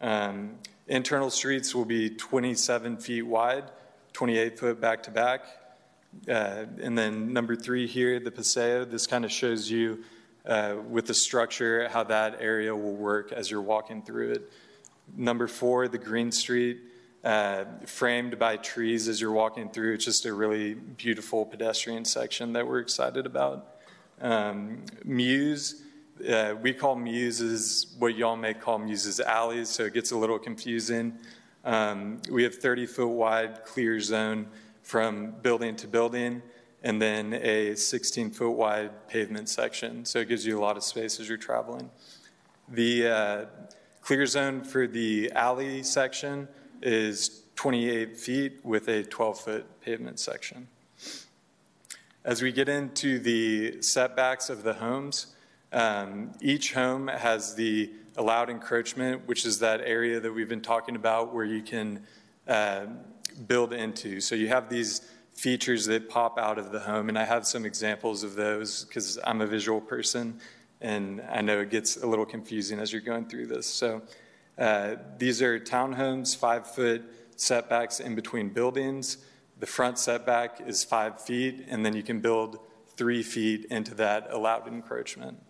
[0.00, 3.64] Um, internal streets will be 27 feet wide,
[4.12, 5.44] 28 foot back to back.
[6.28, 10.02] Uh, and then number three here, the Paseo, this kind of shows you
[10.46, 14.52] uh, with the structure how that area will work as you're walking through it.
[15.14, 16.78] Number four, the Green Street,
[17.26, 19.94] uh, framed by trees as you're walking through.
[19.94, 23.78] It's just a really beautiful pedestrian section that we're excited about.
[24.20, 25.82] Um, Mews,
[26.30, 30.38] uh, we call Muses what y'all may call Muses alleys, so it gets a little
[30.38, 31.18] confusing.
[31.64, 34.46] Um, we have 30 foot wide clear zone
[34.82, 36.42] from building to building,
[36.84, 40.84] and then a 16 foot wide pavement section, so it gives you a lot of
[40.84, 41.90] space as you're traveling.
[42.68, 43.44] The uh,
[44.00, 46.46] clear zone for the alley section
[46.82, 50.68] is 28 feet with a 12 foot pavement section.
[52.24, 55.28] As we get into the setbacks of the homes,
[55.72, 60.96] um, each home has the allowed encroachment, which is that area that we've been talking
[60.96, 62.02] about where you can
[62.48, 62.86] uh,
[63.46, 64.20] build into.
[64.20, 65.02] So you have these
[65.34, 69.18] features that pop out of the home, and I have some examples of those because
[69.24, 70.40] I'm a visual person,
[70.80, 73.66] and I know it gets a little confusing as you're going through this.
[73.66, 74.02] So
[74.58, 77.04] uh, these are townhomes, five foot
[77.36, 79.18] setbacks in between buildings.
[79.58, 82.58] The front setback is five feet, and then you can build
[82.96, 85.42] three feet into that allowed encroachment.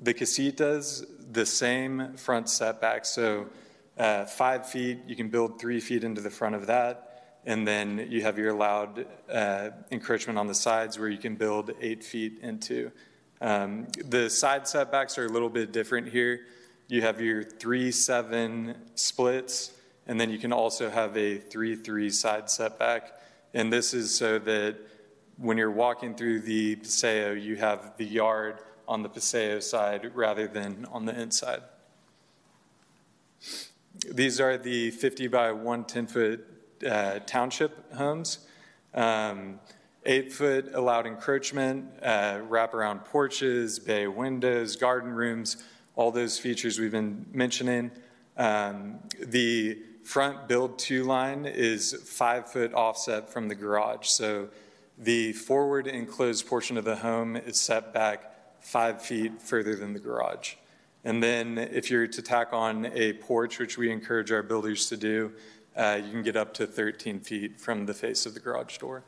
[0.00, 3.04] The casitas, the same front setback.
[3.04, 3.46] So
[3.96, 7.02] uh, five feet, you can build three feet into the front of that.
[7.44, 11.72] And then you have your allowed uh, encroachment on the sides where you can build
[11.80, 12.90] eight feet into.
[13.40, 16.40] Um, the side setbacks are a little bit different here.
[16.88, 19.72] You have your three seven splits
[20.06, 23.12] And then you can also have a 3-3 side setback.
[23.54, 24.76] And this is so that
[25.36, 30.46] when you're walking through the Paseo, you have the yard on the Paseo side rather
[30.46, 31.62] than on the inside.
[34.08, 36.46] These are the 50 by 110 foot
[36.88, 38.46] uh, township homes.
[38.94, 39.58] Um,
[40.04, 45.56] eight foot allowed encroachment, uh, wraparound porches, bay windows, garden rooms,
[45.96, 47.90] all those features we've been mentioning.
[48.36, 54.06] Um, the front build to line is five foot offset from the garage.
[54.08, 54.48] So
[54.98, 59.98] the forward enclosed portion of the home is set back five feet further than the
[59.98, 60.54] garage.
[61.04, 64.96] And then if you're to tack on a porch, which we encourage our builders to
[64.96, 65.32] do,
[65.76, 69.04] uh, you can get up to 13 feet from the face of the garage door.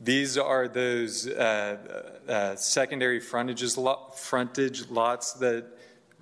[0.00, 3.78] These are those uh, uh, secondary frontages
[4.16, 5.66] frontage lots that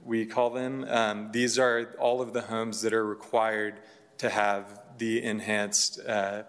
[0.04, 0.84] we call them.
[0.88, 3.80] Um, these are all of the homes that are required
[4.18, 6.42] to have the enhanced uh,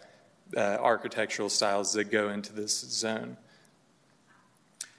[0.56, 3.38] uh architectural styles that go into this zone.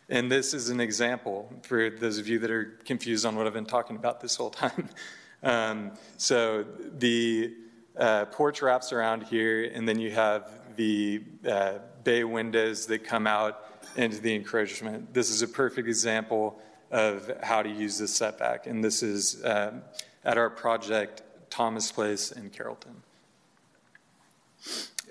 [0.08, 3.54] And this is an example for those of you that are confused on what I've
[3.54, 4.88] been talking about this whole time.
[5.42, 6.64] um, so
[6.98, 7.54] the
[7.96, 13.26] uh, porch wraps around here, and then you have the uh, bay windows that come
[13.26, 13.66] out
[13.96, 15.12] into the encroachment.
[15.12, 16.60] This is a perfect example
[16.90, 19.82] of how to use this setback, and this is um,
[20.24, 23.02] at our project Thomas Place in Carrollton.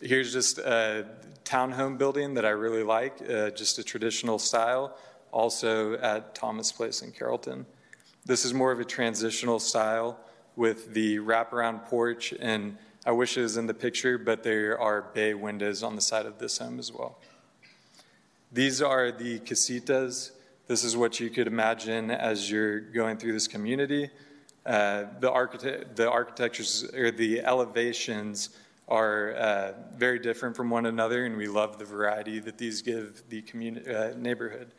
[0.01, 1.05] Here's just a
[1.45, 4.97] townhome building that I really like, uh, just a traditional style,
[5.31, 7.65] also at Thomas Place in Carrollton.
[8.25, 10.19] This is more of a transitional style
[10.55, 15.01] with the wraparound porch and I wish it was in the picture, but there are
[15.01, 17.19] bay windows on the side of this home as well.
[18.53, 20.31] These are the casitas.
[20.67, 24.09] This is what you could imagine as you're going through this community.
[24.65, 28.51] Uh, the, architect, the architectures or the elevations
[28.87, 33.23] are uh, very different from one another, and we love the variety that these give
[33.27, 34.71] the community, uh, neighborhood.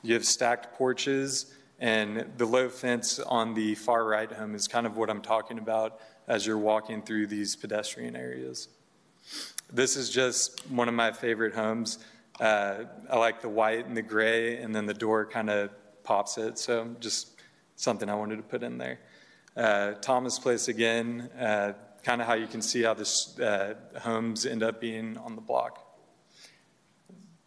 [0.00, 4.86] You have stacked porches, and the low fence on the far right home is kind
[4.86, 8.68] of what I'm talking about as you're walking through these pedestrian areas.
[9.72, 11.98] This is just one of my favorite homes.
[12.38, 15.70] Uh, I like the white and the gray, and then the door kind of
[16.04, 16.58] pops it.
[16.58, 17.40] So just
[17.76, 18.98] something I wanted to put in there.
[19.56, 21.72] Uh, Thomas Place again, uh,
[22.02, 25.40] kind of how you can see how this uh, homes end up being on the
[25.40, 25.82] block.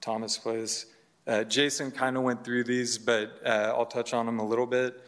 [0.02, 0.86] Thomas Place.
[1.28, 4.66] Uh, Jason kind of went through these, but uh, I'll touch on them a little
[4.66, 5.02] bit.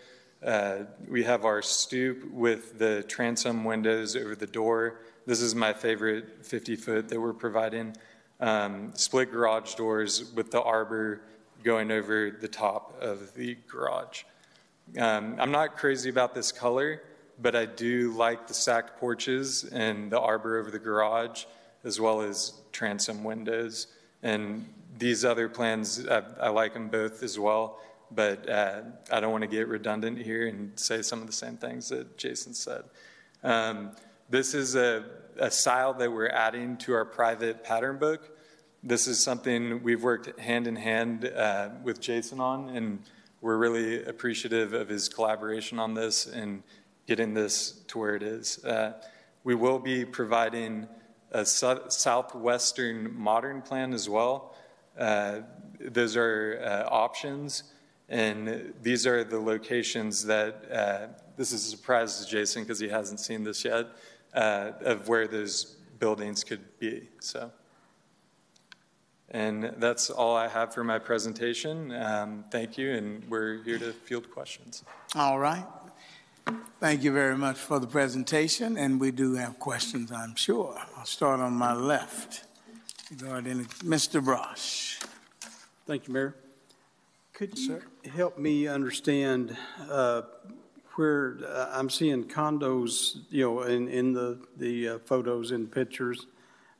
[0.45, 5.01] Uh, we have our stoop with the transom windows over the door.
[5.27, 7.95] This is my favorite 50 foot that we're providing.
[8.39, 11.21] Um, split garage doors with the arbor
[11.63, 14.23] going over the top of the garage.
[14.97, 17.03] Um, I'm not crazy about this color,
[17.39, 21.45] but I do like the stacked porches and the arbor over the garage,
[21.83, 23.87] as well as transom windows.
[24.23, 27.79] And these other plans, I, I like them both as well
[28.13, 28.81] but uh,
[29.11, 32.17] I don't want to get redundant here and say some of the same things that
[32.17, 32.83] Jason said.
[33.43, 33.91] Um,
[34.29, 35.03] this is a,
[35.37, 38.37] a, style that we're adding to our private pattern book.
[38.83, 42.99] This is something we've worked hand in hand uh, with Jason on, and
[43.41, 46.63] we're really appreciative of his collaboration on this and
[47.07, 48.63] getting this to where it is.
[48.63, 48.93] Uh,
[49.43, 50.87] we will be providing
[51.31, 54.55] a southwestern modern plan as well.
[54.97, 55.39] Uh,
[55.79, 57.63] those are uh, options.
[58.11, 61.07] And these are the locations that, uh,
[61.37, 63.87] this is a surprise to Jason because he hasn't seen this yet,
[64.33, 67.07] uh, of where those buildings could be.
[67.21, 67.49] So,
[69.29, 71.93] and that's all I have for my presentation.
[71.93, 74.83] Um, thank you, and we're here to field questions.
[75.15, 75.65] All right.
[76.81, 80.77] Thank you very much for the presentation, and we do have questions, I'm sure.
[80.97, 82.43] I'll start on my left.
[83.09, 84.21] Regarding Mr.
[84.21, 85.01] Brosh.
[85.85, 86.35] Thank you, Mayor.
[87.41, 87.81] Could you
[88.13, 89.57] help me understand
[89.89, 90.21] uh,
[90.93, 96.27] where uh, I'm seeing condos, you know, in, in the, the uh, photos and pictures,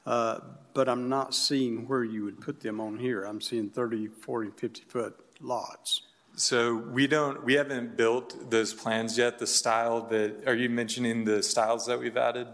[0.06, 0.38] uh,
[0.76, 3.24] but I'm not seeing where you would put them on here.
[3.24, 6.04] I'm seeing 30, 40, 50 foot lots.
[6.36, 9.40] So we don't, we haven't built those plans yet.
[9.40, 12.46] The style that, are you mentioning the styles that we've added?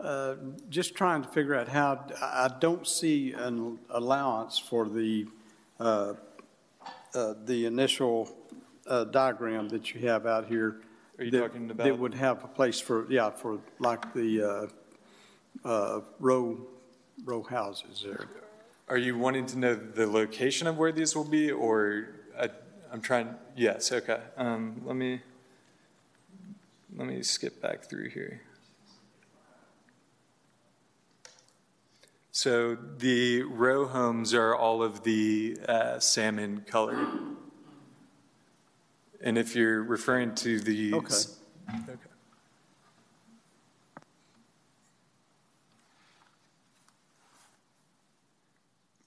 [0.00, 0.36] Uh,
[0.70, 5.26] just trying to figure out how, I don't see an allowance for the
[5.78, 6.14] uh,
[7.14, 8.28] uh, the initial
[8.86, 10.80] uh, diagram that you have out here.
[11.18, 11.84] Are you that, talking about?
[11.84, 14.70] That would have a place for, yeah, for like the
[15.64, 16.58] uh, uh, row,
[17.24, 18.28] row houses there.
[18.88, 22.50] Are you wanting to know the location of where these will be, or I,
[22.92, 24.20] am trying, yes, okay.
[24.36, 25.20] Um, let me,
[26.96, 28.42] let me skip back through here.
[32.36, 37.06] So the row homes are all of the uh, salmon colored.
[39.22, 40.94] And if you're referring to the.
[40.94, 41.14] Okay.
[41.70, 41.92] Okay.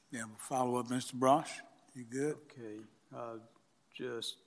[0.09, 1.13] Yeah, we'll follow up, Mr.
[1.13, 1.49] Brosh.
[1.95, 2.37] You good?
[2.49, 2.79] Okay,
[3.13, 3.39] uh,
[3.93, 4.37] just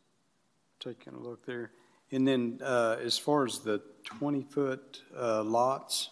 [0.82, 1.72] taking a look there.
[2.12, 6.08] And then, uh, as far as the twenty-foot, uh, lots,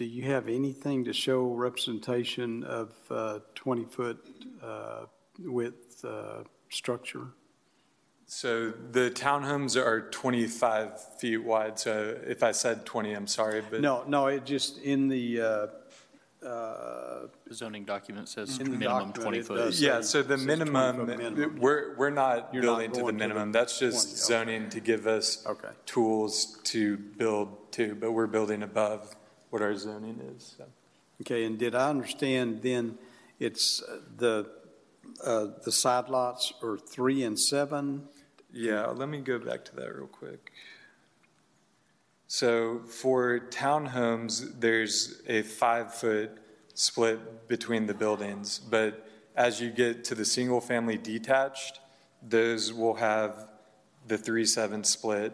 [0.00, 4.16] do you have anything to show representation of, uh, twenty-foot,
[4.62, 5.04] uh,
[5.40, 7.26] width, uh, structure?
[8.24, 11.78] So the townhomes are 25 feet wide.
[11.78, 13.82] So if I said 20, I'm sorry, but.
[13.82, 19.14] No, no, it just, in the, uh, uh, The zoning document says In minimum document,
[19.16, 19.74] 20 it foot.
[19.74, 21.56] Yeah, so the minimum, minimum.
[21.60, 23.52] we're, we're not You're not building to the going to the minimum.
[23.52, 25.68] That's just 20, zoning to give us Okay.
[25.84, 29.14] tools to build to, but we're building above
[29.50, 30.54] what our zoning is.
[30.56, 30.64] so.
[31.20, 32.96] Okay, and did I understand then
[33.38, 34.50] it's uh, the,
[35.24, 38.08] uh, the side lots are three and seven?
[38.52, 40.52] Yeah, let me go back to that real quick.
[42.26, 46.38] So for townhomes, there's a five-foot
[46.74, 49.06] split between the buildings, but
[49.36, 51.80] as you get to the single-family detached,
[52.22, 53.48] those will have
[54.06, 55.32] the three-seven split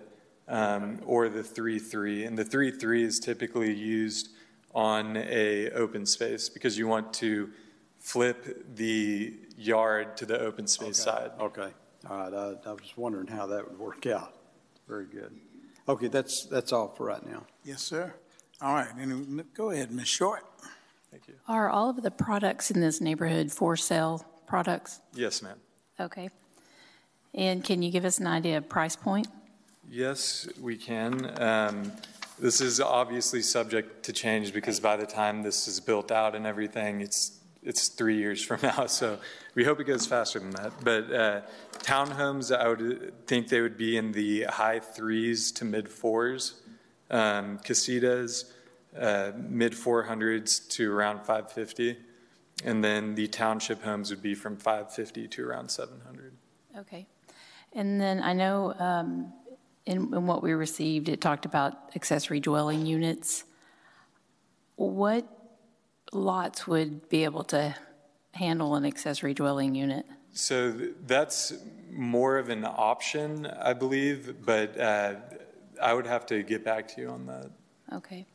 [0.48, 2.24] um, or the three-three.
[2.24, 4.30] And the three-three is typically used
[4.74, 7.50] on a open space because you want to
[7.98, 11.30] flip the yard to the open space side.
[11.40, 11.70] Okay,
[12.08, 14.34] all right, I, I was wondering how that would work out.
[14.86, 15.34] Very good.
[15.88, 17.44] Okay, that's, that's all for right now.
[17.64, 18.14] Yes, sir.
[18.60, 20.08] All right, and go ahead, Ms.
[20.08, 20.44] Short.
[21.10, 21.34] Thank you.
[21.48, 25.00] Are all of the products in this neighborhood for sale products?
[25.14, 25.56] Yes, ma'am.
[25.98, 26.28] Okay.
[27.34, 29.28] And can you give us an idea of price point?
[29.90, 31.40] Yes, we can.
[31.40, 31.92] Um,
[32.38, 36.46] This is obviously subject to change because by the time this is built out and
[36.46, 38.84] everything, it's, it's three years from now.
[38.86, 39.18] So
[39.54, 40.72] we hope it goes faster than that.
[40.84, 41.40] But uh,
[41.78, 46.60] townhomes, I would think they would be in the high threes to mid fours.
[47.10, 48.52] Um, Casitas,
[48.98, 51.96] uh, mid 400s to around 550.
[52.64, 56.34] And then the township homes would be from 550 to around 700.
[56.76, 57.06] Okay.
[57.72, 59.32] And then I know um,
[59.86, 63.44] in, in what we received, it talked about accessory dwelling units.
[64.76, 65.26] What
[66.12, 67.74] lots would be able to
[68.32, 70.04] handle an accessory dwelling unit?
[70.32, 70.72] So
[71.06, 71.54] that's
[71.90, 75.14] more of an option, I believe, but uh,
[75.80, 77.50] I would have to get back to you on that.
[77.94, 78.26] Okay.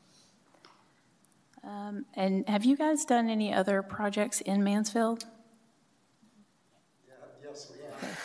[1.64, 5.26] Um, And have you guys done any other projects in Mansfield?
[7.44, 8.18] Yes, we have.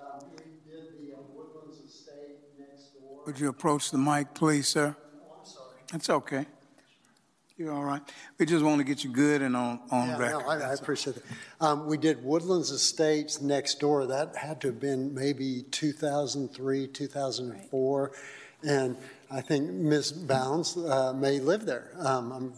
[0.00, 3.17] Um, We did the uh, Woodlands Estate next door.
[3.28, 4.96] Would you approach the mic, please, sir?
[4.98, 5.76] Oh, I'm sorry.
[5.92, 6.46] That's okay.
[7.58, 8.00] You're all right.
[8.38, 10.40] We just want to get you good and on, on Yeah, record.
[10.44, 11.24] no, I I appreciate it.
[11.60, 14.06] Um, We did Woodlands Estates next door.
[14.06, 18.12] That had to have been maybe 2003, 2004.
[18.66, 18.96] And
[19.30, 20.10] I think Ms.
[20.12, 21.90] Bounds uh, may live there.
[21.98, 22.52] Um, um,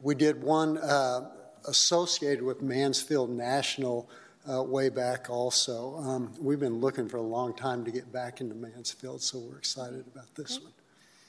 [0.00, 1.30] We did one uh,
[1.68, 4.10] associated with Mansfield National
[4.50, 5.96] uh, way back also.
[5.96, 9.58] Um, We've been looking for a long time to get back into Mansfield, so we're
[9.58, 10.72] excited about this one.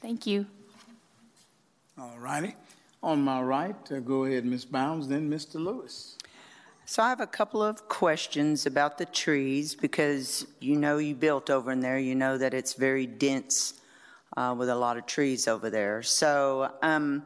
[0.01, 0.45] Thank you.
[1.99, 2.55] All righty.
[3.03, 4.65] On my right, uh, go ahead, Ms.
[4.65, 5.55] Bounds, then Mr.
[5.55, 6.17] Lewis.
[6.85, 11.49] So I have a couple of questions about the trees because you know you built
[11.49, 11.99] over in there.
[11.99, 13.73] You know that it's very dense
[14.37, 16.01] uh, with a lot of trees over there.
[16.01, 17.23] So um,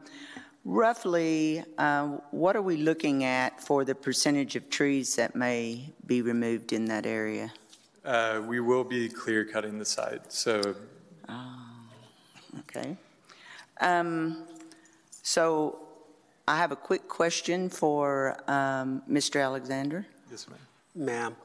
[0.64, 6.22] roughly, uh, what are we looking at for the percentage of trees that may be
[6.22, 7.52] removed in that area?
[8.04, 10.74] Uh, We will be clear cutting the site, so
[11.28, 11.58] Oh,
[12.60, 12.96] Okay.
[13.80, 14.46] Um,
[15.22, 15.78] So
[16.48, 19.40] I have a quick question for um, Mr.
[19.42, 20.04] Alexander.
[20.30, 20.58] yes, ma'am.
[20.94, 21.36] Ma'am.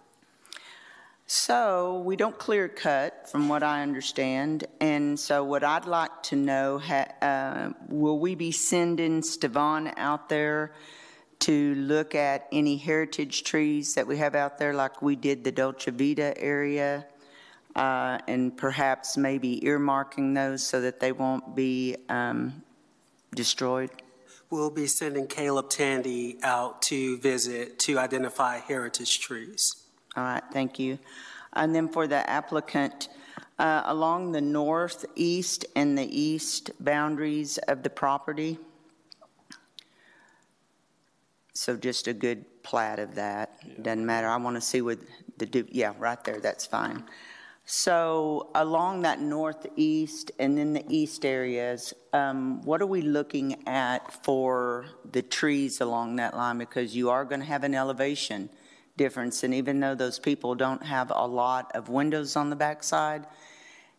[1.30, 6.38] So we don't clear cut, from what I understand, and so what I'd like to
[6.38, 10.72] know, ha- uh, will we be sending Stevan out there
[11.40, 15.52] to look at any heritage trees that we have out there, like we did the
[15.52, 17.06] Dolce Vita area,
[17.76, 22.64] uh, and perhaps maybe earmarking those so that they won't be um,
[23.36, 23.90] destroyed?
[24.50, 29.77] We'll be sending Caleb Tandy out to visit to identify heritage trees.
[30.18, 30.98] All right, thank you.
[31.54, 33.10] And then for the applicant,
[33.60, 38.58] uh, along the northeast and the east boundaries of the property,
[41.54, 44.98] so just a good plat of that, doesn't matter, I want to see what
[45.38, 47.04] the, yeah, right there, that's fine.
[47.66, 54.24] So along that northeast and then the east areas, um, what are we looking at
[54.24, 56.58] for the trees along that line?
[56.58, 58.50] Because you are going to have an elevation
[58.98, 63.26] difference, and even though those people don't have a lot of windows on the backside,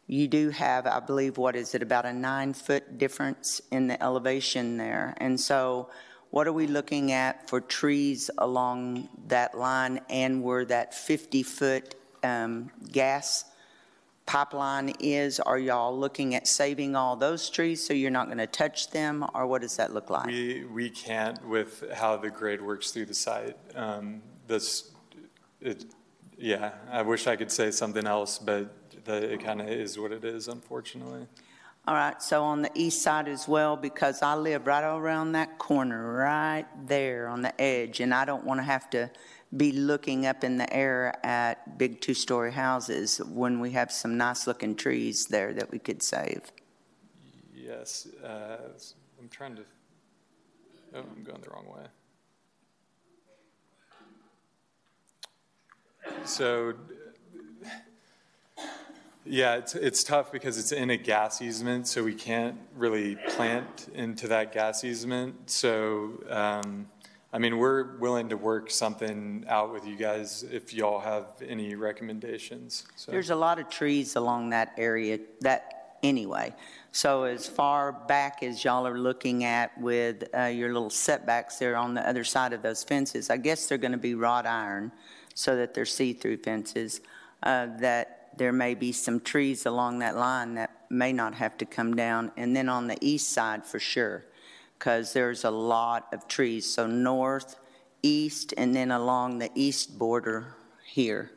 [0.08, 4.78] you do have, I believe, what is it, about a nine-foot difference in the elevation
[4.78, 5.14] there.
[5.18, 5.90] And so
[6.30, 12.70] what are we looking at for trees along that line and where that 50-foot um,
[12.90, 13.44] gas
[14.24, 15.40] pipeline is?
[15.40, 19.26] Are y'all looking at saving all those trees so you're not going to touch them,
[19.34, 20.26] or what does that look like?
[20.26, 23.56] We, we can't with how the grade works through the site.
[23.74, 24.90] Um, this,
[25.60, 25.84] it,
[26.36, 30.10] yeah, I wish I could say something else, but the, it kind of is what
[30.10, 31.26] it is, unfortunately.
[31.86, 35.58] All right, so on the east side as well, because I live right around that
[35.58, 39.10] corner, right there on the edge, and I don't want to have to
[39.56, 44.76] be looking up in the air at big two-story houses when we have some nice-looking
[44.76, 46.42] trees there that we could save.
[47.54, 48.58] Yes, uh,
[49.18, 49.62] I'm trying to,
[50.94, 51.86] oh, I'm going the wrong way.
[56.24, 56.74] So,
[59.24, 63.88] yeah, it's, it's tough because it's in a gas easement, so we can't really plant
[63.94, 65.50] into that gas easement.
[65.50, 66.88] So, um,
[67.32, 71.74] I mean, we're willing to work something out with you guys if y'all have any
[71.74, 72.86] recommendations.
[72.96, 73.12] So.
[73.12, 76.54] There's a lot of trees along that area, that anyway.
[76.92, 81.76] So as far back as y'all are looking at with uh, your little setbacks there
[81.76, 84.90] on the other side of those fences, I guess they're going to be wrought iron
[85.38, 87.00] so that they're see-through fences,
[87.44, 91.64] uh, that there may be some trees along that line that may not have to
[91.64, 92.32] come down.
[92.36, 94.24] And then on the east side, for sure,
[94.76, 96.68] because there's a lot of trees.
[96.74, 97.54] So north,
[98.02, 101.30] east, and then along the east border here,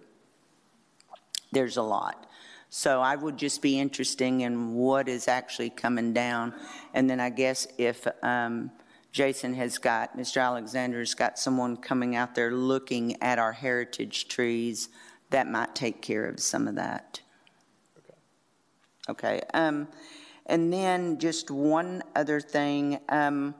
[1.52, 2.26] there's a lot.
[2.72, 6.56] So I would just be interested in what is actually coming down.
[6.96, 8.72] And then I guess if um,
[9.12, 10.42] Jason has got, Mr.
[10.42, 14.90] Alexander's got someone coming out there looking at our heritage trees,
[15.32, 17.22] that might take care of some of that.
[17.98, 18.14] Okay.
[19.10, 19.42] Okay.
[19.54, 19.88] Um,
[20.46, 23.00] and then just one other thing.
[23.10, 23.56] Um,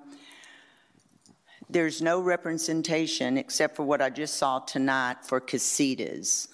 [1.70, 6.50] there's no representation except for what I just saw tonight for casitas.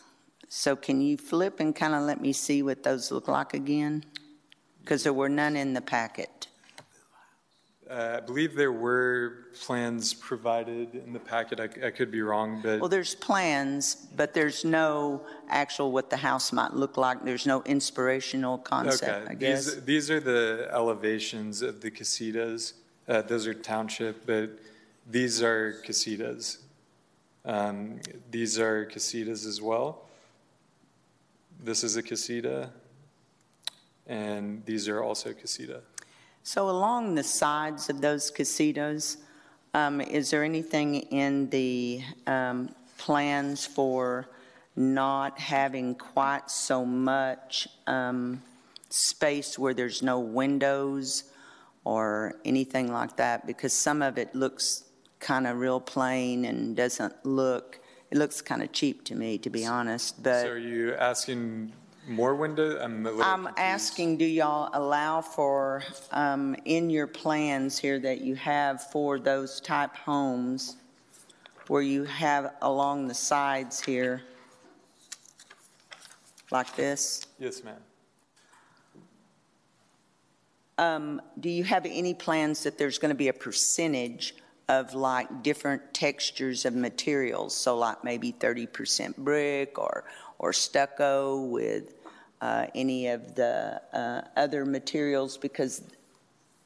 [0.48, 4.06] So can you flip and kind of let me see what those look like again?
[4.82, 6.47] Because there were none in the packet.
[7.90, 11.60] Uh, I believe there were plans provided in the packet.
[11.60, 16.18] I, I, could be wrong, but well, there's plans, but there's no actual what the
[16.18, 17.24] house might look like.
[17.24, 19.04] There's no inspirational concept.
[19.04, 19.32] Okay.
[19.32, 22.74] I guess these these are the elevations of the casitas.
[23.08, 24.50] Uh, those are township, but
[25.10, 26.58] these are casitas.
[27.46, 30.10] Um, these are casitas as well.
[31.64, 32.70] This is a casita,
[34.06, 35.82] and these are also casita.
[36.48, 39.18] So along the sides of those casitas,
[39.74, 44.30] um, is there anything in the um, plans for
[44.74, 48.42] not having quite so much um,
[48.88, 51.26] space where there's no windows
[51.84, 53.46] or anything like that?
[53.46, 54.86] Because some of it looks
[55.20, 59.50] kind of real plain and doesn't look, it looks kind of cheap to me, to
[59.50, 60.24] be honest.
[60.24, 61.74] But so are you asking
[62.08, 62.80] more window?
[62.80, 68.82] I'm, I'm asking, do y'all allow for, um, in your plans here that you have
[68.92, 70.78] for those type homes,
[71.68, 74.22] where you have along the sides here,
[76.52, 77.26] like this?
[77.40, 77.76] Yes, ma'am.
[80.78, 84.36] Um, do you have any plans that there's going to be a percentage
[84.70, 87.56] of like different textures of materials?
[87.56, 90.04] So like maybe 30% brick or,
[90.38, 91.97] or stucco with
[92.42, 95.84] uh, any of the uh, other materials because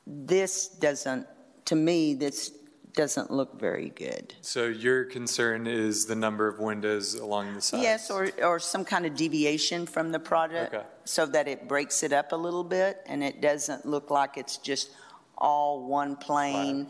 [0.06, 1.28] this doesn't,
[1.66, 2.52] to me, this
[2.94, 4.34] doesn't look very good.
[4.42, 7.84] So your concern is the number of windows along the sides?
[7.84, 10.86] Yes, or, or some kind of deviation from the project Okay.
[11.06, 14.58] so that it breaks it up a little bit and it doesn't look like it's
[14.58, 14.92] just
[15.38, 16.88] all one plain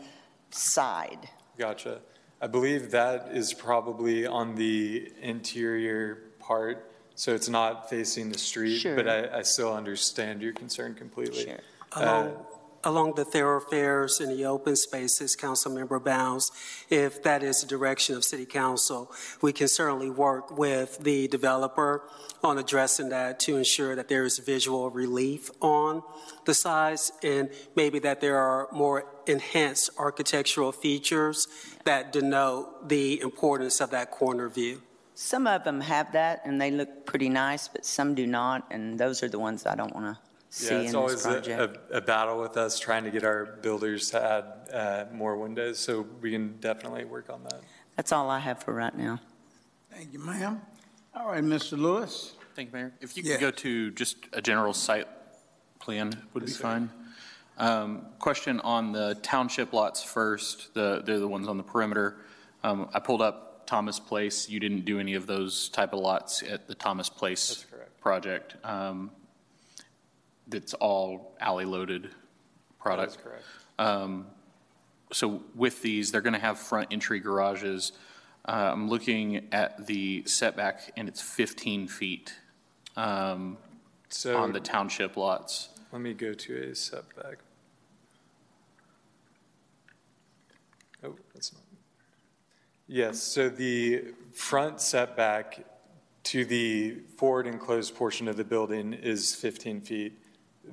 [0.50, 1.28] side.
[1.56, 2.00] Gotcha.
[2.40, 6.91] I believe that is probably on the interior part,
[7.22, 8.78] so it's not facing the street.
[8.78, 8.96] Sure.
[8.96, 11.44] But I, I still understand your concern completely.
[11.44, 11.60] Sure.
[11.92, 12.46] Uh, Along,
[12.82, 16.50] along the thoroughfares and the open spaces, Councilmember Bounds,
[16.90, 19.08] if that is the direction of City Council,
[19.40, 22.02] we can certainly work with the developer
[22.42, 26.02] on addressing that to ensure that there is visual relief on
[26.44, 31.46] the sides and maybe that there are more enhanced architectural features
[31.84, 34.82] that denote the importance of that corner view.
[35.22, 38.98] Some of them have that, and they look pretty nice, but some do not, and
[38.98, 40.18] those are the ones I don't want to
[40.50, 41.80] see Yeah, in it's this always project.
[41.92, 45.36] a, a, a battle with us trying to get our builders to add uh, more
[45.36, 47.60] windows, so we can definitely work on that.
[47.94, 49.20] That's all I have for right now.
[49.92, 50.60] Thank you, ma'am.
[51.14, 51.78] All right, Mr.
[51.78, 52.34] Lewis.
[52.56, 52.92] Thank you, Mayor.
[53.00, 53.34] If you Yeah.
[53.34, 55.06] could go to just a general site
[55.78, 56.62] plan would be Yes, sir.
[56.64, 56.90] fine.
[57.58, 62.16] Um, Question on the township lots first, the, they're the ones on the perimeter.
[62.64, 64.50] Um, I pulled up Thomas Place.
[64.50, 67.64] You didn't do any of those type of lots at the Thomas Place
[68.02, 68.54] project.
[68.62, 69.10] Um,
[70.46, 72.10] That's all alley-loaded
[72.78, 73.12] product.
[73.14, 73.44] That is correct.
[73.78, 74.26] Um,
[75.10, 77.92] So with these, they're going to have front entry garages.
[78.46, 82.34] Uh, I'm looking at the setback, and it's 15 feet
[82.98, 83.56] um,
[84.10, 85.70] So- on the township lots.
[85.92, 87.38] Let me go to a setback.
[91.02, 91.62] Oh, that's not.
[92.86, 95.64] Yes, so the front setback
[96.24, 100.18] to the forward enclosed portion of the building is 15 feet.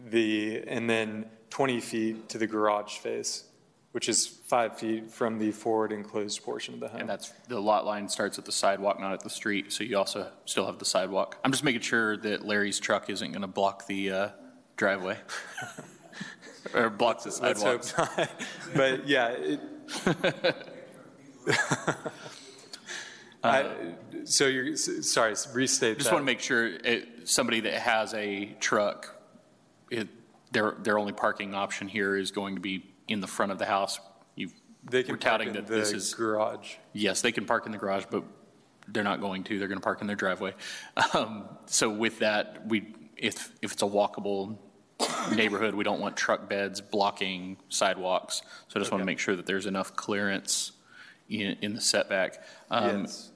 [0.10, 3.46] The, and then 20 feet to the garage face,
[3.92, 7.02] which is five feet from the forward enclosed portion of the home.
[7.02, 9.98] And that's, the lot line starts at the sidewalk, not at the street, so you
[9.98, 11.38] also still have the sidewalk.
[11.44, 14.30] I'm just making sure that Larry's truck isn't going to block the uh,
[14.78, 15.18] driveway.
[16.74, 18.18] Or block the Let's hope sidewalk.
[18.18, 18.30] not.
[18.76, 19.60] But yeah, it.
[23.44, 23.72] I-
[24.26, 26.00] So you're, sorry, restate that.
[26.00, 29.16] Just want to make sure it, somebody that has a truck,
[29.90, 30.08] it,
[30.52, 33.66] their, their only parking option here is going to be in the front of the
[33.66, 34.00] house.
[34.36, 34.50] You,
[34.84, 36.14] They can park in that this the is.
[36.14, 36.76] garage.
[36.94, 38.24] Yes, they can park in the garage, but
[38.88, 39.58] they're not going to.
[39.58, 40.54] They're going to park in their driveway.
[41.16, 44.58] Um, So with that, we, if, if it's a walkable
[45.34, 48.42] neighborhood, we don't want truck beds blocking sidewalks.
[48.68, 50.74] So I just want to make sure that there's enough clearance
[51.30, 52.44] in, in the setback.
[52.72, 53.32] Um, Yes.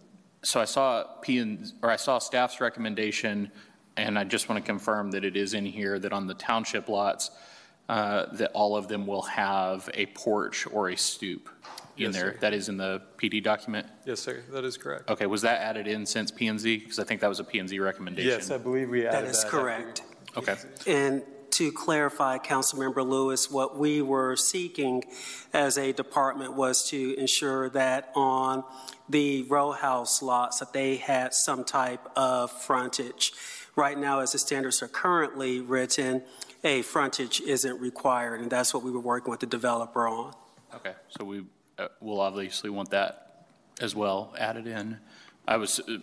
[0.45, 3.49] So I saw P and, or I saw staff's recommendation,
[3.95, 6.89] and I just want to confirm that it is in here, that on the township
[6.89, 7.31] lots,
[7.87, 11.47] uh, that all of them will have a porch or a stoop
[11.95, 12.33] in Yes, there.
[12.33, 12.37] sir.
[12.41, 13.87] That is in the PD document?
[14.05, 15.09] Yes, sir, that is correct.
[15.09, 16.75] Okay, was that added in since P and Z?
[16.79, 18.29] Because I think that was a P and Z recommendation.
[18.31, 19.29] Yes, I believe we added That that.
[19.37, 20.01] is correct.
[20.35, 20.55] Okay.
[20.87, 21.23] And
[21.53, 25.03] to clarify, Councilmember Lewis, what we were seeking
[25.53, 28.63] as a department was to ensure that on
[29.07, 33.33] the row house lots, that they had some type of frontage.
[33.75, 36.23] Right now, as the standards are currently written,
[36.63, 40.33] a frontage isn't required, and that's what we were working with the developer on.
[40.73, 41.43] Okay, so we
[41.77, 43.45] uh, will obviously want that
[43.79, 44.97] as well added in.
[45.47, 45.97] I was uh,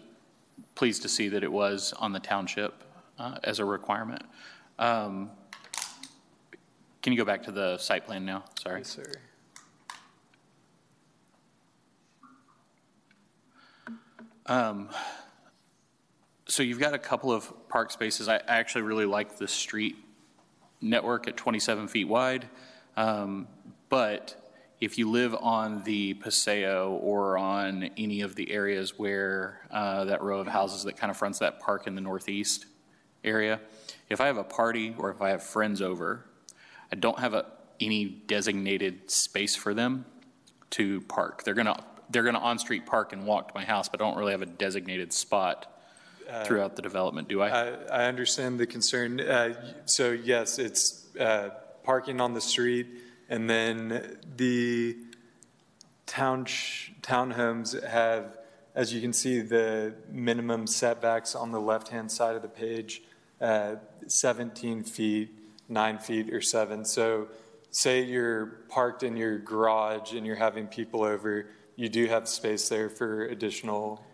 [0.77, 2.85] pleased to see that it was on the township
[3.19, 4.23] uh, as a requirement.
[4.79, 5.31] Um,
[7.03, 8.45] Can you go back to the site plan now?
[8.61, 8.81] Sorry.
[8.81, 9.13] Yes, sir.
[14.47, 14.91] Um,
[16.47, 18.29] So you've got a couple of park spaces.
[18.29, 19.97] I I actually really like the street
[20.81, 22.49] network at 27 feet wide.
[22.97, 23.49] Um,
[23.89, 24.37] But
[24.81, 30.23] if you live on the Paseo or on any of the areas where uh, that
[30.23, 32.67] row of houses that kind of fronts that park in the northeast
[33.23, 33.61] area,
[34.09, 36.25] if I have a party or if I have friends over,
[36.93, 37.47] I don't have a,
[37.81, 40.05] any designated space for them
[40.71, 41.45] to park.
[41.45, 44.33] They're gonna, they're gonna on-street park and walk to my house, but I don't really
[44.33, 45.67] have a designated spot
[46.29, 47.49] Uh, throughout the development, do I?
[47.49, 47.67] I,
[48.03, 49.21] I understand the concern.
[49.21, 49.55] Uh,
[49.87, 51.51] So yes, it's uh,
[51.83, 52.87] parking on the street,
[53.29, 54.97] and then the
[56.07, 56.45] town,
[57.03, 58.37] townhomes have,
[58.75, 63.03] as you can see, the minimum setbacks on the left-hand side of the page,
[63.41, 65.31] uh, 17 feet,
[65.71, 66.85] nine feet, or seven.
[66.85, 67.29] So
[67.71, 72.69] say you're parked in your garage and you're having people over, you do have space
[72.69, 74.05] there for additional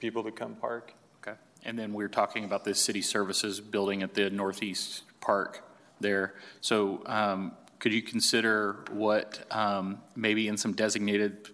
[0.00, 0.94] people to come park.
[1.20, 1.36] Okay.
[1.64, 5.62] And then we we're talking about this city services building at the northeast park
[6.00, 6.34] there.
[6.60, 11.50] So um, could you consider what, um, maybe in some designated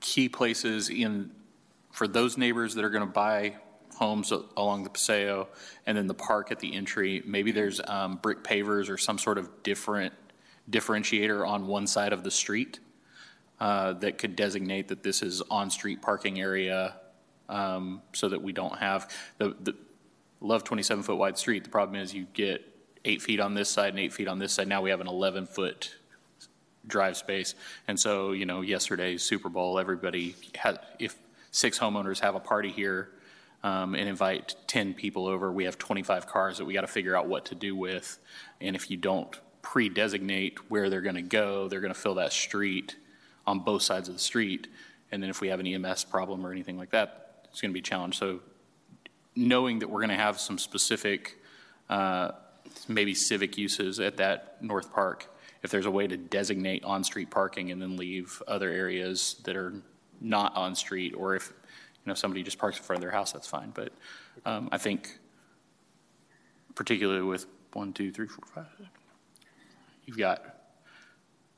[0.00, 1.32] key places in,
[1.90, 3.56] for those neighbors that are going to buy
[3.96, 5.48] homes along the Paseo
[5.86, 9.38] and then the park at the entry, maybe there's um, brick pavers or some sort
[9.38, 10.12] of different
[10.70, 12.80] differentiator on one side of the street
[13.60, 16.96] uh, that could designate that this is on-street parking area
[17.48, 19.74] um, so that we don't have, the, the,
[20.40, 21.64] love 27-foot wide street.
[21.64, 22.62] The problem is you get
[23.04, 24.68] eight feet on this side and eight feet on this side.
[24.68, 25.94] Now we have an 11-foot
[26.86, 27.54] drive space.
[27.88, 31.16] And so, you know, yesterday's Super Bowl, everybody had, if
[31.50, 33.10] six homeowners have a party here
[33.66, 37.16] um, and invite 10 people over, we have 25 cars that we got to figure
[37.16, 38.20] out what to do with.
[38.60, 42.32] And if you don't pre-designate where they're going to go, they're going to fill that
[42.32, 42.94] street
[43.44, 44.68] on both sides of the street.
[45.10, 47.74] And then if we have an EMS problem or anything like that, it's going to
[47.74, 48.20] be challenged.
[48.20, 48.38] So
[49.34, 51.36] knowing that we're going to have some specific,
[51.90, 52.30] uh,
[52.86, 55.26] maybe civic uses at that North Park,
[55.64, 59.74] if there's a way to designate on-street parking and then leave other areas that are
[60.20, 61.52] not on-street, or if,
[62.06, 63.72] you know, somebody just parks in front of their house, that's fine.
[63.74, 63.92] But
[64.44, 65.18] um, I think
[66.76, 68.66] particularly with one, two, three, four, five,
[70.04, 70.54] you've got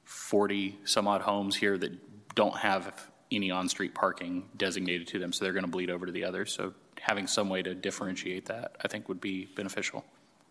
[0.04, 5.44] 40 some odd homes here that don't have any on-street parking designated to them, so
[5.44, 6.50] they're going to bleed over to the others.
[6.50, 10.02] So having some way to differentiate that, I think, would be beneficial.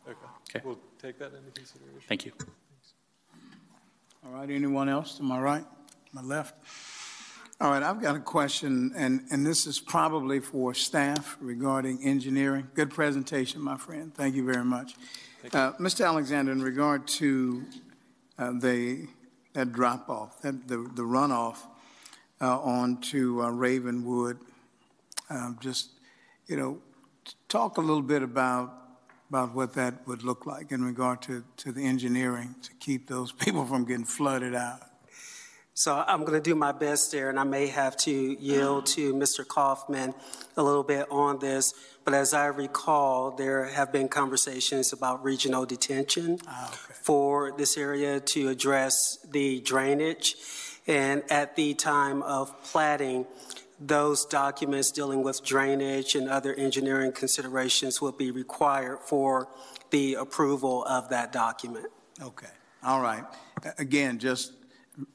[0.07, 0.17] Okay.
[0.51, 0.61] Okay.
[0.63, 2.01] We'll take that into consideration.
[2.07, 2.33] Thank you.
[4.23, 5.65] All right, anyone else to my right,
[6.11, 6.53] my left?
[7.59, 12.67] All right, I've got a question, and, and this is probably for staff regarding engineering.
[12.75, 14.13] Good presentation, my friend.
[14.13, 14.93] Thank you very much.
[15.51, 16.05] Uh, Mr.
[16.05, 17.65] Alexander, in regard to
[18.37, 19.07] uh, the,
[19.53, 21.57] that drop-off, that, the, the runoff
[22.41, 24.37] uh, onto uh, Ravenwood,
[25.31, 25.89] um, just,
[26.45, 26.77] you know,
[27.49, 28.71] talk a little bit about,
[29.31, 33.31] about what that would look like in regard to, to the engineering to keep those
[33.43, 34.81] people from getting flooded out.
[35.77, 39.13] So I'm going to do my best there, and I may have to yield to
[39.13, 39.47] Mr.
[39.47, 40.15] Kaufman
[40.57, 41.71] a little bit on this.
[42.03, 48.19] But as I recall, there have been conversations about regional detention ah, for this area
[48.19, 50.35] to address the drainage.
[50.87, 53.27] And at the time of platting,
[53.79, 59.47] those documents dealing with drainage and other engineering considerations will be required for
[59.91, 61.85] the approval of that document.
[62.19, 62.49] Okay,
[62.81, 63.25] all right.
[63.77, 64.53] Again, just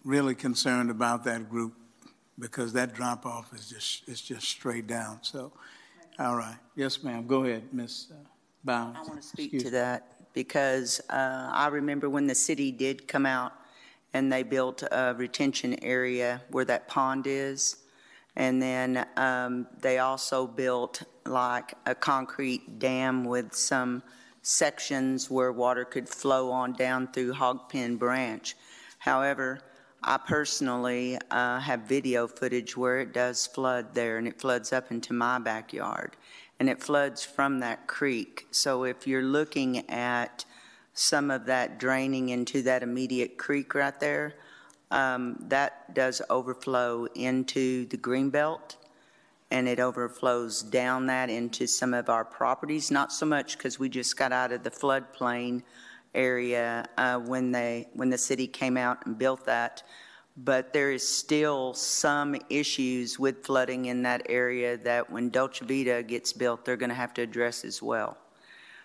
[0.04, 1.74] really concerned about that group
[2.38, 5.18] because that drop off is just, it's just straight down.
[5.22, 5.52] So,
[6.18, 6.56] all right.
[6.76, 7.26] Yes, ma'am.
[7.26, 8.08] Go ahead, Ms.
[8.10, 8.16] uh,
[8.64, 8.98] Bounds.
[8.98, 13.26] I want to speak to that because uh, I remember when the city did come
[13.26, 13.52] out
[14.14, 17.78] and they built a retention area where that pond is.
[18.36, 24.02] And then um, they also built like a concrete dam with some
[24.42, 28.56] sections where water could flow on down through Hogpen Branch.
[28.98, 29.60] However,
[30.04, 34.90] I personally uh, have video footage where it does flood there, and it floods up
[34.90, 36.16] into my backyard,
[36.58, 38.46] and it floods from that creek.
[38.50, 40.44] So if you're looking at
[40.92, 44.34] some of that draining into that immediate creek right there,
[44.90, 48.76] um, that does overflow into the greenbelt,
[49.52, 52.90] and it overflows down that into some of our properties.
[52.90, 55.62] Not so much because we just got out of the floodplain
[56.14, 59.82] area uh, when they when the city came out and built that,
[60.36, 66.02] but there is still some issues with flooding in that area that when Dolce Vita
[66.02, 68.16] gets built, they're going to have to address as well.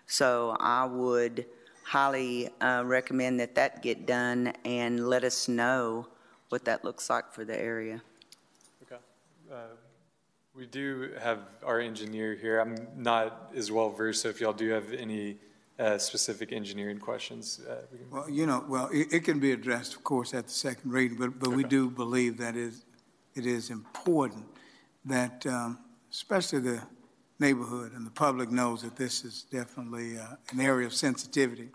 [0.05, 1.45] So I would
[1.83, 6.07] highly uh, recommend that that get done and let us know
[6.49, 8.01] what that looks like for the area.
[8.83, 9.01] Okay.
[9.51, 9.75] Uh,
[10.55, 12.59] We do have our engineer here.
[12.59, 15.37] I'm not as well versed, so if y'all do have any
[15.79, 18.09] uh, specific engineering questions, uh, we can.
[18.09, 21.17] Well, you know, well, it, it can be addressed, of course, at the second reading,
[21.17, 22.85] but, but we do believe that is,
[23.35, 24.45] it is important
[25.05, 25.79] that, um,
[26.11, 26.81] especially the
[27.39, 31.69] neighborhood and the public knows that this is definitely uh, an area of sensitivity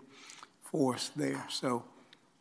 [0.61, 1.45] for us there.
[1.49, 1.85] So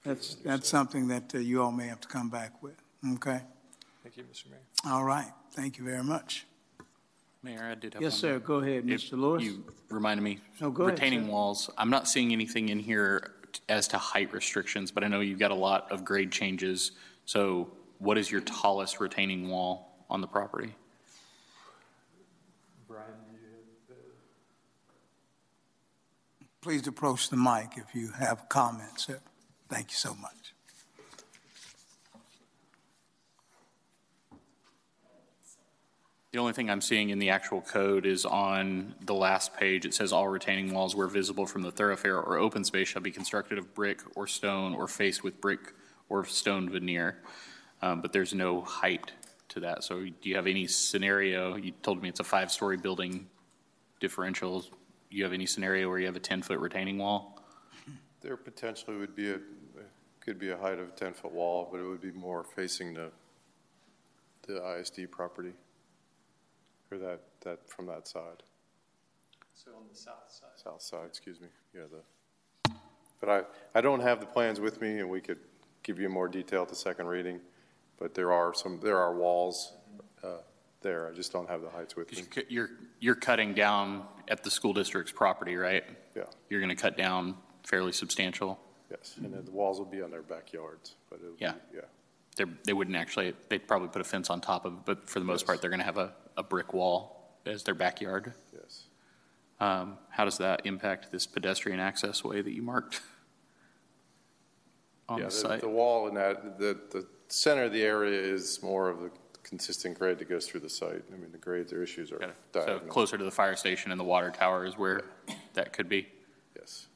[0.04, 2.82] that's, that's something that uh, you all may have to come back with,
[3.14, 3.42] okay?
[4.02, 4.50] Thank you, Mr.
[4.50, 4.92] Mayor.
[4.92, 6.46] All right, thank you very much.
[7.42, 9.18] Mayor, I did have Yes, one sir, go ahead, If Mr.
[9.18, 9.42] Lewis.
[9.42, 10.38] You reminded me.
[10.60, 11.30] No, go ahead, Retaining sir.
[11.30, 13.32] walls, I'm not seeing anything in here
[13.68, 16.92] as to height restrictions, but I know you've got a lot of grade changes.
[17.26, 20.74] So what is your tallest retaining wall on the property?
[22.88, 23.06] Brian,
[26.60, 29.18] Please approach the mic if you have comments, sir.
[29.68, 30.41] Thank you so much.
[36.32, 39.84] The only thing I'm seeing in the actual code is on the last page.
[39.84, 43.10] It says all retaining walls where visible from the thoroughfare or open space shall be
[43.10, 45.74] constructed of brick or stone or faced with brick
[46.08, 47.18] or stone veneer.
[47.82, 49.12] Um, but there's no height
[49.50, 49.84] to that.
[49.84, 51.56] So do you have any scenario?
[51.56, 53.26] You told me it's a five-story building
[54.00, 54.64] differential.
[55.10, 57.42] You have any scenario where you have a 10-foot retaining wall?
[58.22, 59.38] There potentially would be a,
[60.20, 63.10] could be a height of a 10-foot wall, but it would be more facing the,
[64.46, 65.52] the ISD property,
[66.92, 68.42] or that, that, from that side,
[69.54, 70.50] So on the south side.
[70.62, 72.72] south side, excuse me, yeah, the,
[73.18, 75.38] but I, I don't have the plans with me, and we could
[75.82, 77.40] give you more detail at the second reading,
[77.98, 79.72] but there are some, there are walls
[80.22, 80.38] uh,
[80.82, 82.44] there, I just don't have the heights with me.
[82.48, 85.84] You're, you're cutting down at the school district's property, right?
[86.14, 86.24] Yeah.
[86.50, 88.58] You're going to cut down fairly substantial?
[88.90, 91.80] Yes, and then the walls will be on their backyards, but it would be, Yeah.
[92.36, 95.18] They're, they wouldn't actually, they'd probably put a fence on top of it, but for
[95.18, 98.32] the most part, they're going to have a, a brick wall as their backyard?
[98.54, 98.84] Yes.
[99.60, 103.00] Um, How does that impact this pedestrian access way that you marked
[105.08, 105.60] on Yeah, the site?
[105.60, 109.10] The wall in that, the, the center of the area is more of the
[109.42, 111.02] consistent grade that goes through the site.
[111.12, 112.80] I mean, the grades or issues are So diagonal.
[112.88, 115.02] closer to the fire station and the water tower is where
[115.54, 116.08] that could be?
[116.56, 116.86] Yes.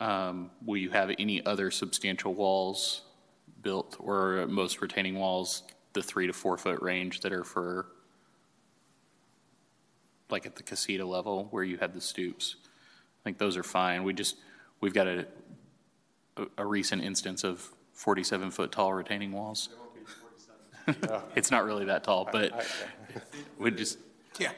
[0.00, 3.02] Um, Will you have any other substantial walls
[3.64, 7.86] built, or most retaining walls, the three to four foot range that are for,
[10.30, 12.56] like at the casita level where you had the stoops?
[12.62, 14.04] I think those are fine.
[14.04, 14.36] We just,
[14.80, 15.26] we've got a,
[16.36, 19.70] a- a recent instance of 47 foot tall retaining walls.
[21.34, 22.66] It's not really that tall, but
[23.58, 23.96] we just,
[24.38, 24.50] Yeah.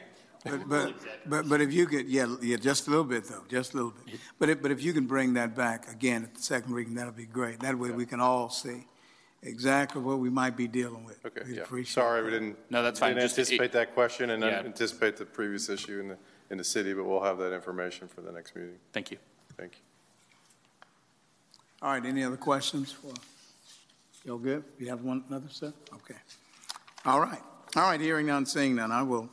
[0.43, 0.93] But, but,
[1.25, 3.93] but, but if you could, yeah, yeah, just a little bit though, just a little
[4.05, 4.19] bit.
[4.37, 7.13] But if, but if you can bring that back again at the second reading, that'll
[7.13, 7.61] be great.
[7.61, 8.87] That way we can all see
[9.47, 11.25] exactly what we might be dealing with.
[11.25, 11.63] Okay, We'd yeah.
[11.63, 12.25] appreciate Sorry, it.
[12.25, 12.57] we didn't.
[12.69, 13.11] No, that's fine.
[13.15, 14.59] Didn't Just- anticipate that question and Yeah.
[14.59, 16.17] anticipate the previous issue in the,
[16.49, 18.77] in the city, but we'll have that information for the next meeting.
[18.93, 19.17] thank you.
[19.57, 19.79] Thank you.
[21.81, 23.11] All right, any other questions for,
[24.25, 24.63] you all good?
[24.79, 25.73] You have one, another, sir?
[25.93, 26.15] Okay.
[27.05, 27.41] All right,
[27.75, 29.29] all right, hearing none, seeing none, I will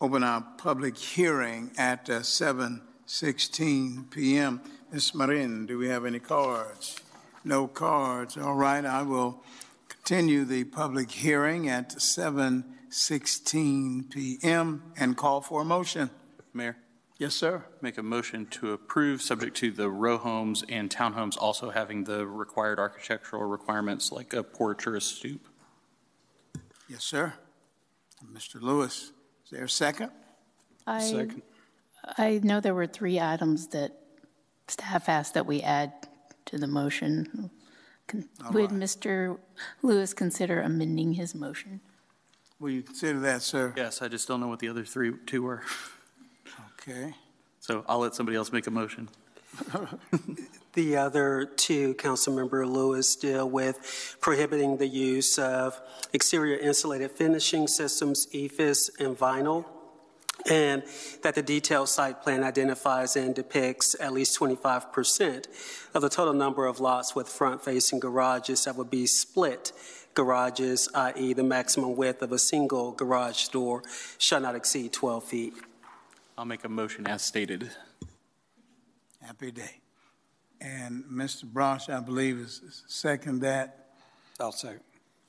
[0.00, 4.60] open our public hearing at uh, 7:16 PM.
[4.92, 5.14] Ms.
[5.14, 7.00] Marin, do we have any cards?
[7.46, 9.42] No cards, all right, I will
[9.88, 16.10] continue the public hearing at 7:16 PM and call for a motion.
[16.52, 16.76] Mayor?
[17.18, 17.64] Yes, sir.
[17.80, 22.26] Make a motion to approve, subject to the row homes and townhomes also having the
[22.26, 25.46] required architectural requirements like a porch or a stoop.
[26.88, 27.34] Yes, sir.
[28.24, 28.60] Mr.
[28.60, 29.12] Lewis,
[29.44, 30.10] is there a second?
[30.84, 31.42] I, second.
[32.18, 33.92] I know there were three items that
[34.66, 36.05] staff asked that we add
[36.46, 37.50] to the motion.
[38.06, 38.80] Con- All Would right.
[38.80, 39.38] Mr.
[39.82, 41.80] Lewis consider amending his motion?
[42.58, 43.74] Will you consider that, sir?
[43.76, 45.62] Yes, I just don't know what the other three, two were.
[46.80, 47.14] Okay.
[47.60, 49.08] So I'll let somebody else make a motion.
[50.76, 55.80] The other two, Councilmember Lewis, deal with prohibiting the use of
[56.12, 59.64] exterior insulated finishing systems, EIFS, and vinyl,
[60.50, 60.82] and
[61.22, 65.46] that the detailed site plan identifies and depicts at least 25%
[65.94, 69.72] of the total number of lots with front-facing garages that would be split
[70.14, 71.34] garages, i.e.
[71.34, 73.82] the maximum width of a single garage door
[74.18, 75.54] shall not exceed 12 feet.
[76.38, 77.70] I'll make a motion as stated.
[79.22, 79.80] Happy day.
[80.60, 81.44] And Mr.
[81.44, 83.88] Brosh, I believe, is is second that.
[84.40, 84.80] I'll second.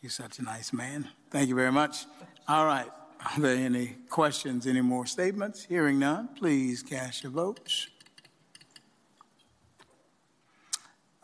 [0.02, 1.10] You're such a nice man.
[1.32, 2.06] Thank you very much.
[2.48, 2.88] All right.
[3.36, 5.66] Are there any questions, any more statements?
[5.66, 7.90] Hearing none, please cast your votes.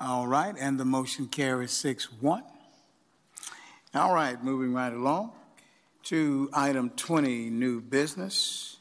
[0.02, 2.44] All right, and the motion carries six one.
[3.96, 5.32] All right, moving right along
[6.04, 8.80] to item 20, new business.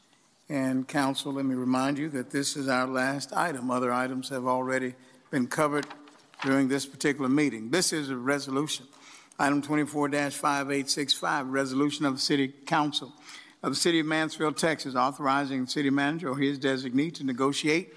[0.49, 3.71] And council, let me remind you that this is our last item.
[3.71, 4.95] Other items have already
[5.31, 5.87] been covered
[6.41, 7.69] during this particular meeting.
[7.69, 8.85] This is a resolution.
[9.39, 13.11] Item 24-5865, resolution of the City Council
[13.63, 17.93] of the City of Mansfield, Texas, authorizing the city manager or his designee to negotiate,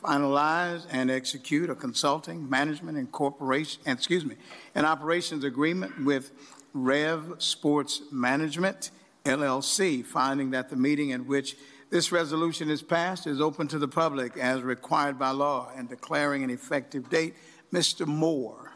[0.00, 4.36] finalize, and execute a consulting, management, and corporation, excuse me,
[4.76, 6.30] an operations agreement with
[6.72, 8.92] Rev Sports Management
[9.24, 11.56] LLC, finding that the meeting in which
[11.90, 16.44] this resolution is passed is open to the public as required by law and declaring
[16.44, 17.34] an effective date.
[17.72, 18.06] Mr.
[18.06, 18.67] Moore.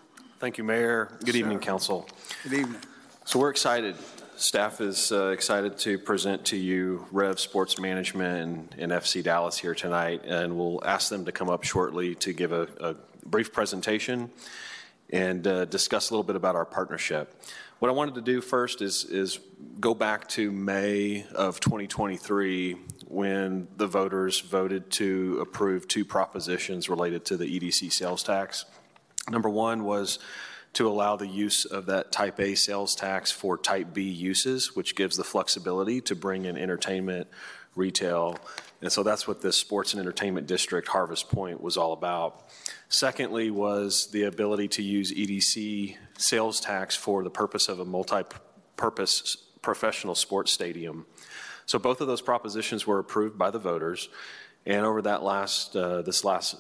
[0.42, 1.08] Thank you, Mayor.
[1.24, 1.66] Good evening, Sir.
[1.66, 2.08] council.
[2.42, 2.80] Good evening.
[3.24, 3.94] So we're excited.
[4.34, 9.56] Staff is uh, excited to present to you Rev Sports Management and, and FC Dallas
[9.56, 13.52] here tonight, and we'll ask them to come up shortly to give a, a brief
[13.52, 14.32] presentation
[15.10, 17.40] and uh, discuss a little bit about our partnership.
[17.78, 19.38] What I wanted to do first is, is
[19.78, 27.24] go back to May of 2023 when the voters voted to approve two propositions related
[27.26, 28.64] to the EDC sales tax.
[29.30, 30.18] Number one was
[30.74, 34.96] to allow the use of that type A sales tax for type B uses, which
[34.96, 37.28] gives the flexibility to bring in entertainment,
[37.76, 38.38] retail.
[38.80, 42.48] And so that's what this sports and entertainment district, Harvest Point, was all about.
[42.88, 49.36] Secondly, was the ability to use EDC sales tax for the purpose of a multi-purpose
[49.60, 51.06] professional sports stadium.
[51.66, 54.08] So both of those propositions were approved by the voters.
[54.66, 56.56] And over that last, uh, this last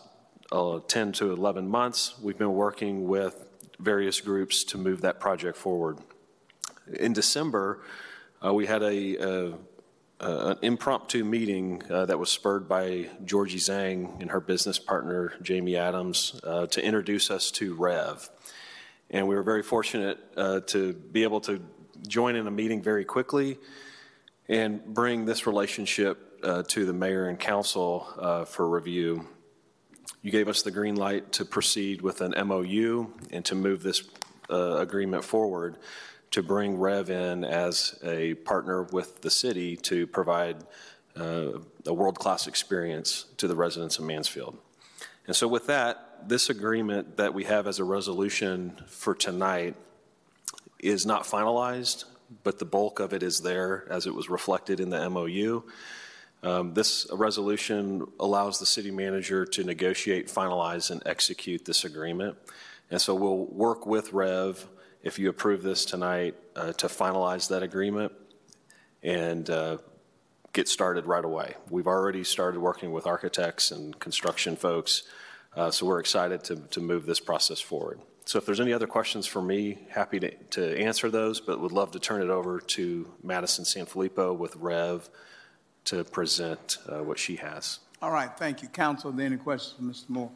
[0.52, 3.44] uh, 10 to 11 months, we've been working with
[3.80, 5.98] various groups to move that project forward.
[7.00, 7.82] In December,
[8.44, 9.56] uh, we had a,
[10.22, 15.76] an impromptu meeting uh, that was spurred by Georgie Zhang and her business partner, Jamie
[15.76, 18.30] Adams, uh, to introduce us to Rev.
[19.10, 21.60] And we were very fortunate uh, to be able to
[22.06, 23.58] join in a meeting very quickly
[24.48, 29.26] and bring this relationship uh, to the mayor and council uh, for review.
[30.22, 34.04] You gave us the green light to proceed with an MOU and to move this
[34.48, 35.78] uh, agreement forward
[36.30, 40.58] to bring Rev in as a partner with the city to provide
[41.18, 44.56] uh, a world-class experience to the residents of Mansfield.
[45.26, 49.74] And so with that, this agreement that we have as a resolution for tonight
[50.78, 52.04] is not finalized,
[52.44, 55.62] but the bulk of it is there as it was reflected in the MOU.
[56.42, 62.36] Um, this resolution allows the city manager to negotiate, finalize, and execute this agreement.
[62.90, 64.66] And so we'll work with Rev,
[65.02, 68.12] if you approve this tonight, uh, to finalize that agreement
[69.02, 69.78] and uh,
[70.52, 71.54] get started right away.
[71.70, 75.04] We've already started working with architects and construction folks,
[75.56, 78.00] uh, so we're excited to, to move this process forward.
[78.24, 81.72] So if there's any other questions for me, happy to, to answer those, but would
[81.72, 85.08] love to turn it over to Madison Sanfilippo with Rev
[85.84, 87.80] to present uh, what she has.
[88.00, 88.68] All right, thank you.
[88.68, 90.10] Council, any questions Mr.
[90.10, 90.30] Moore?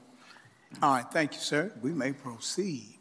[0.83, 1.73] All right, thank you, sir.
[1.83, 2.99] We may proceed.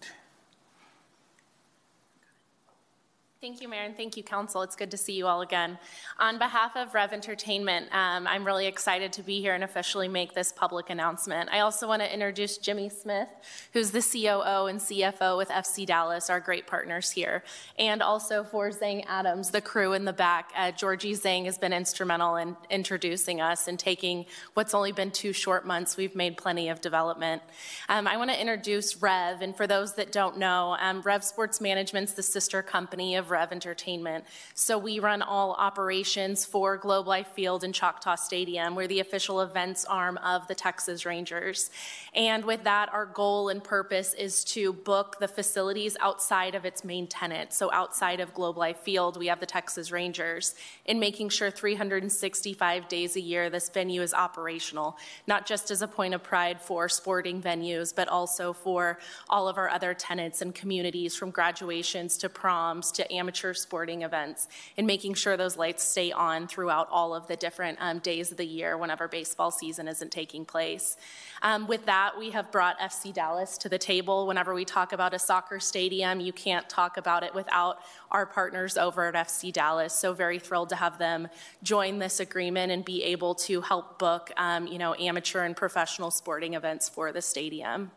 [3.42, 4.62] Thank you, Mayor, and thank you, Council.
[4.62, 5.78] It's good to see you all again.
[6.20, 10.34] On behalf of Rev Entertainment, um, I'm really excited to be here and officially make
[10.34, 11.50] this public announcement.
[11.52, 13.28] I also want to introduce Jimmy Smith,
[13.74, 17.44] who's the COO and CFO with FC Dallas, our great partners here,
[17.78, 20.52] and also for Zhang Adams, the crew in the back.
[20.56, 25.34] Uh, Georgie Zhang has been instrumental in introducing us and taking what's only been two
[25.34, 25.98] short months.
[25.98, 27.42] We've made plenty of development.
[27.90, 31.60] Um, I want to introduce Rev, and for those that don't know, um, Rev Sports
[31.60, 34.26] Management's the sister company of Rev Entertainment.
[34.54, 38.76] So we run all operations for Globe Life Field and Choctaw Stadium.
[38.76, 41.70] We're the official events arm of the Texas Rangers.
[42.14, 46.84] And with that, our goal and purpose is to book the facilities outside of its
[46.84, 47.54] main tenant.
[47.54, 50.56] So outside of Globe Life Field, we have the Texas Rangers
[50.86, 54.98] in making sure 365 days a year this venue is operational,
[55.28, 59.58] not just as a point of pride for sporting venues, but also for all of
[59.58, 65.14] our other tenants and communities from graduations to proms to amateur sporting events and making
[65.14, 68.78] sure those lights stay on throughout all of the different um, days of the year
[68.78, 70.98] whenever baseball season isn't taking place.
[71.42, 74.28] Um, with that, we have brought FC Dallas to the table.
[74.28, 77.80] Whenever we talk about a soccer stadium, you can't talk about it without
[78.12, 79.94] our partners over at FC Dallas.
[79.94, 81.28] So very thrilled to have them
[81.64, 86.12] join this agreement and be able to help book, um, you know, amateur and professional
[86.12, 87.92] sporting events for the stadium.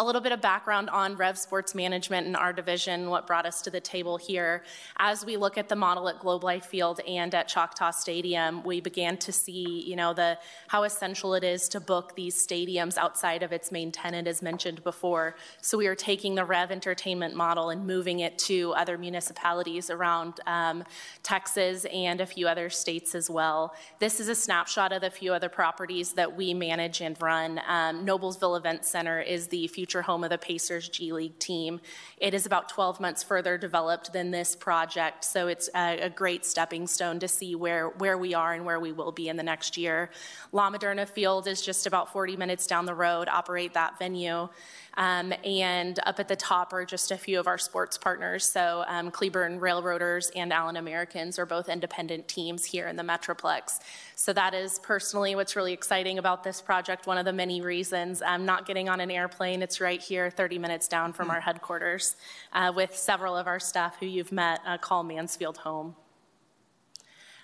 [0.00, 3.60] A little bit of background on Rev Sports Management and our division, what brought us
[3.62, 4.62] to the table here.
[4.98, 8.80] As we look at the model at Globe Life Field and at Choctaw Stadium, we
[8.80, 13.42] began to see, you know, the how essential it is to book these stadiums outside
[13.42, 15.34] of its main tenant, as mentioned before.
[15.62, 20.38] So we are taking the Rev Entertainment model and moving it to other municipalities around
[20.46, 20.84] um,
[21.24, 23.74] Texas and a few other states as well.
[23.98, 27.60] This is a snapshot of the few other properties that we manage and run.
[27.66, 31.80] Um, Noblesville Event Center is the future future home of the Pacers G League team.
[32.18, 36.44] It is about 12 months further developed than this project, so it's a, a great
[36.44, 39.42] stepping stone to see where, where we are and where we will be in the
[39.42, 40.10] next year.
[40.52, 44.50] La Moderna Field is just about 40 minutes down the road, operate that venue.
[44.98, 48.44] Um, and up at the top are just a few of our sports partners.
[48.44, 53.78] So um, Cleburne Railroaders and Allen Americans are both independent teams here in the Metroplex.
[54.16, 57.06] So that is personally what's really exciting about this project.
[57.06, 59.62] One of the many reasons I'm not getting on an airplane.
[59.62, 62.16] It's right here, 30 minutes down from our headquarters,
[62.52, 65.94] uh, with several of our staff who you've met uh, call Mansfield home.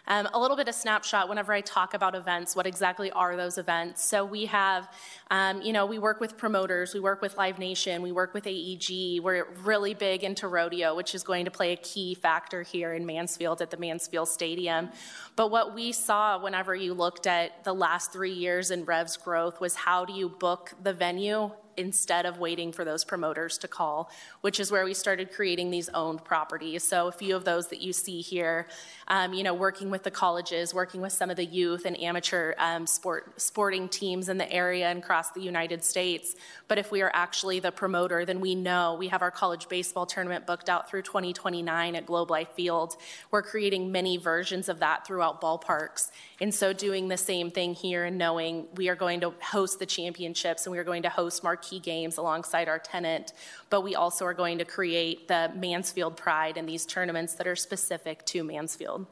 [0.07, 3.57] Um, a little bit of snapshot whenever I talk about events, what exactly are those
[3.57, 4.05] events?
[4.05, 4.93] So we have,
[5.31, 8.47] um, you know, we work with promoters, we work with Live Nation, we work with
[8.47, 9.21] AEG.
[9.23, 13.07] We're really big into rodeo, which is going to play a key factor here in
[13.07, 14.91] Mansfield at the Mansfield Stadium.
[15.37, 19.59] But what we saw whenever you looked at the last three years in Rev's growth
[19.59, 24.11] was how do you book the venue instead of waiting for those promoters to call,
[24.41, 26.83] which is where we started creating these owned properties.
[26.83, 28.67] So a few of those that you see here,
[29.09, 32.55] um, you know, working with the colleges, working with some of the youth and amateur
[32.59, 36.37] um, sport sporting teams in the area and across the United States.
[36.69, 40.07] But if we are actually the promoter, then we know we have our college baseball
[40.07, 42.97] tournament booked out through 2029 at Globe Life Field.
[43.31, 46.11] We're creating many versions of that throughout ballparks.
[46.45, 49.87] And so doing the same thing here and knowing we are going to host the
[49.87, 53.33] championships and we are going to host marquee games alongside our tenant,
[53.71, 57.57] but we also are going to create the Mansfield pride in these tournaments that are
[57.57, 59.07] specific to Mansfield.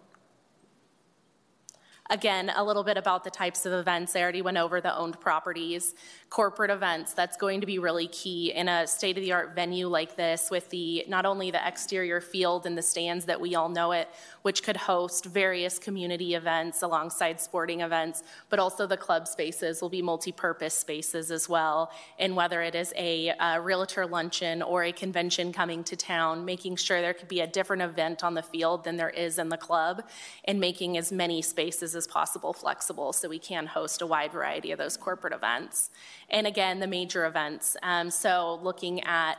[2.12, 4.14] Again, a little bit about the types of events.
[4.14, 5.94] I already went over the owned properties.
[6.28, 9.88] Corporate events, that's going to be really key in a state of the art venue
[9.88, 13.70] like this with the not only the exterior field and the stands that we all
[13.70, 14.10] know it,
[14.42, 19.88] which could host various community events alongside sporting events, but also the club spaces will
[19.88, 21.90] be multi purpose spaces as well.
[22.18, 26.76] And whether it is a, uh realtor luncheon or a convention coming to town, making
[26.76, 29.56] sure there could be a different event on the field than there is in the
[29.56, 30.02] club,
[30.44, 34.72] and making as many spaces as possible flexible so we can host a wide variety
[34.72, 35.90] of those corporate events.
[36.30, 37.76] And again, the major events.
[37.82, 39.38] Um, so looking at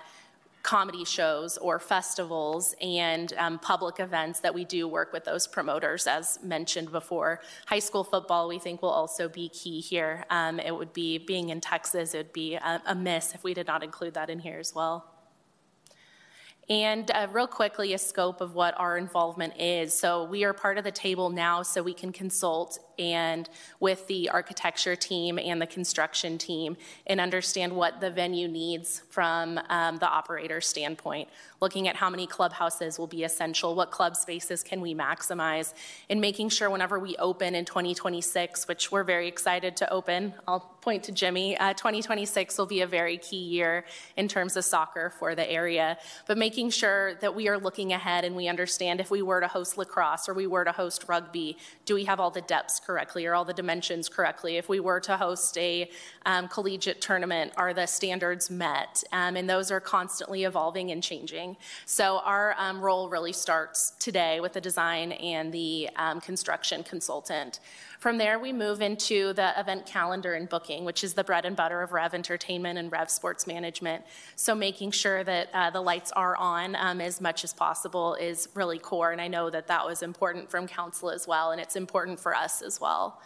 [0.64, 6.08] comedy shows or festivals and um, public events that we do work with those promoters,
[6.08, 7.42] as mentioned before.
[7.66, 10.26] High school football, we think, will also be key here.
[10.30, 13.54] Um, it would be, being in Texas, it would be a, a miss if we
[13.54, 15.13] did not include that in here as well.
[16.70, 19.94] And uh, real quickly, a scope of what our involvement is.
[19.94, 23.50] So we are part of the table now, so we can consult and
[23.80, 29.60] with the architecture team and the construction team and understand what the venue needs from
[29.70, 31.30] um, the operator standpoint.
[31.62, 35.74] Looking at how many clubhouses will be essential, what club spaces can we maximize,
[36.10, 40.74] and making sure whenever we open in 2026, which we're very excited to open, I'll
[40.84, 43.86] point to Jimmy, uh, 2026 will be a very key year
[44.18, 45.98] in terms of soccer for the area.
[46.28, 49.48] But making sure that we are looking ahead and we understand if we were to
[49.48, 53.26] host lacrosse or we were to host rugby, do we have all the depths correctly
[53.26, 54.58] or all the dimensions correctly?
[54.58, 55.90] If we were to host a
[56.26, 59.04] um, collegiate tournament, are the standards met?
[59.12, 61.58] Um, and those are constantly evolving and changing.
[61.86, 67.60] So our um, role really starts today with the design and the um, construction consultant.
[68.04, 71.56] From there, we move into the event calendar and booking, which is the bread and
[71.56, 74.04] butter of Rev Entertainment and Rev Sports Management.
[74.36, 78.50] So, making sure that uh, the lights are on um, as much as possible is
[78.56, 79.14] really core.
[79.14, 82.36] And I know that that was important from council as well, and it's important for
[82.36, 83.22] us as well.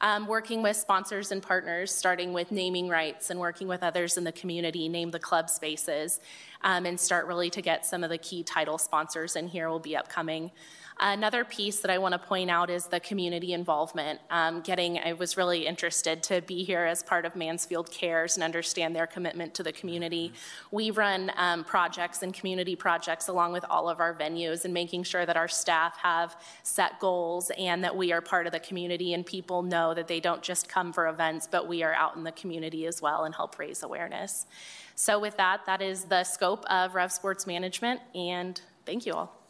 [0.00, 4.24] Um, working with sponsors and partners, starting with naming rights and working with others in
[4.24, 6.20] the community, name the club spaces,
[6.62, 9.78] um, and start really to get some of the key title sponsors in here will
[9.78, 10.50] be upcoming.
[11.00, 14.20] Another piece that I want to point out is the community involvement.
[14.30, 18.44] Um, getting, I was really interested to be here as part of Mansfield Cares and
[18.44, 20.32] understand their commitment to the community.
[20.70, 25.04] We run um, projects and community projects along with all of our venues and making
[25.04, 29.14] sure that our staff have set goals and that we are part of the community
[29.14, 32.22] and people know that they don't just come for events, but we are out in
[32.22, 34.46] the community as well and help raise awareness.
[34.94, 39.41] So, with that, that is the scope of Rev Sports Management, and thank you all.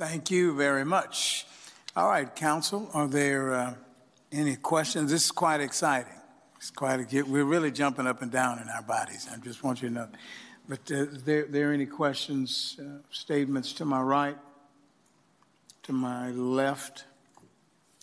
[0.00, 1.44] Thank you very much.
[1.94, 3.74] All right, Council, are there uh,
[4.32, 5.10] any questions?
[5.10, 6.14] This is quite exciting.
[6.56, 9.28] It's quite a, we're really jumping up and down in our bodies.
[9.30, 10.08] I just want you to know.
[10.66, 14.38] But uh, there, there any questions, uh, statements to my right,
[15.82, 17.04] to my left?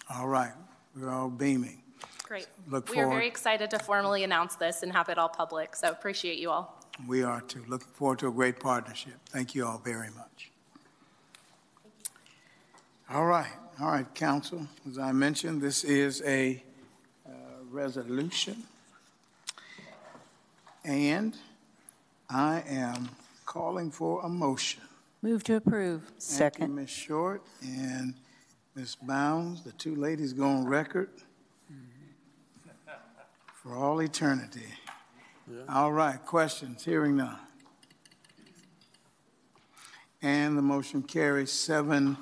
[0.08, 0.53] All right,
[0.95, 1.82] we're all beaming.
[2.22, 2.45] Great.
[2.69, 5.90] Look we are very excited to formally announce this and have it all public, so
[5.90, 6.80] appreciate you all.
[7.08, 7.64] We are too.
[7.67, 9.16] Looking forward to a great partnership.
[9.30, 10.51] Thank you all very much.
[13.10, 13.48] All right,
[13.80, 14.68] all right, Council.
[14.86, 16.61] As I mentioned, this is a
[17.26, 17.32] uh,
[17.72, 18.64] resolution.
[20.84, 21.34] And
[22.30, 23.08] I am
[23.45, 24.82] calling for a motion.
[25.22, 26.02] Move to approve.
[26.19, 26.90] Thank you, Ms.
[26.90, 28.14] Short and
[28.76, 28.98] Ms.
[29.02, 29.64] Bounds.
[29.64, 31.10] The two ladies go on record
[33.56, 34.68] for all eternity.
[35.69, 36.84] All right, questions?
[36.84, 37.40] Hearing none.
[40.22, 42.18] And the motion carries seven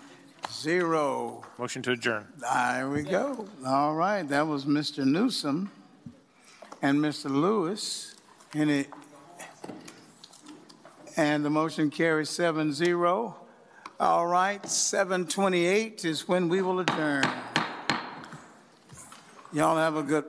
[0.51, 1.43] zero.
[1.57, 2.27] Motion to adjourn.
[2.37, 3.47] There we go.
[3.65, 5.05] All right, that was Mr.
[5.05, 5.71] Newsom
[6.81, 7.29] and Mr.
[7.29, 8.15] Lewis.
[8.53, 8.89] And it,
[11.17, 13.35] and the motion carries seven zero.
[13.99, 17.23] All right, seven twenty-eight is when we will adjourn.
[19.53, 20.25] Y'all have a good